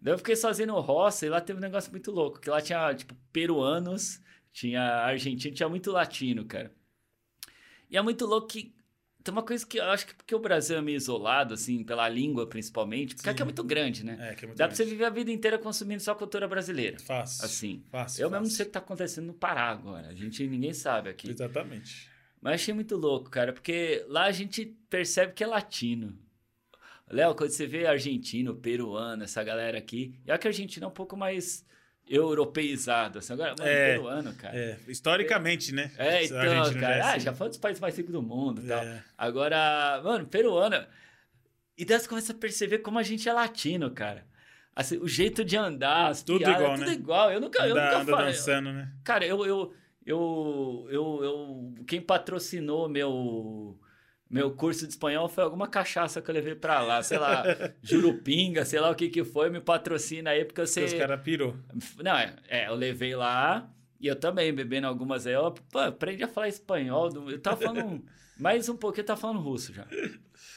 Daí 0.00 0.14
eu 0.14 0.18
fiquei 0.18 0.36
sozinho 0.36 0.68
no 0.68 0.78
roça 0.80 1.26
e 1.26 1.28
lá 1.28 1.40
teve 1.40 1.58
um 1.58 1.62
negócio 1.62 1.90
muito 1.90 2.12
louco. 2.12 2.38
Que 2.40 2.48
lá 2.48 2.60
tinha, 2.60 2.94
tipo, 2.94 3.12
peruanos, 3.32 4.20
tinha 4.52 4.80
argentino, 4.80 5.52
tinha 5.54 5.68
muito 5.68 5.90
latino, 5.90 6.44
cara. 6.44 6.72
E 7.90 7.96
é 7.96 8.02
muito 8.02 8.24
louco 8.24 8.46
que. 8.46 8.72
Tem 9.22 9.32
uma 9.32 9.42
coisa 9.42 9.64
que 9.66 9.78
eu 9.78 9.84
acho 9.84 10.06
que 10.06 10.14
porque 10.14 10.34
o 10.34 10.38
Brasil 10.38 10.76
é 10.76 10.82
meio 10.82 10.96
isolado, 10.96 11.54
assim, 11.54 11.84
pela 11.84 12.08
língua 12.08 12.46
principalmente, 12.46 13.14
porque 13.14 13.28
Sim. 13.28 13.32
aqui 13.32 13.42
é 13.42 13.44
muito 13.44 13.62
grande, 13.62 14.04
né? 14.04 14.16
É, 14.20 14.34
que 14.34 14.44
é 14.44 14.48
muito 14.48 14.58
Dá 14.58 14.66
pra 14.66 14.74
você 14.74 14.82
grande. 14.82 14.96
viver 14.96 15.04
a 15.04 15.10
vida 15.10 15.30
inteira 15.30 15.58
consumindo 15.58 16.02
só 16.02 16.14
cultura 16.14 16.48
brasileira. 16.48 16.98
Fácil. 16.98 17.44
Assim. 17.44 17.84
Fácil. 17.90 18.22
Eu 18.22 18.30
mesmo 18.30 18.40
não 18.40 18.44
fácil. 18.46 18.56
sei 18.56 18.64
o 18.64 18.66
que 18.66 18.72
tá 18.72 18.78
acontecendo 18.80 19.26
no 19.26 19.34
Pará 19.34 19.68
agora. 19.70 20.08
A 20.08 20.14
gente 20.14 20.46
ninguém 20.46 20.74
sabe 20.74 21.08
aqui. 21.10 21.30
Exatamente. 21.30 22.08
Mas 22.40 22.54
achei 22.54 22.74
muito 22.74 22.96
louco, 22.96 23.30
cara, 23.30 23.52
porque 23.52 24.04
lá 24.08 24.24
a 24.24 24.32
gente 24.32 24.66
percebe 24.90 25.32
que 25.32 25.44
é 25.44 25.46
latino. 25.46 26.18
Léo, 27.08 27.34
quando 27.34 27.50
você 27.50 27.66
vê 27.66 27.86
argentino, 27.86 28.56
peruano, 28.56 29.22
essa 29.22 29.44
galera 29.44 29.78
aqui, 29.78 30.14
e 30.26 30.30
olha 30.30 30.38
que 30.38 30.48
a 30.48 30.50
Argentina 30.50 30.86
é 30.86 30.88
um 30.88 30.92
pouco 30.92 31.16
mais 31.16 31.64
europeizado. 32.08 33.18
Assim, 33.18 33.32
agora, 33.32 33.54
mano, 33.58 33.70
É, 33.70 33.92
peruano, 33.94 34.34
cara. 34.34 34.56
É, 34.56 34.78
historicamente, 34.88 35.72
né? 35.74 35.90
É, 35.96 36.24
então, 36.24 36.38
Argentina 36.38 36.80
cara, 36.80 36.94
é 36.96 37.00
ah, 37.00 37.10
assim. 37.12 37.20
já 37.20 37.32
foi 37.34 37.46
um 37.46 37.50
dos 37.50 37.58
países 37.58 37.80
mais 37.80 37.96
ricos 37.96 38.12
do 38.12 38.22
mundo 38.22 38.62
e 38.64 38.68
tal. 38.68 38.82
É. 38.82 39.02
Agora, 39.16 40.00
mano, 40.02 40.26
peruano. 40.26 40.84
E 41.76 41.84
daí 41.84 41.98
você 41.98 42.08
começa 42.08 42.32
a 42.32 42.36
perceber 42.36 42.78
como 42.78 42.98
a 42.98 43.02
gente 43.02 43.28
é 43.28 43.32
latino, 43.32 43.90
cara. 43.90 44.26
Assim, 44.74 44.96
o 44.98 45.06
jeito 45.08 45.44
de 45.44 45.56
andar, 45.56 46.08
as 46.08 46.22
Tudo 46.22 46.38
piadas, 46.38 46.60
igual, 46.60 46.74
tudo 46.76 46.86
né? 46.86 46.92
igual. 46.94 47.30
Eu 47.32 47.40
nunca, 47.40 47.66
eu 47.66 47.72
Anda, 47.72 47.84
nunca 47.84 47.98
anda 47.98 48.10
falei. 48.12 48.32
dançando, 48.32 48.72
né? 48.72 48.92
Cara, 49.04 49.26
eu, 49.26 49.44
eu, 49.44 49.74
eu, 50.04 50.86
eu, 50.90 51.20
eu, 51.24 51.74
quem 51.86 52.00
patrocinou 52.00 52.88
meu, 52.88 53.78
meu 54.32 54.50
curso 54.50 54.86
de 54.86 54.92
espanhol 54.94 55.28
foi 55.28 55.44
alguma 55.44 55.68
cachaça 55.68 56.22
que 56.22 56.30
eu 56.30 56.34
levei 56.34 56.54
pra 56.54 56.80
lá, 56.80 57.02
sei 57.02 57.18
lá, 57.18 57.44
Jurupinga, 57.82 58.64
sei 58.64 58.80
lá 58.80 58.90
o 58.90 58.94
que 58.94 59.08
que 59.10 59.22
foi, 59.22 59.50
me 59.50 59.60
patrocina 59.60 60.30
aí, 60.30 60.44
porque 60.44 60.62
eu 60.62 60.66
sei... 60.66 60.86
Os 60.86 60.94
caras 60.94 61.20
pirou. 61.20 61.54
Não, 62.02 62.16
é, 62.16 62.34
é, 62.48 62.68
eu 62.68 62.74
levei 62.74 63.14
lá 63.14 63.68
e 64.00 64.06
eu 64.06 64.16
também, 64.16 64.52
bebendo 64.52 64.86
algumas 64.86 65.26
aí, 65.26 65.34
eu 65.34 65.52
pô, 65.70 65.78
aprendi 65.78 66.24
a 66.24 66.28
falar 66.28 66.48
espanhol, 66.48 67.10
do- 67.10 67.30
eu 67.30 67.38
tava 67.38 67.58
falando 67.60 67.84
um- 67.86 68.02
mais 68.40 68.68
um 68.68 68.76
pouquinho, 68.76 69.02
eu 69.02 69.06
tava 69.06 69.20
falando 69.20 69.38
russo 69.40 69.72
já, 69.72 69.86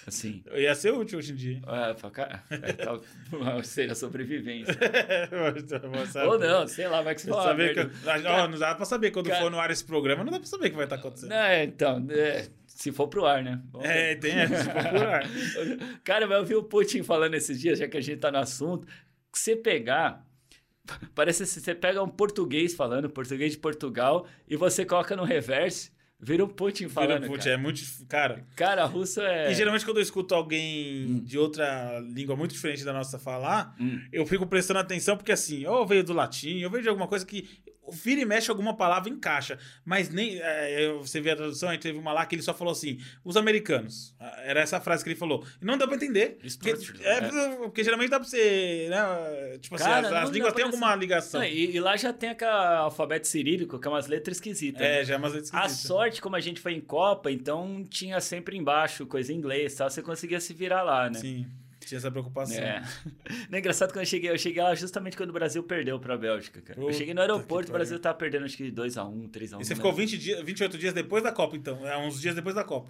assim... 0.08 0.42
Eu 0.48 0.60
ia 0.62 0.74
ser 0.74 0.92
útil 0.92 1.20
hoje 1.20 1.34
em 1.34 1.36
dia. 1.36 1.62
É, 1.68 1.94
pra 1.94 2.10
cá, 2.10 2.44
é, 2.50 2.74
tá, 2.74 2.98
seria 3.64 3.94
sobrevivência. 3.94 4.74
Ou 6.28 6.40
não, 6.40 6.68
sei 6.68 6.88
lá, 6.88 7.02
vai 7.02 7.14
que 7.16 7.22
você 7.22 7.30
fala 7.30 7.44
saber 7.44 7.74
que- 7.74 8.28
ó, 8.28 8.48
não 8.48 8.58
dá 8.58 8.74
pra 8.76 8.86
saber 8.86 9.12
quando 9.12 9.28
Cara- 9.28 9.42
for 9.42 9.52
no 9.52 9.60
ar 9.60 9.70
esse 9.70 9.84
programa, 9.84 10.24
não 10.24 10.32
dá 10.32 10.40
pra 10.40 10.48
saber 10.48 10.68
o 10.68 10.70
que 10.72 10.76
vai 10.76 10.86
estar 10.86 10.96
acontecendo. 10.96 11.32
É, 11.34 11.64
então, 11.64 12.06
é, 12.10 12.48
se 12.76 12.92
for 12.92 13.08
pro 13.08 13.26
ar, 13.26 13.42
né? 13.42 13.60
Vamos 13.72 13.88
ver. 13.88 14.12
É, 14.12 14.16
tem 14.16 14.32
essa, 14.34 14.64
se 14.64 14.70
procurar. 14.70 15.24
Cara, 16.04 16.28
mas 16.28 16.38
eu 16.38 16.46
vi 16.46 16.56
o 16.56 16.64
Putin 16.64 17.02
falando 17.02 17.34
esses 17.34 17.60
dias, 17.60 17.80
já 17.80 17.88
que 17.88 17.98
a 17.98 18.02
gente 18.02 18.20
tá 18.20 18.30
no 18.32 18.38
assunto, 18.38 18.86
que 19.32 19.40
você 19.40 19.56
pegar. 19.56 20.24
Parece 21.16 21.44
que 21.44 21.50
você 21.50 21.74
pega 21.74 22.04
um 22.04 22.08
português 22.08 22.76
falando, 22.76 23.10
português 23.10 23.54
de 23.54 23.58
Portugal, 23.58 24.28
e 24.48 24.56
você 24.56 24.86
coloca 24.86 25.16
no 25.16 25.24
reverse, 25.24 25.90
vira 26.20 26.46
um 26.46 26.48
Putin 26.48 26.88
falando. 26.90 27.22
Vira, 27.22 27.28
putz, 27.28 27.44
cara. 27.46 27.56
é 27.56 27.58
muito. 27.58 27.82
Cara, 28.08 28.46
Cara, 28.56 28.86
russo 28.86 29.20
é. 29.22 29.52
E 29.52 29.56
geralmente 29.56 29.84
quando 29.84 29.98
eu 29.98 30.04
escuto 30.04 30.36
alguém 30.36 31.24
de 31.24 31.40
outra 31.40 32.00
língua 32.02 32.36
muito 32.36 32.52
diferente 32.54 32.84
da 32.86 32.94
nossa 32.94 33.18
falar, 33.18 33.74
Hum. 33.80 34.00
eu 34.12 34.26
fico 34.28 34.46
prestando 34.46 34.80
atenção 34.80 35.18
porque 35.18 35.32
assim, 35.32 35.66
ou 35.66 35.88
veio 35.88 36.04
do 36.04 36.14
latim, 36.14 36.60
eu 36.60 36.70
vejo 36.70 36.88
alguma 36.90 37.08
coisa 37.08 37.26
que 37.26 37.48
vira 37.92 38.22
e 38.22 38.26
mexe 38.26 38.50
alguma 38.50 38.76
palavra 38.76 39.10
encaixa, 39.10 39.58
mas 39.84 40.10
nem 40.10 40.40
é, 40.42 40.92
você 40.94 41.20
vê 41.22 41.32
a 41.32 41.36
tradução, 41.36 41.70
a 41.70 41.74
gente 41.74 41.82
teve 41.84 41.98
uma 41.98 42.14
lá 42.14 42.26
que 42.26 42.36
ele 42.36 42.42
só 42.42 42.54
falou 42.54 42.72
assim, 42.72 43.00
os 43.24 43.38
americanos. 43.38 44.14
Ah, 44.20 44.42
Era 44.44 44.60
essa 44.62 44.80
frase 44.80 45.04
que 45.04 45.10
ele 45.10 45.20
falou. 45.20 45.46
E 45.62 45.66
não 45.66 45.78
dá 45.78 45.86
pra 45.88 45.96
entender. 45.96 46.38
Porque, 46.42 47.04
é, 47.04 47.18
é. 47.18 47.56
porque 47.58 47.84
geralmente 47.84 48.10
dá 48.10 48.20
pra 48.20 48.28
você, 48.28 48.88
né, 48.90 49.58
tipo 49.60 49.76
assim, 49.76 49.84
Cara, 49.84 50.08
as, 50.08 50.12
não 50.12 50.20
as 50.20 50.30
dá 50.30 50.34
línguas 50.36 50.54
têm 50.54 50.66
alguma 50.66 50.96
ligação. 50.96 51.40
Não, 51.42 51.48
e, 51.48 51.76
e 51.76 51.80
lá 51.80 51.96
já 51.98 52.12
tem 52.14 52.30
aquele 52.30 52.52
alfabeto 52.52 53.28
cirílico, 53.28 53.80
que 53.80 53.88
é 53.88 53.92
umas 53.92 54.08
letras 54.08 54.38
esquisitas. 54.38 54.82
né? 54.82 55.02
É, 55.02 55.06
já 55.06 55.16
é 55.16 55.18
umas 55.18 55.34
letras 55.34 55.54
A 55.54 55.66
esquisitas. 55.66 55.88
sorte, 55.88 56.22
como 56.22 56.36
a 56.36 56.42
gente 56.42 56.60
foi 56.60 56.74
em 56.74 56.82
Copa, 56.82 57.32
então 57.32 57.84
tinha 57.90 58.20
sempre 58.22 58.58
embaixo 58.58 59.06
coisa 59.06 59.32
em 59.32 59.36
inglês 59.38 59.76
tal, 59.76 59.90
você 59.90 60.02
conseguia 60.02 60.40
se 60.40 60.54
virar 60.54 60.84
lá, 60.84 61.10
né? 61.10 61.20
Sim, 61.20 61.46
tinha 61.88 61.98
essa 61.98 62.10
preocupação. 62.12 62.58
É. 62.58 62.82
Não 63.50 63.58
é 63.58 63.60
engraçado 63.60 63.90
quando 63.92 64.00
eu 64.02 64.06
cheguei, 64.06 64.30
eu 64.30 64.38
cheguei 64.38 64.62
lá 64.62 64.74
justamente 64.76 65.16
quando 65.18 65.30
o 65.30 65.34
Brasil 65.34 65.64
perdeu 65.64 66.00
pra 66.00 66.18
Bélgica, 66.18 66.62
cara. 66.62 66.80
eu 66.80 66.86
Puta 66.86 66.98
cheguei 66.98 67.14
no 67.14 67.22
que 67.22 67.30
aeroporto, 67.32 67.70
o 67.70 67.74
Brasil 67.74 68.00
tava 68.00 68.18
perdendo 68.18 68.46
acho 68.46 68.58
que 68.58 68.72
2x1, 68.72 69.30
3x1. 69.30 69.44
E 69.44 69.48
você 69.48 69.56
não 69.56 69.64
ficou 69.64 69.92
lembro. 69.92 69.96
20 70.08 70.18
dias, 70.18 70.42
28 70.42 70.78
dias 70.78 70.94
depois 70.94 71.24
da 71.24 71.32
Copa, 71.32 71.56
então. 71.56 71.86
É, 71.88 71.98
uns 71.98 72.20
dias 72.20 72.36
depois 72.36 72.56
da 72.56 72.64
Copa. 72.64 72.90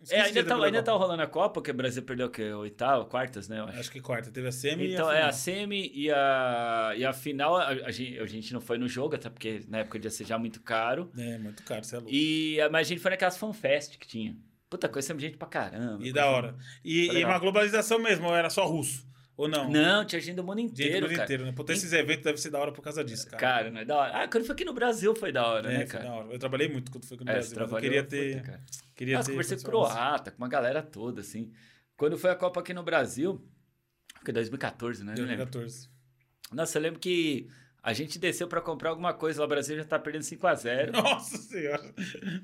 Uns 0.00 0.10
15 0.10 0.14
É, 0.14 0.20
ainda 0.20 0.32
dias 0.32 0.46
tá, 0.46 0.64
ainda 0.64 0.82
tá 0.82 0.92
rolando 0.92 1.22
a 1.22 1.26
Copa, 1.26 1.54
porque 1.54 1.72
o 1.72 1.74
Brasil 1.74 2.02
perdeu 2.04 2.28
o 2.28 2.30
quê? 2.30 2.52
Oitava, 2.52 3.04
quartas, 3.04 3.48
né? 3.48 3.58
Eu 3.58 3.64
acho. 3.64 3.80
Acho 3.80 3.90
que 3.90 4.00
quarta. 4.00 4.30
Teve 4.30 4.46
a 4.46 4.52
semi 4.52 4.92
Então, 4.92 5.08
e 5.08 5.10
a 5.10 5.12
é 5.12 5.16
final. 5.16 5.28
a 5.28 5.32
semi 5.32 5.90
e 5.92 6.10
a, 6.12 6.92
e 6.96 7.04
a 7.04 7.12
final, 7.12 7.56
a, 7.56 7.66
a 7.68 7.90
gente, 7.90 8.18
a 8.20 8.26
gente 8.26 8.52
não 8.52 8.60
foi 8.60 8.78
no 8.78 8.86
jogo, 8.88 9.16
até 9.16 9.28
porque 9.28 9.60
na 9.68 9.78
época 9.78 9.98
ia 9.98 10.08
ser 10.10 10.24
já 10.24 10.38
muito 10.38 10.60
caro. 10.62 11.10
É, 11.18 11.36
muito 11.38 11.64
caro, 11.64 11.82
você 11.84 11.96
é 11.96 11.98
louco. 11.98 12.14
E, 12.14 12.58
mas 12.70 12.86
a 12.86 12.88
gente 12.90 13.00
foi 13.00 13.10
naquelas 13.10 13.36
fanfest 13.36 13.98
que 13.98 14.06
tinha. 14.06 14.36
Puta, 14.68 14.88
conhecemos 14.88 15.22
gente 15.22 15.36
pra 15.36 15.48
caramba. 15.48 16.04
E 16.06 16.12
da 16.12 16.26
hora. 16.26 16.56
E, 16.84 17.06
e 17.08 17.24
uma 17.24 17.38
globalização 17.38 17.98
mesmo, 17.98 18.26
ou 18.26 18.34
era 18.36 18.50
só 18.50 18.66
russo? 18.66 19.06
Ou 19.36 19.48
não? 19.48 19.70
Não, 19.70 20.04
tinha 20.04 20.20
gente 20.20 20.34
do 20.34 20.42
mundo 20.42 20.58
Gente 20.58 20.72
inteiro, 20.72 21.00
do 21.02 21.02
mundo 21.02 21.10
cara. 21.12 21.24
inteiro, 21.24 21.44
né? 21.44 21.54
Ter 21.64 21.72
esses 21.72 21.92
eventos 21.92 22.24
deve 22.24 22.38
ser 22.38 22.50
da 22.50 22.58
hora 22.58 22.72
por 22.72 22.82
causa 22.82 23.04
disso, 23.04 23.24
cara. 23.28 23.38
Cara, 23.38 23.70
não 23.70 23.80
é 23.80 23.84
da 23.84 23.96
hora. 23.96 24.22
Ah, 24.24 24.28
quando 24.28 24.44
foi 24.44 24.52
aqui 24.52 24.64
no 24.64 24.74
Brasil 24.74 25.14
foi 25.14 25.30
da 25.30 25.46
hora, 25.46 25.72
é, 25.72 25.78
né, 25.78 25.86
foi 25.86 25.98
cara? 25.98 26.04
da 26.04 26.12
hora. 26.12 26.32
Eu 26.32 26.38
trabalhei 26.40 26.68
muito 26.68 26.90
quando 26.90 27.06
foi 27.06 27.14
aqui 27.14 27.24
no 27.24 27.30
É, 27.30 27.34
Brasil, 27.34 27.56
mas 27.60 27.70
eu 27.70 27.78
queria 27.78 28.02
puta, 28.02 28.16
ter... 28.16 28.42
cara. 28.42 28.60
Queria 28.96 29.14
Nossa, 29.16 29.26
ter 29.28 29.32
conversei 29.32 29.56
com 29.58 29.62
condições. 29.62 29.92
croata, 29.92 30.30
com 30.32 30.38
uma 30.38 30.48
galera 30.48 30.82
toda, 30.82 31.20
assim. 31.20 31.52
Quando 31.96 32.18
foi 32.18 32.30
a 32.30 32.34
Copa 32.34 32.58
aqui 32.58 32.74
no 32.74 32.82
Brasil, 32.82 33.40
foi 34.24 34.32
2014, 34.34 35.04
né? 35.04 35.14
Não 35.16 35.24
lembro. 35.24 35.46
2014. 35.46 35.88
Nossa, 36.52 36.76
eu 36.78 36.82
lembro 36.82 36.98
que 36.98 37.48
a 37.82 37.92
gente 37.92 38.18
desceu 38.18 38.48
pra 38.48 38.60
comprar 38.60 38.90
alguma 38.90 39.14
coisa 39.14 39.40
lá, 39.40 39.46
o 39.46 39.48
Brasil 39.48 39.76
já 39.76 39.84
tá 39.84 39.98
perdendo 39.98 40.22
5x0. 40.22 40.90
Nossa 40.92 41.36
senhora. 41.38 41.94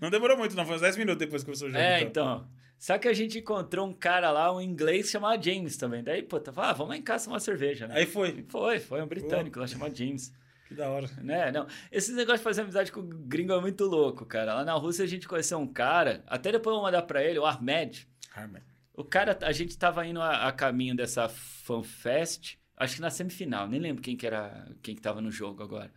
Não 0.01 0.11
demorou 0.11 0.37
muito, 0.37 0.55
não. 0.57 0.64
Foi 0.64 0.76
uns 0.76 0.80
10 0.80 0.97
minutos 0.97 1.18
depois 1.18 1.43
que 1.43 1.47
começou 1.47 1.68
o 1.68 1.70
jogo. 1.70 1.82
É, 1.82 2.01
então. 2.03 2.47
Só 2.78 2.99
que 2.99 3.09
a 3.09 3.12
gente 3.12 3.39
encontrou 3.39 3.89
um 3.89 3.93
cara 3.93 4.30
lá, 4.30 4.55
um 4.55 4.61
inglês 4.61 5.09
chamado 5.11 5.43
James 5.43 5.76
também. 5.76 6.03
Daí, 6.03 6.22
pô, 6.22 6.39
tá 6.39 6.53
falando, 6.53 6.70
ah, 6.70 6.72
vamos 6.74 6.91
lá 6.91 6.97
em 6.97 7.03
casa 7.03 7.24
tomar 7.24 7.35
uma 7.35 7.41
cerveja, 7.41 7.87
né? 7.87 7.95
Aí 7.97 8.07
foi. 8.07 8.45
Foi, 8.49 8.78
foi 8.78 9.03
um 9.03 9.07
britânico 9.07 9.59
lá 9.59 9.66
chamado 9.66 9.97
James. 9.97 10.32
Que 10.68 10.74
da 10.74 10.89
hora. 10.89 11.09
Né, 11.22 11.51
não. 11.51 11.66
Esse 11.91 12.12
negócio 12.12 12.39
de 12.39 12.45
fazer 12.45 12.62
amizade 12.62 12.93
com 12.93 13.01
o 13.01 13.03
gringo 13.03 13.53
é 13.53 13.61
muito 13.61 13.85
louco, 13.85 14.24
cara. 14.24 14.55
Lá 14.55 14.64
na 14.64 14.74
Rússia 14.74 15.05
a 15.05 15.09
gente 15.09 15.28
conheceu 15.28 15.59
um 15.59 15.66
cara, 15.66 16.22
até 16.26 16.53
depois 16.53 16.72
eu 16.74 16.80
vou 16.80 16.87
mandar 16.87 17.03
pra 17.03 17.22
ele, 17.22 17.39
o 17.39 17.47
Ahmed. 17.47 18.09
Harman. 18.35 18.62
O 18.95 19.03
cara, 19.05 19.37
a 19.43 19.53
gente 19.53 19.76
tava 19.76 20.07
indo 20.07 20.20
a, 20.20 20.47
a 20.47 20.53
caminho 20.53 20.95
dessa 20.95 21.28
FanFest, 21.28 22.57
acho 22.77 22.97
que 22.97 23.01
na 23.01 23.11
semifinal, 23.11 23.68
nem 23.68 23.81
lembro 23.81 24.03
quem 24.03 24.16
que 24.16 24.27
era, 24.27 24.68
quem 24.83 24.95
que 24.95 25.01
tava 25.03 25.20
no 25.20 25.31
jogo 25.31 25.62
agora. 25.62 25.93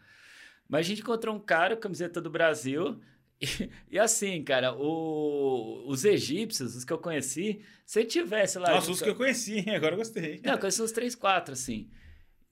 Mas 0.70 0.86
a 0.86 0.90
gente 0.90 1.02
encontrou 1.02 1.36
um 1.36 1.40
cara, 1.40 1.76
com 1.76 1.82
camiseta 1.84 2.20
do 2.22 2.30
Brasil, 2.30 3.00
e, 3.42 3.70
e 3.92 4.00
assim, 4.00 4.44
cara, 4.44 4.74
o- 4.76 5.86
os 5.88 6.04
egípcios, 6.06 6.76
os 6.76 6.84
que 6.84 6.92
eu 6.94 6.98
conheci, 6.98 7.62
se 7.86 8.04
tivesse 8.04 8.58
lá... 8.60 8.72
Nossa, 8.72 8.92
os 8.92 9.02
que 9.02 9.10
eu 9.10 9.16
conheci? 9.16 9.70
Agora 9.70 9.94
eu 9.94 9.98
gostei. 10.00 10.42
Não, 10.44 10.54
eu 10.54 10.58
conheci 10.60 10.82
uns 10.82 10.92
três, 10.92 11.16
quatro, 11.16 11.54
assim. 11.54 11.90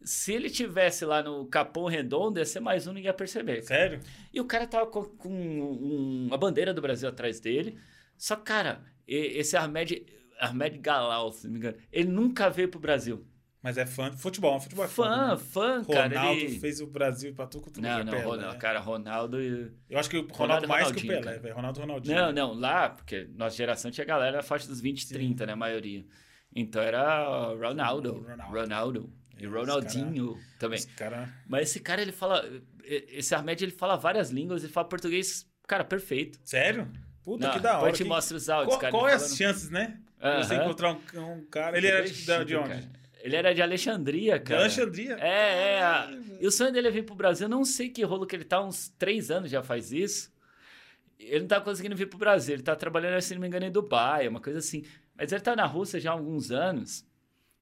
Se 0.01 0.33
ele 0.33 0.49
tivesse 0.49 1.03
lá 1.03 1.23
no 1.23 1.47
Capão 1.47 1.85
Redondo, 1.85 2.37
ia 2.39 2.45
ser 2.45 2.59
mais 2.59 2.85
um, 2.85 2.91
ninguém 2.93 3.05
ia 3.09 3.13
perceber. 3.13 3.63
cara. 3.65 3.65
Sério? 3.65 3.99
E 4.31 4.39
o 4.39 4.45
cara 4.45 4.67
tava 4.67 4.85
com, 4.85 5.03
com 5.03 5.29
um- 5.29 6.29
a 6.31 6.37
bandeira 6.37 6.73
do 6.73 6.81
Brasil 6.81 7.09
atrás 7.09 7.39
dele. 7.39 7.77
Só 8.17 8.35
que, 8.35 8.43
cara, 8.43 8.83
esse 9.07 9.57
Ahmed, 9.57 10.05
Ahmed 10.39 10.77
Galal, 10.77 11.31
se 11.31 11.45
não 11.45 11.53
me 11.53 11.57
engano, 11.59 11.77
ele 11.91 12.09
nunca 12.09 12.49
veio 12.49 12.69
pro 12.69 12.79
Brasil. 12.79 13.25
Mas 13.65 13.79
é 13.79 13.85
fã 13.87 14.11
de 14.11 14.17
futebol. 14.17 14.59
Futebol 14.59 14.85
é 14.85 14.87
Fã, 14.87 15.29
né? 15.31 15.37
fã, 15.37 15.83
cara. 15.83 16.07
Ronaldo 16.07 16.39
ele... 16.39 16.59
fez 16.59 16.79
o 16.81 16.85
Brasil 16.85 17.33
pra 17.33 17.47
tu 17.47 17.59
contra 17.59 17.81
Não, 17.81 18.01
o 18.01 18.03
não, 18.03 18.11
Pelé, 18.11 18.23
Ronaldo, 18.23 18.53
né? 18.53 18.59
cara, 18.59 18.79
Ronaldo. 18.79 19.41
e- 19.41 19.71
Eu 19.89 19.97
acho 19.97 20.07
que 20.07 20.17
o 20.17 20.21
Ronaldo, 20.21 20.37
Ronaldo 20.37 20.67
mais 20.67 20.91
que 20.91 20.99
o 20.99 21.01
Ronaldinho, 21.01 21.21
Pelé, 21.23 21.39
velho. 21.39 21.55
Ronaldo 21.55 21.79
e 21.79 21.81
Ronaldinho. 21.81 22.15
Não, 22.15 22.31
não, 22.31 22.53
lá, 22.53 22.89
porque 22.91 23.27
nossa 23.35 23.55
geração 23.57 23.89
tinha 23.89 24.05
galera 24.05 24.37
na 24.37 24.43
faixa 24.43 24.67
dos 24.67 24.79
20, 24.79 25.03
Sim. 25.07 25.13
30, 25.15 25.47
né, 25.47 25.53
a 25.53 25.55
maioria. 25.55 26.05
Então 26.55 26.79
era 26.79 27.25
Ronaldo. 27.55 28.13
Ronaldo. 28.21 28.53
Ronaldo. 28.53 29.13
E 29.39 29.47
Ronaldinho 29.47 30.33
cara, 30.33 30.45
também. 30.59 30.83
Cara... 30.95 31.33
Mas 31.47 31.69
esse 31.69 31.79
cara, 31.79 32.03
ele 32.03 32.11
fala. 32.11 32.47
Esse 32.83 33.33
Ahmed, 33.33 33.63
ele 33.63 33.71
fala 33.71 33.95
várias 33.95 34.29
línguas, 34.29 34.63
ele 34.63 34.71
fala 34.71 34.87
português, 34.87 35.43
cara, 35.67 35.83
perfeito. 35.83 36.39
Sério? 36.43 36.87
Puta, 37.23 37.47
Não, 37.47 37.53
que 37.55 37.59
da 37.59 37.71
hora. 37.71 37.79
Depois 37.79 37.97
te 37.97 38.03
mostra 38.03 38.37
os 38.37 38.47
áudios, 38.47 38.75
qual, 38.75 38.79
cara. 38.79 38.91
Qual 38.91 39.09
é 39.09 39.13
as 39.13 39.35
chances, 39.35 39.71
né? 39.71 39.99
Uh 40.21 40.23
-huh. 40.27 40.43
Você 40.43 40.55
encontrar 40.55 40.91
um, 40.93 41.33
um 41.33 41.45
cara. 41.47 41.75
Ele 41.75 41.87
era 41.87 42.05
de, 42.07 42.13
de 42.45 42.55
onde? 42.55 42.69
Cara. 42.69 43.04
Ele 43.25 43.35
era 43.35 43.55
de 43.55 43.61
Alexandria, 43.63 44.39
cara. 44.39 44.59
De 44.59 44.65
Alexandria? 44.65 45.17
É, 45.19 45.77
é. 45.77 45.81
A... 45.81 46.11
E 46.39 46.45
o 46.45 46.51
sonho 46.51 46.71
dele 46.71 46.89
é 46.89 46.91
vir 46.91 47.03
pro 47.03 47.15
Brasil. 47.15 47.45
Eu 47.45 47.49
não 47.49 47.65
sei 47.65 47.89
que 47.89 48.03
rolo 48.03 48.27
que 48.27 48.35
ele 48.35 48.43
tá, 48.43 48.61
uns 48.61 48.89
três 48.99 49.31
anos 49.31 49.49
já 49.49 49.63
faz 49.63 49.91
isso. 49.91 50.31
Ele 51.17 51.39
não 51.39 51.47
tá 51.47 51.59
conseguindo 51.59 51.95
vir 51.95 52.07
pro 52.07 52.19
Brasil. 52.19 52.53
Ele 52.53 52.61
tá 52.61 52.75
trabalhando, 52.75 53.19
se 53.19 53.33
não 53.33 53.41
me 53.41 53.47
engano, 53.47 53.65
em 53.65 53.71
Dubai, 53.71 54.27
uma 54.27 54.39
coisa 54.39 54.59
assim. 54.59 54.85
Mas 55.17 55.31
ele 55.31 55.41
tá 55.41 55.55
na 55.55 55.65
Rússia 55.65 55.99
já 55.99 56.11
há 56.11 56.13
alguns 56.13 56.51
anos. 56.51 57.03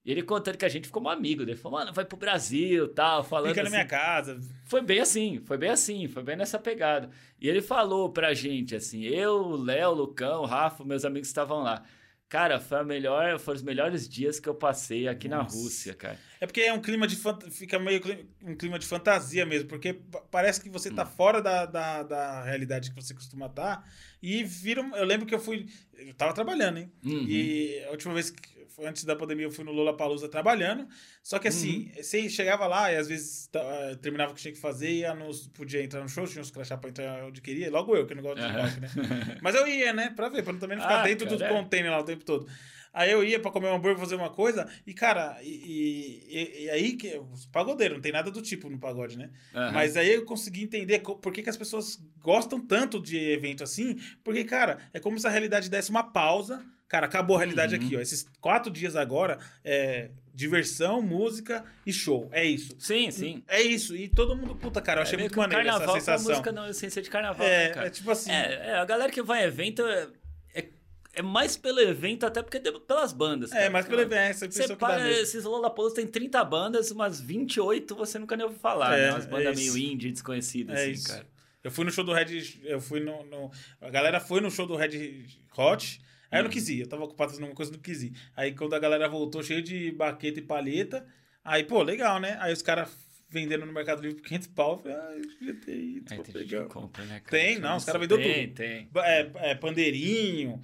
E 0.04 0.12
ele 0.12 0.22
contando 0.22 0.58
que 0.58 0.66
a 0.66 0.70
gente 0.70 0.88
ficou 0.88 1.02
um 1.02 1.08
amigo. 1.08 1.44
Ele 1.44 1.56
falou, 1.56 1.80
mano, 1.80 1.94
vai 1.94 2.04
pro 2.04 2.18
Brasil 2.18 2.90
tal, 2.90 3.24
falando. 3.24 3.52
Fica 3.52 3.62
assim. 3.62 3.72
na 3.72 3.78
minha 3.78 3.88
casa. 3.88 4.42
Foi 4.66 4.82
bem 4.82 5.00
assim, 5.00 5.40
foi 5.46 5.58
bem 5.58 5.70
assim, 5.70 6.10
foi 6.10 6.24
bem 6.24 6.36
nessa 6.36 6.60
pegada. 6.60 7.10
E 7.40 7.48
ele 7.48 7.62
falou 7.62 8.10
pra 8.10 8.34
gente, 8.34 8.76
assim, 8.76 9.04
eu, 9.04 9.36
o 9.36 9.56
Léo, 9.56 9.92
o 9.92 9.94
Lucão, 9.94 10.42
o 10.42 10.46
Rafa, 10.46 10.84
meus 10.84 11.06
amigos 11.06 11.30
estavam 11.30 11.64
lá. 11.64 11.86
Cara, 12.34 12.60
foi 12.60 12.80
a 12.80 12.84
melhor, 12.84 13.38
foram 13.38 13.58
os 13.58 13.62
melhores 13.62 14.10
dias 14.10 14.40
que 14.40 14.50
eu 14.50 14.56
passei 14.56 15.08
aqui 15.08 15.30
Nossa. 15.30 15.56
na 15.56 15.62
Rússia, 15.62 15.94
cara. 15.94 16.18
É 16.42 16.48
porque 16.48 16.62
é 16.62 16.74
um 16.74 16.82
clima 16.82 17.06
de 17.06 17.16
fica 17.52 17.78
meio 17.78 18.02
um 18.42 18.56
clima 18.56 18.80
de 18.80 18.88
fantasia 18.88 19.46
mesmo, 19.46 19.70
porque 19.70 20.02
parece 20.32 20.60
que 20.60 20.68
você 20.68 20.90
tá 20.90 21.04
hum. 21.04 21.12
fora 21.16 21.44
da, 21.44 21.68
da, 21.68 22.02
da 22.02 22.44
realidade 22.44 22.90
que 22.90 22.96
você 23.00 23.14
costuma 23.14 23.46
estar. 23.46 23.76
Tá, 23.76 23.84
e 24.20 24.44
viram. 24.44 24.96
Eu 24.96 25.06
lembro 25.06 25.28
que 25.28 25.36
eu 25.36 25.40
fui. 25.40 25.68
Eu 25.96 26.12
tava 26.16 26.34
trabalhando, 26.34 26.80
hein? 26.80 26.92
Uhum. 27.06 27.24
E 27.28 27.84
a 27.84 27.92
última 27.92 28.16
vez 28.16 28.32
que 28.32 28.63
antes 28.82 29.04
da 29.04 29.16
pandemia 29.16 29.46
eu 29.46 29.52
fui 29.52 29.64
no 29.64 29.72
Lula 29.72 29.96
Palusa 29.96 30.28
trabalhando. 30.28 30.88
Só 31.22 31.40
que 31.40 31.48
assim, 31.48 31.92
uhum. 31.96 32.04
você 32.04 32.30
chegava 32.30 32.66
lá 32.68 32.92
e 32.92 32.98
às 32.98 33.08
vezes 33.08 33.50
uh, 33.56 33.96
terminava 33.98 34.32
o 34.32 34.36
que 34.36 34.42
tinha 34.42 34.54
que 34.54 34.60
fazer 34.60 34.90
e 34.90 35.00
ia 35.00 35.14
nos, 35.14 35.48
podia 35.48 35.84
entrar 35.84 36.02
no 36.02 36.10
show, 36.10 36.28
tinha 36.28 36.42
uns 36.42 36.52
crachá 36.52 36.78
pra 36.78 36.90
entrar 36.90 37.26
onde 37.26 37.42
queria. 37.42 37.70
Logo 37.72 37.96
eu, 37.96 38.06
que 38.06 38.16
não 38.16 38.24
gosto 38.24 38.42
de 38.42 38.48
rock, 38.48 38.80
né? 38.80 39.38
Mas 39.42 39.56
eu 39.56 39.68
ia, 39.68 39.94
né? 39.94 40.12
Pra 40.16 40.30
ver, 40.30 40.44
pra 40.44 40.54
também 40.54 40.78
não 40.78 40.84
ficar 40.84 41.02
ah, 41.02 41.04
dentro 41.04 41.28
cara, 41.28 41.38
do 41.38 41.56
container 41.56 41.92
lá 41.92 42.00
o 42.00 42.04
tempo 42.04 42.24
todo. 42.24 42.48
Aí 42.94 43.12
eu 43.12 43.24
ia 43.24 43.40
pra 43.40 43.50
comer 43.50 43.70
um 43.70 43.76
hambúrguer, 43.76 43.98
fazer 43.98 44.14
uma 44.14 44.30
coisa, 44.30 44.70
e 44.86 44.94
cara, 44.94 45.40
e, 45.42 46.24
e, 46.30 46.64
e 46.66 46.70
aí 46.70 46.94
que. 46.94 47.20
Os 47.32 47.48
pagodeiros, 47.48 47.98
não 47.98 48.02
tem 48.02 48.12
nada 48.12 48.30
do 48.30 48.40
tipo 48.40 48.70
no 48.70 48.78
pagode, 48.78 49.18
né? 49.18 49.32
Uhum. 49.54 49.72
Mas 49.72 49.98
aí 49.98 50.14
eu 50.14 50.24
consegui 50.26 50.64
entender 50.64 51.00
por 51.00 51.34
que, 51.34 51.42
que 51.42 51.50
as 51.50 51.58
pessoas 51.58 52.00
gostam 52.20 52.60
tanto 52.60 53.02
de 53.02 53.18
evento 53.18 53.64
assim, 53.64 54.00
porque, 54.24 54.44
cara, 54.44 54.78
é 54.94 55.00
como 55.00 55.20
se 55.20 55.26
a 55.26 55.32
realidade 55.32 55.72
desse 55.72 55.90
uma 55.90 56.04
pausa 56.04 56.64
Cara, 56.94 57.08
acabou 57.08 57.38
a 57.38 57.40
realidade 57.40 57.76
uhum. 57.76 57.84
aqui, 57.84 57.98
ó. 57.98 58.00
Esses 58.00 58.28
quatro 58.40 58.72
dias 58.72 58.96
agora 58.96 59.40
é 59.66 60.12
diversão, 60.32 61.02
música 61.02 61.66
e 61.88 61.92
show. 61.92 62.30
É 62.32 62.46
isso. 62.46 62.76
Sim, 62.78 63.10
sim. 63.10 63.44
É 63.48 63.60
isso. 63.64 63.96
E 63.96 64.08
todo 64.08 64.36
mundo, 64.36 64.56
puta, 64.56 64.80
cara, 64.80 65.00
eu 65.00 65.02
é 65.02 65.08
achei 65.08 65.18
é 65.18 65.22
muito 65.22 65.36
maneiro 65.36 65.68
essa 65.68 65.92
sensação. 65.92 66.30
música 66.30 66.52
não 66.52 66.68
essência 66.68 67.02
de 67.02 67.10
carnaval, 67.10 67.48
é, 67.48 67.68
né, 67.70 67.74
cara? 67.74 67.88
É 67.88 67.90
tipo 67.90 68.12
assim. 68.12 68.30
É, 68.30 68.68
é, 68.68 68.76
a 68.76 68.86
galera 68.86 69.12
que 69.12 69.24
vai 69.24 69.42
em 69.42 69.48
evento 69.48 69.82
é, 69.82 70.08
é, 70.54 70.70
é 71.16 71.22
mais 71.24 71.58
pelo 71.58 71.80
evento, 71.80 72.28
até 72.28 72.44
porque 72.44 72.60
pelas 72.60 73.12
bandas. 73.12 73.50
É, 73.50 73.56
cara. 73.56 73.66
É, 73.66 73.70
mais 73.70 73.88
pelo 73.88 74.00
evento. 74.00 74.52
Você 74.52 74.76
para, 74.76 75.12
esses 75.14 75.44
Lollapalooza 75.46 75.96
tem 75.96 76.06
30 76.06 76.46
bandas, 76.46 76.92
umas 76.92 77.20
28 77.20 77.96
você 77.96 78.20
nunca 78.20 78.38
nem 78.38 78.46
ouviu 78.46 78.60
falar, 78.60 78.96
é, 79.00 79.08
né? 79.08 79.12
Umas 79.14 79.26
bandas 79.26 79.58
meio 79.58 79.76
indie, 79.76 80.12
desconhecidas, 80.12 80.80
assim, 80.80 80.92
isso. 80.92 81.08
cara. 81.08 81.26
Eu 81.64 81.72
fui 81.72 81.86
no 81.86 81.92
show 81.92 82.04
do 82.04 82.14
Red. 82.14 82.60
Eu 82.64 82.80
fui 82.80 83.00
no, 83.00 83.24
no, 83.24 83.50
A 83.82 83.90
galera 83.90 84.20
foi 84.20 84.42
no 84.42 84.52
show 84.52 84.68
do 84.68 84.76
Red 84.76 85.26
Hot. 85.58 86.00
Aí 86.34 86.40
eu 86.40 86.44
não 86.44 86.50
quis 86.52 86.68
ir, 86.70 86.82
eu 86.82 86.88
tava 86.88 87.04
ocupado 87.04 87.32
fazendo 87.32 87.46
uma 87.46 87.56
coisa, 87.56 87.72
não 87.72 87.80
quis 87.80 88.04
ir. 88.04 88.14
Aí 88.36 88.54
quando 88.54 88.74
a 88.74 88.80
galera 88.80 89.08
voltou 89.08 89.44
cheio 89.44 89.62
de 89.62 89.92
baqueta 89.92 90.40
e 90.40 90.42
palheta, 90.42 91.06
aí, 91.44 91.64
pô, 91.64 91.84
legal, 91.84 92.20
né? 92.20 92.38
Aí 92.40 92.52
os 92.52 92.62
caras 92.62 92.90
vendendo 93.30 93.66
no 93.66 93.74
Mercado 93.74 94.02
Livre 94.02 94.22
por 94.22 94.28
500 94.28 94.48
pau, 94.50 94.74
eu 94.74 94.78
falei, 94.78 94.98
ah, 94.98 95.12
eu 95.16 95.22
devia 95.22 95.54
ter 95.56 95.76
ido. 95.76 96.14
É, 96.14 96.18
tem 96.18 96.36
legal. 96.36 96.66
Compra, 96.68 97.04
né, 97.06 97.20
cara? 97.20 97.32
Tem, 97.32 97.60
não, 97.60 97.78
os 97.78 97.84
caras 97.84 98.00
vendeu 98.00 98.18
tem, 98.18 98.48
tudo. 98.48 98.56
Tem, 98.56 98.90
é, 98.98 99.32
é, 99.36 99.56
pandeirinho. 99.56 100.62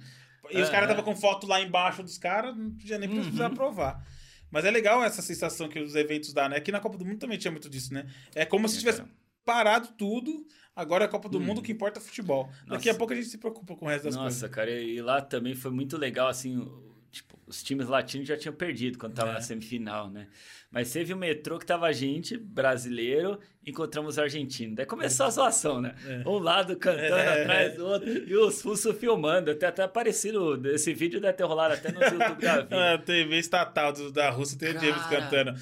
E 0.50 0.60
os 0.60 0.68
caras 0.68 0.88
estavam 0.88 1.04
com 1.04 1.20
foto 1.20 1.46
lá 1.46 1.60
embaixo 1.60 2.02
dos 2.02 2.16
caras, 2.18 2.56
não 2.56 2.70
podia 2.70 2.98
nem 2.98 3.08
precisar 3.08 3.50
uhum. 3.50 3.54
provar. 3.54 4.04
Mas 4.50 4.64
é 4.64 4.70
legal 4.70 5.02
essa 5.02 5.22
sensação 5.22 5.68
que 5.68 5.78
os 5.78 5.94
eventos 5.94 6.32
dão, 6.32 6.48
né? 6.48 6.56
Aqui 6.56 6.72
na 6.72 6.80
Copa 6.80 6.98
do 6.98 7.04
Mundo 7.04 7.18
também 7.18 7.38
tinha 7.38 7.50
muito 7.50 7.68
disso, 7.68 7.94
né? 7.94 8.06
É 8.34 8.44
como 8.44 8.68
se 8.68 8.78
tivesse 8.78 9.02
parado 9.44 9.88
tudo 9.96 10.46
Agora 10.80 11.04
é 11.04 11.06
a 11.06 11.10
Copa 11.10 11.28
do 11.28 11.38
hum. 11.38 11.42
Mundo, 11.42 11.58
o 11.58 11.62
que 11.62 11.72
importa 11.72 11.98
é 11.98 12.02
futebol. 12.02 12.46
Nossa. 12.46 12.64
Daqui 12.66 12.88
a 12.88 12.94
pouco 12.94 13.12
a 13.12 13.16
gente 13.16 13.28
se 13.28 13.38
preocupa 13.38 13.76
com 13.76 13.84
o 13.84 13.88
resto 13.88 14.04
das 14.04 14.14
Nossa, 14.14 14.24
coisas. 14.24 14.42
Nossa, 14.42 14.54
cara, 14.54 14.70
e 14.70 15.00
lá 15.00 15.20
também 15.20 15.54
foi 15.54 15.70
muito 15.70 15.98
legal, 15.98 16.28
assim, 16.28 16.66
tipo, 17.10 17.38
os 17.46 17.62
times 17.62 17.88
latinos 17.88 18.28
já 18.28 18.36
tinham 18.36 18.54
perdido 18.54 18.96
quando 18.96 19.14
tava 19.14 19.30
é. 19.30 19.34
na 19.34 19.40
semifinal, 19.40 20.08
né? 20.08 20.28
Mas 20.70 20.92
teve 20.92 21.12
o 21.12 21.16
metrô 21.16 21.58
que 21.58 21.66
tava 21.66 21.86
a 21.86 21.92
gente, 21.92 22.36
brasileiro, 22.36 23.40
encontramos 23.66 24.20
argentino. 24.20 24.76
Daí 24.76 24.86
começou 24.86 25.26
a 25.26 25.30
zoação, 25.30 25.80
né? 25.80 25.96
É. 26.06 26.28
Um 26.28 26.38
lado 26.38 26.76
cantando 26.76 27.16
é. 27.16 27.42
atrás 27.42 27.74
do 27.74 27.86
outro 27.86 28.08
e 28.08 28.36
os 28.36 28.62
russos 28.62 28.96
filmando. 28.96 29.50
Até, 29.50 29.66
até 29.66 29.88
parecido, 29.88 30.64
esse 30.70 30.94
vídeo 30.94 31.20
deve 31.20 31.34
ter 31.34 31.44
rolado 31.44 31.74
até 31.74 31.90
no 31.90 32.00
YouTube 32.00 32.40
da 32.40 32.60
vida. 32.62 32.94
A 32.94 32.98
TV 32.98 33.38
estatal 33.38 33.92
do, 33.92 34.12
da 34.12 34.30
Rússia 34.30 34.56
tem 34.56 34.76
o 34.76 34.80
James 34.80 35.04
cantando. 35.06 35.54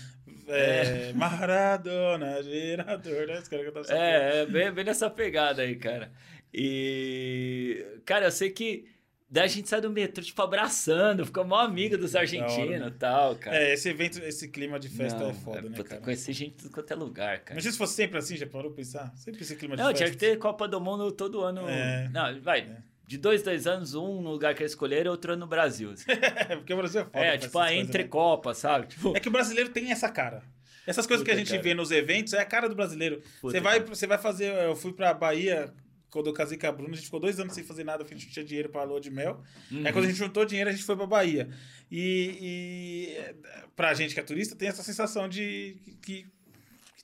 É, 0.48 1.12
Maradona, 1.14 2.42
gerador, 2.42 3.26
né? 3.26 3.38
Os 3.38 3.48
caras 3.48 3.66
cantam 3.66 3.96
É, 3.96 4.40
é 4.40 4.46
bem, 4.46 4.72
bem 4.72 4.84
nessa 4.84 5.10
pegada 5.10 5.62
aí, 5.62 5.76
cara. 5.76 6.10
E, 6.52 8.00
cara, 8.04 8.26
eu 8.26 8.32
sei 8.32 8.50
que 8.50 8.86
Daí 9.30 9.44
a 9.44 9.46
gente 9.46 9.68
sai 9.68 9.78
do 9.78 9.90
metrô, 9.90 10.24
tipo, 10.24 10.40
abraçando, 10.40 11.26
fica 11.26 11.44
mó 11.44 11.56
amigo 11.56 11.98
dos 11.98 12.16
argentinos 12.16 12.88
e 12.88 12.90
tal, 12.92 13.36
cara. 13.36 13.58
É, 13.58 13.74
esse 13.74 13.90
evento, 13.90 14.18
esse 14.20 14.48
clima 14.48 14.80
de 14.80 14.88
festa 14.88 15.18
não, 15.18 15.30
é 15.30 15.34
foda, 15.34 15.58
é, 15.58 15.68
né, 15.68 15.82
cara? 15.82 16.00
Conhecer 16.00 16.32
gente 16.32 16.62
de 16.62 16.70
quanto 16.70 16.90
é 16.90 16.96
lugar, 16.96 17.40
cara. 17.40 17.52
Imagina 17.52 17.72
se 17.72 17.76
fosse 17.76 17.92
sempre 17.92 18.16
assim, 18.16 18.38
já 18.38 18.46
parou 18.46 18.70
pra 18.70 18.78
pensar? 18.78 19.12
Sempre 19.16 19.42
esse 19.42 19.54
clima 19.54 19.76
de 19.76 19.82
não, 19.82 19.90
festa. 19.90 20.04
Não, 20.04 20.10
tinha 20.10 20.18
que 20.18 20.32
ter 20.32 20.38
Copa 20.38 20.66
do 20.66 20.80
Mundo 20.80 21.12
todo 21.12 21.42
ano. 21.42 21.68
É. 21.68 22.08
Não, 22.08 22.40
vai. 22.40 22.60
É. 22.60 22.87
De 23.08 23.16
dois, 23.16 23.42
dois 23.42 23.66
anos, 23.66 23.94
um 23.94 24.20
no 24.20 24.30
lugar 24.32 24.54
que 24.54 24.60
eles 24.60 24.72
escolheram, 24.72 25.10
outro 25.10 25.34
no 25.34 25.46
Brasil. 25.46 25.94
Porque 26.58 26.74
o 26.74 26.76
Brasil 26.76 27.00
é 27.00 27.04
foda. 27.04 27.24
É, 27.24 27.38
tipo 27.38 27.58
a 27.58 27.72
entre 27.72 28.02
né? 28.02 28.08
Copa, 28.08 28.52
sabe? 28.52 28.88
Tipo... 28.88 29.16
É 29.16 29.20
que 29.20 29.28
o 29.28 29.30
brasileiro 29.30 29.70
tem 29.70 29.90
essa 29.90 30.10
cara. 30.10 30.42
Essas 30.86 31.06
coisas 31.06 31.24
Puta, 31.24 31.30
que 31.30 31.34
a 31.34 31.38
gente 31.38 31.50
cara. 31.50 31.62
vê 31.62 31.72
nos 31.72 31.90
eventos 31.90 32.34
é 32.34 32.40
a 32.40 32.44
cara 32.44 32.68
do 32.68 32.74
brasileiro. 32.74 33.22
você 33.40 33.60
vai, 33.60 33.80
você 33.80 34.06
vai 34.06 34.18
fazer. 34.18 34.52
Eu 34.52 34.76
fui 34.76 34.92
pra 34.92 35.14
Bahia 35.14 35.72
quando 36.10 36.26
eu 36.26 36.34
casei 36.34 36.58
com 36.58 36.66
a 36.66 36.72
Bruna, 36.72 36.92
a 36.92 36.96
gente 36.96 37.06
ficou 37.06 37.18
dois 37.18 37.40
anos 37.40 37.54
sem 37.54 37.64
fazer 37.64 37.82
nada, 37.82 38.04
a 38.04 38.06
gente 38.06 38.28
tinha 38.28 38.44
dinheiro 38.44 38.68
pra 38.68 38.82
lua 38.82 39.00
de 39.00 39.10
mel. 39.10 39.42
Uhum. 39.72 39.86
Aí 39.86 39.92
quando 39.92 40.04
a 40.04 40.08
gente 40.08 40.18
juntou 40.18 40.44
dinheiro, 40.44 40.68
a 40.68 40.72
gente 40.72 40.84
foi 40.84 40.94
pra 40.94 41.06
Bahia. 41.06 41.48
E, 41.90 42.38
e 42.42 43.34
pra 43.74 43.94
gente 43.94 44.12
que 44.12 44.20
é 44.20 44.22
turista, 44.22 44.54
tem 44.54 44.68
essa 44.68 44.82
sensação 44.82 45.26
de 45.30 45.78
que, 45.84 45.94
que 46.02 46.26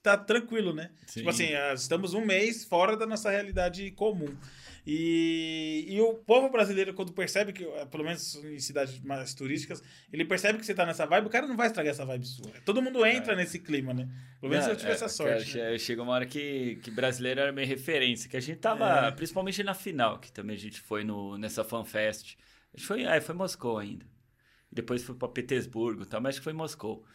tá 0.02 0.18
tranquilo, 0.18 0.74
né? 0.74 0.90
Sim. 1.06 1.20
Tipo 1.20 1.30
assim, 1.30 1.54
ah, 1.54 1.72
estamos 1.72 2.12
um 2.12 2.24
mês 2.24 2.62
fora 2.62 2.94
da 2.94 3.06
nossa 3.06 3.30
realidade 3.30 3.90
comum. 3.92 4.36
E, 4.86 5.86
e 5.88 6.00
o 6.02 6.12
povo 6.14 6.50
brasileiro, 6.50 6.92
quando 6.92 7.12
percebe 7.12 7.54
que, 7.54 7.64
eh, 7.64 7.86
pelo 7.86 8.04
menos 8.04 8.34
em 8.44 8.58
cidades 8.58 9.00
mais 9.00 9.32
turísticas, 9.32 9.82
ele 10.12 10.26
percebe 10.26 10.58
que 10.58 10.66
você 10.66 10.74
tá 10.74 10.84
nessa 10.84 11.06
vibe, 11.06 11.26
o 11.26 11.30
cara 11.30 11.46
não 11.46 11.56
vai 11.56 11.68
estragar 11.68 11.90
essa 11.92 12.04
vibe 12.04 12.26
sua. 12.26 12.50
Todo 12.66 12.82
mundo 12.82 13.04
entra 13.06 13.32
é. 13.32 13.36
nesse 13.36 13.58
clima, 13.58 13.94
né? 13.94 14.06
Pelo 14.40 14.50
menos 14.50 14.66
não, 14.66 14.72
eu 14.74 14.76
tive 14.76 14.90
é, 14.90 14.94
essa 14.94 15.08
sorte. 15.08 15.54
Cara, 15.54 15.70
né? 15.70 15.78
Chegou 15.78 16.04
uma 16.04 16.12
hora 16.12 16.26
que, 16.26 16.76
que 16.82 16.90
brasileiro 16.90 17.40
era 17.40 17.50
minha 17.50 17.66
referência, 17.66 18.28
que 18.28 18.36
a 18.36 18.40
gente 18.40 18.58
tava, 18.58 19.06
é. 19.06 19.10
principalmente 19.10 19.62
na 19.62 19.72
final, 19.72 20.18
que 20.18 20.30
também 20.30 20.54
a 20.54 20.58
gente 20.58 20.80
foi 20.80 21.02
no, 21.02 21.38
nessa 21.38 21.64
FanFest. 21.64 22.36
A 22.74 22.76
gente 22.76 22.86
foi, 22.86 23.04
é, 23.04 23.20
foi 23.22 23.34
Moscou 23.34 23.78
ainda. 23.78 24.04
Depois 24.70 25.02
foi 25.02 25.14
para 25.14 25.28
Petersburgo, 25.28 26.04
tá? 26.04 26.20
mas 26.20 26.30
acho 26.30 26.40
que 26.40 26.44
foi 26.44 26.52
Moscou. 26.52 27.06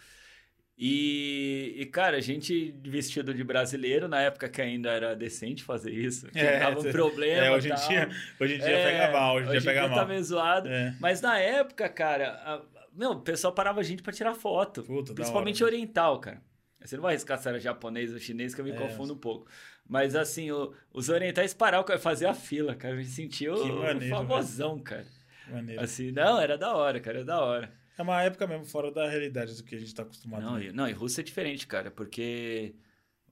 E, 0.81 1.75
e, 1.75 1.85
cara, 1.87 2.15
a 2.15 2.21
gente 2.21 2.73
vestido 2.85 3.33
de 3.33 3.43
brasileiro, 3.43 4.07
na 4.07 4.21
época 4.21 4.47
que 4.47 4.61
ainda 4.61 4.89
era 4.89 5.13
decente 5.13 5.61
fazer 5.61 5.91
isso, 5.91 6.27
que 6.27 6.39
é, 6.39 6.57
tava 6.57 6.79
um 6.79 6.83
problema. 6.89 7.47
É, 7.47 7.51
hoje, 7.51 7.69
em 7.69 7.75
dia, 7.75 8.09
hoje 8.39 8.55
em 8.55 8.59
dia 8.59 8.69
é, 8.69 8.85
pega 8.85 9.11
mal, 9.11 9.35
hoje 9.35 9.47
em 9.47 9.51
dia 9.51 9.61
pega 9.61 9.79
dia 9.81 9.89
mal. 9.89 9.99
tá 9.99 10.05
meio 10.05 10.23
zoado. 10.23 10.69
É. 10.69 10.95
Mas 10.97 11.19
na 11.19 11.37
época, 11.37 11.89
cara, 11.89 12.29
a, 12.45 12.61
meu, 12.95 13.11
o 13.11 13.19
pessoal 13.19 13.51
parava 13.51 13.81
a 13.81 13.83
gente 13.83 14.01
pra 14.01 14.13
tirar 14.13 14.33
foto. 14.33 14.83
Puta, 14.83 15.13
principalmente 15.13 15.61
hora, 15.61 15.73
oriental, 15.73 16.17
cara. 16.17 16.41
Você 16.81 16.95
não 16.95 17.03
vai 17.03 17.11
arriscar 17.11 17.37
se 17.37 17.49
era 17.49 17.59
japonês 17.59 18.13
ou 18.13 18.19
chinês, 18.19 18.55
que 18.55 18.61
eu 18.61 18.65
me 18.65 18.71
é. 18.71 18.75
confundo 18.75 19.15
um 19.15 19.17
pouco. 19.17 19.49
Mas 19.85 20.15
assim, 20.15 20.49
o, 20.49 20.73
os 20.93 21.09
orientais 21.09 21.53
pararam, 21.53 21.85
fazer 21.99 22.27
a 22.27 22.33
fila, 22.33 22.73
cara. 22.73 22.93
A 22.93 22.97
gente 22.97 23.09
sentiu 23.09 23.53
o 23.53 24.09
famosão, 24.09 24.79
cara. 24.79 25.05
Maneiro. 25.49 25.83
Assim, 25.83 26.13
não, 26.13 26.39
era 26.39 26.57
da 26.57 26.73
hora, 26.73 27.01
cara, 27.01 27.17
era 27.17 27.25
da 27.25 27.41
hora. 27.41 27.78
É 27.99 28.01
uma 28.01 28.23
época 28.23 28.47
mesmo 28.47 28.63
fora 28.63 28.89
da 28.93 29.09
realidade 29.09 29.53
do 29.57 29.61
que 29.61 29.75
a 29.75 29.77
gente 29.77 29.89
está 29.89 30.03
acostumado. 30.03 30.41
Não, 30.41 30.57
e, 30.57 30.71
não, 30.71 30.87
e 30.87 30.93
Rússia 30.93 31.19
é 31.19 31.23
diferente, 31.23 31.67
cara, 31.67 31.91
porque 31.91 32.73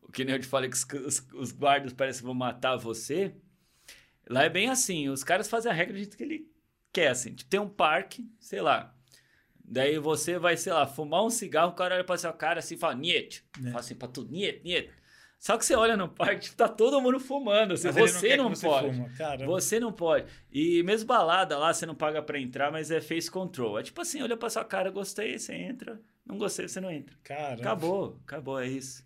o 0.01 0.11
que 0.11 0.25
nem 0.25 0.35
eu 0.35 0.41
te 0.41 0.45
falei 0.45 0.69
que 0.69 0.75
os, 0.75 0.85
os, 1.05 1.25
os 1.33 1.51
guardas 1.53 1.93
parecem 1.93 2.19
que 2.19 2.25
vão 2.25 2.33
matar 2.33 2.75
você. 2.75 3.33
Lá 4.29 4.43
é 4.43 4.49
bem 4.49 4.67
assim, 4.67 5.07
os 5.07 5.23
caras 5.23 5.47
fazem 5.47 5.71
a 5.71 5.73
regra 5.73 5.93
do 5.93 5.99
jeito 5.99 6.17
que 6.17 6.23
ele 6.23 6.51
quer, 6.91 7.07
assim. 7.07 7.33
Tipo, 7.33 7.49
tem 7.49 7.61
um 7.61 7.69
parque, 7.69 8.29
sei 8.41 8.59
lá. 8.59 8.93
Daí 9.63 9.97
você 9.99 10.37
vai, 10.37 10.57
sei 10.57 10.73
lá, 10.73 10.85
fumar 10.85 11.23
um 11.23 11.29
cigarro, 11.29 11.71
o 11.71 11.75
cara 11.75 11.95
olha 11.95 12.03
pra 12.03 12.17
seu 12.17 12.33
cara 12.33 12.59
assim 12.59 12.75
e 12.75 12.77
fala, 12.77 12.95
Niet. 12.95 13.45
É. 13.59 13.67
Fala 13.67 13.79
assim 13.79 13.95
pra 13.95 14.09
tu, 14.09 14.25
Niet, 14.25 14.65
Niet. 14.65 14.89
Só 15.39 15.57
que 15.57 15.65
você 15.65 15.75
olha 15.75 15.95
no 15.95 16.09
parque, 16.09 16.41
tipo, 16.45 16.57
tá 16.57 16.67
todo 16.67 16.99
mundo 16.99 17.19
fumando. 17.19 17.73
Assim, 17.73 17.91
você 17.91 18.35
não, 18.35 18.49
não 18.49 18.55
pode. 18.55 18.97
Você, 18.97 19.45
você, 19.45 19.79
não 19.79 19.91
pode. 19.91 20.25
E 20.51 20.81
mesmo 20.83 21.07
balada 21.07 21.57
lá, 21.57 21.73
você 21.73 21.85
não 21.85 21.95
paga 21.95 22.21
pra 22.21 22.39
entrar, 22.39 22.71
mas 22.71 22.89
é 22.91 22.99
face 22.99 23.29
control. 23.29 23.79
É 23.79 23.83
tipo 23.83 24.01
assim, 24.01 24.21
olha 24.21 24.35
pra 24.35 24.49
sua 24.49 24.65
cara, 24.65 24.89
gostei, 24.89 25.37
você 25.37 25.53
entra. 25.53 25.99
Não 26.25 26.37
gostei, 26.37 26.67
você 26.67 26.81
não 26.81 26.91
entra. 26.91 27.15
Caramba. 27.23 27.61
Acabou, 27.61 28.19
acabou, 28.25 28.59
é 28.59 28.67
isso. 28.67 29.05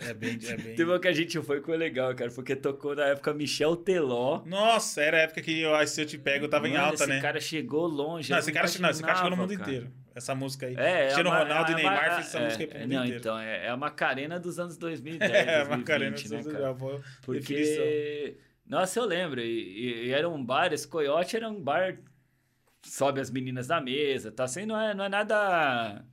É 0.00 0.14
bem, 0.14 0.38
é 0.44 0.56
bem... 0.56 0.74
Teve 0.76 0.84
uma 0.84 1.00
que 1.00 1.08
a 1.08 1.12
gente 1.12 1.40
foi 1.42 1.60
que 1.60 1.66
foi 1.66 1.76
legal, 1.76 2.14
cara, 2.14 2.30
porque 2.30 2.54
tocou 2.54 2.94
na 2.94 3.06
época 3.06 3.34
Michel 3.34 3.74
Teló. 3.76 4.42
Nossa, 4.46 5.02
era 5.02 5.16
a 5.16 5.20
época 5.22 5.42
que 5.42 5.60
eu, 5.60 5.86
Se 5.86 6.02
Eu 6.02 6.06
Te 6.06 6.18
Pego 6.18 6.48
tava 6.48 6.68
em 6.68 6.72
Mano, 6.74 6.84
alta, 6.84 7.04
esse 7.04 7.06
né? 7.08 7.20
cara 7.20 7.40
chegou 7.40 7.86
longe. 7.86 8.30
Não, 8.30 8.36
eu 8.36 8.40
esse 8.40 8.52
cara, 8.52 8.68
não, 8.78 8.90
esse 8.90 9.02
cara 9.02 9.16
chegou 9.16 9.30
no 9.30 9.36
mundo 9.36 9.56
cara. 9.56 9.62
inteiro. 9.62 9.92
Essa 10.14 10.34
música 10.34 10.66
aí. 10.66 10.74
É, 10.74 11.02
Cristiano 11.02 11.28
é 11.28 11.32
a 11.32 11.34
Ma- 11.34 11.42
Ronaldo 11.44 11.70
e 11.70 11.74
a 11.74 11.76
Neymar 11.76 12.08
Ma- 12.08 12.14
fez 12.16 12.26
essa 12.26 12.38
é, 12.38 12.44
música 12.44 12.62
aí 12.64 12.66
pro 12.68 12.78
é, 12.78 12.80
mundo 12.82 12.92
Não, 12.94 13.00
inteiro. 13.04 13.20
então, 13.20 13.38
é, 13.38 13.66
é 13.66 13.68
a 13.68 13.76
Macarena 13.76 14.40
dos 14.40 14.58
anos 14.58 14.76
2010, 14.76 15.30
É, 15.32 15.64
2020, 15.64 15.78
Macarena, 15.78 16.10
né, 16.10 16.42
tudo 16.42 16.52
cara? 16.52 16.64
já 16.66 16.72
boa 16.72 16.96
definição. 16.96 17.22
Porque, 17.22 18.38
nossa, 18.66 18.98
eu 18.98 19.04
lembro, 19.04 19.40
e, 19.40 20.06
e- 20.08 20.10
era 20.10 20.28
um 20.28 20.44
bar, 20.44 20.72
esse 20.72 20.86
Coyote 20.88 21.36
era 21.36 21.48
um 21.48 21.60
bar, 21.62 21.98
sobe 22.84 23.20
as 23.20 23.30
meninas 23.30 23.68
na 23.68 23.80
mesa, 23.80 24.32
tá 24.32 24.44
assim, 24.44 24.66
não 24.66 24.78
é, 24.80 24.94
não 24.94 25.04
é 25.04 25.08
nada... 25.08 26.04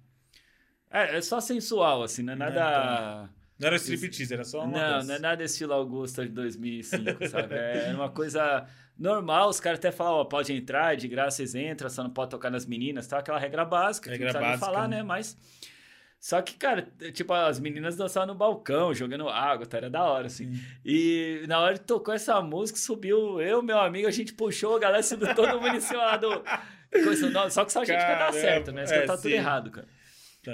É, 0.89 1.17
é 1.17 1.21
só 1.21 1.39
sensual, 1.41 2.03
assim, 2.03 2.23
não 2.23 2.33
é 2.33 2.35
Não, 2.35 2.45
nada... 2.45 3.29
Não 3.59 3.67
era 3.67 3.75
striptease, 3.77 4.33
era 4.33 4.43
só 4.43 4.63
uma 4.63 4.79
Não, 4.79 4.79
dança. 4.79 5.07
não 5.07 5.15
é 5.15 5.19
nada 5.19 5.43
estilo 5.43 5.73
Augusta 5.73 6.23
de 6.23 6.29
2005, 6.31 7.25
sabe? 7.27 7.55
É 7.55 7.93
uma 7.93 8.09
coisa 8.11 8.67
normal, 8.97 9.49
os 9.49 9.59
caras 9.59 9.79
até 9.79 9.91
falam, 9.91 10.15
ó, 10.15 10.25
pode 10.25 10.53
entrar, 10.53 10.95
de 10.95 11.07
graça 11.07 11.37
vocês 11.37 11.55
entram, 11.55 11.89
só 11.89 12.03
não 12.03 12.09
pode 12.09 12.31
tocar 12.31 12.49
nas 12.49 12.65
meninas, 12.65 13.07
tá? 13.07 13.19
Aquela 13.19 13.39
regra 13.39 13.63
básica, 13.63 14.09
Regra 14.09 14.27
que 14.27 14.33
não 14.33 14.41
básica, 14.41 14.65
falar, 14.65 14.87
né? 14.87 15.03
Mas... 15.03 15.37
Só 16.19 16.41
que, 16.41 16.55
cara, 16.55 16.87
tipo, 17.13 17.31
as 17.31 17.59
meninas 17.59 17.95
dançavam 17.95 18.27
no 18.27 18.35
balcão, 18.35 18.91
jogando 18.91 19.29
água, 19.29 19.67
tá? 19.67 19.77
Era 19.77 19.89
da 19.89 20.03
hora, 20.03 20.25
assim. 20.25 20.51
Sim. 20.51 20.63
E 20.83 21.43
na 21.47 21.59
hora 21.59 21.75
que 21.75 21.85
tocou 21.85 22.11
essa 22.11 22.41
música, 22.41 22.79
subiu 22.79 23.39
eu, 23.39 23.61
meu 23.61 23.79
amigo, 23.79 24.07
a 24.07 24.11
gente 24.11 24.33
puxou, 24.33 24.75
a 24.75 24.79
galera 24.79 25.03
subiu 25.03 25.33
todo 25.35 25.61
mundo 25.61 25.75
em 25.75 25.79
cima 25.79 25.99
lá 25.99 26.17
do... 26.17 26.43
Só 27.51 27.63
que 27.65 27.71
só 27.71 27.81
a 27.81 27.85
gente 27.85 27.99
que 27.99 28.01
dar 28.01 28.17
Caramba, 28.17 28.39
certo, 28.39 28.71
né? 28.71 28.83
Isso 28.83 28.93
que 28.93 28.99
é, 28.99 29.05
tá 29.05 29.15
tudo 29.15 29.29
sim. 29.29 29.35
errado, 29.35 29.69
cara. 29.69 29.87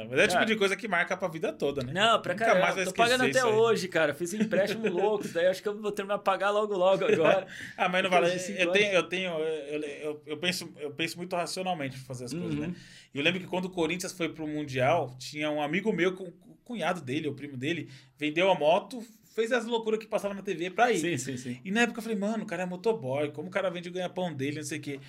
Mas 0.09 0.19
é 0.19 0.23
o 0.25 0.27
tipo 0.27 0.45
de 0.45 0.55
coisa 0.55 0.75
que 0.75 0.87
marca 0.87 1.15
pra 1.17 1.27
vida 1.27 1.51
toda, 1.53 1.83
né? 1.83 1.93
Não, 1.93 2.21
pra 2.21 2.33
Nunca 2.33 2.45
caramba. 2.45 2.73
mais 2.73 2.87
Tô 2.87 2.93
pagando 2.93 3.23
até 3.25 3.45
hoje, 3.45 3.87
cara. 3.87 4.13
Fiz 4.13 4.33
um 4.33 4.37
empréstimo 4.41 4.87
louco. 4.89 5.27
Daí 5.27 5.47
acho 5.47 5.61
que 5.61 5.67
eu 5.67 5.79
vou 5.79 5.91
terminar 5.91 6.17
de 6.17 6.23
pagar 6.23 6.49
logo, 6.51 6.75
logo 6.75 7.05
agora. 7.05 7.45
Ah, 7.77 7.87
mas 7.89 8.03
não 8.03 8.09
vale. 8.09 8.27
Eu 8.57 8.71
tenho, 8.71 8.91
eu 8.93 9.03
tenho, 9.03 9.31
eu, 9.39 9.81
eu, 9.81 10.23
eu 10.27 10.37
penso, 10.37 10.71
eu 10.79 10.91
penso 10.91 11.17
muito 11.17 11.35
racionalmente 11.35 11.97
pra 11.97 12.05
fazer 12.05 12.25
as 12.25 12.33
coisas, 12.33 12.53
Uhum. 12.53 12.67
né? 12.67 12.75
E 13.13 13.17
eu 13.17 13.23
lembro 13.23 13.39
que 13.39 13.47
quando 13.47 13.65
o 13.65 13.69
Corinthians 13.69 14.11
foi 14.13 14.29
pro 14.29 14.47
Mundial, 14.47 15.15
tinha 15.19 15.49
um 15.51 15.61
amigo 15.61 15.91
meu, 15.93 16.13
com- 16.15 16.25
o 16.25 16.55
cunhado 16.63 17.01
dele, 17.01 17.27
o 17.27 17.33
primo 17.33 17.57
dele, 17.57 17.89
vendeu 18.17 18.49
a 18.49 18.55
moto, 18.55 19.03
fez 19.35 19.51
as 19.51 19.65
loucuras 19.65 19.99
que 19.99 20.07
passava 20.07 20.33
na 20.33 20.41
TV 20.41 20.69
pra 20.69 20.91
ir. 20.91 20.97
Sim, 20.99 21.17
sim, 21.17 21.37
sim. 21.37 21.59
E 21.65 21.71
na 21.71 21.81
época 21.81 21.99
eu 21.99 22.03
falei, 22.03 22.17
mano, 22.17 22.43
o 22.43 22.47
cara 22.47 22.63
é 22.63 22.65
motoboy, 22.65 23.31
como 23.31 23.49
o 23.49 23.51
cara 23.51 23.69
vende 23.69 23.89
o 23.89 23.91
ganha-pão 23.91 24.33
dele, 24.33 24.57
não 24.57 24.63
sei 24.63 24.77
o 24.79 24.81
quê. 24.81 24.99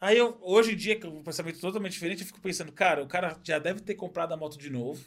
Aí 0.00 0.16
eu, 0.16 0.38
hoje 0.40 0.72
em 0.72 0.76
dia, 0.76 0.98
com 0.98 1.08
um 1.08 1.22
pensamento 1.22 1.60
totalmente 1.60 1.92
diferente, 1.92 2.20
eu 2.22 2.26
fico 2.26 2.40
pensando, 2.40 2.72
cara, 2.72 3.02
o 3.02 3.06
cara 3.06 3.36
já 3.44 3.58
deve 3.58 3.80
ter 3.80 3.94
comprado 3.94 4.32
a 4.32 4.36
moto 4.36 4.56
de 4.56 4.70
novo. 4.70 5.04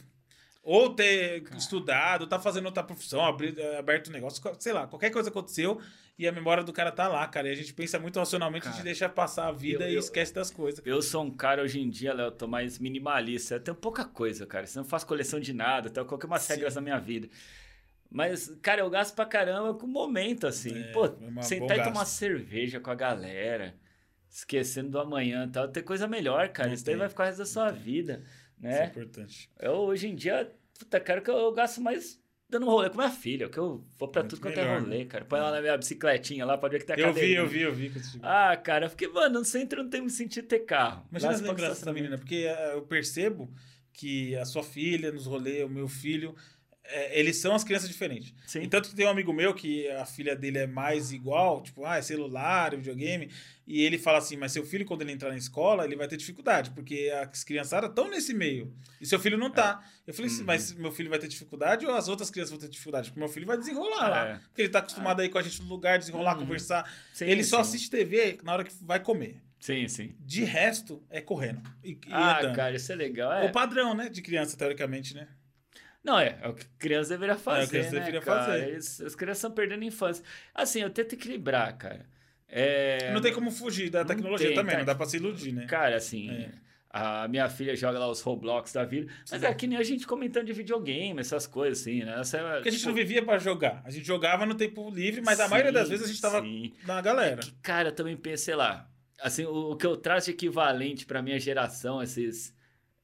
Ou 0.62 0.94
ter 0.94 1.44
estudado, 1.58 2.26
tá 2.26 2.40
fazendo 2.40 2.66
outra 2.68 2.82
profissão, 2.84 3.26
abrir, 3.26 3.58
eh, 3.60 3.78
aberto 3.78 4.08
um 4.10 4.14
negócio, 4.14 4.42
sei 4.60 4.72
lá, 4.72 4.88
qualquer 4.88 5.10
coisa 5.10 5.30
aconteceu 5.30 5.82
e 6.18 6.26
a 6.26 6.32
memória 6.32 6.64
do 6.64 6.72
cara 6.72 6.90
tá 6.90 7.06
lá, 7.10 7.28
cara. 7.28 7.50
E 7.50 7.52
a 7.52 7.56
gente 7.56 7.74
pensa 7.74 8.00
muito 8.00 8.18
racionalmente, 8.18 8.66
a 8.68 8.70
gente 8.70 8.78
Cara, 8.78 8.86
deixa 8.86 9.10
passar 9.10 9.48
a 9.48 9.52
vida 9.52 9.84
eu- 9.86 9.90
e 9.90 9.94
eu- 9.96 10.00
esquece 10.00 10.34
das 10.34 10.50
coisas. 10.50 10.82
Eu 10.86 11.02
sou 11.02 11.22
um 11.26 11.32
cara 11.32 11.62
hoje 11.64 11.82
em 11.82 11.90
dia, 11.90 12.14
Léo, 12.14 12.28
eu 12.28 12.32
tô 12.32 12.48
mais 12.48 12.80
minimalista. 12.80 13.56
Eu 13.56 13.60
tenho 13.60 13.76
pouca 13.76 14.06
coisa, 14.06 14.46
cara. 14.46 14.66
Eu 14.66 14.72
não 14.76 14.86
faço 14.86 15.06
coleção 15.06 15.38
de 15.38 15.52
nada, 15.52 15.90
tenho 15.90 16.06
qualquer 16.06 16.28
umas 16.28 16.44
Sim. 16.44 16.54
regras 16.54 16.76
na 16.76 16.82
minha 16.82 16.98
vida. 17.00 17.28
Mas, 18.10 18.48
cara, 18.62 18.80
eu 18.82 18.90
gasto 18.90 19.16
pra 19.16 19.26
caramba 19.26 19.74
com 19.74 19.86
o 19.86 19.90
momento, 19.90 20.48
assim. 20.48 20.78
É, 20.82 20.92
Pô, 20.94 21.08
é 21.08 21.10
uma 21.28 21.42
sentar 21.42 21.78
e 21.78 21.84
tomar 21.84 22.06
cerveja 22.06 22.80
com 22.80 22.90
a 22.92 22.96
galera, 22.96 23.76
esquecendo 24.34 24.90
do 24.90 25.00
amanhã 25.00 25.46
e 25.46 25.52
tal. 25.52 25.68
Tem 25.68 25.84
coisa 25.84 26.08
melhor, 26.08 26.50
cara. 26.50 26.70
Não 26.70 26.76
Isso 26.76 26.84
daí 26.84 26.96
vai 26.96 27.08
ficar 27.08 27.24
o 27.24 27.26
resto 27.28 27.40
da 27.40 27.46
sua 27.46 27.72
tem. 27.72 27.82
vida, 27.82 28.24
Isso 28.58 28.68
é 28.68 28.70
né? 28.70 28.86
importante. 28.88 29.50
Eu, 29.60 29.74
hoje 29.74 30.08
em 30.08 30.16
dia, 30.16 30.52
puta, 30.78 31.00
cara, 31.00 31.22
que 31.22 31.30
eu, 31.30 31.38
eu 31.38 31.52
gasto 31.54 31.80
mais 31.80 32.20
dando 32.50 32.66
um 32.66 32.70
rolê 32.70 32.90
com 32.90 32.98
minha 32.98 33.10
filha, 33.10 33.50
que 33.50 33.58
eu 33.58 33.84
vou 33.98 34.08
pra 34.08 34.22
Muito 34.22 34.32
tudo 34.32 34.42
quanto 34.42 34.60
é 34.60 34.80
rolê, 34.80 35.06
cara. 35.06 35.26
Põe 35.26 35.40
ela 35.40 35.52
na 35.52 35.62
minha 35.62 35.78
bicicletinha 35.78 36.46
lá, 36.46 36.58
pode 36.58 36.74
ver 36.74 36.80
que 36.80 36.86
tem 36.86 37.04
a 37.04 37.08
Eu 37.08 37.14
vi, 37.14 37.34
eu 37.34 37.48
vi, 37.48 37.62
eu 37.62 37.74
vi. 37.74 37.92
Ah, 38.22 38.56
cara, 38.58 38.90
porque, 38.90 39.08
mano, 39.08 39.40
no 39.40 39.46
centro 39.46 39.84
não 39.84 39.90
tem 39.90 40.02
me 40.02 40.10
sentido 40.10 40.48
ter 40.48 40.60
carro. 40.60 41.06
Imagina 41.12 41.32
as 41.34 41.42
lembranças 41.42 41.84
da 41.84 41.94
menina, 41.94 42.18
porque 42.18 42.46
eh, 42.48 42.74
eu 42.74 42.82
percebo 42.84 43.52
que 43.92 44.36
a 44.36 44.46
sua 44.46 44.64
filha 44.64 45.12
nos 45.12 45.26
rolês, 45.28 45.64
o 45.64 45.70
meu 45.70 45.88
filho, 45.88 46.36
eh, 46.86 47.20
eles 47.20 47.38
são 47.38 47.54
as 47.56 47.64
crianças 47.64 47.88
diferentes. 47.90 48.34
Sim. 48.46 48.62
E 48.62 48.68
tanto 48.68 48.90
que 48.90 48.96
tem 48.96 49.06
um 49.06 49.10
amigo 49.10 49.32
meu 49.34 49.54
que 49.54 49.90
a 49.92 50.06
filha 50.06 50.36
dele 50.36 50.60
é 50.60 50.68
mais 50.68 51.12
igual, 51.12 51.62
tipo, 51.62 51.86
ah, 51.86 51.98
é 51.98 52.02
celular, 52.02 52.74
é 52.74 52.78
videogame, 52.78 53.30
e 53.66 53.82
ele 53.84 53.98
fala 53.98 54.18
assim, 54.18 54.36
mas 54.36 54.52
seu 54.52 54.66
filho, 54.66 54.86
quando 54.86 55.02
ele 55.02 55.12
entrar 55.14 55.30
na 55.30 55.38
escola, 55.38 55.86
ele 55.86 55.96
vai 55.96 56.08
ter 56.08 56.18
dificuldade, 56.18 56.72
porque 56.72 57.10
as 57.22 57.44
criançadas 57.44 57.90
estão 57.90 58.10
nesse 58.10 58.34
meio, 58.34 58.74
e 59.00 59.06
seu 59.06 59.20
filho 59.20 59.38
não 59.38 59.50
tá. 59.50 59.82
Eu 60.06 60.14
falei 60.14 60.30
assim, 60.30 60.42
Uhum. 60.42 60.46
mas 60.48 60.74
meu 60.74 60.92
filho 60.92 61.10
vai 61.10 61.18
ter 61.20 61.28
dificuldade 61.30 61.86
ou 61.86 61.94
as 61.96 62.08
outras 62.10 62.30
crianças 62.30 62.52
vão 62.52 62.60
ter 62.60 62.68
dificuldade? 62.70 63.10
Porque 63.10 63.20
meu 63.20 63.30
filho 63.30 63.46
vai 63.48 63.58
desenrolar 63.58 64.10
lá. 64.10 64.28
É. 64.28 64.34
Porque 64.40 64.62
ele 64.64 64.70
tá 64.70 64.80
acostumado 64.80 65.22
aí 65.22 65.30
com 65.30 65.38
a 65.38 65.42
gente 65.42 65.62
no 65.62 65.70
lugar, 65.70 65.98
desenrolar, 65.98 66.34
Uhum. 66.34 66.42
conversar. 66.42 66.92
Sim, 67.14 67.26
ele 67.26 67.44
só 67.44 67.64
sim. 67.64 67.70
assiste 67.70 67.90
TV 67.90 68.40
na 68.44 68.52
hora 68.54 68.64
que 68.66 68.74
vai 68.82 69.00
comer. 69.00 69.42
Sim, 69.62 69.88
sim. 69.88 70.14
De 70.20 70.44
resto, 70.44 71.02
é 71.10 71.22
correndo. 71.22 71.62
E, 71.82 71.98
Ah, 72.12 72.52
cara, 72.54 72.76
isso 72.76 72.92
é 72.92 72.96
legal. 72.96 73.32
É. 73.32 73.46
O 73.46 73.52
padrão, 73.54 73.94
né? 73.96 74.10
De 74.10 74.22
criança, 74.22 74.58
teoricamente, 74.58 75.16
né? 75.16 75.26
Não, 76.04 76.20
é, 76.20 76.38
é 76.42 76.48
o 76.50 76.54
que 76.54 76.66
criança 76.78 77.12
deveria 77.12 77.38
fazer, 77.38 77.70
criança 77.70 77.92
né, 77.92 78.00
deveria 78.00 78.22
cara? 78.22 78.46
fazer. 78.46 78.68
Eles- 78.70 79.02
as 79.02 79.16
crianças 79.16 79.38
estão 79.38 79.52
perdendo 79.52 79.84
a 79.84 79.86
infância. 79.86 80.24
Assim, 80.54 80.82
eu 80.82 80.90
tento 80.90 81.14
equilibrar, 81.14 81.78
cara. 81.78 82.06
É... 82.48 83.12
Não 83.14 83.22
tem 83.22 83.34
como 83.34 83.50
fugir 83.52 83.90
da 83.90 84.04
tecnologia 84.06 84.48
tem, 84.48 84.56
também, 84.56 84.72
cara. 84.72 84.80
não 84.80 84.86
dá 84.86 84.96
pra 84.96 85.06
se 85.06 85.18
iludir, 85.18 85.52
né? 85.54 85.66
Cara, 85.66 85.96
assim, 85.96 86.30
É. 86.30 86.52
a 86.90 87.28
minha 87.28 87.50
filha 87.50 87.76
joga 87.76 87.98
lá 87.98 88.08
os 88.08 88.22
Roblox 88.22 88.74
da 88.74 88.84
vida, 88.86 89.12
mas 89.32 89.42
Sim. 89.42 89.48
é 89.48 89.54
que 89.56 89.66
nem 89.66 89.78
a 89.78 89.84
gente 89.84 90.06
comentando 90.06 90.46
de 90.46 90.54
videogame, 90.54 91.20
essas 91.20 91.48
coisas, 91.48 91.80
assim, 91.82 92.04
né? 92.04 92.20
Essa, 92.20 92.38
Porque 92.56 92.70
a 92.70 92.72
gente 92.72 92.86
não 92.86 92.94
vivia 92.94 93.24
pra 93.26 93.40
jogar. 93.40 93.82
A 93.86 93.90
gente 93.90 94.06
jogava 94.06 94.46
no 94.46 94.54
tempo 94.56 94.88
livre, 94.92 95.22
mas 95.26 95.40
a 95.40 95.48
maioria 95.48 95.72
das 95.72 95.90
vezes 95.90 96.06
a 96.06 96.08
gente 96.10 96.22
tava 96.22 96.42
Sim. 96.42 96.74
na 96.86 97.02
galera. 97.02 97.42
Que, 97.42 97.52
cara, 97.64 97.90
eu 97.90 97.96
também 97.96 98.16
penso, 98.16 98.44
sei 98.44 98.56
lá, 98.56 98.88
assim, 99.20 99.46
o, 99.46 99.72
o 99.72 99.76
que 99.78 99.88
eu 99.88 99.96
traço 99.98 100.26
de 100.26 100.32
equivalente 100.34 101.06
pra 101.08 101.22
minha 101.24 101.40
geração, 101.40 102.04
esses 102.04 102.54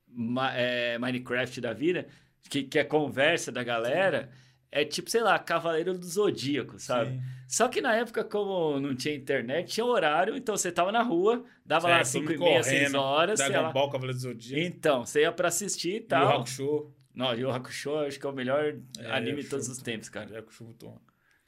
ma- 0.07 0.53
é, 0.55 0.99
Minecraft 0.99 1.59
da 1.59 1.73
vida, 1.73 2.05
que, 2.49 2.63
que 2.63 2.79
é 2.79 2.83
conversa 2.83 3.51
da 3.51 3.63
galera, 3.63 4.29
é 4.71 4.85
tipo, 4.85 5.09
sei 5.09 5.21
lá, 5.21 5.37
Cavaleiro 5.39 5.97
do 5.97 6.05
Zodíaco, 6.05 6.79
sabe? 6.79 7.11
Sim. 7.11 7.21
Só 7.47 7.67
que 7.67 7.81
na 7.81 7.95
época, 7.95 8.23
como 8.23 8.79
não 8.79 8.95
tinha 8.95 9.15
internet, 9.15 9.71
tinha 9.73 9.85
horário, 9.85 10.35
então 10.37 10.55
você 10.55 10.71
tava 10.71 10.91
na 10.91 11.01
rua, 11.01 11.43
dava 11.65 11.87
lá 11.87 11.99
É, 11.99 12.03
5 12.03 12.25
todo 12.27 12.35
e 12.35 12.37
meia, 12.37 12.61
6 12.63 12.77
correndo, 12.79 12.99
horas, 13.01 13.39
Dragon 13.39 13.61
lá. 13.63 13.71
Ball, 13.71 13.89
Cavaleiro 13.89 14.17
do 14.17 14.21
Zodíaco. 14.21 14.61
Então, 14.63 15.05
você 15.05 15.21
ia 15.21 15.31
pra 15.31 15.47
assistir 15.47 15.89
e 15.89 15.95
E 15.95 15.99
o 16.01 16.07
tal. 16.07 16.37
Hakusho. 16.41 16.93
Não, 17.15 17.33
o 17.35 17.51
Hakusho, 17.51 17.97
acho 17.99 18.19
que 18.19 18.25
é 18.25 18.29
o 18.29 18.33
melhor 18.33 18.75
É, 18.99 19.11
anime 19.11 19.41
de 19.43 19.49
todos 19.49 19.67
é 19.67 19.71
os 19.71 19.77
muito 19.77 19.85
tempos, 19.85 20.07
bom. 20.09 20.13
cara. 20.13 20.35
É, 20.35 20.39
Hakusho 20.39 20.63
muito 20.63 20.85
bom. 20.85 21.01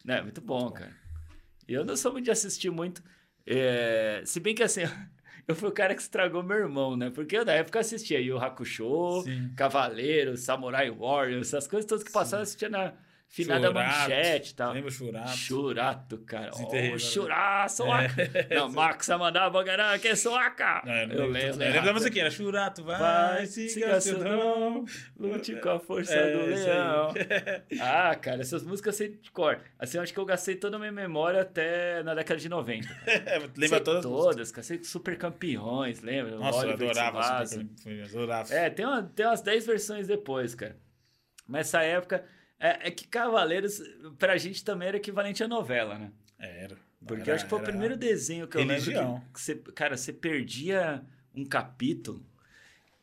É, 0.08 0.22
muito 0.22 0.42
bom, 0.42 0.72
cara. 0.72 0.92
E 1.68 1.74
eu 1.74 1.86
não 1.86 1.96
sou 1.96 2.12
muito 2.12 2.26
de 2.26 2.32
assistir 2.32 2.72
muito. 2.72 3.04
é, 3.46 4.24
Se 4.26 4.40
bem 4.40 4.56
que 4.56 4.64
assim, 4.64 4.82
eu 5.48 5.56
fui 5.56 5.70
o 5.70 5.72
cara 5.72 5.94
que 5.96 6.02
estragou 6.02 6.44
meu 6.44 6.58
irmão, 6.58 6.96
né? 6.96 7.10
Porque 7.10 7.38
eu 7.38 7.46
na 7.46 7.54
época 7.54 7.80
assistia 7.80 8.20
Yu 8.20 8.38
Hakusho, 8.38 9.22
Sim. 9.24 9.52
Cavaleiro, 9.56 10.38
Samurai 10.38 10.90
Warriors, 10.90 11.48
essas 11.48 11.68
coisas 11.68 11.88
todas 11.88 12.04
que 12.04 12.12
passavam, 12.12 12.40
eu 12.40 12.44
assistia 12.44 12.70
na 12.70 12.94
finada 13.34 13.68
Churato. 13.70 13.74
manchete 13.90 14.52
e 14.52 14.56
tal. 14.56 14.74
Lembra 14.74 14.92
Churato? 14.92 15.38
Churato, 15.38 16.18
cara. 16.20 16.52
Oh. 16.54 17.00
Churato, 17.00 17.72
soaca. 17.72 18.30
Não, 18.54 18.70
Max 18.70 19.08
mandava 19.08 19.64
ganhar 19.64 19.98
que 20.00 20.10
é 20.10 20.16
soaca. 20.16 20.82
Não, 20.86 20.94
eu 20.94 21.08
não 21.08 21.16
eu 21.16 21.26
lembro. 21.28 21.34
lembro. 21.58 21.64
Eu 21.64 21.72
lembro 21.72 21.86
da 21.86 21.94
musiquinha, 21.94 22.24
era 22.26 22.32
Churato, 22.32 22.84
vai, 22.84 23.00
Vai, 23.00 23.46
siga 23.46 24.02
seu 24.02 24.20
dom. 24.20 24.84
lute 25.18 25.56
com 25.56 25.70
a 25.70 25.80
força 25.80 26.14
É, 26.14 26.32
do 26.34 26.46
leão. 26.46 27.14
Ah, 27.82 28.14
cara, 28.16 28.42
essas 28.42 28.64
músicas 28.64 29.00
eu 29.00 29.08
sei 29.08 29.18
de 29.18 29.32
cor. 29.32 29.60
Assim, 29.80 29.98
eu 29.98 30.04
acho 30.04 30.14
que 30.14 30.20
eu 30.20 30.26
gastei 30.26 30.56
toda 30.56 30.76
a 30.76 30.80
minha 30.80 30.92
memória 30.92 31.42
até 31.42 32.04
na 32.04 32.14
década 32.14 32.40
de 32.40 32.50
90. 32.50 32.88
É, 33.08 33.40
Lembra 33.40 33.68
Sei 33.70 33.80
todas? 33.80 34.02
todas, 34.04 34.52
cara. 34.52 34.64
Sei 34.64 34.84
super 34.84 35.18
campeões, 35.18 36.02
lembra? 36.02 36.36
Nossa, 36.36 36.66
eu 36.66 36.72
adorava. 36.74 37.46
Super 37.46 37.66
Campeões, 37.66 38.14
adorava. 38.16 38.54
É, 38.54 38.70
tem, 38.70 38.86
uma, 38.86 39.04
tem 39.04 39.26
umas 39.26 39.42
10 39.42 39.66
versões 39.66 40.06
depois, 40.08 40.54
cara. 40.54 40.76
Mas 41.48 41.68
essa 41.68 41.82
época. 41.82 42.24
É, 42.64 42.88
é 42.88 42.92
que 42.92 43.08
Cavaleiros, 43.08 43.82
pra 44.20 44.38
gente 44.38 44.64
também 44.64 44.88
era 44.90 44.98
equivalente 44.98 45.44
à 45.44 45.48
novela, 45.48 45.98
né? 45.98 46.12
Era. 46.40 46.78
Porque 47.06 47.24
Era- 47.24 47.32
eu 47.32 47.36
acho 47.36 47.44
que 47.46 47.50
foi 47.50 47.60
o 47.60 47.64
primeiro 47.64 47.98
desenho 47.98 48.48
que 48.48 48.56
eu 48.58 48.62
religião. 48.66 49.14
lembro 49.16 49.22
que, 49.28 49.34
que 49.34 49.42
você, 49.42 49.56
cara, 49.56 49.98
você 49.98 50.14
perdia 50.14 51.02
um 51.36 51.44
capítulo 51.44 52.24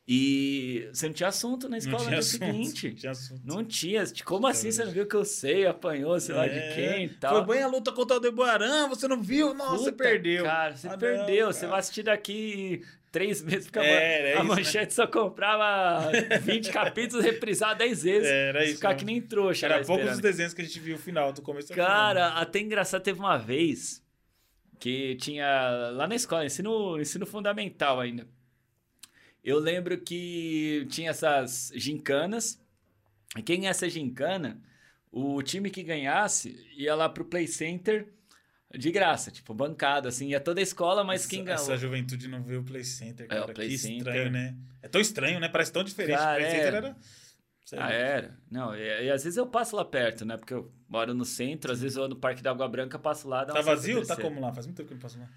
e 0.07 0.89
você 0.93 1.07
não 1.07 1.13
tinha 1.13 1.29
assunto 1.29 1.65
na 1.65 1.71
Não 1.73 1.77
escola 1.79 2.05
no 2.05 2.09
dia 2.09 2.19
assunto, 2.19 2.45
seguinte. 2.47 2.95
tinha 2.95 3.13
assunto. 3.13 3.43
Não 3.45 3.63
tinha. 3.65 4.05
Como 4.25 4.47
assim 4.47 4.71
você 4.71 4.85
não 4.85 4.93
viu 4.93 5.07
que 5.07 5.15
eu 5.17 5.25
sei? 5.25 5.67
Apanhou, 5.67 6.19
sei 6.19 6.35
lá 6.35 6.47
de 6.49 6.55
É, 6.59 6.75
quem 6.75 7.05
e 7.05 7.09
tal. 7.11 7.45
Foi 7.45 7.55
bem 7.57 7.63
a 7.63 7.67
luta 7.69 7.93
contra 7.93 8.17
o 8.17 8.21
Debuarã, 8.21 8.89
você 8.89 9.07
não 9.07 9.21
viu? 9.21 9.53
Nossa, 9.53 9.77
você 9.85 9.91
Puta, 9.93 10.05
perdeu. 10.05 10.45
Cara, 10.45 10.75
você 10.77 10.87
Ah, 10.89 10.93
não, 10.93 10.99
perdeu. 10.99 11.53
Você 11.53 11.61
cara. 11.61 11.71
vai 11.73 11.81
assistir 11.81 12.03
daqui 12.05 12.83
três 13.11 13.43
meses, 13.43 13.67
porque 13.67 13.79
a 13.79 13.85
É, 13.85 14.31
isso, 14.33 14.39
né? 14.39 14.45
manchete 14.45 14.95
só 14.95 15.07
comprava 15.07 16.11
20 16.43 16.71
capítulos 16.71 17.25
reprisados 17.25 17.79
10 17.79 18.03
vezes. 18.03 18.29
Era 18.29 18.65
isso, 18.65 18.75
Ficar 18.77 18.91
né? 18.91 18.95
que 18.97 19.05
nem 19.05 19.21
trouxa. 19.21 19.67
Era 19.67 19.85
poucos 19.85 20.13
os 20.13 20.19
desenhos 20.21 20.55
que 20.55 20.63
a 20.63 20.65
gente 20.65 20.79
viu 20.81 20.97
o 20.97 20.99
final, 20.99 21.33
do 21.33 21.43
começo 21.43 21.73
ao 21.73 21.75
final. 21.75 21.87
Cara, 21.89 22.29
até 22.35 22.61
engraçado, 22.61 23.03
teve 23.03 23.19
uma 23.19 23.37
vez 23.37 24.03
que 24.79 25.17
tinha 25.17 25.91
lá 25.93 26.07
na 26.07 26.15
escola, 26.15 26.45
ensino, 26.47 27.01
ensino 27.01 27.27
fundamental 27.27 27.99
ainda. 28.01 28.27
eu 29.43 29.59
lembro 29.59 29.99
que 29.99 30.87
tinha 30.91 31.11
essas 31.11 31.73
gincanas. 31.75 32.61
E 33.37 33.43
quem 33.43 33.67
é 33.67 33.71
essa 33.71 33.89
gincana, 33.89 34.61
o 35.11 35.43
time 35.43 35.71
que 35.71 35.83
ganhasse 35.83 36.67
ia 36.77 36.95
lá 36.95 37.09
pro 37.09 37.25
Play 37.25 37.47
Center 37.47 38.09
de 38.77 38.91
graça, 38.91 39.31
tipo, 39.31 39.55
bancada, 39.55 40.09
assim, 40.09 40.29
ia 40.29 40.41
toda 40.41 40.61
a 40.61 40.62
escola, 40.62 41.03
mas 41.03 41.23
essa, 41.23 41.31
quem 41.31 41.45
ganhou. 41.45 41.61
Essa 41.61 41.77
juventude 41.77 42.29
não 42.29 42.43
vê 42.43 42.57
o 42.57 42.62
Play 42.62 42.85
Center, 42.85 43.27
cara. 43.27 43.41
É, 43.41 43.45
o 43.45 43.55
Play 43.55 43.69
que 43.69 43.79
Center. 43.79 43.99
estranho, 43.99 44.31
né? 44.31 44.57
É 44.83 44.89
tão 44.89 45.01
estranho, 45.01 45.41
né? 45.41 45.49
Parece 45.49 45.73
tão 45.73 45.83
diferente. 45.83 46.19
Cara, 46.19 46.33
o 46.33 46.37
Play 46.37 46.47
é. 46.47 46.51
Center 46.51 46.75
era. 46.75 46.97
Ah, 47.77 47.93
era. 47.93 48.39
Não, 48.51 48.75
e, 48.75 49.05
e 49.05 49.11
às 49.11 49.25
vezes 49.25 49.37
eu 49.37 49.47
passo 49.47 49.77
lá 49.77 49.85
perto, 49.85 50.25
né? 50.25 50.37
Porque 50.37 50.55
eu 50.55 50.73
moro 50.89 51.12
no 51.12 51.25
centro, 51.25 51.73
às 51.73 51.81
vezes 51.81 51.97
eu 51.97 52.03
vou 52.03 52.09
no 52.09 52.16
Parque 52.16 52.43
da 52.43 52.51
Água 52.51 52.66
Branca, 52.69 52.99
passo 52.99 53.29
lá, 53.29 53.45
dá 53.45 53.53
Tá 53.53 53.61
vazio? 53.61 54.07
Tá 54.07 54.16
como 54.16 54.41
lá? 54.41 54.53
Faz 54.53 54.66
muito 54.66 54.77
tempo 54.77 54.89
que 54.89 54.95
eu 54.95 54.97
não 54.97 55.03
passo 55.03 55.19
lá. 55.19 55.29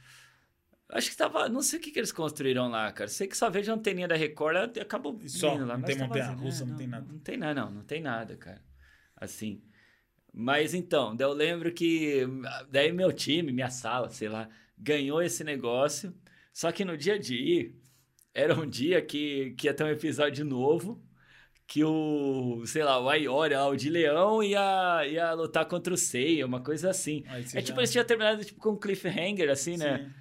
Acho 0.89 1.09
que 1.09 1.15
tava. 1.17 1.47
Não 1.47 1.61
sei 1.61 1.79
o 1.79 1.81
que, 1.81 1.91
que 1.91 1.99
eles 1.99 2.11
construíram 2.11 2.69
lá, 2.69 2.91
cara. 2.91 3.09
Sei 3.09 3.27
que 3.27 3.35
só 3.35 3.49
vejo 3.49 3.71
a 3.71 3.75
anteninha 3.75 4.07
da 4.07 4.15
Record, 4.15 4.77
acabou 4.77 5.17
só? 5.27 5.53
lá. 5.53 5.77
Não 5.77 5.83
tem 5.83 5.97
tá 5.97 6.05
montanha 6.05 6.31
russa, 6.31 6.63
É, 6.63 6.67
não 6.67 6.75
tem 6.75 6.87
nada. 6.87 7.05
Não 7.09 7.19
tem 7.19 7.37
nada, 7.37 7.61
não. 7.61 7.71
Não 7.71 7.83
tem 7.83 8.01
nada, 8.01 8.35
cara. 8.35 8.61
Assim. 9.15 9.61
Mas 10.33 10.73
então, 10.73 11.15
eu 11.19 11.33
lembro 11.33 11.71
que. 11.71 12.25
Daí 12.69 12.91
meu 12.91 13.11
time, 13.11 13.51
minha 13.51 13.69
sala, 13.69 14.09
sei 14.09 14.29
lá, 14.29 14.49
ganhou 14.77 15.21
esse 15.21 15.43
negócio. 15.43 16.13
Só 16.53 16.71
que 16.71 16.85
no 16.85 16.97
dia 16.97 17.19
de 17.19 17.35
ir, 17.35 17.75
era 18.33 18.57
um 18.57 18.67
dia 18.67 19.01
que, 19.01 19.51
que 19.57 19.67
ia 19.67 19.73
ter 19.73 19.83
um 19.83 19.89
episódio 19.89 20.45
novo. 20.45 21.01
Que 21.67 21.85
o, 21.85 22.63
sei 22.65 22.83
lá, 22.83 22.99
o 22.99 23.07
Aiori, 23.07 23.53
lá, 23.53 23.67
o 23.67 23.77
de 23.77 23.89
leão, 23.89 24.43
ia, 24.43 25.07
ia 25.07 25.31
lutar 25.33 25.65
contra 25.65 25.93
o 25.93 25.97
Seiya, 25.97 26.45
uma 26.45 26.61
coisa 26.61 26.89
assim. 26.89 27.23
Você 27.45 27.59
É 27.59 27.61
tipo, 27.61 27.79
eles 27.79 27.89
tinham 27.91 28.03
terminado 28.03 28.43
tipo, 28.43 28.59
com 28.59 28.71
um 28.71 28.77
cliffhanger, 28.79 29.49
assim, 29.49 29.77
né? 29.77 29.99
Sim. 29.99 30.11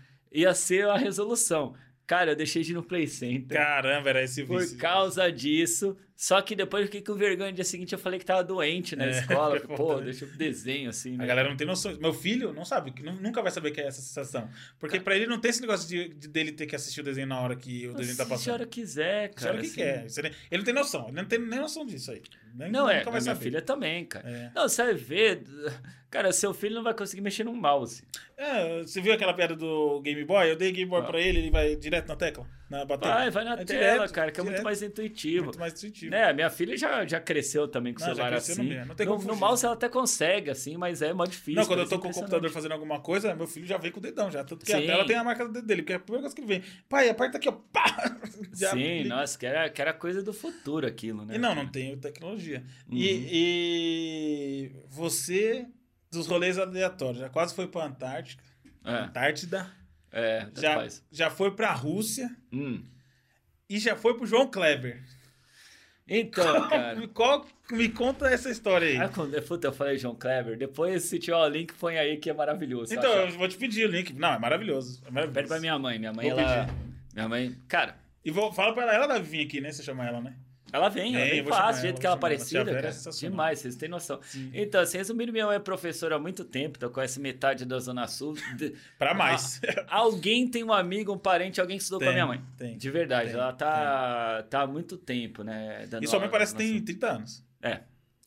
Ia 0.40 0.54
ser 0.54 0.86
a 0.86 0.96
resolução. 0.96 1.74
Cara, 2.06 2.32
eu 2.32 2.36
deixei 2.36 2.62
de 2.62 2.70
ir 2.70 2.74
no 2.74 2.84
Play 2.84 3.08
Center. 3.08 3.56
Caramba, 3.56 4.10
era 4.10 4.22
esse 4.22 4.44
Por 4.44 4.60
vício. 4.60 4.78
causa 4.78 5.30
disso. 5.30 5.96
Só 6.22 6.42
que 6.42 6.54
depois 6.54 6.82
eu 6.82 6.86
fiquei 6.88 7.00
com 7.00 7.14
vergonha. 7.14 7.48
No 7.48 7.54
dia 7.54 7.64
seguinte 7.64 7.94
eu 7.94 7.98
falei 7.98 8.18
que 8.18 8.26
tava 8.26 8.44
doente 8.44 8.94
na 8.94 9.06
É, 9.06 9.08
escola. 9.20 9.58
Pô, 9.60 9.96
né? 9.96 10.04
deixa 10.04 10.26
eu 10.26 10.28
desenho 10.36 10.90
assim, 10.90 11.16
né? 11.16 11.24
A 11.24 11.26
galera 11.26 11.48
não 11.48 11.56
tem 11.56 11.66
noção. 11.66 11.96
Meu 11.98 12.12
filho 12.12 12.52
não 12.52 12.62
sabe, 12.62 12.92
nunca 13.22 13.40
vai 13.40 13.50
saber 13.50 13.70
o 13.70 13.72
que 13.72 13.80
é 13.80 13.86
essa 13.86 14.02
sensação. 14.02 14.46
Porque 14.78 15.00
pra 15.00 15.16
ele 15.16 15.26
não 15.26 15.40
tem 15.40 15.48
esse 15.48 15.62
negócio 15.62 15.88
de, 15.88 16.10
de- 16.10 16.28
dele 16.28 16.52
ter 16.52 16.66
que 16.66 16.76
assistir 16.76 17.00
o 17.00 17.04
desenho 17.04 17.26
na 17.26 17.40
hora 17.40 17.56
que 17.56 17.88
o 17.88 17.94
desenho 17.94 18.18
tá 18.18 18.24
Se 18.26 18.28
a 18.30 18.34
passando. 18.34 18.52
hora 18.52 18.66
quiser, 18.66 19.28
Se 19.30 19.38
a 19.38 19.40
cara. 19.40 19.52
hora 19.54 19.60
que 19.62 19.66
assim. 19.68 20.20
quer. 20.20 20.34
Ele 20.50 20.58
não 20.58 20.64
tem 20.64 20.74
noção. 20.74 21.08
Ele 21.08 21.16
não 21.16 21.24
tem 21.24 21.38
nem 21.38 21.58
noção 21.58 21.86
disso 21.86 22.10
aí. 22.10 22.20
Nem- 22.54 22.70
Não, 22.70 22.86
é, 22.90 23.02
vai 23.02 23.12
minha 23.12 23.20
saber. 23.22 23.40
filha 23.42 23.62
também, 23.62 24.04
cara. 24.04 24.28
É. 24.28 24.50
Não, 24.54 24.68
você 24.68 24.82
vai 24.84 24.92
ver. 24.94 25.42
Cara, 26.10 26.32
seu 26.32 26.52
filho 26.52 26.74
não 26.74 26.82
vai 26.82 26.92
conseguir 26.92 27.22
mexer 27.22 27.44
num 27.44 27.54
mouse. 27.54 28.02
É, 28.36 28.82
você 28.82 29.00
viu 29.00 29.14
aquela 29.14 29.32
piada 29.32 29.54
do 29.56 30.00
Game 30.02 30.22
Boy? 30.24 30.50
Eu 30.50 30.56
dei 30.56 30.70
Game 30.72 30.90
Boy 30.90 31.00
Ah. 31.00 31.04
pra 31.04 31.18
ele, 31.20 31.38
ele 31.38 31.50
vai 31.50 31.76
direto 31.76 32.08
na 32.08 32.16
tecla? 32.16 32.46
Na 32.70 32.84
bateria? 32.84 33.14
Vai, 33.14 33.30
vai 33.30 33.44
na 33.44 33.52
É 33.54 33.64
tela, 33.64 33.94
direto, 33.96 34.12
cara, 34.12 34.30
que 34.30 34.38
é 34.38 34.42
muito 34.44 34.52
direto. 34.52 34.64
mais 34.64 34.80
intuitivo. 34.80 35.44
Muito 35.46 35.58
mais 35.58 35.72
intuitivo. 35.74 36.12
Né, 36.12 36.30
a 36.30 36.32
minha 36.32 36.48
filha 36.48 36.76
já, 36.76 37.04
já 37.04 37.20
cresceu 37.20 37.66
também 37.66 37.92
com 37.92 38.00
o 38.00 38.04
celular 38.04 38.32
assim. 38.32 38.74
não 38.86 38.94
tem 38.94 39.06
no, 39.06 39.18
no 39.18 39.34
mouse 39.34 39.64
ela 39.64 39.74
até 39.74 39.88
consegue, 39.88 40.50
assim, 40.50 40.76
mas 40.76 41.02
é 41.02 41.12
mó 41.12 41.24
difícil. 41.26 41.54
Não, 41.60 41.66
quando 41.66 41.80
eu 41.80 41.84
parece 41.86 41.90
tô 41.96 41.98
com 42.00 42.08
o 42.08 42.14
computador 42.14 42.48
fazendo 42.50 42.72
alguma 42.72 43.00
coisa, 43.00 43.34
meu 43.34 43.48
filho 43.48 43.66
já 43.66 43.76
vem 43.76 43.90
com 43.90 43.98
o 43.98 44.02
dedão 44.02 44.30
já. 44.30 44.44
Tanto 44.44 44.64
que 44.64 44.72
a 44.72 44.78
Sim. 44.80 44.86
tela 44.86 45.04
tem 45.04 45.16
a 45.16 45.24
marca 45.24 45.44
do 45.44 45.52
dedo 45.52 45.66
dele, 45.66 45.82
porque 45.82 45.92
é 45.94 45.96
a 45.96 46.00
primeira 46.00 46.22
coisa 46.22 46.34
que 46.36 46.40
ele 46.42 46.48
vem. 46.48 46.62
Pai, 46.88 47.08
aperta 47.08 47.38
aqui, 47.38 47.48
ó. 47.48 47.52
Pá! 47.52 48.16
Já 48.54 48.70
Sim, 48.70 49.02
liga. 49.02 49.08
nossa, 49.16 49.38
que 49.38 49.46
era, 49.46 49.68
que 49.70 49.80
era 49.82 49.92
coisa 49.92 50.22
do 50.22 50.32
futuro 50.32 50.86
aquilo, 50.86 51.24
né? 51.24 51.34
E 51.36 51.38
não, 51.38 51.54
não 51.54 51.66
tem 51.66 51.96
tecnologia. 51.98 52.62
Uhum. 52.88 52.96
E, 52.96 53.28
e 53.32 54.72
você, 54.88 55.66
dos 56.10 56.26
rolês 56.26 56.58
aleatórios, 56.58 57.18
já 57.20 57.28
quase 57.28 57.54
foi 57.54 57.66
pra 57.66 57.84
Antártica. 57.86 58.42
É, 58.84 58.92
Antártida. 58.92 59.70
É, 60.12 60.46
Já, 60.54 60.74
faz. 60.74 61.04
já 61.10 61.30
foi 61.30 61.50
pra 61.52 61.72
Rússia. 61.72 62.30
Hum. 62.52 62.82
E 63.68 63.78
já 63.78 63.94
foi 63.96 64.14
pro 64.16 64.26
João 64.26 64.50
Kleber. 64.50 65.00
Então, 66.08 66.68
cara. 66.68 66.96
Me, 66.96 67.06
qual- 67.06 67.46
me 67.70 67.88
conta 67.88 68.28
essa 68.28 68.50
história 68.50 68.88
aí. 68.88 68.96
Ah, 68.96 69.08
quando, 69.08 69.40
puta, 69.42 69.68
eu 69.68 69.72
falei 69.72 69.96
João 69.96 70.16
Kleber. 70.16 70.58
Depois, 70.58 71.04
se 71.04 71.18
tiver 71.20 71.36
o 71.36 71.48
link, 71.48 71.72
põe 71.74 71.96
aí 71.98 72.16
que 72.16 72.28
é 72.28 72.32
maravilhoso. 72.34 72.92
então, 72.92 73.12
acha? 73.12 73.32
eu 73.32 73.38
vou 73.38 73.46
te 73.46 73.56
pedir 73.56 73.86
o 73.86 73.90
link. 73.90 74.12
Não, 74.14 74.32
é 74.32 74.38
maravilhoso. 74.38 75.00
É 75.06 75.10
maravilhoso. 75.10 75.34
Pede 75.34 75.46
pra 75.48 75.60
minha 75.60 75.78
mãe. 75.78 75.98
Minha 76.00 76.12
mãe, 76.12 76.28
Vou 76.30 76.38
ela. 76.40 76.64
pedir. 76.66 76.74
Minha 77.14 77.28
mãe. 77.28 77.56
Cara, 77.68 77.96
E 78.24 78.30
vou, 78.32 78.52
fala 78.52 78.74
pra 78.74 78.82
ela, 78.82 78.94
ela 78.94 79.06
deve 79.06 79.28
vir 79.28 79.46
aqui, 79.46 79.60
né? 79.60 79.70
Você 79.70 79.82
chama 79.84 80.04
ela, 80.04 80.20
né? 80.20 80.34
Ela 80.72 80.88
vem, 80.88 81.14
ela 81.16 81.24
Vem, 81.24 81.44
fácil, 81.44 81.74
do 81.74 81.82
jeito 81.82 82.00
que 82.00 82.06
ela 82.06 82.16
é 82.16 82.18
é 82.18 82.20
cara. 82.74 82.92
sensacional. 82.92 83.30
Demais, 83.30 83.58
vocês 83.58 83.76
têm 83.76 83.88
noção. 83.88 84.20
Sim. 84.22 84.50
Então, 84.54 84.80
assim, 84.80 84.98
resumindo, 84.98 85.32
minha 85.32 85.46
mãe 85.46 85.56
é 85.56 85.58
professora 85.58 86.16
há 86.16 86.18
muito 86.18 86.44
tempo, 86.44 86.76
então 86.76 86.90
conhece 86.90 87.20
metade 87.20 87.64
da 87.64 87.78
Zona 87.78 88.06
Sul. 88.06 88.34
Pra 88.98 89.14
mais. 89.14 89.60
Alguém 89.88 90.48
tem 90.48 90.64
um 90.64 90.72
amigo, 90.72 91.12
um 91.12 91.18
parente, 91.18 91.60
alguém 91.60 91.76
que 91.76 91.82
estudou 91.82 92.00
com 92.00 92.04
a 92.04 92.08
Tem, 92.08 92.14
minha 92.14 92.26
mãe. 92.26 92.42
tem, 92.56 92.76
De 92.76 92.90
verdade, 92.90 93.30
tem, 93.30 93.38
ela 93.40 93.52
tá, 93.52 94.44
tá 94.48 94.62
há 94.62 94.66
muito 94.66 94.96
tempo, 94.96 95.42
né? 95.42 95.88
E 96.00 96.06
sua 96.06 96.18
mãe 96.20 96.28
parece 96.28 96.52
que 96.52 96.58
tem 96.58 96.76
Sul. 96.76 96.84
30 96.84 97.06
anos. 97.10 97.44
É. 97.62 97.80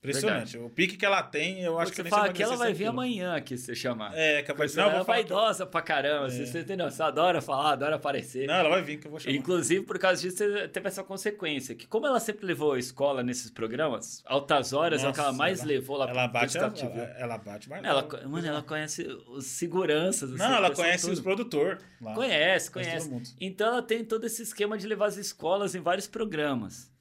Impressionante. 0.04 0.58
O 0.58 0.70
pique 0.70 0.98
que 0.98 1.06
ela 1.06 1.24
tem, 1.24 1.62
eu 1.62 1.80
acho 1.80 1.92
que 1.92 1.96
Você 1.96 2.02
eu 2.02 2.04
nem 2.04 2.12
fala 2.12 2.34
que 2.34 2.44
ela 2.44 2.58
vai 2.58 2.74
vir 2.74 2.84
aquilo. 2.88 2.90
amanhã 2.90 3.36
aqui, 3.36 3.58
se 3.58 3.68
você 3.68 3.76
chamar. 3.76 4.12
É, 4.18 4.42
capaz 4.44 4.74
de 4.74 4.80
ela 4.80 4.98
é 5.00 5.04
vaidosa 5.04 5.66
pra 5.66 5.82
caramba. 5.82 6.28
É. 6.28 6.30
Você, 6.30 6.46
você 6.46 6.64
tem 6.64 6.76
noção, 6.76 7.06
adora 7.06 7.42
falar, 7.42 7.72
adora 7.72 7.96
aparecer. 7.96 8.46
Não, 8.46 8.56
ela 8.56 8.68
vai 8.70 8.82
vir 8.82 9.00
que 9.00 9.08
eu 9.08 9.12
vou 9.12 9.20
chamar. 9.20 9.34
Inclusive, 9.36 9.86
por 9.86 9.98
causa 9.98 10.22
disso, 10.22 10.38
você 10.38 10.68
teve 10.68 10.88
essa 10.90 11.04
consequência. 11.06 11.74
Que 11.74 11.88
como 11.88 12.06
ela 12.06 12.20
sempre 12.20 12.46
levou 12.46 12.74
a 12.74 12.80
escola 12.80 13.24
nesses 13.24 13.50
programas, 13.50 14.22
altas 14.26 14.74
horas 14.74 15.02
é 15.04 15.08
o 15.08 15.14
que 15.14 15.20
ela 15.20 15.30
Nossa, 15.30 15.38
mais 15.38 15.60
ela- 15.60 15.68
levou 15.70 15.96
lá 15.96 16.10
Ela 16.10 16.28
bate, 16.28 16.58
ela, 16.58 16.74
ela, 17.18 17.38
bate 17.38 17.70
mais 17.70 17.84
ela. 17.86 18.06
Mano, 18.28 18.46
ela 18.46 18.62
conhece 18.62 19.08
os 19.30 19.46
seguranças. 19.46 20.32
assim, 20.34 20.40
Não, 20.44 20.52
o 20.52 20.56
ela 20.56 20.72
conhece 20.76 21.04
todo. 21.06 21.14
os 21.14 21.20
produtores. 21.22 21.82
Conhece, 22.14 22.70
Conhece 22.70 23.10
conhece. 23.10 23.36
Então 23.40 23.68
ela 23.68 23.82
tem 23.82 24.04
todo 24.04 24.26
esse 24.26 24.42
esquema 24.42 24.78
de 24.78 24.86
levar 24.86 25.06
as 25.06 25.16
escolas 25.16 25.76
em 25.76 25.80
vários 25.80 26.08
programas. 26.08 26.92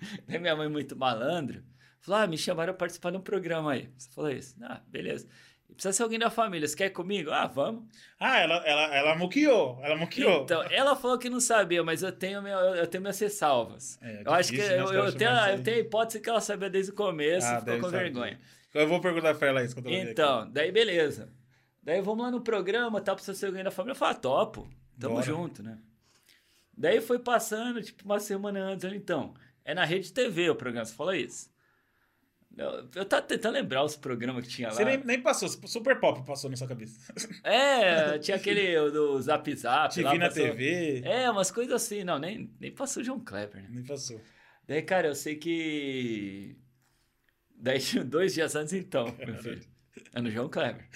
Minha 0.28 0.56
mãe, 0.56 0.68
muito 0.68 0.96
malandro, 0.96 1.62
falou: 2.06 2.20
Ah, 2.22 2.26
me 2.26 2.38
chamaram 2.38 2.72
pra 2.72 2.78
participar 2.78 3.10
de 3.10 3.16
um 3.18 3.20
programa 3.20 3.72
aí. 3.72 3.90
Você 3.96 4.08
falou 4.10 4.30
isso? 4.30 4.56
Ah, 4.62 4.80
beleza. 4.88 5.26
Precisa 5.74 5.92
ser 5.92 6.04
alguém 6.04 6.18
da 6.18 6.30
família. 6.30 6.66
Você 6.66 6.76
quer 6.76 6.86
ir 6.86 6.90
comigo? 6.90 7.30
Ah, 7.30 7.46
vamos. 7.46 7.84
Ah, 8.18 8.38
ela, 8.38 8.56
ela, 8.66 8.96
ela 8.96 9.16
muqueou. 9.16 9.78
Ela 9.82 9.96
muqueou. 9.96 10.44
Então, 10.44 10.62
ela 10.70 10.96
falou 10.96 11.18
que 11.18 11.28
não 11.28 11.40
sabia, 11.40 11.82
mas 11.82 12.02
eu 12.02 12.12
tenho, 12.12 12.40
meu, 12.40 12.56
eu 12.58 12.86
tenho 12.86 13.02
minhas 13.02 13.18
ressalvas. 13.18 13.98
É, 14.00 14.22
eu 14.24 14.32
acho 14.32 14.52
que 14.52 14.58
né, 14.58 14.80
eu, 14.80 14.86
eu 14.92 15.12
tenho, 15.12 15.30
chamarem 15.30 15.56
eu 15.56 15.62
tenho 15.62 15.76
a 15.76 15.80
hipótese 15.80 16.20
que 16.20 16.30
ela 16.30 16.40
sabia 16.40 16.70
desde 16.70 16.92
o 16.92 16.94
começo 16.94 17.46
Ah, 17.46 17.60
ficou 17.60 17.80
com 17.80 17.88
vergonha. 17.90 18.38
Eu 18.72 18.88
vou 18.88 19.00
perguntar 19.00 19.34
pra 19.34 19.48
ela 19.48 19.64
isso 19.64 19.74
quando 19.74 19.88
ela 19.88 20.10
Então, 20.10 20.50
daí 20.50 20.72
beleza. 20.72 21.30
Daí 21.82 22.00
vamos 22.00 22.24
lá 22.24 22.30
no 22.30 22.40
programa, 22.40 23.00
tá? 23.00 23.14
Precisa 23.14 23.36
ser 23.36 23.46
alguém 23.46 23.62
da 23.62 23.70
família. 23.70 23.92
Eu 23.92 23.96
falei, 23.96 24.16
ah, 24.16 24.20
topo. 24.20 24.68
Tamo 24.98 25.14
Bora. 25.14 25.26
junto, 25.26 25.62
né? 25.62 25.78
Daí 26.76 27.00
foi 27.00 27.18
passando, 27.18 27.82
tipo, 27.82 28.04
uma 28.04 28.18
semana 28.18 28.60
antes. 28.60 28.84
eu, 28.84 28.94
Então, 28.94 29.34
é 29.64 29.74
na 29.74 29.84
Rede 29.84 30.12
TV 30.12 30.48
o 30.50 30.54
programa, 30.54 30.84
você 30.84 30.94
falou 30.94 31.14
isso? 31.14 31.50
Eu, 32.56 32.88
eu 32.94 33.04
tava 33.04 33.20
tentando 33.22 33.52
lembrar 33.54 33.84
os 33.84 33.96
programas 33.96 34.42
que 34.46 34.50
tinha 34.50 34.68
lá. 34.68 34.74
Você 34.74 34.84
nem, 34.84 34.96
nem 35.04 35.20
passou, 35.20 35.46
super 35.48 36.00
pop 36.00 36.24
passou 36.26 36.48
na 36.48 36.56
sua 36.56 36.66
cabeça. 36.66 37.12
É, 37.44 38.18
tinha 38.18 38.36
aquele 38.36 38.90
do 38.90 39.20
Zap 39.20 39.54
Zap. 39.54 39.92
Te 39.92 40.02
lá, 40.02 40.12
vi 40.12 40.18
na 40.18 40.28
passou- 40.28 40.42
TV. 40.42 41.02
É, 41.04 41.30
umas 41.30 41.50
coisas 41.50 41.74
assim. 41.74 42.02
Não, 42.02 42.18
nem, 42.18 42.50
nem 42.58 42.72
passou 42.72 43.02
o 43.02 43.04
João 43.04 43.20
Kleber, 43.20 43.62
né? 43.62 43.68
Nem 43.70 43.84
passou. 43.84 44.20
Daí, 44.66 44.82
cara, 44.82 45.08
eu 45.08 45.14
sei 45.14 45.36
que. 45.36 46.56
Daí, 47.54 47.78
dois 48.04 48.32
dias 48.34 48.56
antes, 48.56 48.72
então, 48.72 49.14
meu 49.18 49.36
filho. 49.36 49.62
É 50.14 50.20
no 50.20 50.30
João 50.30 50.48
Kleber. 50.48 50.86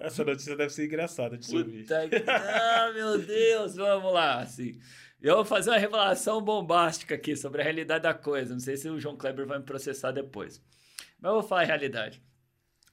Essa 0.00 0.24
notícia 0.24 0.56
deve 0.56 0.70
ser 0.70 0.86
engraçada 0.86 1.36
de 1.38 1.56
ouvir. 1.56 1.86
Ah, 2.28 2.92
meu 2.94 3.18
Deus, 3.18 3.76
vamos 3.76 4.12
lá, 4.12 4.40
assim. 4.40 4.78
Eu 5.20 5.36
vou 5.36 5.44
fazer 5.44 5.70
uma 5.70 5.78
revelação 5.78 6.40
bombástica 6.40 7.14
aqui 7.14 7.34
sobre 7.34 7.60
a 7.60 7.64
realidade 7.64 8.02
da 8.04 8.14
coisa. 8.14 8.52
Não 8.52 8.60
sei 8.60 8.76
se 8.76 8.88
o 8.88 9.00
João 9.00 9.16
Kleber 9.16 9.46
vai 9.46 9.58
me 9.58 9.64
processar 9.64 10.12
depois. 10.12 10.62
Mas 11.20 11.28
eu 11.30 11.40
vou 11.40 11.42
falar 11.42 11.62
a 11.62 11.64
realidade. 11.64 12.22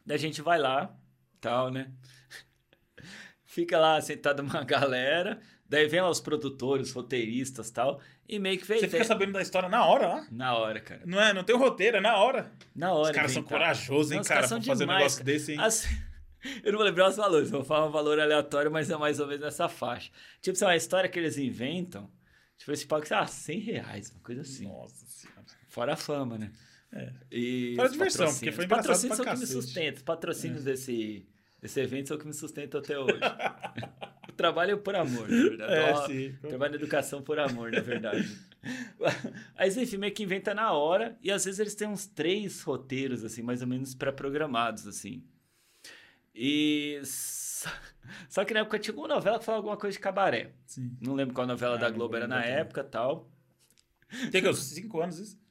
Daí 0.05 0.15
a 0.15 0.19
gente 0.19 0.41
vai 0.41 0.57
lá, 0.59 0.95
tal, 1.41 1.69
né? 1.71 1.91
Fica 3.43 3.78
lá 3.80 3.99
sentado 4.01 4.41
uma 4.41 4.63
galera. 4.65 5.39
Daí 5.67 5.88
vem 5.88 6.01
lá 6.01 6.09
os 6.09 6.19
produtores, 6.21 6.91
roteiristas 6.91 7.71
tal. 7.71 7.99
E 8.28 8.38
meio 8.39 8.57
que 8.57 8.65
fez. 8.65 8.82
Você 8.82 8.89
fica 8.89 9.03
sabendo 9.03 9.34
da 9.34 9.41
história 9.41 9.69
na 9.69 9.86
hora 9.86 10.07
lá? 10.07 10.28
Na 10.32 10.55
hora, 10.55 10.80
cara. 10.80 11.01
Não, 11.05 11.19
é, 11.19 11.34
não 11.34 11.43
tem 11.43 11.55
um 11.55 11.59
roteiro, 11.59 11.97
é 11.97 12.01
na 12.01 12.17
hora. 12.17 12.51
Na 12.76 12.93
hora. 12.93 13.11
Os 13.11 13.15
caras 13.15 13.32
são 13.32 13.41
inventar. 13.41 13.59
corajosos, 13.59 14.11
hein, 14.11 14.17
Não, 14.17 14.23
cara, 14.26 14.47
pra 14.47 14.61
fazer 14.61 14.84
um 14.84 14.88
negócio 14.88 15.17
cara. 15.19 15.26
desse, 15.32 15.51
hein? 15.53 15.59
Assim, 15.59 15.88
eu 16.63 16.71
não 16.71 16.80
vou 16.80 16.88
lembrar 16.88 17.09
os 17.09 17.15
valores, 17.15 17.49
vou 17.49 17.63
falar 17.63 17.88
um 17.88 17.91
valor 17.91 18.19
aleatório, 18.19 18.71
mas 18.71 18.89
é 18.89 18.97
mais 18.97 19.19
ou 19.19 19.28
menos 19.28 19.43
nessa 19.43 19.67
faixa. 19.69 20.11
Tipo, 20.41 20.57
sei 20.57 20.65
lá, 20.65 20.71
uma 20.73 20.78
história 20.78 21.09
que 21.09 21.17
eles 21.19 21.38
inventam, 21.38 22.11
tipo, 22.57 22.71
esse 22.71 22.86
palco, 22.86 23.07
sei 23.07 23.17
lá, 23.17 23.26
100 23.28 23.59
reais, 23.59 24.11
uma 24.11 24.21
coisa 24.21 24.41
assim. 24.41 24.67
Nossa 24.67 25.05
senhora. 25.07 25.43
Fora 25.67 25.93
a 25.93 25.97
fama, 25.97 26.38
né? 26.38 26.51
É. 26.96 27.12
E 27.32 27.74
Fora 27.76 27.89
diversão, 27.89 28.34
porque 28.34 28.52
foi 28.52 28.64
Os 28.64 28.66
engraçado 28.66 28.84
patrocínios 28.88 29.18
são 29.18 29.26
o 29.26 29.28
que 29.28 29.34
me 29.36 29.39
cacete. 29.41 29.58
É. 29.58 29.62
sustentam. 29.62 29.96
Os 29.98 30.02
patrocínios 30.04 30.64
desse, 30.64 31.28
desse 31.62 31.80
evento 31.82 32.08
são 32.08 32.18
o 32.18 32.20
que 32.20 32.26
me 32.26 32.34
sustentam 32.34 32.80
até 32.80 32.98
hoje. 32.98 33.20
o 34.30 34.32
trabalho 34.32 34.72
é 34.72 34.76
por 34.78 34.96
amor, 34.96 35.28
na 35.30 35.36
verdade. 35.43 35.74
É, 35.74 35.91
Ó, 35.93 36.08
sim. 36.08 36.36
Trabalho 36.41 36.72
na 36.72 36.78
educação 36.78 37.22
por 37.22 37.38
amor, 37.38 37.72
na 37.72 37.82
verdade. 37.82 38.26
Mas 39.58 39.76
enfim, 39.78 39.98
meio 39.98 40.14
que 40.14 40.24
inventa 40.24 40.54
na 40.54 40.72
hora, 40.72 41.18
e 41.22 41.30
às 41.32 41.43
vezes 41.46 41.60
eles 41.60 41.76
têm 41.76 41.88
uns 41.88 42.08
três 42.08 42.62
roteiros, 42.62 43.24
assim, 43.26 43.41
mais 43.41 43.62
ou 43.62 43.68
menos 43.68 43.93
pré-programados, 43.93 44.88
assim. 44.88 45.22
E. 46.34 47.02
Só... 48.30 48.43
que 48.46 48.54
na 48.54 48.62
época 48.62 48.80
tinha 48.80 48.91
alguma 48.93 49.08
novela 49.08 49.38
que 49.39 49.46
falava 49.46 49.60
alguma 49.60 49.78
coisa 49.78 49.96
de 49.98 50.02
cabaré. 50.02 50.54
Sim. 50.66 50.96
Não 51.02 51.14
lembro 51.14 51.34
qual 51.34 51.46
novela 51.48 51.76
Ah, 51.76 51.80
da 51.80 51.89
Globo 51.89 52.16
era 52.16 52.28
na 52.28 52.41
também. 52.41 52.52
época 52.58 52.84
tal. 52.84 53.30
Tem 54.32 54.41
que 54.41 54.50
uns 54.50 54.60
5 54.60 55.02
anos 55.02 55.20
isso? 55.20 55.45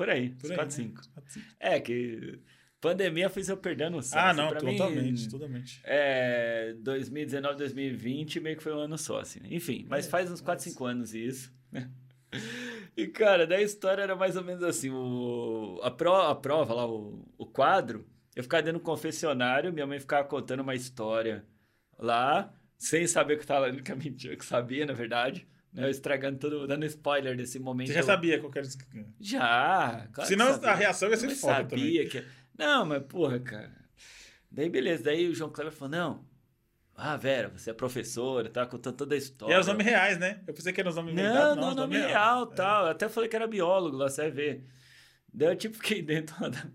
Por 0.00 0.08
aí, 0.08 0.30
Por 0.30 0.46
uns 0.46 0.50
aí, 0.52 0.56
4, 0.56 0.64
né? 0.78 0.84
5. 0.88 1.02
Quatro, 1.12 1.30
cinco. 1.32 1.46
É, 1.60 1.78
que 1.78 2.38
pandemia 2.80 3.28
fez 3.28 3.50
eu 3.50 3.56
perdendo 3.58 3.98
o 3.98 4.02
senso. 4.02 4.16
Ah, 4.16 4.32
não, 4.32 4.48
Pra 4.48 4.62
mim, 4.62 4.72
totalmente, 4.76 5.28
totalmente. 5.28 5.80
É, 5.84 6.74
2019, 6.78 7.56
2020 7.58 8.40
meio 8.40 8.56
que 8.56 8.62
foi 8.62 8.72
um 8.74 8.78
ano 8.78 8.96
só, 8.96 9.20
assim. 9.20 9.40
né? 9.40 9.48
Enfim, 9.50 9.84
mas 9.90 10.06
É, 10.06 10.08
faz 10.10 10.30
uns 10.30 10.40
4, 10.40 10.64
mas- 10.64 10.72
5 10.72 10.84
anos 10.86 11.14
isso. 11.14 11.52
né? 11.70 11.90
E, 12.96 13.06
cara, 13.06 13.46
daí 13.46 13.58
a 13.60 13.64
história 13.64 14.02
era 14.02 14.16
mais 14.16 14.36
ou 14.36 14.42
menos 14.44 14.62
assim: 14.62 14.90
o, 14.90 15.78
a, 15.82 15.90
pro, 15.90 16.14
a 16.14 16.34
prova 16.34 16.74
lá, 16.74 16.86
o, 16.86 17.24
o 17.38 17.46
quadro, 17.46 18.06
eu 18.34 18.42
ficava 18.42 18.62
dentro 18.62 18.78
do 18.80 18.84
confessionário, 18.84 19.72
minha 19.72 19.86
mãe 19.86 19.98
ficava 20.00 20.26
contando 20.26 20.60
uma 20.60 20.74
história 20.74 21.44
lá, 21.98 22.52
sem 22.78 23.06
saber 23.06 23.38
que 23.38 23.46
tava 23.46 23.66
ali, 23.66 23.80
que 23.82 23.92
é 23.92 23.94
mentira, 23.94 24.36
que 24.36 24.44
sabia, 24.44 24.86
na 24.86 24.92
verdade. 24.92 25.46
Né? 25.72 25.84
Eu 25.84 25.90
estragando 25.90 26.38
tudo, 26.38 26.66
dando 26.66 26.84
spoiler 26.86 27.36
desse 27.36 27.58
momento. 27.58 27.88
Você 27.88 27.94
já 27.94 28.02
sabia 28.02 28.38
qual 28.40 28.50
era... 28.54 28.66
Já, 29.20 30.08
claro 30.12 30.28
Senão 30.28 30.48
a 30.64 30.74
reação 30.74 31.08
ia 31.10 31.16
ser 31.16 31.30
Eu 31.30 31.36
foda 31.36 31.54
sabia 31.54 32.08
que... 32.08 32.24
Não, 32.58 32.84
mas 32.84 33.02
porra, 33.04 33.38
cara. 33.40 33.72
Daí 34.50 34.68
beleza, 34.68 35.04
daí 35.04 35.28
o 35.28 35.34
João 35.34 35.50
Kleber 35.50 35.72
falou, 35.72 35.90
não, 35.92 36.24
ah, 36.96 37.16
Vera, 37.16 37.48
você 37.48 37.70
é 37.70 37.72
professora, 37.72 38.50
tá 38.50 38.66
contando 38.66 38.96
toda 38.96 39.14
a 39.14 39.18
história. 39.18 39.52
E 39.52 39.54
eram 39.54 39.60
os 39.62 39.66
nomes 39.68 39.86
reais, 39.86 40.18
né? 40.18 40.40
Eu 40.46 40.52
pensei 40.52 40.72
que 40.72 40.80
eram 40.80 40.90
os 40.90 40.96
nomes 40.96 41.14
Não, 41.14 41.22
inventados. 41.22 41.56
não, 41.56 41.68
os 41.70 41.76
nome 41.76 41.94
nomes 41.94 42.08
real, 42.10 42.50
É. 42.50 42.54
tal. 42.54 42.84
Eu 42.86 42.90
até 42.90 43.08
falei 43.08 43.28
que 43.30 43.36
era 43.36 43.46
biólogo 43.46 43.96
lá, 43.96 44.08
você 44.08 44.22
vai 44.22 44.30
ver. 44.30 44.66
Daí 45.32 45.48
eu 45.48 45.56
tipo 45.56 45.76
fiquei 45.76 46.02
dentro 46.02 46.36
da- 46.50 46.66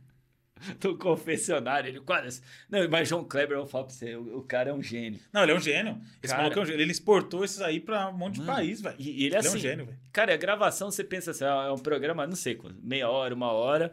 do 0.80 0.98
confessionário, 0.98 1.90
ele 1.90 2.00
quase... 2.00 2.42
Não, 2.70 2.88
mas 2.90 3.08
João 3.10 3.24
Kleber, 3.24 3.58
eu 3.58 3.68
falo 3.68 3.86
pra 3.86 3.94
você, 3.94 4.16
o, 4.16 4.38
o 4.38 4.44
cara 4.44 4.70
é 4.70 4.74
um 4.74 4.82
gênio. 4.82 5.20
Não, 5.34 5.44
ele 5.44 5.52
é 5.52 5.56
um 5.56 5.60
gênio. 5.60 6.00
Esse 6.24 6.32
Cara- 6.32 6.44
maluco 6.44 6.60
é 6.60 6.64
um 6.64 6.66
gênio. 6.66 6.82
Ele 6.82 6.92
exportou 6.92 7.44
esses 7.44 7.62
aí 7.62 7.80
pra 7.80 8.08
um 8.10 8.14
monte 8.18 8.36
de 8.36 8.40
Mano, 8.42 8.54
país, 8.54 8.82
velho. 8.82 8.96
E, 8.98 9.04
e 9.10 9.16
ele 9.18 9.26
Ele 9.28 9.36
assim... 9.38 9.48
é 9.50 9.52
um 9.52 9.58
gênio, 9.58 9.86
velho. 9.86 9.98
Cara, 10.14 10.34
a 10.34 10.38
gravação, 10.38 10.90
você 10.90 11.04
pensa 11.04 11.32
assim, 11.32 11.44
ah, 11.44 11.66
é 11.68 11.72
um 11.72 11.78
programa, 11.78 12.26
não 12.26 12.36
sei, 12.36 12.56
quanto, 12.56 12.78
meia 12.82 13.10
hora, 13.10 13.34
uma 13.36 13.52
hora. 13.52 13.92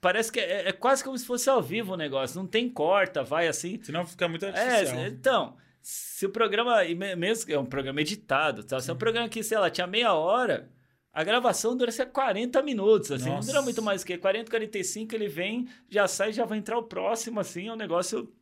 Parece 0.00 0.32
que 0.32 0.40
é, 0.40 0.68
é 0.68 0.72
quase 0.72 1.04
como 1.04 1.16
se 1.18 1.26
fosse 1.26 1.48
ao 1.50 1.62
vivo 1.62 1.92
o 1.92 1.96
negócio. 1.96 2.38
Não 2.40 2.46
tem 2.46 2.68
corta, 2.68 3.22
vai 3.22 3.46
assim. 3.48 3.78
Senão 3.82 4.06
fica 4.06 4.26
muito 4.28 4.46
É, 4.46 4.48
artificial. 4.48 5.06
então, 5.06 5.56
se 5.82 6.24
o 6.24 6.30
programa, 6.30 6.82
me- 6.84 7.14
mesmo 7.16 7.46
que 7.46 7.52
é 7.52 7.58
um 7.58 7.66
programa 7.66 8.00
editado, 8.00 8.64
tá? 8.64 8.80
se 8.80 8.90
é 8.90 8.94
um 8.94 8.96
programa 8.96 9.28
que, 9.28 9.42
sei 9.42 9.58
lá, 9.58 9.68
tinha 9.68 9.86
meia 9.86 10.14
hora, 10.14 10.70
a 11.12 11.24
gravação 11.24 11.76
dura 11.76 11.90
cerca 11.90 12.10
de 12.10 12.14
40 12.14 12.62
minutos, 12.62 13.10
assim, 13.12 13.28
não 13.28 13.36
Nossa. 13.36 13.48
dura 13.50 13.62
muito 13.62 13.82
mais 13.82 14.04
que 14.04 14.16
40, 14.16 14.50
45, 14.50 15.14
ele 15.14 15.28
vem, 15.28 15.68
já 15.88 16.06
sai, 16.06 16.32
já 16.32 16.44
vai 16.44 16.58
entrar 16.58 16.78
o 16.78 16.82
próximo, 16.84 17.40
assim, 17.40 17.68
é 17.68 17.72
um 17.72 17.76
negócio... 17.76 18.32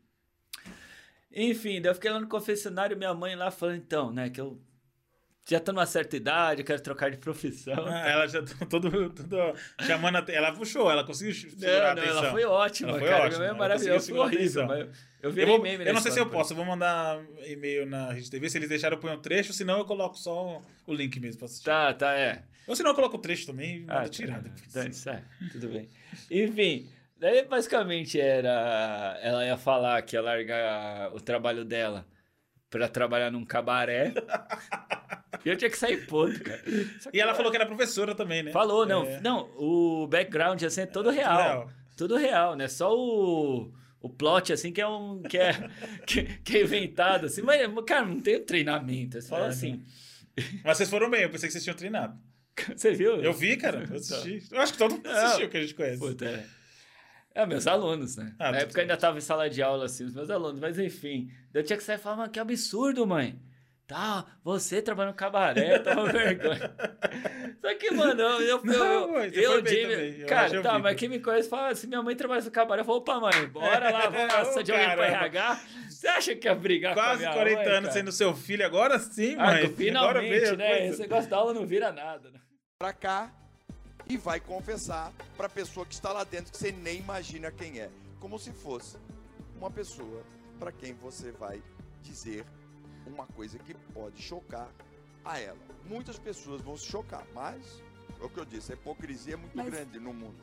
Enfim, 1.30 1.80
daí 1.80 1.90
eu 1.90 1.94
fiquei 1.94 2.10
lá 2.10 2.20
no 2.20 2.26
confessionário, 2.28 2.96
minha 2.96 3.12
mãe 3.14 3.34
lá 3.36 3.50
falando, 3.50 3.76
então, 3.76 4.12
né, 4.12 4.30
que 4.30 4.40
eu 4.40 4.58
já 5.48 5.60
tô 5.60 5.72
numa 5.72 5.86
certa 5.86 6.16
idade, 6.16 6.62
quero 6.64 6.82
trocar 6.82 7.10
de 7.10 7.16
profissão. 7.16 7.86
Ah, 7.86 8.06
ela 8.08 8.26
já 8.26 8.42
tá 8.42 8.66
todo, 8.66 8.90
todo 9.10 9.36
chamando 9.80 10.16
a 10.16 10.24
Ela 10.28 10.52
puxou, 10.52 10.90
ela 10.90 11.04
conseguiu 11.04 11.34
segurar 11.34 11.92
a 11.92 11.94
Não, 11.94 12.02
não, 12.02 12.02
atenção. 12.02 12.18
ela 12.24 12.30
foi 12.32 12.44
ótima, 12.44 12.88
Ela 12.90 12.98
foi 12.98 13.08
cara. 13.08 13.24
ótima, 13.24 13.38
Minha 13.38 13.48
mãe 13.48 13.56
é 13.56 13.58
maravilhosa, 13.58 14.10
foi 14.10 14.18
horrível. 14.18 14.66
Mas 14.66 14.88
eu 15.22 15.46
vou- 15.46 15.62
meme 15.62 15.86
eu 15.86 15.94
não 15.94 16.00
sei 16.02 16.12
se 16.12 16.20
eu 16.20 16.28
posso, 16.28 16.52
eu 16.52 16.56
vou 16.56 16.66
mandar 16.66 17.18
e-mail 17.46 17.86
na 17.86 18.12
Rede 18.12 18.30
TV, 18.30 18.48
se 18.50 18.58
eles 18.58 18.68
deixaram 18.68 18.96
eu 18.96 19.00
ponho 19.00 19.14
um 19.14 19.20
trecho, 19.20 19.52
senão 19.54 19.78
eu 19.78 19.84
coloco 19.86 20.18
só 20.18 20.62
o 20.86 20.92
link 20.94 21.18
mesmo 21.18 21.38
pra 21.38 21.46
assistir. 21.46 21.64
Tá, 21.64 21.94
tá, 21.94 22.12
é. 22.12 22.42
Ou 22.68 22.76
senão 22.76 22.90
eu 22.90 22.94
coloco 22.94 23.16
o 23.16 23.20
trecho 23.20 23.46
também 23.46 23.78
e 23.80 23.84
Ah, 23.88 24.08
tirar 24.08 24.34
tá, 24.36 24.40
depois. 24.48 24.72
tá, 24.72 24.86
isso 24.86 25.10
é, 25.10 25.22
tudo 25.50 25.68
bem. 25.68 25.88
Enfim, 26.30 26.88
daí 27.16 27.42
basicamente 27.44 28.20
era. 28.20 29.18
Ela 29.22 29.44
ia 29.46 29.56
falar 29.56 30.00
que 30.02 30.14
ia 30.16 30.22
largar 30.22 31.12
o 31.14 31.20
trabalho 31.20 31.64
dela 31.64 32.06
pra 32.70 32.86
trabalhar 32.88 33.30
num 33.30 33.44
cabaré. 33.44 34.12
e 35.44 35.48
eu 35.48 35.56
tinha 35.56 35.70
que 35.70 35.78
sair 35.78 36.06
puto, 36.06 36.42
cara. 36.44 36.62
E 37.12 37.20
ela 37.20 37.34
falou 37.34 37.50
que 37.50 37.56
era 37.56 37.66
professora 37.66 38.14
também, 38.14 38.42
né? 38.42 38.50
Falou, 38.52 38.84
não. 38.86 39.04
É. 39.04 39.20
Não, 39.20 39.50
o 39.56 40.06
background 40.06 40.62
assim 40.62 40.82
é 40.82 40.86
todo 40.86 41.10
real. 41.10 41.36
real. 41.36 41.70
Tudo 41.96 42.16
real, 42.16 42.54
né? 42.54 42.68
Só 42.68 42.94
o. 42.94 43.72
O 44.00 44.08
plot, 44.08 44.52
assim, 44.52 44.70
que 44.72 44.80
é 44.80 44.86
um. 44.86 45.20
que 45.22 45.36
é, 45.36 45.52
que, 46.06 46.22
que 46.22 46.58
é 46.58 46.62
inventado, 46.62 47.26
assim. 47.26 47.42
Mas, 47.42 47.60
cara, 47.84 48.06
não 48.06 48.20
tem 48.20 48.40
treinamento. 48.44 49.16
Eles 49.16 49.28
falam 49.28 49.46
É, 49.46 49.48
assim. 49.48 49.82
Mas 50.64 50.76
vocês 50.76 50.88
foram 50.88 51.10
bem, 51.10 51.22
eu 51.22 51.30
pensei 51.30 51.48
que 51.48 51.52
vocês 51.52 51.64
tinham 51.64 51.76
treinado. 51.76 52.16
Você 52.76 52.92
viu? 52.92 53.16
Eu 53.22 53.32
vi, 53.32 53.56
cara, 53.56 53.84
eu 53.90 53.96
assisti. 53.96 54.42
Eu 54.50 54.60
acho 54.60 54.72
que 54.72 54.78
todo 54.78 54.92
mundo 54.94 55.06
assistiu 55.08 55.48
que 55.48 55.56
a 55.56 55.60
gente 55.60 55.74
conhece. 55.74 55.98
Puta, 55.98 56.24
é. 56.24 56.44
É, 57.34 57.46
meus 57.46 57.66
alunos, 57.68 58.16
né? 58.16 58.34
Ah, 58.38 58.50
Na 58.50 58.58
época 58.58 58.80
eu 58.80 58.82
ainda 58.82 58.96
tava 58.96 59.18
em 59.18 59.20
sala 59.20 59.48
de 59.48 59.62
aula, 59.62 59.84
assim, 59.84 60.04
os 60.04 60.14
meus 60.14 60.28
alunos, 60.28 60.58
mas 60.58 60.78
enfim. 60.78 61.30
Eu 61.54 61.62
tinha 61.62 61.76
que 61.76 61.84
sair 61.84 61.96
e 61.96 61.98
falar, 61.98 62.16
mano, 62.16 62.30
que 62.32 62.40
absurdo, 62.40 63.06
mãe. 63.06 63.38
Tá, 63.86 64.26
você 64.44 64.82
trabalha 64.82 65.10
no 65.10 65.16
cabaré, 65.16 65.78
toma 65.78 66.12
vergonha. 66.12 66.74
Só 67.62 67.74
que, 67.74 67.90
mano, 67.90 68.20
eu, 68.20 68.40
eu, 68.42 68.64
Não, 68.64 68.74
eu, 68.74 69.08
mãe, 69.12 69.30
eu, 69.32 69.56
também. 69.64 69.80
Eu 70.20 70.26
cara, 70.26 70.54
eu 70.54 70.62
tá, 70.62 70.76
vi, 70.76 70.82
mas 70.82 70.96
quem 70.96 71.08
me 71.08 71.20
conhece 71.20 71.48
fala, 71.48 71.74
se 71.74 71.86
minha 71.86 72.02
mãe 72.02 72.14
trabalha 72.14 72.42
no 72.42 72.50
cabaré, 72.50 72.82
eu 72.82 72.84
falo, 72.84 72.98
opa, 72.98 73.18
mãe, 73.18 73.46
bora 73.46 73.90
lá, 73.90 74.08
vamos 74.10 74.28
passar 74.34 74.62
de 74.62 74.72
alguém 74.72 74.86
caramba. 74.88 75.06
RH. 75.06 75.60
Você 75.88 76.08
acha 76.08 76.34
que 76.36 76.46
ia 76.48 76.54
brigar 76.54 76.92
com 76.94 77.00
a 77.00 77.04
Quase 77.04 77.20
minha 77.20 77.32
40 77.32 77.56
mãe, 77.56 77.66
anos 77.68 77.80
cara? 77.88 77.92
sendo 77.92 78.12
seu 78.12 78.34
filho, 78.34 78.66
agora 78.66 78.98
sim, 78.98 79.36
Ah, 79.38 79.44
mãe. 79.46 79.54
Agora 79.64 79.68
finalmente, 79.74 80.28
veio 80.28 80.52
a 80.52 80.56
né? 80.56 80.68
coisa. 80.68 80.92
Esse 80.92 81.00
negócio 81.00 81.30
da 81.30 81.36
aula 81.38 81.54
não 81.54 81.64
vira 81.66 81.90
nada, 81.90 82.30
né? 82.30 82.40
Pra 82.78 82.92
cá 82.92 83.28
e 84.08 84.16
vai 84.16 84.38
confessar 84.38 85.12
pra 85.36 85.48
pessoa 85.48 85.84
que 85.84 85.94
está 85.94 86.12
lá 86.12 86.22
dentro 86.22 86.52
que 86.52 86.58
você 86.58 86.70
nem 86.70 87.00
imagina 87.00 87.50
quem 87.50 87.80
é, 87.80 87.90
como 88.20 88.38
se 88.38 88.52
fosse 88.52 88.96
uma 89.56 89.68
pessoa 89.68 90.22
para 90.60 90.70
quem 90.70 90.94
você 90.94 91.32
vai 91.32 91.60
dizer 92.04 92.46
uma 93.04 93.26
coisa 93.26 93.58
que 93.58 93.74
pode 93.92 94.22
chocar 94.22 94.68
a 95.24 95.40
ela. 95.40 95.58
Muitas 95.86 96.20
pessoas 96.20 96.62
vão 96.62 96.76
se 96.76 96.86
chocar, 96.86 97.26
mas 97.34 97.82
é 98.20 98.24
o 98.24 98.28
que 98.30 98.38
eu 98.38 98.44
disse, 98.44 98.70
a 98.70 98.76
hipocrisia 98.76 99.34
é 99.34 99.36
muito 99.36 99.56
Mas- 99.56 99.66
grande 99.66 99.98
no 99.98 100.14
mundo. 100.14 100.38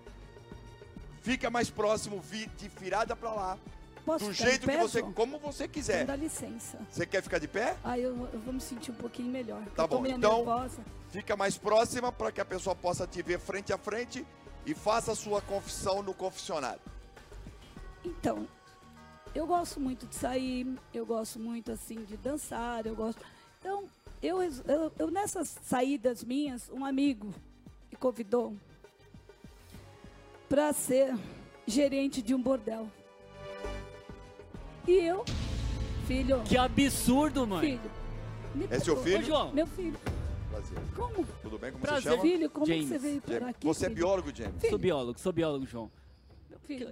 Fica 1.21 1.49
mais 1.49 1.69
próximo, 1.69 2.19
vi- 2.19 2.47
de 2.57 2.67
virada 2.67 3.15
pra 3.15 3.33
lá, 3.33 3.57
Posso 4.05 4.25
do 4.25 4.33
jeito 4.33 4.67
que 4.67 4.77
você, 4.77 5.01
como 5.01 5.39
você 5.39 5.63
Então 5.63 5.73
quiser. 5.73 6.05
dá 6.05 6.15
licença. 6.15 6.77
Você 6.91 7.05
quer 7.05 7.23
ficar 7.23 7.39
de 7.39 7.47
pé? 7.47 7.75
Aí 7.83 8.03
eu, 8.03 8.11
eu 8.31 8.39
vou 8.39 8.53
me 8.53 8.61
sentir 8.61 8.91
um 8.91 8.95
pouquinho 8.95 9.29
melhor. 9.31 9.63
Tá 9.75 9.87
bom, 9.87 10.05
então- 10.05 10.37
nervosa. 10.37 10.79
Fica 11.09 11.35
mais 11.35 11.57
próxima 11.57 12.11
para 12.11 12.31
que 12.31 12.39
a 12.41 12.45
pessoa 12.45 12.75
possa 12.75 13.07
te 13.07 13.21
ver 13.21 13.39
frente 13.39 13.71
a 13.73 13.77
frente 13.77 14.25
e 14.65 14.73
faça 14.75 15.11
a 15.13 15.15
sua 15.15 15.41
confissão 15.41 16.03
no 16.03 16.13
confessionário. 16.13 16.81
Então, 18.03 18.47
eu 19.33 19.47
gosto 19.47 19.79
muito 19.79 20.05
de 20.05 20.13
sair, 20.15 20.67
eu 20.93 21.05
gosto 21.05 21.39
muito 21.39 21.71
assim 21.71 22.03
de 22.03 22.15
dançar, 22.17 22.85
eu 22.85 22.95
gosto. 22.95 23.21
Então, 23.59 23.85
eu, 24.21 24.41
eu, 24.43 24.91
eu 24.99 25.09
nessas 25.09 25.55
saídas 25.63 26.23
minhas, 26.23 26.69
um 26.69 26.85
amigo 26.85 27.33
me 27.89 27.97
convidou 27.97 28.55
para 30.47 30.71
ser 30.73 31.15
gerente 31.65 32.21
de 32.21 32.35
um 32.35 32.41
bordel. 32.41 32.87
E 34.87 34.91
eu, 35.05 35.23
filho, 36.07 36.41
Que 36.43 36.57
absurdo, 36.57 37.45
mãe. 37.47 37.61
filho. 37.79 37.91
me 38.53 38.67
É 38.69 38.79
seu 38.79 38.95
filho? 39.01 39.19
Ô, 39.19 39.23
João. 39.23 39.51
Meu 39.53 39.67
filho. 39.67 39.97
Prazer. 40.49 40.77
Como? 40.95 41.25
Tudo 41.41 41.57
bem? 41.59 41.71
Como 41.71 41.81
Prazer. 41.83 42.03
você 42.03 42.09
chama? 42.09 42.21
Filho, 42.21 42.49
como 42.49 42.65
que 42.65 42.71
James. 42.73 42.87
você 42.89 42.97
veio 42.99 43.21
parar 43.21 43.39
James. 43.39 43.55
aqui? 43.55 43.67
Você 43.67 43.85
é 43.85 43.89
filho? 43.89 43.95
biólogo, 44.01 44.31
James? 44.35 44.69
Sou 44.69 44.77
biólogo, 44.77 45.19
sou 45.19 45.33
biólogo, 45.33 45.65
João. 45.65 45.91
Meu 46.49 46.59
filho. 46.59 46.89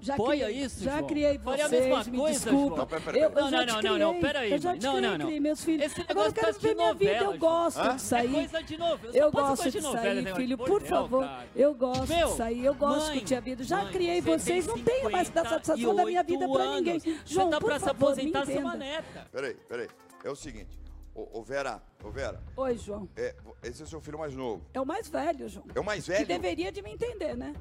Você 0.00 0.06
Já 0.06 0.14
apoia 0.14 0.46
criei, 0.46 0.64
isso, 0.64 0.82
já 0.84 0.96
João? 0.98 1.06
criei 1.06 1.38
Faria 1.38 1.64
a 1.64 1.68
vocês, 1.68 1.84
mesma 1.86 2.04
me 2.12 2.18
coisa, 2.18 2.38
desculpa. 2.40 2.60
Não, 2.70 2.76
João. 2.76 2.86
pera, 2.86 3.00
pera, 3.02 3.18
Eu, 3.18 3.22
eu 3.22 3.30
Não, 3.30 3.50
não, 3.50 3.50
não, 3.50 3.98
não, 3.98 4.08
criei, 4.14 4.20
pera 4.22 4.38
aí, 4.40 4.52
Eu 4.52 4.58
já 4.58 4.76
te 4.76 4.82
Não, 4.84 4.94
criei, 4.94 5.10
não, 5.10 5.18
não. 5.18 5.26
criei 5.26 5.40
meus 5.40 5.64
filhos. 5.64 5.86
Esse 5.86 6.04
Agora 6.08 6.28
eu 6.28 6.32
quero 6.32 6.46
tá 6.46 6.52
viver 6.58 6.74
minha 6.74 6.94
vida, 6.94 7.10
eu 7.12 7.24
novela, 7.24 7.36
gosto 7.38 7.94
de 7.94 8.02
sair. 8.02 8.28
É 8.36 8.48
coisa 8.48 8.62
de 8.62 8.78
novo. 8.78 9.06
Eu 9.12 9.32
gosto 9.32 9.70
de 9.70 9.80
novela, 9.80 10.22
sair, 10.22 10.34
filho, 10.36 10.58
por 10.58 10.82
favor. 10.82 11.24
cara. 11.24 11.46
Eu 11.54 11.74
gosto 11.74 12.08
Meu, 12.08 12.28
de 12.28 12.36
sair, 12.36 12.64
eu 12.64 12.74
gosto 12.74 13.00
mãe, 13.06 13.12
de 13.12 13.18
curtir 13.20 13.34
a 13.34 13.40
vida. 13.40 13.64
Já 13.64 13.82
mãe, 13.82 13.92
criei 13.92 14.20
você 14.20 14.38
vocês, 14.38 14.66
não 14.66 14.78
tenho 14.78 15.10
mais 15.10 15.28
que 15.28 15.34
dar 15.34 15.48
satisfação 15.48 15.94
da 15.94 16.04
minha 16.04 16.22
vida 16.22 16.46
58 16.46 16.52
pra 16.52 16.76
ninguém. 16.76 17.18
João, 17.26 17.50
tá 17.50 17.60
por 17.60 17.66
pra 17.66 17.78
se 17.78 17.84
favor, 17.86 18.16
me 18.16 18.22
é 18.22 18.26
uma 18.26 18.42
entenda. 18.42 18.74
neta. 18.76 19.28
Peraí, 19.30 19.54
peraí. 19.68 19.88
É 20.24 20.30
o 20.30 20.36
seguinte. 20.36 20.80
Ô, 21.14 21.28
ô, 21.40 21.42
Vera, 21.42 21.82
ô 22.02 22.10
Vera, 22.10 22.40
Oi, 22.56 22.78
João. 22.78 23.06
é, 23.16 23.34
esse 23.62 23.82
é 23.82 23.84
o 23.84 23.88
seu 23.88 24.00
filho 24.00 24.18
mais 24.18 24.34
novo. 24.34 24.62
É 24.72 24.80
o 24.80 24.86
mais 24.86 25.08
velho, 25.10 25.46
João. 25.46 25.66
É 25.74 25.78
o 25.78 25.84
mais 25.84 26.04
Que 26.06 26.10
velho? 26.12 26.26
deveria 26.26 26.72
de 26.72 26.80
me 26.80 26.90
entender, 26.92 27.36
né? 27.36 27.52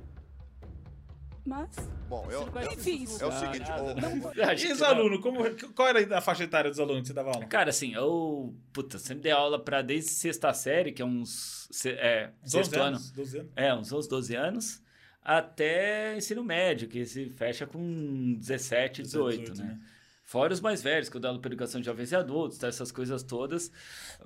Mas, 1.45 1.69
Bom, 2.07 2.27
eu, 2.29 2.47
Enfim, 2.73 3.03
esses 3.03 3.19
é 3.21 3.25
o 3.25 3.31
seguinte, 3.31 3.65
Você 4.21 4.41
acha 4.41 4.63
E 4.63 4.67
que 4.67 4.73
os 4.73 4.81
alunos? 4.81 5.21
Como, 5.21 5.39
qual 5.73 5.87
era 5.87 6.17
a 6.17 6.21
faixa 6.21 6.43
etária 6.43 6.69
dos 6.69 6.79
alunos 6.79 7.01
que 7.01 7.07
você 7.07 7.13
dava 7.13 7.31
aula? 7.31 7.45
Cara, 7.45 7.69
assim, 7.69 7.93
eu. 7.93 8.53
Puta, 8.71 8.99
sempre 8.99 9.23
dei 9.23 9.31
aula 9.31 9.57
pra 9.63 9.81
desde 9.81 10.11
sexta 10.11 10.53
série, 10.53 10.91
que 10.91 11.01
é 11.01 11.05
uns. 11.05 11.67
se- 11.71 11.89
É, 11.91 12.31
sexto 12.43 12.73
11 12.73 12.75
ano. 12.75 12.85
anos? 12.87 13.11
12 13.11 13.37
anos? 13.39 13.51
É, 13.55 13.73
uns 13.73 13.91
11, 13.91 14.09
12 14.09 14.35
anos. 14.35 14.83
Até 15.23 16.17
ensino 16.17 16.43
médio, 16.43 16.87
que 16.87 17.05
se 17.05 17.29
fecha 17.29 17.65
com 17.65 18.33
17, 18.39 19.01
18, 19.03 19.39
18, 19.53 19.61
né? 19.61 19.67
né? 19.69 19.79
Fora 20.31 20.53
os 20.53 20.61
mais 20.61 20.81
velhos, 20.81 21.09
que 21.09 21.17
eu 21.17 21.19
dou 21.19 21.27
aula 21.27 21.41
para 21.41 21.49
educação 21.49 21.81
de 21.81 21.85
jovens 21.87 22.09
e 22.13 22.15
adultos, 22.15 22.57
tá, 22.57 22.67
essas 22.67 22.89
coisas 22.89 23.21
todas. 23.21 23.69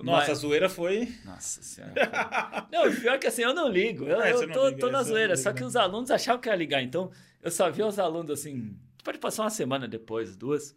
Nossa, 0.00 0.26
a 0.26 0.28
Mas- 0.28 0.38
zoeira 0.38 0.68
foi. 0.68 1.12
Nossa 1.24 1.60
senhora. 1.64 1.94
não, 2.70 2.94
pior 2.94 3.18
que 3.18 3.26
assim, 3.26 3.42
eu 3.42 3.52
não 3.52 3.66
ligo. 3.68 4.04
Eu, 4.04 4.22
É, 4.22 4.32
eu 4.32 4.52
tô, 4.52 4.68
liga, 4.68 4.78
tô 4.78 4.88
na 4.88 5.02
zoeira. 5.02 5.34
não 5.34 5.42
Só 5.42 5.48
liga, 5.48 5.58
que 5.58 5.64
os 5.64 5.74
alunos 5.74 6.12
achavam 6.12 6.40
que 6.40 6.48
ia 6.48 6.54
ligar. 6.54 6.80
Então, 6.80 7.10
eu 7.42 7.50
só 7.50 7.68
via 7.72 7.84
os 7.84 7.98
alunos 7.98 8.30
assim. 8.30 8.78
Pode 9.02 9.18
passar 9.18 9.42
uma 9.42 9.50
semana 9.50 9.88
depois, 9.88 10.36
duas. 10.36 10.76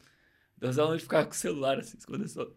Os 0.60 0.80
alunos 0.80 1.04
ficavam 1.04 1.28
com 1.28 1.32
o 1.34 1.36
celular 1.36 1.78
assim, 1.78 2.00
eu 2.10 2.28
só 2.28 2.48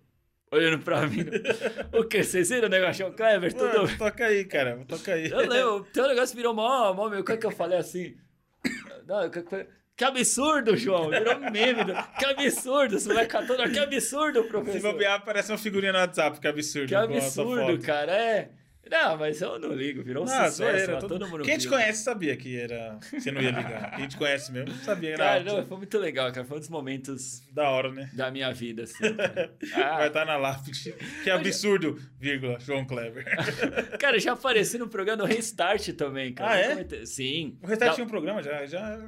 olhando 0.51 0.83
pra 0.83 1.07
mim. 1.07 1.27
o 1.93 2.05
que? 2.05 2.25
Vocês 2.25 2.49
viram 2.49 2.69
o 2.69 2.71
negócio 2.71 3.13
Clever? 3.13 3.53
Tudo. 3.53 3.83
Mano, 3.83 3.99
toca 3.99 4.25
aí, 4.25 4.47
cara. 4.47 4.83
Toca 4.89 5.13
aí. 5.13 5.31
Eu 5.31 5.47
lembro, 5.47 5.87
teu 5.93 6.09
negócio 6.09 6.35
virou 6.35 6.55
mó, 6.55 6.95
mó 6.95 7.11
meu. 7.11 7.23
Como 7.23 7.37
é 7.37 7.39
que 7.39 7.47
eu 7.47 7.51
falei 7.51 7.77
assim? 7.77 8.17
Não, 9.07 9.29
que, 9.29 9.43
que- 9.43 9.67
que 9.97 10.05
absurdo, 10.05 10.77
João. 10.77 11.11
Virou 11.11 11.39
meme. 11.51 11.85
do- 11.85 11.95
Que 12.19 12.25
absurdo. 12.25 12.97
Esse 12.97 13.09
moleque 13.09 13.29
catando. 13.31 13.71
Que 13.71 13.79
absurdo, 13.79 14.43
Se 14.43 14.49
professor. 14.49 14.93
bobear, 14.93 15.25
parece 15.25 15.53
uma 15.53 15.59
figurinha 15.59 15.93
no 15.93 15.99
WhatsApp, 15.99 16.41
que 16.41 16.49
absurdo. 16.49 16.89
Que 16.89 16.95
absurdo, 16.95 17.79
cara. 17.85 18.13
É. 18.13 18.51
Não, 18.91 19.17
mas 19.17 19.41
eu 19.41 19.59
não 19.61 19.73
ligo. 19.73 20.03
Virou 20.03 20.25
um 20.25 20.27
Não, 20.27 20.35
sucesso. 20.35 20.57
zoeira, 20.57 20.93
mas 20.95 21.01
todo... 21.01 21.19
todo 21.19 21.29
mundo 21.31 21.45
Quem 21.45 21.57
te 21.57 21.69
conhece 21.69 22.03
sabia 22.03 22.37
que 22.37 22.59
era. 22.59 22.99
Você 23.13 23.31
não 23.31 23.41
ia 23.41 23.51
ligar. 23.51 23.97
Quem 23.97 24.09
te 24.09 24.17
conhece 24.19 24.51
mesmo 24.53 24.75
sabia 24.85 25.15
que 25.15 25.23
era 25.23 25.25
Cara, 25.25 25.39
alto. 25.51 25.61
não, 25.61 25.67
foi 25.69 25.77
muito 25.79 25.99
legal, 25.99 26.33
cara. 26.33 26.45
Foi 26.45 26.57
um 26.57 26.61
dos 26.61 26.69
momentos 26.69 27.41
Da 27.53 27.71
hora, 27.71 27.91
né? 27.93 28.11
da 28.13 28.31
minha 28.31 28.53
vida, 28.53 28.83
assim. 28.83 28.97
Ah, 29.77 29.99
Vai 29.99 30.09
estar 30.09 30.25
na 30.27 30.37
lápide. 30.37 30.93
Que 31.23 31.31
absurdo, 31.31 31.97
vírgula, 32.19 32.59
João 32.59 32.85
Kleber. 32.85 33.25
Cara, 34.01 34.19
já 34.19 34.33
apareci 34.33 34.77
no 34.77 34.89
programa 34.89 35.23
do 35.23 35.29
Restart 35.33 35.89
também, 35.93 36.35
cara. 36.35 36.51
Ah, 36.51 36.59
é? 36.59 37.07
Sim. 37.07 37.57
O 37.63 37.67
restante 37.69 37.89
Dá- 37.91 37.95
tinha 37.95 38.05
um 38.05 38.11
programa 38.11 38.43
já. 38.43 38.67
já... 38.67 39.01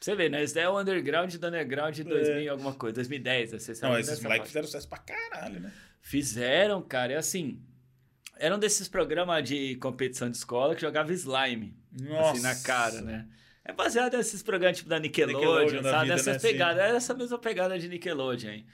Você 0.00 0.14
vê, 0.14 0.28
né? 0.28 0.42
Esse 0.42 0.54
daí 0.54 0.64
é 0.64 0.68
o 0.68 0.78
underground 0.78 1.34
do 1.34 1.46
underground 1.46 1.94
de 1.94 2.04
2000 2.04 2.40
e 2.42 2.48
alguma 2.48 2.74
coisa. 2.74 2.94
2010, 2.96 3.50
você 3.52 3.74
sabe 3.74 3.92
Não, 3.92 3.98
esses 4.00 4.20
moleques 4.20 4.48
fizeram 4.48 4.66
sucesso 4.66 4.88
pra 4.88 4.98
caralho, 4.98 5.60
né? 5.60 5.72
Fizeram, 6.00 6.82
cara. 6.82 7.12
É 7.14 7.16
assim... 7.16 7.60
Era 8.38 8.54
um 8.54 8.58
desses 8.58 8.86
programas 8.86 9.42
de 9.48 9.76
competição 9.76 10.30
de 10.30 10.36
escola 10.36 10.74
que 10.74 10.82
jogava 10.82 11.10
slime. 11.12 11.74
Nossa. 11.90 12.32
Assim, 12.32 12.42
na 12.42 12.54
cara, 12.56 13.00
né? 13.00 13.26
É 13.64 13.72
baseado 13.72 14.16
nesses 14.16 14.42
programas 14.42 14.76
tipo 14.76 14.88
da 14.90 14.98
Nickelodeon, 14.98 15.38
Nickelodeon 15.40 15.82
sabe? 15.82 16.02
vida, 16.04 16.14
Nessas 16.16 16.42
né? 16.42 16.50
Pegadas. 16.50 16.78
Era 16.82 16.96
essa 16.98 17.14
mesma 17.14 17.38
pegada 17.38 17.78
de 17.78 17.88
Nickelodeon 17.88 18.50
aí. 18.50 18.66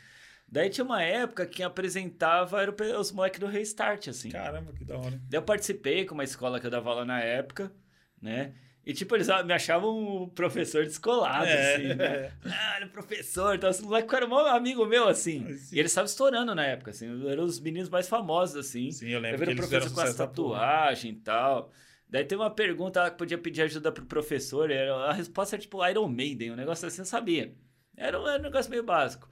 Daí 0.48 0.68
tinha 0.68 0.84
uma 0.84 1.00
época 1.02 1.46
que 1.46 1.58
quem 1.58 1.64
apresentava 1.64 2.60
era 2.60 2.70
o 2.70 2.74
pe- 2.74 2.92
os 2.94 3.10
moleques 3.12 3.38
do 3.40 3.46
Restart, 3.46 4.08
assim. 4.08 4.28
Caramba, 4.30 4.72
que 4.72 4.84
da 4.84 4.98
hora. 4.98 5.18
Daí 5.30 5.38
eu 5.38 5.42
participei 5.42 6.04
com 6.04 6.12
uma 6.14 6.24
escola 6.24 6.58
que 6.60 6.66
eu 6.66 6.70
dava 6.70 6.90
aula 6.90 7.04
na 7.06 7.20
época, 7.20 7.72
né? 8.20 8.52
E, 8.84 8.92
tipo, 8.92 9.14
eles 9.14 9.28
me 9.44 9.52
achavam 9.52 10.22
um 10.24 10.28
professor 10.28 10.84
descolado, 10.84 11.46
É, 11.46 11.74
assim, 11.74 11.94
né? 11.94 12.04
é. 12.04 12.32
Ah, 12.46 12.76
ele 12.76 12.86
é 12.86 12.88
professor, 12.88 13.54
então, 13.54 13.70
esse 13.70 13.82
moleque 13.82 14.12
era 14.12 14.26
um 14.26 14.34
amigo 14.34 14.84
meu, 14.86 15.06
assim. 15.06 15.54
Sim. 15.56 15.76
E 15.76 15.78
ele 15.78 15.86
estava 15.86 16.06
estourando 16.06 16.52
na 16.52 16.66
época, 16.66 16.90
assim. 16.90 17.28
Eram 17.28 17.44
os 17.44 17.60
meninos 17.60 17.88
mais 17.88 18.08
famosos, 18.08 18.56
assim. 18.56 18.90
Sim, 18.90 19.06
eu 19.06 19.12
Eu 19.12 19.20
lembro 19.20 19.38
que 19.38 19.44
virei 19.44 19.54
eles 19.54 19.68
professor 19.68 19.94
com 19.94 20.00
as 20.00 20.14
tatuagem 20.16 21.12
e 21.12 21.16
tal. 21.16 21.70
Daí 22.08 22.24
tem 22.24 22.36
uma 22.36 22.50
pergunta 22.50 23.08
que 23.10 23.16
podia 23.16 23.38
pedir 23.38 23.62
ajuda 23.62 23.92
pro 23.92 24.04
professor. 24.04 24.70
Era, 24.70 24.94
a 24.96 25.12
resposta 25.12 25.54
era 25.56 25.62
tipo 25.62 25.86
Iron 25.88 26.08
Maiden, 26.08 26.50
um 26.50 26.56
negócio 26.56 26.86
assim, 26.86 27.02
eu 27.02 27.06
sabia. 27.06 27.54
Era 27.96 28.20
um, 28.20 28.28
era 28.28 28.40
um 28.40 28.42
negócio 28.42 28.70
meio 28.70 28.82
básico. 28.82 29.28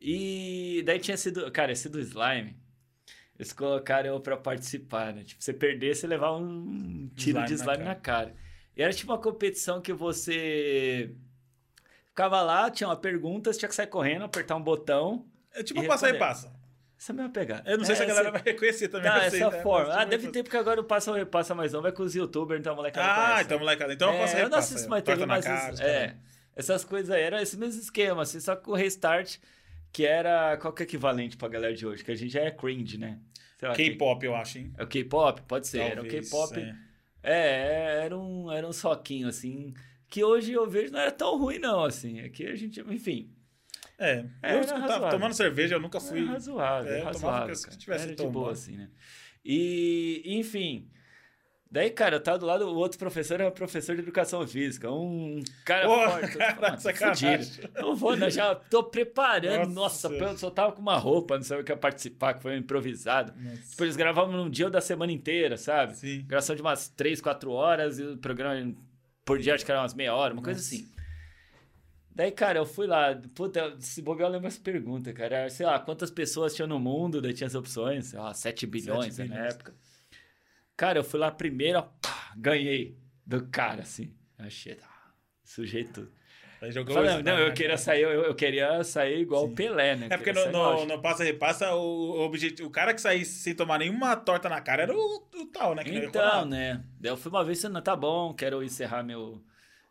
E 0.00 0.82
daí 0.86 0.98
tinha 1.00 1.16
sido. 1.16 1.50
Cara, 1.50 1.72
esse 1.72 1.88
do 1.88 1.98
slime. 2.00 2.56
Eles 3.36 3.52
colocaram 3.52 4.10
eu 4.10 4.20
pra 4.20 4.36
participar, 4.36 5.12
né? 5.12 5.24
Tipo, 5.24 5.42
você 5.42 5.52
perder, 5.52 5.96
você 5.96 6.06
levar 6.06 6.36
um 6.36 7.10
tiro 7.16 7.40
Slime 7.40 7.46
de 7.48 7.54
na 7.56 7.72
slime 7.72 7.84
na 7.84 7.94
cara. 7.96 8.34
E 8.76 8.82
era 8.82 8.92
tipo 8.92 9.12
uma 9.12 9.18
competição 9.18 9.80
que 9.80 9.92
você 9.92 11.14
ficava 12.08 12.42
lá, 12.42 12.70
tinha 12.70 12.88
uma 12.88 12.96
pergunta, 12.96 13.52
você 13.52 13.58
tinha 13.58 13.68
que 13.68 13.74
sair 13.74 13.86
correndo, 13.86 14.24
apertar 14.24 14.56
um 14.56 14.62
botão. 14.62 15.26
É 15.52 15.62
tipo 15.62 15.82
E 15.82 15.86
passa 15.86 16.08
e 16.10 16.14
passa. 16.18 16.52
Essa 16.98 17.12
é 17.12 17.14
a 17.14 17.16
mesma 17.16 17.32
pegada. 17.32 17.70
Eu 17.70 17.76
não 17.78 17.84
sei 17.84 17.94
se 17.96 18.02
a 18.02 18.04
É, 18.04 18.08
galera 18.08 18.28
essa- 18.28 18.38
vai 18.38 18.52
reconhecer 18.52 18.88
também. 18.88 19.10
Tá, 19.10 19.24
eu 19.26 19.30
sei, 19.30 19.40
essa 19.42 19.50
né? 19.56 19.62
forma. 19.62 19.92
Ah, 19.92 19.98
tipo, 19.98 20.10
deve 20.10 20.26
eu- 20.28 20.32
ter, 20.32 20.42
porque 20.42 20.56
agora 20.56 20.80
o 20.80 20.84
Passa 20.84 21.10
ou 21.10 21.16
Repassa 21.16 21.54
mais 21.54 21.72
não 21.72 21.82
vai 21.82 21.92
com 21.92 22.02
os 22.02 22.14
youtubers, 22.14 22.60
então 22.60 22.72
a 22.72 22.76
molecada 22.76 23.06
Ah, 23.06 23.24
conhece. 23.26 23.44
então 23.44 23.58
molecada. 23.58 23.92
Então 23.92 24.10
é, 24.12 24.18
passa 24.20 24.32
e 24.36 24.40
eu 24.40 24.42
não 24.44 24.50
repassa. 24.50 24.68
assisto 24.74 24.86
é. 24.86 24.90
mais 24.90 25.02
TV, 25.04 25.26
mas 25.26 25.44
cara, 25.44 25.68
es- 25.68 25.74
os 25.74 25.80
é, 25.80 26.16
essas 26.56 26.84
coisas 26.84 27.10
aí, 27.10 27.22
era 27.22 27.42
esse 27.42 27.56
mesmo 27.56 27.80
esquema, 27.80 28.22
assim, 28.22 28.40
só 28.40 28.56
que 28.56 28.70
o 28.70 28.74
Restart, 28.74 29.38
que 29.92 30.06
era, 30.06 30.56
qual 30.56 30.72
que 30.72 30.82
é 30.82 30.84
o 30.84 30.86
equivalente 30.88 31.36
pra 31.36 31.48
galera 31.48 31.74
de 31.74 31.86
hoje? 31.86 32.02
Que 32.04 32.12
a 32.12 32.14
gente 32.16 32.32
já 32.32 32.40
é 32.42 32.50
cringe, 32.50 32.96
né? 32.96 33.18
K-pop, 33.76 34.24
eu 34.24 34.34
acho, 34.34 34.58
hein? 34.58 34.72
É 34.78 34.82
o 34.82 34.86
K-pop? 34.86 35.42
Pode 35.42 35.66
ser, 35.66 35.80
era 35.80 36.00
o 36.00 36.04
Talvez, 36.04 36.30
K-pop. 36.30 36.58
é. 36.58 36.74
É, 37.24 38.02
era 38.04 38.16
um, 38.18 38.52
era 38.52 38.66
um 38.68 38.72
soquinho, 38.72 39.26
assim, 39.28 39.72
que 40.08 40.22
hoje 40.22 40.52
eu 40.52 40.68
vejo 40.68 40.92
não 40.92 41.00
era 41.00 41.10
tão 41.10 41.38
ruim, 41.38 41.58
não, 41.58 41.82
assim. 41.84 42.20
Aqui 42.20 42.46
a 42.46 42.54
gente, 42.54 42.80
enfim, 42.80 43.30
É, 43.98 44.10
É, 44.10 44.18
eu 44.18 44.26
era 44.42 44.60
escutava, 44.60 44.80
razoável. 44.92 45.10
tomando 45.18 45.34
cerveja, 45.34 45.74
eu 45.76 45.80
nunca 45.80 46.00
fui. 46.00 46.20
É 46.20 46.24
razoável, 46.24 46.92
É, 46.92 46.96
tomava 46.98 47.12
razoável. 47.12 47.54
que 47.54 47.56
se 47.72 47.78
tivesse 47.78 48.04
Era 48.04 48.14
de 48.14 48.26
boa, 48.26 48.52
assim, 48.52 48.76
né? 48.76 48.90
E, 49.44 50.22
enfim. 50.26 50.90
Daí, 51.74 51.90
cara, 51.90 52.14
eu 52.14 52.20
tava 52.20 52.38
do 52.38 52.46
lado, 52.46 52.68
o 52.68 52.76
outro 52.76 52.96
professor 52.96 53.40
era 53.40 53.50
professor 53.50 53.96
de 53.96 54.02
educação 54.02 54.46
física, 54.46 54.88
um 54.92 55.42
cara 55.64 55.88
forte. 55.88 56.38
cara, 56.38 56.78
fudido. 56.78 57.68
Eu 57.74 57.96
vou, 57.96 58.16
né, 58.16 58.30
já 58.30 58.54
tô 58.54 58.84
preparando. 58.84 59.72
Nossa 59.72 60.08
Nossa, 60.08 60.24
eu 60.24 60.38
só 60.38 60.50
tava 60.50 60.70
com 60.70 60.80
uma 60.80 60.96
roupa, 60.96 61.34
não 61.34 61.42
sabia 61.42 61.62
o 61.62 61.64
que 61.64 61.72
ia 61.72 61.76
participar, 61.76 62.34
que 62.34 62.42
foi 62.42 62.52
um 62.52 62.58
improvisado. 62.58 63.34
Nossa. 63.36 63.70
Tipo, 63.70 63.82
eles 63.82 63.96
gravavam 63.96 64.30
num 64.36 64.48
dia 64.48 64.70
da 64.70 64.80
semana 64.80 65.10
inteira, 65.10 65.56
sabe? 65.56 65.96
Sim. 65.96 66.22
Gravação 66.28 66.54
de 66.54 66.62
umas 66.62 66.90
3, 66.90 67.20
4 67.20 67.50
horas 67.50 67.98
e 67.98 68.04
o 68.04 68.18
programa 68.18 68.72
por 69.24 69.40
dia 69.40 69.56
acho 69.56 69.64
que 69.64 69.72
era 69.72 69.80
umas 69.80 69.94
meia 69.94 70.14
hora, 70.14 70.32
uma 70.32 70.44
coisa 70.44 70.60
Nossa. 70.60 70.76
assim. 70.76 70.88
Daí, 72.14 72.30
cara, 72.30 72.60
eu 72.60 72.66
fui 72.66 72.86
lá, 72.86 73.20
puta, 73.34 73.74
se 73.80 74.00
bobear 74.00 74.28
eu 74.28 74.34
lembro 74.34 74.46
essa 74.46 74.60
pergunta, 74.60 75.12
cara, 75.12 75.50
sei 75.50 75.66
lá, 75.66 75.80
quantas 75.80 76.12
pessoas 76.12 76.54
tinham 76.54 76.68
no 76.68 76.78
mundo, 76.78 77.20
daí 77.20 77.34
tinha 77.34 77.48
as 77.48 77.56
opções, 77.56 78.06
sei 78.06 78.18
lá, 78.20 78.32
7 78.32 78.64
bilhões, 78.64 79.18
né, 79.18 79.24
na 79.24 79.34
bilhões. 79.34 79.54
época. 79.54 79.74
Cara, 80.76 80.98
eu 80.98 81.04
fui 81.04 81.20
lá 81.20 81.30
primeiro, 81.30 81.78
ó, 81.78 81.82
pá, 81.82 82.32
ganhei 82.36 82.98
do 83.24 83.46
cara, 83.46 83.82
assim, 83.82 84.12
achei, 84.38 84.78
ah, 84.82 85.12
sujeito. 85.44 86.10
Jogou 86.70 86.94
Falei, 86.94 87.22
não, 87.22 87.38
eu 87.38 87.52
queria 87.52 87.76
sair, 87.76 88.02
eu, 88.02 88.10
eu 88.10 88.34
queria 88.34 88.82
sair 88.84 89.20
igual 89.20 89.44
o 89.44 89.54
Pelé, 89.54 89.96
né? 89.96 90.06
É 90.10 90.16
porque 90.16 90.32
no, 90.32 90.50
no, 90.50 90.86
no 90.86 91.02
passa 91.02 91.22
repassa, 91.22 91.74
o, 91.74 92.12
o, 92.12 92.20
objetivo, 92.24 92.68
o 92.68 92.72
cara 92.72 92.94
que 92.94 93.00
saísse 93.00 93.40
sem 93.40 93.54
tomar 93.54 93.78
nenhuma 93.78 94.16
torta 94.16 94.48
na 94.48 94.60
cara 94.60 94.84
era 94.84 94.94
o, 94.94 95.28
o 95.34 95.46
tal, 95.46 95.74
né? 95.74 95.84
Que 95.84 95.94
Então, 95.94 96.46
né? 96.46 96.82
Daí 96.98 97.12
eu 97.12 97.16
fui 97.16 97.30
uma 97.30 97.44
vez, 97.44 97.62
não, 97.64 97.82
tá 97.82 97.94
bom, 97.94 98.32
quero 98.32 98.62
encerrar 98.62 99.02
meu, 99.02 99.42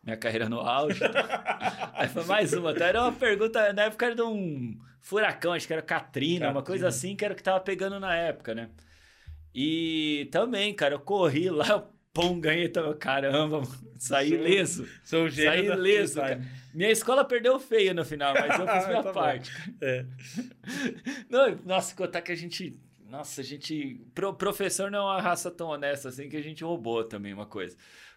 minha 0.02 0.16
carreira 0.16 0.48
no 0.48 0.60
auge. 0.60 1.00
Aí 1.94 2.08
foi 2.08 2.24
mais 2.24 2.52
uma. 2.52 2.72
Então 2.72 2.86
era 2.86 3.02
uma 3.02 3.12
pergunta, 3.12 3.72
na 3.72 3.82
época 3.82 4.06
era 4.06 4.14
de 4.16 4.22
um 4.22 4.76
furacão, 5.00 5.52
acho 5.52 5.66
que 5.66 5.72
era 5.72 5.82
Katrina, 5.82 6.46
uma 6.46 6.54
Katrina. 6.54 6.66
coisa 6.66 6.88
assim, 6.88 7.14
que 7.14 7.24
era 7.24 7.34
o 7.34 7.36
que 7.36 7.42
tava 7.42 7.60
pegando 7.60 8.00
na 8.00 8.16
época, 8.16 8.54
né? 8.54 8.68
E 9.54 10.28
também, 10.32 10.74
cara, 10.74 10.94
eu 10.94 10.98
corri 11.00 11.48
lá, 11.50 11.86
pum, 12.12 12.40
ganhei. 12.40 12.70
Caramba, 12.98 13.62
saí 13.98 14.36
leso. 14.36 14.88
Sou 15.04 15.28
gênio 15.28 15.70
Saí 15.72 15.80
leso. 15.80 16.20
Minha 16.74 16.90
escola 16.90 17.24
perdeu 17.24 17.60
feio 17.60 17.94
no 17.94 18.04
final, 18.04 18.34
mas 18.34 18.58
eu 18.58 18.66
fiz 18.66 18.86
minha 18.88 19.02
Tá 19.02 19.12
parte. 19.12 19.52
É. 19.80 20.04
Não, 21.30 21.56
nossa, 21.64 21.94
contar 21.94 22.20
que 22.22 22.32
a 22.32 22.36
gente. 22.36 22.76
Nossa, 23.08 23.42
a 23.42 23.44
gente. 23.44 24.00
Pro, 24.12 24.34
professor 24.34 24.90
não 24.90 24.98
é 24.98 25.02
uma 25.02 25.20
raça 25.20 25.48
tão 25.50 25.68
honesta 25.68 26.08
assim 26.08 26.28
que 26.28 26.36
a 26.36 26.42
gente 26.42 26.64
roubou 26.64 27.04
também 27.04 27.32
uma 27.32 27.46
coisa. 27.46 27.76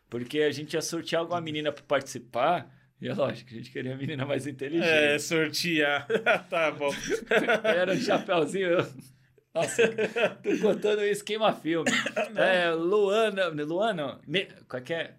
Porque 0.10 0.40
a 0.40 0.52
gente 0.52 0.74
ia 0.74 0.82
sortear 0.82 1.22
alguma 1.22 1.40
menina 1.40 1.72
pra 1.72 1.84
participar. 1.84 2.74
E 3.00 3.08
é 3.08 3.14
lógico, 3.14 3.52
a 3.52 3.54
gente 3.54 3.70
queria 3.70 3.94
a 3.94 3.98
menina 3.98 4.26
mais 4.26 4.48
inteligente. 4.48 4.88
É, 4.90 5.20
sortear. 5.20 6.08
tá 6.50 6.72
bom. 6.72 6.90
Era 7.64 7.94
um 7.94 7.98
chapéuzinho. 7.98 8.70
eu- 8.70 8.88
Nossa, 9.58 9.82
tô 10.44 10.58
contando 10.62 11.04
isso, 11.04 11.24
queima 11.24 11.54
filme. 11.54 11.90
É, 12.36 12.72
Luana. 12.72 13.48
Luana? 13.48 14.20
Me, 14.28 14.48
qual 14.68 14.82
que 14.82 14.94
é? 14.94 15.16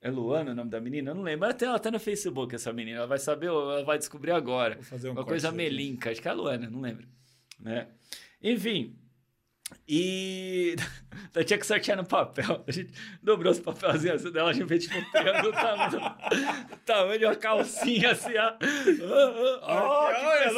É 0.00 0.10
Luana 0.10 0.52
o 0.52 0.54
nome 0.54 0.70
da 0.70 0.80
menina? 0.80 1.10
Eu 1.10 1.14
não 1.14 1.22
lembro. 1.22 1.46
Ela 1.46 1.54
tem, 1.54 1.68
ela 1.68 1.78
tá 1.78 1.90
no 1.90 1.98
Facebook, 1.98 2.54
essa 2.54 2.72
menina. 2.72 2.98
Ela 2.98 3.06
vai 3.06 3.18
saber, 3.18 3.48
ela 3.48 3.84
vai 3.84 3.98
descobrir 3.98 4.30
agora. 4.30 4.76
Vou 4.76 4.84
fazer 4.84 5.08
um 5.10 5.12
Uma 5.12 5.24
coisa 5.24 5.50
melinca, 5.50 6.10
acho 6.10 6.22
que 6.22 6.28
é 6.28 6.30
a 6.30 6.34
Luana, 6.34 6.70
não 6.70 6.80
lembro. 6.80 7.06
Né? 7.58 7.88
Enfim. 8.42 8.96
E 9.92 10.76
eu 11.34 11.44
tinha 11.44 11.58
que 11.58 11.66
sortear 11.66 11.96
no 11.96 12.04
papel. 12.04 12.62
A 12.66 12.70
gente 12.70 12.92
dobrou 13.22 13.50
os 13.52 13.58
papelzinhos 13.58 14.22
assim 14.22 14.32
dela, 14.32 14.50
a 14.50 14.52
gente 14.52 14.68
fez 14.68 14.84
tipo 14.84 14.98
um 14.98 15.10
triângulo 15.10 15.52
do 15.52 16.76
tamanho, 16.86 17.18
de 17.18 17.24
uma 17.26 17.34
calcinha 17.36 18.12
assim, 18.12 18.36
ó. 18.36 18.52
Ah, 18.52 18.56
ah, 19.62 19.82
Olha, 19.82 20.16
que 20.18 20.26
olha, 20.26 20.52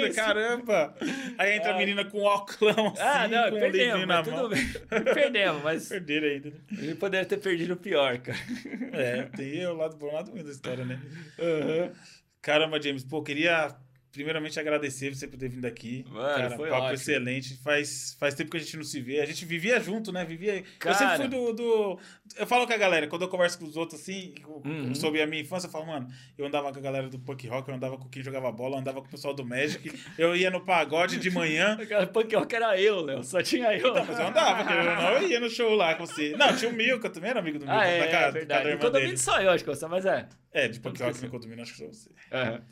Luana, 0.00 0.14
caramba. 0.14 0.94
Aí 1.38 1.56
entra 1.56 1.70
a 1.72 1.74
Ah. 1.74 1.78
menina 1.78 2.04
com 2.04 2.20
óculos 2.22 2.76
assim, 2.76 3.00
Ah, 3.00 3.28
não, 3.28 3.50
com 3.50 3.56
um 3.56 3.60
perdemos, 3.60 3.98
livrinho 4.00 4.06
na 4.06 4.22
mão. 4.22 4.50
Perdemos, 5.14 5.62
mas 5.62 5.88
Perderam 5.88 6.28
ainda. 6.28 6.50
né? 6.50 6.56
ele 6.78 6.94
poderia 6.94 7.26
ter 7.26 7.36
perdido 7.38 7.72
o 7.74 7.76
pior, 7.76 8.18
cara. 8.18 8.38
É, 8.92 9.22
tem 9.36 9.66
o 9.66 9.74
lado 9.74 9.96
bom 9.96 10.06
e 10.08 10.10
o 10.10 10.14
lado 10.14 10.30
ruim 10.30 10.44
da 10.44 10.50
história, 10.50 10.84
né? 10.84 11.00
Caramba, 12.42 12.80
James, 12.82 13.02
pô, 13.04 13.22
queria 13.22 13.74
primeiramente 14.14 14.58
agradecer 14.58 15.14
você 15.14 15.26
por 15.28 15.36
ter 15.38 15.48
vindo 15.50 15.66
aqui. 15.66 16.04
Mano, 16.08 16.34
cara, 16.36 16.50
foi 16.56 16.68
papo 16.70 16.82
ótimo. 16.84 16.94
excelente. 16.94 17.56
Faz, 17.62 18.16
faz 18.18 18.34
tempo 18.34 18.50
que 18.50 18.56
a 18.56 18.60
gente 18.60 18.76
não 18.76 18.84
se 18.84 19.00
vê. 19.00 19.20
A 19.20 19.26
gente 19.26 19.44
vivia 19.44 19.78
junto, 19.80 20.10
né? 20.12 20.24
Vivia. 20.24 20.58
eu 20.58 20.64
Cara. 20.78 20.94
sempre 20.96 21.16
fui 21.16 21.28
do, 21.28 21.52
do- 21.52 21.98
Eu 22.36 22.46
falo 22.46 22.66
com 22.66 22.72
a 22.72 22.76
galera, 22.76 23.06
quando 23.08 23.22
eu 23.22 23.28
converso 23.28 23.58
com 23.58 23.64
os 23.66 23.76
outros 23.76 24.00
assim, 24.00 24.34
Uhum. 24.64 24.94
sobre 24.94 25.20
a 25.20 25.26
minha 25.26 25.42
infância, 25.42 25.66
eu 25.66 25.70
falo, 25.70 25.86
mano, 25.86 26.08
eu 26.38 26.46
andava 26.46 26.72
com 26.72 26.78
a 26.78 26.82
galera 26.82 27.08
do 27.08 27.18
punk 27.18 27.46
rock, 27.48 27.68
eu 27.68 27.74
andava 27.74 27.98
com 27.98 28.08
quem 28.08 28.22
jogava 28.22 28.50
bola, 28.50 28.76
eu 28.76 28.80
andava 28.80 29.00
com 29.02 29.08
o 29.08 29.10
pessoal 29.10 29.34
do 29.34 29.44
Magic, 29.44 29.90
eu 30.16 30.34
ia 30.36 30.50
no 30.50 30.64
pagode 30.64 31.18
de 31.18 31.30
manhã. 31.30 31.76
Punk 32.12 32.34
rock 32.36 32.54
era 32.54 32.80
eu, 32.80 33.00
Léo. 33.02 33.24
Só 33.24 33.42
tinha 33.42 33.76
eu. 33.76 33.92
Não, 33.92 34.04
mas 34.04 34.18
eu 34.18 34.26
andava, 34.28 34.74
ou 34.76 34.84
não, 34.84 35.08
eu 35.22 35.28
ia 35.28 35.40
no 35.40 35.50
show 35.50 35.74
lá 35.74 35.94
com 35.96 36.06
você. 36.06 36.34
Não, 36.36 36.54
tinha 36.56 36.70
o 36.70 36.74
Milka, 36.74 37.10
também 37.10 37.30
era 37.30 37.40
amigo 37.40 37.58
do 37.58 37.64
Milka, 37.66 37.80
Ah, 37.80 37.86
é, 37.86 37.98
da 37.98 38.04
é 38.04 38.10
da 38.10 38.30
verdade. 38.30 38.60
irmã 38.68 38.74
No 38.74 38.78
condomínio 38.80 39.08
dele. 39.08 39.18
só 39.18 39.40
eu, 39.40 39.50
acho 39.50 39.64
que 39.64 39.70
eu 39.70 39.74
só, 39.74 39.88
mas 39.88 40.06
é. 40.06 40.28
É, 40.52 40.68
de 40.68 40.78
punk 40.78 41.02
rock 41.02 41.20
no 41.22 41.30
condomínio, 41.30 41.62
acho 41.62 41.72
que 41.72 41.78
sou 41.78 41.88
você. 41.92 42.10
Aham. 42.32 42.62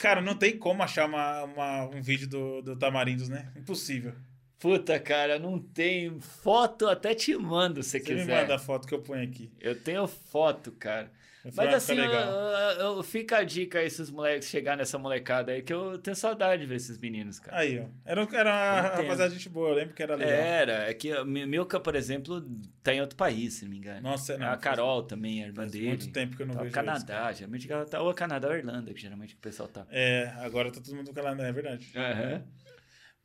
Cara, 0.00 0.20
não 0.20 0.34
tem 0.34 0.58
como 0.58 0.82
achar 0.82 1.06
uma, 1.06 1.44
uma- 1.44 1.84
um 1.88 2.02
vídeo 2.02 2.28
do, 2.28 2.62
do 2.62 2.76
Tamarindos, 2.76 3.28
né? 3.28 3.52
Impossível. 3.56 4.12
Puta, 4.58 4.98
cara, 4.98 5.38
não 5.38 5.58
tem 5.58 6.18
foto, 6.20 6.88
até 6.88 7.14
te 7.14 7.36
mando 7.36 7.82
se 7.82 7.90
Você 7.90 8.00
quiser. 8.00 8.24
me 8.26 8.32
manda 8.34 8.54
a 8.56 8.58
foto 8.58 8.88
que 8.88 8.94
eu 8.94 9.00
ponho 9.02 9.22
aqui. 9.22 9.52
Eu 9.60 9.78
tenho 9.80 10.06
foto, 10.06 10.72
cara. 10.72 11.12
Mas 11.54 11.74
assim, 11.74 11.96
eu, 11.98 12.10
eu- 12.12 12.96
eu- 12.96 13.02
fica 13.02 13.38
a 13.38 13.44
dica 13.44 13.78
aí, 13.78 13.86
esses 13.86 14.10
moleques 14.10 14.48
chegar 14.48 14.76
nessa 14.76 14.98
molecada 14.98 15.52
aí, 15.52 15.62
que 15.62 15.72
eu 15.72 15.98
tenho 15.98 16.16
saudade 16.16 16.62
de 16.62 16.68
ver 16.68 16.76
esses 16.76 16.98
meninos, 16.98 17.38
cara. 17.38 17.58
Aí, 17.58 17.78
ó. 17.78 17.84
Era, 18.04 18.26
era 18.32 18.80
rapaziada 18.80 19.30
gente 19.30 19.48
boa, 19.48 19.68
eu 19.70 19.74
lembro 19.74 19.94
que 19.94 20.02
era 20.02 20.14
legal. 20.14 20.32
Era, 20.32 20.90
é 20.90 20.94
que 20.94 21.12
a 21.12 21.24
Mi- 21.24 21.46
Milka, 21.46 21.78
por 21.78 21.94
exemplo, 21.94 22.44
tá 22.82 22.92
em 22.94 23.00
outro 23.00 23.16
país, 23.16 23.54
se 23.54 23.64
não 23.64 23.70
me 23.70 23.78
engano. 23.78 24.00
Nossa, 24.02 24.36
não, 24.36 24.46
a 24.46 24.50
faz- 24.50 24.60
Carol 24.62 25.02
também, 25.02 25.42
a 25.42 25.46
irmã 25.46 25.62
Faz 25.62 25.72
dele. 25.72 25.88
muito 25.88 26.08
tempo 26.12 26.36
que 26.36 26.42
eu 26.42 26.46
não 26.46 26.54
tá 26.54 26.60
vejo 26.62 26.76
no 26.76 26.84
Canadá, 26.84 27.32
geralmente 27.32 27.72
ela 27.72 27.84
tá 27.86 28.00
ou 28.02 28.14
Canadá 28.14 28.48
ou 28.48 28.54
Irlanda, 28.54 28.92
que 28.92 29.00
geralmente 29.00 29.34
o 29.34 29.38
pessoal 29.38 29.68
tá. 29.68 29.86
É, 29.90 30.32
agora 30.38 30.70
tá 30.72 30.80
todo 30.80 30.94
mundo 30.96 31.12
calando, 31.12 31.42
é 31.42 31.52
verdade. 31.52 31.88
Aham. 31.94 32.42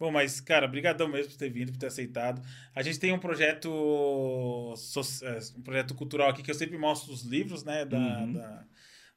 Bom, 0.02 0.10
mas, 0.12 0.42
cara, 0.42 0.68
brigadão 0.68 1.08
mesmo 1.08 1.32
por 1.32 1.38
ter 1.38 1.52
vindo, 1.52 1.72
por 1.72 1.78
ter 1.78 1.86
aceitado. 1.86 2.42
A 2.74 2.82
gente 2.82 2.98
tem 3.00 3.14
um 3.14 3.20
projeto 3.20 4.74
é, 5.22 5.38
um 5.56 5.62
projeto 5.62 5.94
cultural 5.94 6.28
aqui 6.32 6.42
que 6.42 6.50
eu 6.50 6.56
sempre 6.56 6.76
mostro 6.76 7.14
os 7.14 7.22
livros, 7.22 7.64
né, 7.64 7.86
da, 7.86 8.26
Uhum. 8.26 8.34
da, 8.34 8.66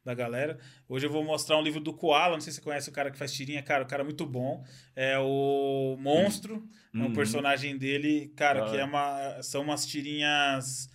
da 0.04 0.14
galera. 0.14 0.58
Hoje 0.86 1.06
eu 1.06 1.10
vou 1.10 1.24
mostrar 1.24 1.56
um 1.56 1.62
livro 1.62 1.80
do 1.80 1.94
Koala, 1.94 2.34
não 2.34 2.40
sei 2.42 2.52
se 2.52 2.58
você 2.58 2.62
conhece 2.64 2.90
o 2.90 2.92
cara 2.92 3.10
que 3.10 3.16
faz 3.16 3.32
tirinha, 3.32 3.62
cara, 3.62 3.82
o 3.82 3.86
cara 3.86 4.02
é 4.02 4.04
muito 4.04 4.26
bom. 4.26 4.62
É 4.94 5.18
o 5.18 5.96
Monstro, 5.98 6.68
é 6.92 6.98
um 6.98 7.06
Uhum. 7.06 7.12
personagem 7.14 7.78
dele, 7.78 8.30
cara, 8.36 8.60
Da 8.60 8.70
que 8.70 8.76
é 8.76 8.84
uma, 8.84 9.42
são 9.42 9.62
umas 9.62 9.86
tirinhas 9.86 10.90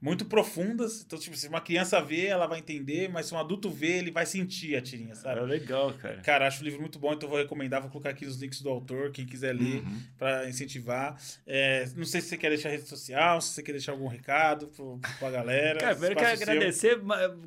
muito 0.00 0.24
profundas. 0.24 1.02
Então, 1.04 1.18
tipo, 1.18 1.36
se 1.36 1.48
uma 1.48 1.60
criança 1.60 2.00
vê, 2.00 2.26
ela 2.26 2.46
vai 2.46 2.58
entender, 2.60 3.08
mas 3.08 3.26
se 3.26 3.34
um 3.34 3.38
adulto 3.38 3.68
vê, 3.68 3.98
ele 3.98 4.10
vai 4.10 4.24
sentir 4.24 4.76
a 4.76 4.80
tirinha, 4.80 5.14
sabe? 5.14 5.40
É 5.40 5.42
legal, 5.42 5.92
cara. 5.94 6.18
Cara, 6.22 6.46
acho 6.46 6.60
o 6.62 6.64
livro 6.64 6.80
muito 6.80 6.98
bom, 6.98 7.12
então 7.12 7.28
vou 7.28 7.38
recomendar. 7.38 7.80
Vou 7.80 7.90
colocar 7.90 8.10
aqui 8.10 8.24
os 8.24 8.36
links 8.40 8.60
do 8.60 8.68
autor, 8.70 9.10
quem 9.10 9.26
quiser 9.26 9.52
ler, 9.54 9.82
Uhum. 9.82 10.00
pra 10.16 10.48
incentivar. 10.48 11.20
É, 11.46 11.86
não 11.96 12.04
sei 12.04 12.20
se 12.20 12.28
você 12.28 12.36
quer 12.36 12.50
deixar 12.50 12.68
rede 12.68 12.88
social, 12.88 13.40
se 13.40 13.54
você 13.54 13.62
quer 13.62 13.72
deixar 13.72 13.92
algum 13.92 14.06
recado 14.06 14.68
pro, 14.68 15.00
pra 15.18 15.30
galera. 15.30 15.78
Cara, 15.80 15.92
primeiro 15.94 16.16
quero 16.16 16.30
agradecer. 16.42 17.00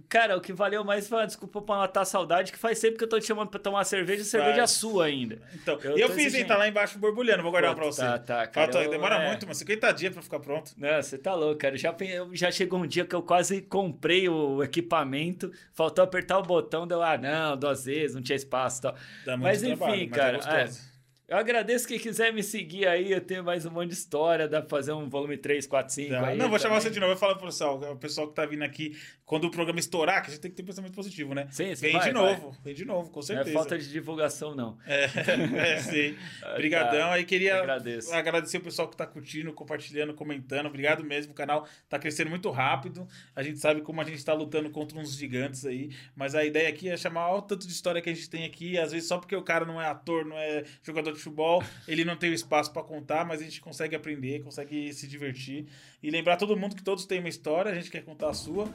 Cara, 0.10 0.38
o 0.38 0.42
que 0.42 0.52
valeu 0.54 0.84
mais 0.84 1.08
foi 1.08 1.20
uma 1.20 1.28
desculpa 1.28 1.62
pra 1.62 1.76
matar 1.78 2.02
a 2.02 2.06
saudade, 2.06 2.52
que 2.52 2.58
faz 2.58 2.78
sempre 2.80 2.98
que 2.98 3.04
eu 3.04 3.10
tô 3.10 3.20
te 3.20 3.26
chamando 3.28 3.50
pra 3.50 3.60
tomar 3.60 3.84
cerveja, 3.86 4.24
cerveja 4.24 4.58
Faz. 4.58 4.72
sua 4.72 5.06
ainda. 5.06 5.42
Então, 5.54 5.80
Eu 5.82 5.98
eu 5.98 6.10
fiz, 6.10 6.34
hein? 6.34 6.46
Tá 6.46 6.58
lá 6.58 6.68
embaixo 6.68 7.00
borbulhando. 7.00 7.42
Vou 7.44 7.52
guardar 7.52 7.72
Pô, 7.74 7.78
pra 7.82 7.86
você. 7.86 8.02
Tá, 8.02 8.20
tá, 8.20 8.48
cara. 8.48 8.72
Falta, 8.72 8.84
eu- 8.84 8.92
demora 8.92 9.16
é. 9.16 9.28
muito, 9.28 9.48
mas 9.48 9.58
50 9.58 9.92
dias 9.94 10.12
pra 10.14 10.22
ficar 10.22 10.40
pronto. 10.40 10.74
Não, 10.78 11.02
você 11.02 11.18
tá 11.18 11.34
louco, 11.34 11.58
cara. 11.60 11.78
Já, 11.78 11.96
eu- 12.02 12.36
já 12.42 12.52
chegou 12.52 12.80
um 12.80 12.88
dia 12.88 13.06
que 13.06 13.16
eu 13.16 13.22
quase 13.22 13.62
comprei 13.62 14.28
o 14.28 14.64
equipamento, 14.64 15.52
faltou 15.74 16.04
apertar 16.04 16.40
o 16.40 16.44
botão, 16.44 16.88
deu, 16.88 17.02
ah, 17.02 17.18
não, 17.18 17.56
duas 17.56 17.86
vezes, 17.86 18.16
não 18.16 18.22
tinha 18.22 18.36
espaço 18.36 18.80
e 18.80 18.82
tal. 18.82 18.96
Dá 19.26 19.38
muito 19.38 19.44
Mas 19.44 19.64
enfim, 19.64 19.78
trabalho, 19.78 20.10
cara, 20.10 20.40
Mas 20.44 20.88
é. 20.88 20.91
Eu 21.32 21.38
agradeço 21.38 21.88
quem 21.88 21.98
quiser 21.98 22.34
me 22.34 22.44
seguir 22.44 22.86
aí, 22.86 23.10
eu 23.10 23.22
tenho 23.22 23.42
mais 23.42 23.66
um 23.66 23.72
monte 23.72 23.88
de 23.88 23.94
história, 23.94 24.50
dá 24.50 24.60
pra 24.60 24.70
fazer 24.70 24.92
um 24.92 25.08
volume 25.08 25.38
3, 25.38 25.66
4, 25.66 25.94
5 25.94 26.12
Não, 26.12 26.26
aí. 26.26 26.38
não, 26.38 26.50
vou 26.50 26.60
chamar 26.60 26.82
você 26.82 26.90
de 26.90 27.00
novo. 27.00 27.14
Eu 27.14 27.18
falo 27.18 27.38
pro 27.38 27.46
pessoal, 27.46 27.80
o 27.80 27.96
pessoal 27.96 28.28
que 28.28 28.36
tá 28.36 28.46
vindo 28.46 28.64
aqui, 28.64 29.00
quando 29.24 29.46
o 29.46 29.50
programa 29.50 29.80
estourar, 29.80 30.22
que 30.22 30.28
a 30.28 30.32
gente 30.32 30.42
tem 30.42 30.52
que 30.52 30.58
ter 30.58 30.64
pensamento 30.64 30.92
positivo, 30.94 31.34
né? 31.34 31.48
Sim, 31.50 31.74
sim, 31.74 31.84
Vem 31.84 31.94
vai, 31.94 32.10
de 32.10 32.14
vai. 32.14 32.34
novo, 32.34 32.58
vem 32.62 32.74
de 32.74 32.84
novo, 32.84 33.10
com 33.12 33.22
Não 33.22 33.24
é 33.24 33.28
certeza. 33.28 33.54
falta 33.54 33.78
de 33.80 33.90
divulgação, 33.90 34.54
não. 34.54 34.78
É, 34.86 35.06
é 35.76 35.78
sim. 35.78 36.18
Obrigadão. 36.52 37.12
Aí 37.12 37.24
queria 37.24 37.60
Agradeço. 37.60 38.14
agradecer 38.14 38.58
o 38.58 38.62
pessoal 38.62 38.90
que 38.90 38.98
tá 38.98 39.08
curtindo, 39.08 39.54
compartilhando, 39.54 40.14
comentando. 40.14 40.66
Obrigado 40.66 41.02
mesmo. 41.02 41.32
O 41.32 41.34
canal 41.34 41.66
tá 41.88 41.98
crescendo 41.98 42.30
muito 42.30 42.50
rápido. 42.52 43.08
A 43.34 43.42
gente 43.42 43.58
sabe 43.58 43.80
como 43.80 44.02
a 44.02 44.04
gente 44.04 44.22
tá 44.26 44.34
lutando 44.34 44.70
contra 44.70 45.00
uns 45.00 45.16
gigantes 45.16 45.66
aí. 45.66 45.92
Mas 46.14 46.36
a 46.36 46.44
ideia 46.44 46.68
aqui 46.68 46.90
é 46.90 46.98
chamar 46.98 47.34
o 47.34 47.42
tanto 47.42 47.66
de 47.66 47.72
história 47.72 48.02
que 48.02 48.10
a 48.10 48.14
gente 48.14 48.30
tem 48.30 48.44
aqui. 48.44 48.78
Às 48.78 48.92
vezes 48.92 49.08
só 49.08 49.18
porque 49.18 49.34
o 49.34 49.42
cara 49.42 49.64
não 49.64 49.82
é 49.82 49.86
ator, 49.88 50.26
não 50.26 50.38
é 50.38 50.66
jogador 50.84 51.14
de 51.14 51.21
futebol, 51.24 51.64
ele 51.88 52.04
não 52.04 52.16
tem 52.16 52.32
o 52.32 52.34
espaço 52.34 52.72
pra 52.72 52.84
contar, 52.84 53.26
mas 53.26 53.42
a 53.42 53.44
gente 53.44 53.62
consegue 53.62 53.96
aprender, 53.96 54.44
consegue 54.44 54.94
se 54.94 55.08
divertir. 55.08 55.66
E 56.02 56.10
lembrar 56.10 56.38
todo 56.38 56.58
mundo 56.58 56.76
que 56.76 56.84
todos 56.84 57.06
têm 57.06 57.20
uma 57.20 57.30
história, 57.30 57.72
a 57.72 57.76
gente 57.76 57.92
quer 57.92 58.04
contar 58.04 58.30
a 58.30 58.34
sua. 58.34 58.68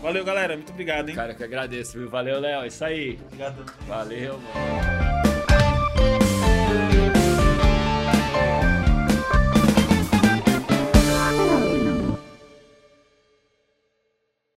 Valeu, 0.00 0.24
galera. 0.24 0.56
Muito 0.56 0.72
obrigado, 0.72 1.08
hein? 1.10 1.14
Cara, 1.14 1.34
que 1.34 1.44
agradeço, 1.44 1.98
viu? 1.98 2.08
Valeu, 2.08 2.40
Léo. 2.40 2.66
Isso 2.66 2.84
aí. 2.84 3.18
Obrigado. 3.26 3.64
Valeu, 3.86 4.38
mano. 4.38 5.09